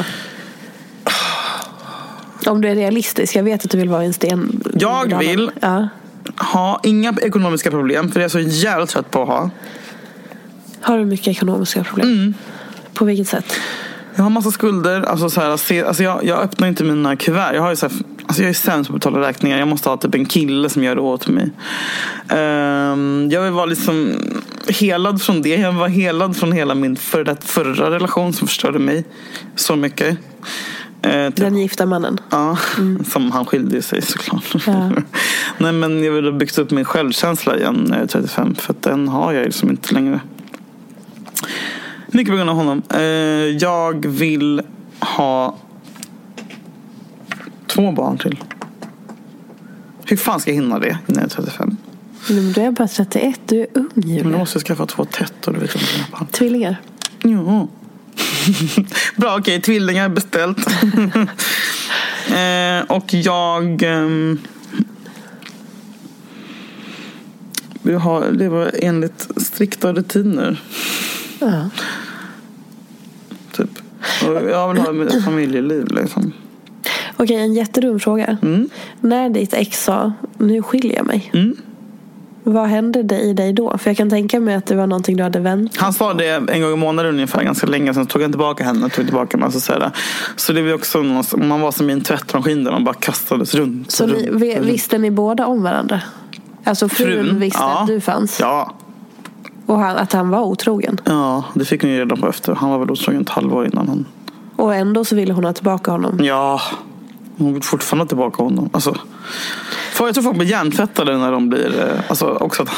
Om 2.48 2.60
du 2.60 2.68
är 2.68 2.74
realistisk. 2.74 3.36
Jag 3.36 3.42
vet 3.42 3.64
att 3.64 3.70
du 3.70 3.78
vill 3.78 3.88
vara 3.88 4.02
en 4.04 4.12
sten. 4.12 4.60
Jag 4.74 5.18
vill- 5.18 5.50
Ja. 5.60 5.88
Ha 6.52 6.80
inga 6.82 7.14
ekonomiska 7.22 7.70
problem 7.70 8.08
för 8.08 8.14
det 8.14 8.20
är 8.20 8.24
jag 8.24 8.30
så 8.30 8.40
jävla 8.40 8.86
trött 8.86 9.10
på 9.10 9.22
att 9.22 9.28
ha. 9.28 9.50
Har 10.80 10.98
du 10.98 11.04
mycket 11.04 11.28
ekonomiska 11.28 11.84
problem? 11.84 12.08
Mm. 12.12 12.34
På 12.94 13.04
vilket 13.04 13.28
sätt? 13.28 13.54
Jag 14.14 14.22
har 14.22 14.30
massa 14.30 14.50
skulder. 14.50 15.02
Alltså 15.02 15.30
så 15.30 15.40
här, 15.40 15.48
alltså 15.50 16.02
jag, 16.02 16.24
jag 16.24 16.38
öppnar 16.42 16.68
inte 16.68 16.84
mina 16.84 17.16
kuvert. 17.16 17.54
Jag, 17.54 17.62
har 17.62 17.70
ju 17.70 17.76
så 17.76 17.86
här, 17.88 17.96
alltså 18.26 18.42
jag 18.42 18.48
är 18.50 18.54
sämst 18.54 18.90
på 18.90 18.96
att 18.96 19.00
betala 19.02 19.28
räkningar. 19.28 19.58
Jag 19.58 19.68
måste 19.68 19.88
ha 19.88 19.96
typ 19.96 20.14
en 20.14 20.26
kille 20.26 20.68
som 20.68 20.84
gör 20.84 20.94
det 20.94 21.00
åt 21.00 21.28
mig. 21.28 21.50
Ehm, 22.28 23.28
jag 23.32 23.42
vill 23.42 23.52
vara 23.52 23.66
liksom 23.66 24.14
helad 24.68 25.22
från 25.22 25.42
det. 25.42 25.56
Jag 25.56 25.72
var 25.72 25.88
helad 25.88 26.36
från 26.36 26.52
hela 26.52 26.74
min 26.74 26.96
förra, 26.96 27.36
förra 27.40 27.90
relation 27.90 28.32
som 28.32 28.46
förstörde 28.48 28.78
mig 28.78 29.04
så 29.56 29.76
mycket. 29.76 30.18
Uh, 31.06 31.30
Den 31.34 31.56
gifta 31.58 31.86
mannen. 31.86 32.18
Ja, 32.30 32.58
som 33.12 33.32
han 33.32 33.44
skilde 33.44 33.82
sig 33.82 34.02
såklart. 34.02 34.54
Ja. 34.66 34.90
Nej 35.58 35.72
men 35.72 36.04
jag 36.04 36.12
vill 36.12 36.24
ha 36.24 36.32
byggt 36.32 36.58
upp 36.58 36.70
min 36.70 36.84
självkänsla 36.84 37.56
igen 37.58 37.84
när 37.88 37.96
jag 37.96 38.04
är 38.04 38.08
35. 38.08 38.54
För 38.54 38.72
att 38.72 38.82
den 38.82 39.08
har 39.08 39.32
jag 39.32 39.44
liksom 39.44 39.70
inte 39.70 39.94
längre. 39.94 40.20
Mycket 42.06 42.30
på 42.32 42.36
grund 42.36 42.50
av 42.50 42.56
honom. 42.56 42.82
Eh, 42.94 43.00
jag 43.56 44.06
vill 44.06 44.62
ha 45.00 45.56
två 47.66 47.92
barn 47.92 48.18
till. 48.18 48.44
Hur 50.04 50.16
fan 50.16 50.40
ska 50.40 50.50
jag 50.50 50.54
hinna 50.54 50.78
det 50.78 50.98
när 51.06 51.14
jag 51.14 51.24
är 51.24 51.28
35? 51.28 51.76
Men 52.30 52.52
du 52.52 52.60
är 52.60 52.70
bara 52.70 52.88
31. 52.88 53.40
Du 53.46 53.60
är 53.60 53.66
ung 53.74 53.88
Men 53.94 54.02
då 54.02 54.08
Julia. 54.08 54.38
måste 54.38 54.58
jag 54.58 54.66
skaffa 54.66 54.86
två 54.86 55.04
tätt 55.04 55.46
och 55.46 55.52
du 55.54 55.60
vet 55.60 55.74
inte. 55.74 56.32
Tvillingar. 56.32 56.80
Jo. 57.22 57.68
Bra, 59.16 59.36
okej. 59.38 59.62
Tvillingar 59.62 60.08
beställt. 60.08 60.58
eh, 62.28 62.96
och 62.96 63.14
jag... 63.14 63.82
ehm, 63.82 64.38
vi 67.82 67.94
har 67.94 68.30
leva 68.30 68.70
enligt 68.70 69.28
strikta 69.36 69.92
rutiner. 69.92 70.62
Ja. 71.38 71.70
Typ. 73.52 73.70
Och 74.26 74.50
jag 74.50 74.68
vill 74.68 74.82
ha 74.82 75.06
ett 75.06 75.24
familjeliv 75.24 75.86
liksom. 75.86 76.32
Okej, 77.16 77.36
en 77.36 77.54
jättedum 77.54 78.00
fråga. 78.00 78.38
Mm. 78.42 78.68
När 79.00 79.30
ditt 79.30 79.54
ex 79.54 79.84
sa, 79.84 80.12
nu 80.38 80.62
skiljer 80.62 80.96
jag 80.96 81.06
mig. 81.06 81.30
Mm. 81.34 81.56
Vad 82.48 82.66
hände 82.68 83.02
det 83.02 83.20
i 83.20 83.32
dig 83.32 83.52
då? 83.52 83.78
För 83.78 83.90
jag 83.90 83.96
kan 83.96 84.10
tänka 84.10 84.40
mig 84.40 84.54
att 84.54 84.66
det 84.66 84.74
var 84.76 84.86
någonting 84.86 85.16
du 85.16 85.22
hade 85.22 85.38
vänt. 85.40 85.76
Han 85.76 85.92
sa 85.92 86.14
det 86.14 86.26
en 86.28 86.62
gång 86.62 86.72
i 86.72 86.76
månaden 86.76 87.14
ungefär 87.14 87.42
ganska 87.42 87.66
länge. 87.66 87.94
Sen 87.94 88.06
tog 88.06 88.22
han 88.22 88.30
tillbaka 88.32 88.64
henne 88.64 88.88
tog 88.88 89.04
tillbaka 89.04 89.36
mig. 89.36 89.52
Så, 89.52 89.60
så, 89.60 89.72
så 90.36 90.52
det 90.52 90.62
var 90.62 90.74
också 90.74 90.98
man 91.36 91.60
var 91.60 91.72
som 91.72 91.90
i 91.90 91.92
en 91.92 92.00
tvättmaskin 92.00 92.64
där 92.64 92.72
man 92.72 92.84
bara 92.84 92.94
kastades 92.94 93.54
runt. 93.54 93.90
Så 93.90 94.06
runt, 94.06 94.18
ni, 94.18 94.28
vi- 94.30 94.58
visste 94.60 94.98
ni 94.98 95.10
båda 95.10 95.46
om 95.46 95.62
varandra? 95.62 96.00
Alltså 96.64 96.88
frun, 96.88 97.24
Frun, 97.26 97.40
visste 97.40 97.58
ja. 97.62 97.80
att 97.80 97.86
du 97.86 98.00
fanns? 98.00 98.40
Ja, 98.40 98.74
Och 99.66 99.78
han, 99.78 99.96
att 99.96 100.12
han 100.12 100.30
var 100.30 100.40
otrogen? 100.42 101.00
Ja, 101.04 101.44
det 101.54 101.64
fick 101.64 101.82
hon 101.82 101.90
ju 101.90 101.98
reda 102.00 102.16
på 102.16 102.28
efter. 102.28 102.54
Han 102.54 102.70
var 102.70 102.78
väl 102.78 102.90
otrogen 102.90 103.22
ett 103.22 103.28
halvår 103.28 103.66
innan 103.66 103.88
han... 103.88 104.04
Och 104.56 104.74
ändå 104.74 105.04
så 105.04 105.16
ville 105.16 105.32
hon 105.32 105.44
ha 105.44 105.52
tillbaka 105.52 105.90
honom? 105.90 106.18
Ja, 106.24 106.60
hon 107.38 107.54
vill 107.54 107.62
fortfarande 107.62 108.02
ha 108.04 108.08
tillbaka 108.08 108.42
honom. 108.42 108.70
Alltså, 108.72 108.94
för 109.92 110.04
jag 110.06 110.14
tror 110.14 110.24
folk 110.24 110.36
blir 110.36 110.48
hjärntvättade 110.48 111.18
när 111.18 111.32
de 111.32 111.48
blir... 111.48 111.80
eh, 111.80 112.00
Alltså 112.08 112.26
också 112.26 112.62
att... 112.62 112.70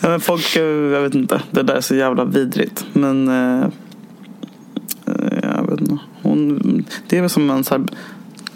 Men 0.00 0.20
folk, 0.30 0.56
eh, 0.56 0.62
jag 0.64 1.00
vet 1.00 1.14
inte. 1.14 1.42
Det 1.50 1.62
där 1.62 1.74
är 1.74 1.80
så 1.80 1.94
jävla 1.94 2.24
vidrigt. 2.24 2.84
Men... 2.92 3.28
eh, 3.28 3.64
eh, 5.06 5.50
Jag 5.56 5.70
vet 5.70 5.80
inte. 5.80 5.98
Hon, 6.22 6.84
det 7.08 7.16
är 7.16 7.20
väl 7.20 7.30
som 7.30 7.50
en 7.50 7.64
så 7.64 7.74
här, 7.74 7.84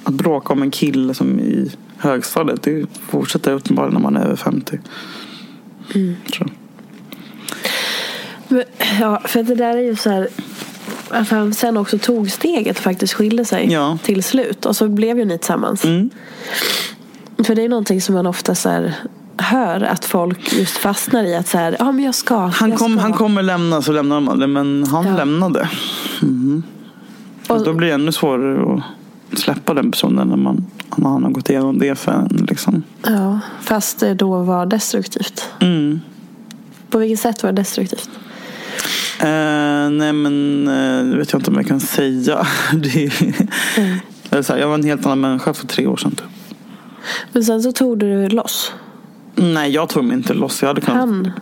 Att 0.04 0.14
bråka 0.14 0.52
om 0.52 0.62
en 0.62 0.70
kille 0.70 1.14
som 1.14 1.40
i 1.40 1.70
högstadiet. 1.96 2.62
Det 2.62 2.86
fortsätter 3.08 3.52
uppenbarligen 3.52 3.94
när 3.94 4.00
man 4.00 4.16
är 4.16 4.24
över 4.24 4.36
50. 4.36 4.78
Tror 5.92 6.16
jag. 6.38 6.50
Men, 8.48 8.64
ja, 9.00 9.20
för 9.24 9.42
det 9.42 9.54
där 9.54 9.76
är 9.76 9.82
ju 9.82 9.96
så 9.96 10.10
här... 10.10 10.28
Att 11.10 11.28
han 11.28 11.54
sen 11.54 11.76
också 11.76 11.98
tog 11.98 12.30
steget 12.30 12.76
och 12.76 12.82
faktiskt 12.82 13.12
skilde 13.14 13.44
sig 13.44 13.72
Ja. 13.72 13.98
till 14.02 14.22
slut. 14.22 14.66
Och 14.66 14.76
så 14.76 14.88
blev 14.88 15.18
ju 15.18 15.24
ni 15.24 15.38
tillsammans. 15.38 15.84
Mm. 15.84 16.10
För 17.38 17.54
det 17.54 17.62
är 17.64 17.68
någonting 17.68 18.00
som 18.00 18.14
man 18.14 18.26
ofta 18.26 18.54
så 18.54 18.68
här, 18.68 18.94
hör 19.36 19.80
att 19.80 20.04
folk 20.04 20.52
just 20.52 20.76
fastnar 20.76 21.24
i. 21.24 21.34
Att 21.36 21.48
så 21.48 21.58
här, 21.58 21.76
ja 21.78 21.92
men 21.92 22.04
jag 22.04 22.14
ska. 22.14 22.36
Han, 22.46 22.70
jag 22.70 22.78
kom, 22.78 22.92
ska. 22.92 23.02
han 23.02 23.12
kommer 23.12 23.42
lämna 23.42 23.82
så 23.82 23.92
lämnar 23.92 24.20
man 24.20 24.38
det. 24.38 24.46
Men 24.46 24.84
han 24.90 25.06
Ja. 25.06 25.16
lämnade. 25.16 25.68
Och 27.48 27.56
Och- 27.56 27.64
då 27.64 27.72
blir 27.72 27.88
det 27.88 27.94
ännu 27.94 28.12
svårare 28.12 28.82
att 29.32 29.38
släppa 29.38 29.74
den 29.74 29.90
personen 29.90 30.28
när 30.28 30.36
man, 30.36 30.66
när 30.96 31.08
han 31.10 31.22
har 31.24 31.30
gått 31.30 31.50
igenom 31.50 31.78
det 31.78 31.94
för 31.98 32.12
en. 32.12 32.46
Liksom. 32.48 32.82
Ja, 33.06 33.40
fast 33.62 34.00
det 34.00 34.14
då 34.14 34.42
var 34.42 34.66
destruktivt. 34.66 35.48
Mm. 35.60 36.00
På 36.90 36.98
vilket 36.98 37.20
sätt 37.20 37.42
var 37.42 37.52
det 37.52 37.62
destruktivt? 37.62 38.10
Eh, 39.20 39.90
nej 39.90 40.12
men 40.12 40.68
eh, 40.68 41.04
det 41.10 41.16
vet 41.18 41.32
jag 41.32 41.38
inte 41.40 41.50
om 41.50 41.56
jag 41.56 41.66
kan 41.66 41.80
säga. 41.80 42.46
det 42.72 43.04
är, 43.04 43.12
Mm. 43.76 43.98
Eller 44.30 44.42
så 44.42 44.52
här, 44.52 44.60
jag 44.60 44.68
var 44.68 44.74
en 44.74 44.84
helt 44.84 45.06
annan 45.06 45.20
människa 45.20 45.54
för 45.54 45.66
tre 45.66 45.86
år 45.86 45.96
sedan. 45.96 46.10
Typ. 46.10 46.26
Men 47.32 47.44
sen 47.44 47.62
så 47.62 47.72
tog 47.72 47.98
du 47.98 48.28
loss. 48.28 48.72
Nej 49.34 49.70
jag 49.70 49.88
tog 49.88 50.04
mig 50.04 50.16
inte 50.16 50.34
loss. 50.34 50.62
Jag 50.62 50.68
hade 50.68 50.80
kunnat... 50.80 51.00
Han. 51.00 51.32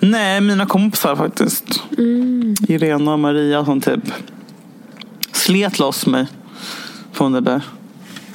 Nej 0.00 0.40
mina 0.40 0.66
kompisar 0.66 1.16
faktiskt. 1.16 1.82
Mm. 1.98 2.54
Irena 2.68 3.12
och 3.12 3.18
Maria 3.18 3.64
som 3.64 3.80
typ 3.80 4.04
slet 5.32 5.78
loss 5.78 6.06
mig 6.06 6.26
från 7.12 7.32
det 7.32 7.40
där. 7.40 7.62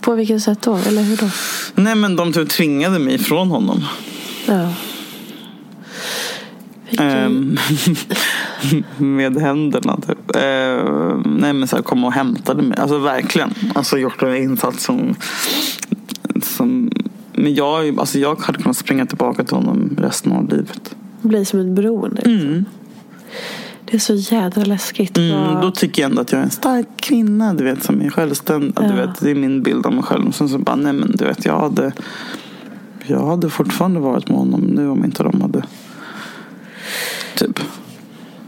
På 0.02 0.16
vilket 0.16 0.42
sätt 0.42 0.62
då? 0.62 0.76
Eller 0.88 1.02
hur 1.02 1.18
då? 1.18 1.30
Nej 1.76 1.96
men 1.96 2.16
de 2.16 2.34
typ 2.34 2.50
tvingade 2.50 3.00
mig 3.00 3.14
ifrån 3.16 3.48
honom. 3.48 3.86
Ja. 4.46 4.74
Ehm, 6.98 7.58
med 8.98 9.38
händerna 9.38 9.98
typ. 10.08 10.36
Ehm, 10.36 11.38
nej 11.40 11.54
men 11.54 11.68
så 11.68 11.76
här, 11.76 11.84
kom 11.84 12.04
och 12.04 12.14
hämtade 12.14 12.62
mig. 12.62 12.78
Alltså 12.80 12.98
verkligen. 12.98 13.54
Alltså 13.76 13.98
gjort 13.98 14.22
en 14.22 14.36
insats 14.36 14.84
som. 14.84 15.16
Som 16.60 16.92
men 17.34 17.54
jag, 17.56 18.00
alltså, 18.00 18.20
jag 18.20 18.36
hade 18.36 18.58
kunnat 18.60 18.78
springa 18.78 19.06
tillbaka 19.06 19.44
till 19.44 19.56
honom 19.56 19.96
resten 19.98 20.32
av 20.32 20.50
livet. 20.50 20.96
blir 21.22 21.46
som 21.46 21.60
ett 21.60 21.68
beroende. 21.76 22.22
Mm. 22.22 22.66
Det 23.86 23.96
är 23.96 24.00
så 24.00 24.14
jädra 24.14 24.64
läskigt. 24.64 25.18
Mm, 25.18 25.62
då 25.62 25.72
tycker 25.72 26.02
jag 26.02 26.10
ändå 26.10 26.22
att 26.22 26.32
jag 26.32 26.40
är 26.40 26.44
en 26.46 26.50
stark 26.50 26.88
kvinna. 26.96 27.54
Du 27.54 27.64
vet 27.64 27.84
som 27.84 28.02
är 28.02 28.10
självständig. 28.10 28.74
Ja. 28.76 28.82
Du 28.82 28.94
vet, 28.94 29.20
det 29.20 29.32
är 29.32 29.36
min 29.36 29.64
bild 29.64 29.86
av 29.86 29.94
mig 29.94 30.04
själv. 30.04 30.32
Sen 30.32 30.50
så 30.50 30.58
bara 30.58 30.76
nej 30.76 30.94
men 30.94 31.12
du 31.16 31.26
vet 31.26 31.46
jag 31.46 31.60
hade. 31.60 31.92
Jag 33.08 33.26
hade 33.26 33.50
fortfarande 33.50 34.00
varit 34.00 34.30
med 34.30 34.38
honom 34.38 34.62
nu 34.62 34.90
om 34.90 35.06
inte 35.06 35.24
de 35.24 35.42
hade. 35.42 35.64
Typ. 37.36 37.60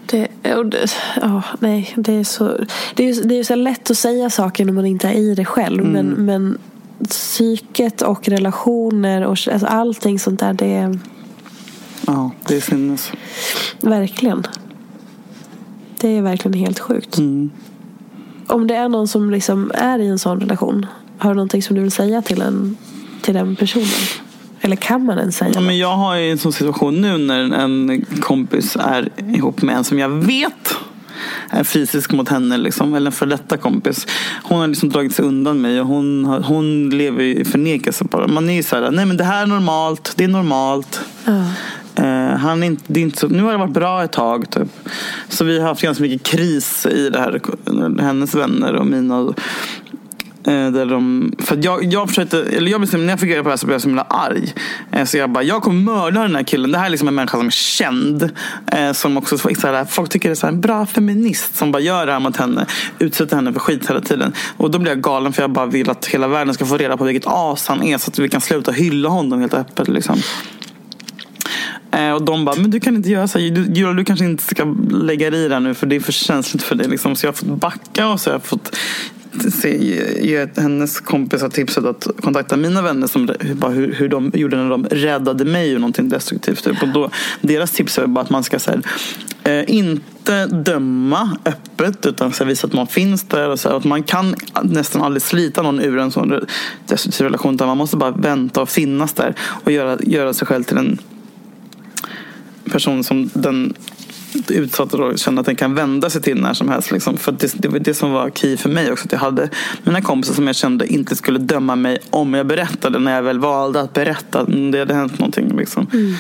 Det, 0.06 0.28
och 0.56 0.66
det, 0.66 0.92
ja, 1.22 1.44
nej, 1.60 1.94
det 1.98 2.14
är 2.14 2.24
så 2.24 2.58
det 2.96 3.04
är, 3.10 3.14
ju- 3.14 3.24
det 3.24 3.40
är 3.40 3.44
så 3.44 3.56
lätt 3.56 3.92
att 3.92 3.98
säga 3.98 4.30
saker 4.30 4.66
när 4.66 4.74
man 4.74 4.86
inte 4.86 5.08
är 5.08 5.14
i 5.14 5.36
det 5.36 5.46
själv. 5.46 5.86
Men, 5.86 6.08
men 6.08 6.58
psyket 7.10 8.02
och 8.02 8.28
relationer 8.28 9.22
och 9.22 9.30
alltså 9.52 9.68
allting 9.68 10.20
sånt 10.20 10.40
där. 10.40 10.54
Det 10.54 10.74
är 10.74 11.00
Ja, 12.08 12.32
det 12.48 12.56
är 12.56 12.62
sinnes. 12.62 13.12
verkligen. 13.82 14.48
Det 16.00 16.08
är 16.18 16.22
verkligen 16.22 16.58
helt 16.60 16.80
sjukt. 16.80 17.18
Om 18.48 18.68
det 18.68 18.76
är 18.76 18.90
någon 18.90 19.08
som 19.08 19.32
liksom 19.32 19.72
är 19.76 20.00
i 20.00 20.08
en 20.08 20.20
sån 20.20 20.40
relation. 20.40 20.86
Har 21.18 21.30
du 21.30 21.36
någonting 21.36 21.64
som 21.64 21.76
du 21.76 21.82
vill 21.82 21.92
säga 21.92 22.22
till, 22.22 22.42
en, 22.42 22.78
till 23.22 23.34
den 23.34 23.56
personen? 23.56 23.86
Eller 24.62 24.76
kan 24.76 25.06
man 25.06 25.18
ens 25.20 25.38
säga 25.38 25.52
Ja, 25.56 25.62
men 25.62 25.78
jag 25.78 25.96
har 25.98 26.16
ju 26.16 26.32
en 26.32 26.38
sån 26.38 26.54
situation 26.54 27.02
nu 27.02 27.18
när 27.18 27.40
en 27.40 28.06
kompis 28.22 28.78
är 28.80 29.10
ihop 29.36 29.62
med 29.62 29.76
en 29.76 29.84
som 29.84 30.00
jag 30.00 30.10
vet 30.10 30.76
är 31.50 31.64
fysisk 31.64 32.12
mot 32.12 32.30
henne, 32.30 32.58
liksom, 32.58 32.94
eller 32.94 33.12
en 33.12 33.12
för 33.12 33.26
detta 33.26 33.58
kompis. 33.58 34.08
Hon 34.44 34.60
har 34.60 34.68
liksom 34.68 34.90
dragit 34.90 35.16
sig 35.16 35.26
undan 35.26 35.62
mig 35.62 35.82
och 35.82 35.88
hon, 35.88 36.26
hon 36.26 36.90
lever 36.90 37.24
i 37.24 37.46
förnekelse 37.46 38.04
bara. 38.04 38.28
Man 38.28 38.50
är 38.50 38.54
ju 38.54 38.64
så 38.64 38.76
här, 38.76 38.92
nej 38.92 39.06
men 39.06 39.18
det 39.18 39.24
här 39.24 39.42
är 39.42 39.48
normalt, 39.48 40.14
det 40.16 40.24
är 40.24 40.28
normalt. 40.28 41.02
Eh, 41.96 42.38
han 42.38 42.64
är 42.64 42.68
inte, 42.68 42.84
det 42.88 43.00
är 43.00 43.02
inte 43.02 43.20
så, 43.20 43.28
nu 43.28 43.44
har 43.44 43.52
det 43.52 43.58
varit 43.58 43.74
bra 43.74 44.04
ett 44.04 44.12
tag. 44.12 44.50
Typ. 44.50 44.68
Så 45.30 45.44
vi 45.44 45.60
har 45.60 45.68
haft 45.68 45.82
ganska 45.82 46.04
mycket 46.04 46.24
kris 46.24 46.86
i 46.86 47.10
det 47.10 47.20
här. 47.20 47.42
Hennes 48.02 48.36
vänner 48.36 48.76
och 48.76 48.86
mina. 48.86 49.20
Eh, 49.20 49.30
Eh, 50.44 50.72
där 50.72 50.86
de, 50.86 51.32
för 51.40 51.60
jag, 51.62 51.84
jag 51.84 52.10
försökte, 52.10 52.44
eller 52.44 52.72
jag 52.72 52.82
bestämde, 52.82 53.06
när 53.06 53.14
jag 53.14 53.20
fick 53.20 53.30
reda 53.30 53.44
på 53.44 53.50
det 53.50 53.52
här 53.52 53.58
så 53.58 53.66
blev 53.66 53.74
jag 53.74 53.82
så 53.82 53.88
himla 53.88 54.02
arg. 54.02 54.54
Eh, 54.92 55.06
så 55.06 55.18
jag 55.18 55.30
bara, 55.30 55.44
jag 55.44 55.62
kommer 55.62 55.82
mörda 55.82 56.22
den 56.22 56.36
här 56.36 56.44
killen. 56.44 56.72
Det 56.72 56.78
här 56.78 56.86
är 56.86 56.90
liksom 56.90 57.08
en 57.08 57.16
människa 57.16 57.38
som 57.38 57.48
är 57.48 57.52
känd. 57.52 58.30
Eh, 58.72 58.92
som 58.92 59.18
också, 59.18 59.38
så 59.38 59.50
här, 59.50 59.86
folk 59.86 60.10
tycker 60.10 60.30
det 60.30 60.34
är 60.34 60.36
så 60.36 60.46
här, 60.46 60.54
en 60.54 60.62
bra 60.62 60.86
feminist 60.86 61.56
som 61.56 61.72
bara 61.72 61.82
gör 61.82 62.06
det 62.06 62.12
här 62.12 62.20
mot 62.20 62.38
henne. 62.38 62.66
Utsätter 63.00 63.36
henne 63.36 63.54
för 63.54 63.60
skit 63.60 63.90
hela 63.90 64.02
tiden. 64.02 64.34
Och 64.58 64.72
då 64.72 64.80
blir 64.80 64.92
jag 64.92 65.02
galen 65.02 65.34
för 65.34 65.42
jag 65.42 65.52
bara 65.52 65.66
vill 65.66 65.90
att 65.90 66.06
hela 66.06 66.28
världen 66.28 66.54
ska 66.54 66.66
få 66.66 66.78
reda 66.78 66.98
på 66.98 67.04
vilket 67.04 67.28
as 67.28 67.68
han 67.68 67.84
är. 67.84 67.98
Så 67.98 68.10
att 68.10 68.20
vi 68.20 68.30
kan 68.30 68.42
sluta 68.42 68.72
hylla 68.72 69.10
honom 69.10 69.40
helt 69.40 69.54
öppet. 69.54 69.88
Liksom. 69.88 70.18
Och 72.16 72.26
de 72.26 72.46
bara, 72.46 72.56
men 72.56 72.72
du 72.72 72.80
kan 72.80 72.96
inte 72.96 73.10
göra 73.10 73.28
så 73.28 73.40
här. 73.40 73.50
Du, 73.50 73.94
du 73.94 74.04
kanske 74.04 74.26
inte 74.26 74.44
ska 74.44 74.76
lägga 74.92 75.30
dig 75.30 75.46
i 75.46 75.48
det 75.48 75.54
här 75.54 75.60
nu 75.60 75.74
för 75.74 75.88
det 75.88 75.96
är 75.96 76.00
för 76.00 76.12
känsligt 76.12 76.64
för 76.64 76.76
dig. 76.76 76.88
Liksom. 76.88 77.16
Så 77.16 77.26
jag 77.26 77.32
har 77.32 77.36
fått 77.36 77.48
backa 77.48 78.08
och 78.08 78.20
så 78.20 78.30
har 78.30 78.36
jag 78.36 78.44
fått 78.44 78.78
se, 79.52 79.78
ge, 79.78 80.28
ge 80.28 80.48
hennes 80.58 81.00
kompisar 81.00 81.50
tipsat 81.50 81.86
att 81.86 82.08
kontakta 82.22 82.58
mina 82.58 82.82
vänner 82.82 83.08
som, 83.08 83.30
bara 83.56 83.72
hur, 83.72 83.94
hur 83.94 84.10
de 84.10 84.32
gjorde 84.34 84.58
när 84.58 84.70
de 84.70 84.86
räddade 84.86 85.46
mig 85.46 85.70
ur 85.70 85.80
någonting 85.80 86.10
destruktivt. 86.10 86.64
Typ. 86.64 86.82
Och 86.82 86.88
då, 86.88 87.10
deras 87.42 87.72
tips 87.72 87.98
är 87.98 88.08
bara 88.08 88.22
att 88.22 88.30
man 88.30 88.44
ska 88.44 88.60
så 88.60 88.72
här, 88.72 88.82
eh, 89.44 89.76
inte 89.76 90.46
döma 90.46 91.38
öppet 91.46 92.06
utan 92.06 92.34
så 92.34 92.44
här, 92.44 92.50
visa 92.50 92.68
att 92.68 92.74
man 92.74 92.88
finns 92.88 93.24
där. 93.24 93.50
Och 93.50 93.60
så 93.60 93.70
här, 93.70 93.78
att 93.78 93.84
man 93.84 94.04
kan 94.04 94.36
nästan 94.64 95.02
aldrig 95.02 95.22
slita 95.22 95.62
någon 95.62 95.80
ur 95.80 95.98
en 95.98 96.12
sån 96.12 96.46
destruktiv 96.88 97.26
relation. 97.26 97.56
Utan 97.56 97.68
man 97.68 97.78
måste 97.78 97.98
bara 97.98 98.12
vänta 98.12 98.62
och 98.62 98.70
finnas 98.70 99.14
där 99.14 99.36
och 99.42 99.72
göra, 99.72 99.98
göra 100.02 100.34
sig 100.34 100.48
själv 100.48 100.64
till 100.64 100.78
en 100.78 100.98
person 102.72 103.04
som 103.04 103.30
den 103.34 103.74
utsatta 104.50 104.98
och 104.98 105.20
känner 105.20 105.40
att 105.40 105.46
den 105.46 105.56
kan 105.56 105.76
vända 105.76 106.10
sig 106.10 106.22
till 106.22 106.42
när 106.42 106.54
som 106.54 106.70
helst. 106.70 106.92
Liksom. 106.92 107.18
För 107.18 107.32
det, 107.32 107.54
det 107.56 107.68
var 107.68 107.80
det 107.80 107.94
som 107.94 108.12
var 108.12 108.30
key 108.30 108.58
för 108.58 108.70
mig 108.70 108.92
också. 108.92 109.06
Att 109.06 109.12
jag 109.12 109.20
hade 109.20 109.50
mina 109.84 110.02
kompisar 110.02 110.34
som 110.34 110.48
jag 110.48 110.56
kände 110.56 110.88
inte 110.88 111.16
skulle 111.16 111.40
döma 111.40 111.76
mig 111.76 111.98
om 112.10 112.34
jag 112.34 112.48
berättade. 112.48 113.00
När 113.00 113.16
jag 113.16 113.24
väl 113.24 113.40
valde 113.40 113.82
att 113.82 113.94
berätta 113.94 114.40
mm, 114.40 114.72
det 114.72 114.80
hade 114.80 114.94
hänt 114.94 115.20
någonting. 115.20 115.58
Liksom. 115.58 115.88
Mm. 115.94 116.16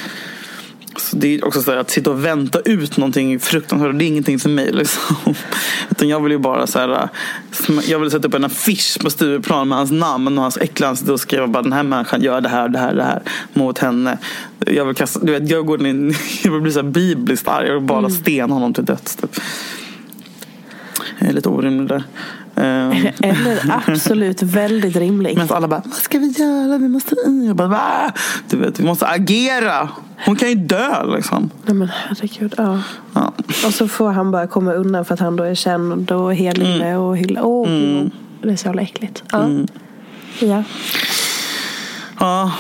Så 0.97 1.15
det 1.15 1.35
är 1.35 1.45
också 1.45 1.61
så 1.61 1.72
att 1.72 1.89
sitta 1.89 2.09
och 2.09 2.26
vänta 2.26 2.59
ut 2.59 2.97
någonting 2.97 3.39
fruktansvärt. 3.39 3.99
Det 3.99 4.05
är 4.05 4.07
ingenting 4.07 4.39
för 4.39 4.49
mig. 4.49 4.72
Liksom. 4.72 5.15
Utan 5.91 6.09
jag 6.09 6.19
vill 6.23 6.31
ju 6.31 6.38
bara 6.38 6.68
så 6.68 6.80
här, 6.80 7.09
jag 7.88 7.99
vill 7.99 8.11
sätta 8.11 8.27
upp 8.27 8.34
en 8.34 8.45
affisch 8.45 8.97
på 9.01 9.09
Stureplan 9.09 9.68
med 9.68 9.77
hans 9.77 9.91
namn 9.91 10.38
och 10.38 10.41
hans 10.41 10.57
äckliga 10.57 10.89
ansikte 10.89 11.13
och 11.13 11.19
skriva 11.19 11.47
bara 11.47 11.63
den 11.63 11.73
här 11.73 11.84
människan 11.84 12.22
gör 12.22 12.41
det 12.41 12.49
här, 12.49 12.69
det 12.69 12.80
här, 12.80 12.95
det 12.95 13.03
här 13.03 13.22
mot 13.53 13.77
henne. 13.77 14.18
Jag 14.65 14.85
vill 14.85 14.95
kasta, 14.95 15.19
du 15.19 15.31
vet, 15.31 15.49
jag 15.49 15.65
går 15.65 15.88
in, 15.88 16.13
jag 16.43 16.51
vill 16.51 16.61
bli 16.61 16.72
så 16.72 16.81
här 16.81 16.89
bibliskt 16.89 17.47
arg. 17.47 17.68
Jag 17.68 17.73
vill 17.73 17.84
bara 17.84 17.99
Mm. 17.99 18.11
stena 18.11 18.53
honom 18.53 18.73
till 18.73 18.85
döds. 18.85 19.15
Typ. 19.15 19.35
Jag 21.19 21.30
är 21.30 21.34
lite 21.34 21.49
orimlig 21.49 21.88
där. 21.88 22.03
Ehm, 22.61 23.07
Eller 23.23 23.81
absolut 23.88 24.41
väldigt 24.43 24.95
rimligt. 24.95 25.38
Men 25.38 25.51
alla 25.51 25.67
bara, 25.67 25.81
vad 25.85 25.93
ska 25.93 26.19
vi 26.19 26.27
göra? 26.31 26.77
Vi 26.77 26.88
måste 26.88 27.15
in. 27.25 27.43
Jag 27.47 27.55
bara, 27.55 27.67
Va? 27.67 28.11
Du 28.49 28.57
vet, 28.57 28.79
vi 28.79 28.83
måste 28.83 29.07
agera. 29.07 29.89
Hon 30.25 30.35
kan 30.35 30.49
ju 30.49 30.55
dö 30.55 31.15
liksom. 31.15 31.49
Nej 31.65 31.73
men 31.75 31.88
herregud. 32.07 32.53
Ja. 32.57 32.79
Ja. 33.13 33.33
Och 33.65 33.73
så 33.73 33.88
får 33.88 34.11
han 34.11 34.31
bara 34.31 34.47
komma 34.47 34.73
undan 34.73 35.05
för 35.05 35.13
att 35.13 35.19
han 35.19 35.35
då 35.35 35.43
är 35.43 35.55
känd 35.55 36.11
och 36.11 36.33
hel 36.35 36.61
inne 36.61 36.85
Mm. 36.89 37.01
och 37.01 37.17
hylla. 37.17 37.43
Åh, 37.43 37.67
gud, 37.69 38.11
det 38.41 38.49
är 38.51 38.55
så 38.55 38.65
jävla 38.67 38.81
äckligt. 38.81 39.23
Ja. 39.31 39.47
ja. 40.39 40.63
Ja, 42.19 42.51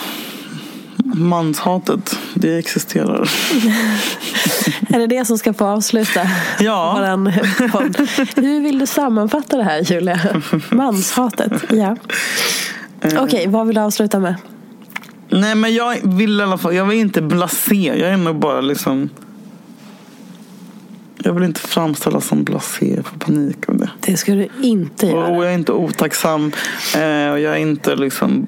manshatet, 1.15 2.17
det 2.33 2.57
existerar. 2.57 3.29
Är 4.93 4.99
det 4.99 5.07
det 5.07 5.25
som 5.25 5.37
ska 5.37 5.53
få 5.53 5.65
avsluta 5.65 6.21
Ja. 6.59 6.93
våran 6.97 7.33
podd? 7.71 7.97
Hur 8.35 8.61
vill 8.61 8.79
du 8.79 8.85
sammanfatta 8.87 9.57
det 9.57 9.63
här 9.63 9.79
Julia? 9.91 10.19
Manshatet. 10.71 11.51
Ja. 11.69 11.95
Eh. 13.01 13.23
Okej, 13.23 13.47
vad 13.47 13.67
vill 13.67 13.75
du 13.75 13.81
avsluta 13.81 14.19
med? 14.19 14.35
Nej 15.29 15.55
men 15.55 15.73
jag 15.73 15.97
vill 16.03 16.39
i 16.39 16.43
alla 16.43 16.57
fall, 16.57 16.75
jag 16.75 16.85
vill 16.85 16.99
inte 16.99 17.21
blasé. 17.21 17.93
Jag 17.95 18.09
är 18.09 18.17
nog 18.17 18.39
bara 18.39 18.61
liksom 18.61 19.09
jag 21.23 21.33
vill 21.33 21.43
inte 21.43 21.59
framställas 21.59 22.27
som 22.27 22.43
blasé 22.43 23.03
för 23.03 23.19
panik 23.19 23.69
av 23.69 23.77
det. 23.77 23.89
Det 23.99 24.17
ska 24.17 24.33
du 24.33 24.47
inte 24.61 25.05
Och 25.05 25.11
göra. 25.11 25.29
jag 25.35 25.45
är 25.45 25.53
inte 25.53 25.71
otacksam 25.71 26.51
eh, 26.95 27.29
och 27.31 27.39
jag 27.39 27.53
är 27.53 27.55
inte 27.55 27.95
liksom 27.95 28.45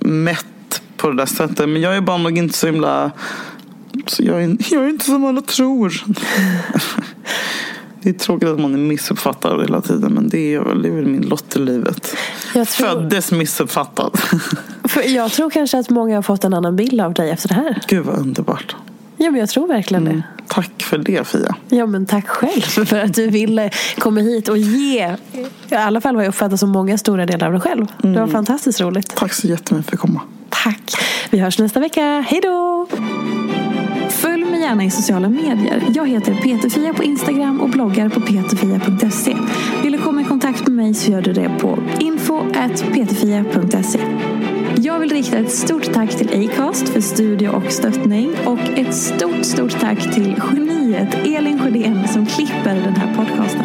mätt 0.00 0.82
på 0.96 1.08
det 1.10 1.16
där 1.16 1.26
sättet. 1.26 1.68
Men 1.68 1.80
jag 1.82 1.96
är 1.96 2.00
bara 2.00 2.16
nog 2.16 2.38
inte 2.38 2.58
så 2.58 2.66
himla... 2.66 3.10
Så 4.10 4.22
jag, 4.24 4.42
är, 4.44 4.56
jag 4.70 4.84
är 4.84 4.88
inte 4.88 5.04
som 5.04 5.24
alla 5.24 5.40
tror. 5.40 6.04
Det 8.02 8.08
är 8.08 8.12
tråkigt 8.12 8.48
att 8.48 8.60
man 8.60 8.74
är 8.74 8.78
missuppfattad 8.78 9.60
hela 9.62 9.80
tiden 9.80 10.12
men 10.12 10.28
det 10.28 10.54
är 10.54 10.60
väl, 10.60 10.82
det 10.82 10.88
är 10.88 10.92
väl 10.92 11.06
min 11.06 11.22
lott 11.22 11.56
i 11.56 11.58
livet. 11.58 12.16
Jag 12.54 12.68
tror, 12.68 12.86
Föddes 12.88 13.32
missuppfattad. 13.32 14.20
för 14.84 15.02
jag 15.14 15.32
tror 15.32 15.50
kanske 15.50 15.78
att 15.78 15.90
många 15.90 16.14
har 16.14 16.22
fått 16.22 16.44
en 16.44 16.54
annan 16.54 16.76
bild 16.76 17.00
av 17.00 17.14
dig 17.14 17.30
efter 17.30 17.48
det 17.48 17.54
här. 17.54 17.80
Gud 17.88 18.04
vad 18.04 18.18
underbart. 18.18 18.76
Ja, 19.16 19.30
men 19.30 19.40
jag 19.40 19.48
tror 19.48 19.66
verkligen 19.68 20.04
det. 20.04 20.22
Tack 20.46 20.82
för 20.82 20.98
det 20.98 21.26
Fia. 21.26 21.54
Ja, 21.68 21.86
men 21.86 22.06
tack 22.06 22.28
själv 22.28 22.60
för 22.86 22.98
att 23.00 23.14
du 23.14 23.30
ville 23.30 23.70
komma 23.98 24.20
hit 24.20 24.48
och 24.48 24.58
ge, 24.58 25.16
i 25.70 25.74
alla 25.74 26.00
fall 26.00 26.14
vad 26.16 26.24
jag 26.24 26.28
uppfattar 26.28 26.56
som 26.56 26.70
många 26.70 26.98
stora 26.98 27.26
delar 27.26 27.46
av 27.46 27.52
dig 27.52 27.60
själv. 27.60 27.86
Det 28.02 28.08
Mm. 28.08 28.20
var 28.20 28.28
fantastiskt 28.28 28.80
roligt. 28.80 29.16
Tack 29.16 29.32
så 29.32 29.46
jättemycket 29.46 29.90
för 29.90 29.96
att 29.96 30.00
komma. 30.00 30.20
Tack. 30.48 30.92
Vi 31.30 31.38
hörs 31.38 31.58
nästa 31.58 31.80
vecka. 31.80 32.24
Hej 32.28 32.40
då! 32.42 32.86
Mig 34.60 34.68
gärna 34.68 34.84
i 34.84 34.90
sociala 34.90 35.28
medier. 35.28 35.82
Jag 35.94 36.08
heter 36.08 36.34
Peterfia 36.34 36.94
på 36.94 37.04
Instagram 37.04 37.60
och 37.60 37.68
bloggar 37.68 38.08
på 38.08 38.20
peterfia.se. 38.20 39.36
Vill 39.82 39.92
du 39.92 39.98
komma 39.98 40.20
i 40.20 40.24
kontakt 40.24 40.68
med 40.68 40.76
mig 40.76 40.94
så 40.94 41.12
gör 41.12 41.22
du 41.22 41.32
det 41.32 41.50
på 41.60 41.78
info.peterfia.se. 41.98 43.98
Jag 44.76 44.98
vill 44.98 45.10
rikta 45.10 45.38
ett 45.38 45.52
stort 45.52 45.92
tack 45.92 46.10
till 46.10 46.50
Acast 46.50 46.88
för 46.88 47.00
studie 47.00 47.48
och 47.48 47.72
stöttning 47.72 48.30
och 48.46 48.78
ett 48.78 48.94
stort, 48.94 49.44
stort 49.44 49.80
tack 49.80 50.14
till 50.14 50.40
geniet 50.52 51.14
Elin 51.14 51.58
Sjödén 51.58 52.08
som 52.08 52.26
klipper 52.26 52.74
den 52.74 52.96
här 52.96 53.14
podcasten. 53.14 53.64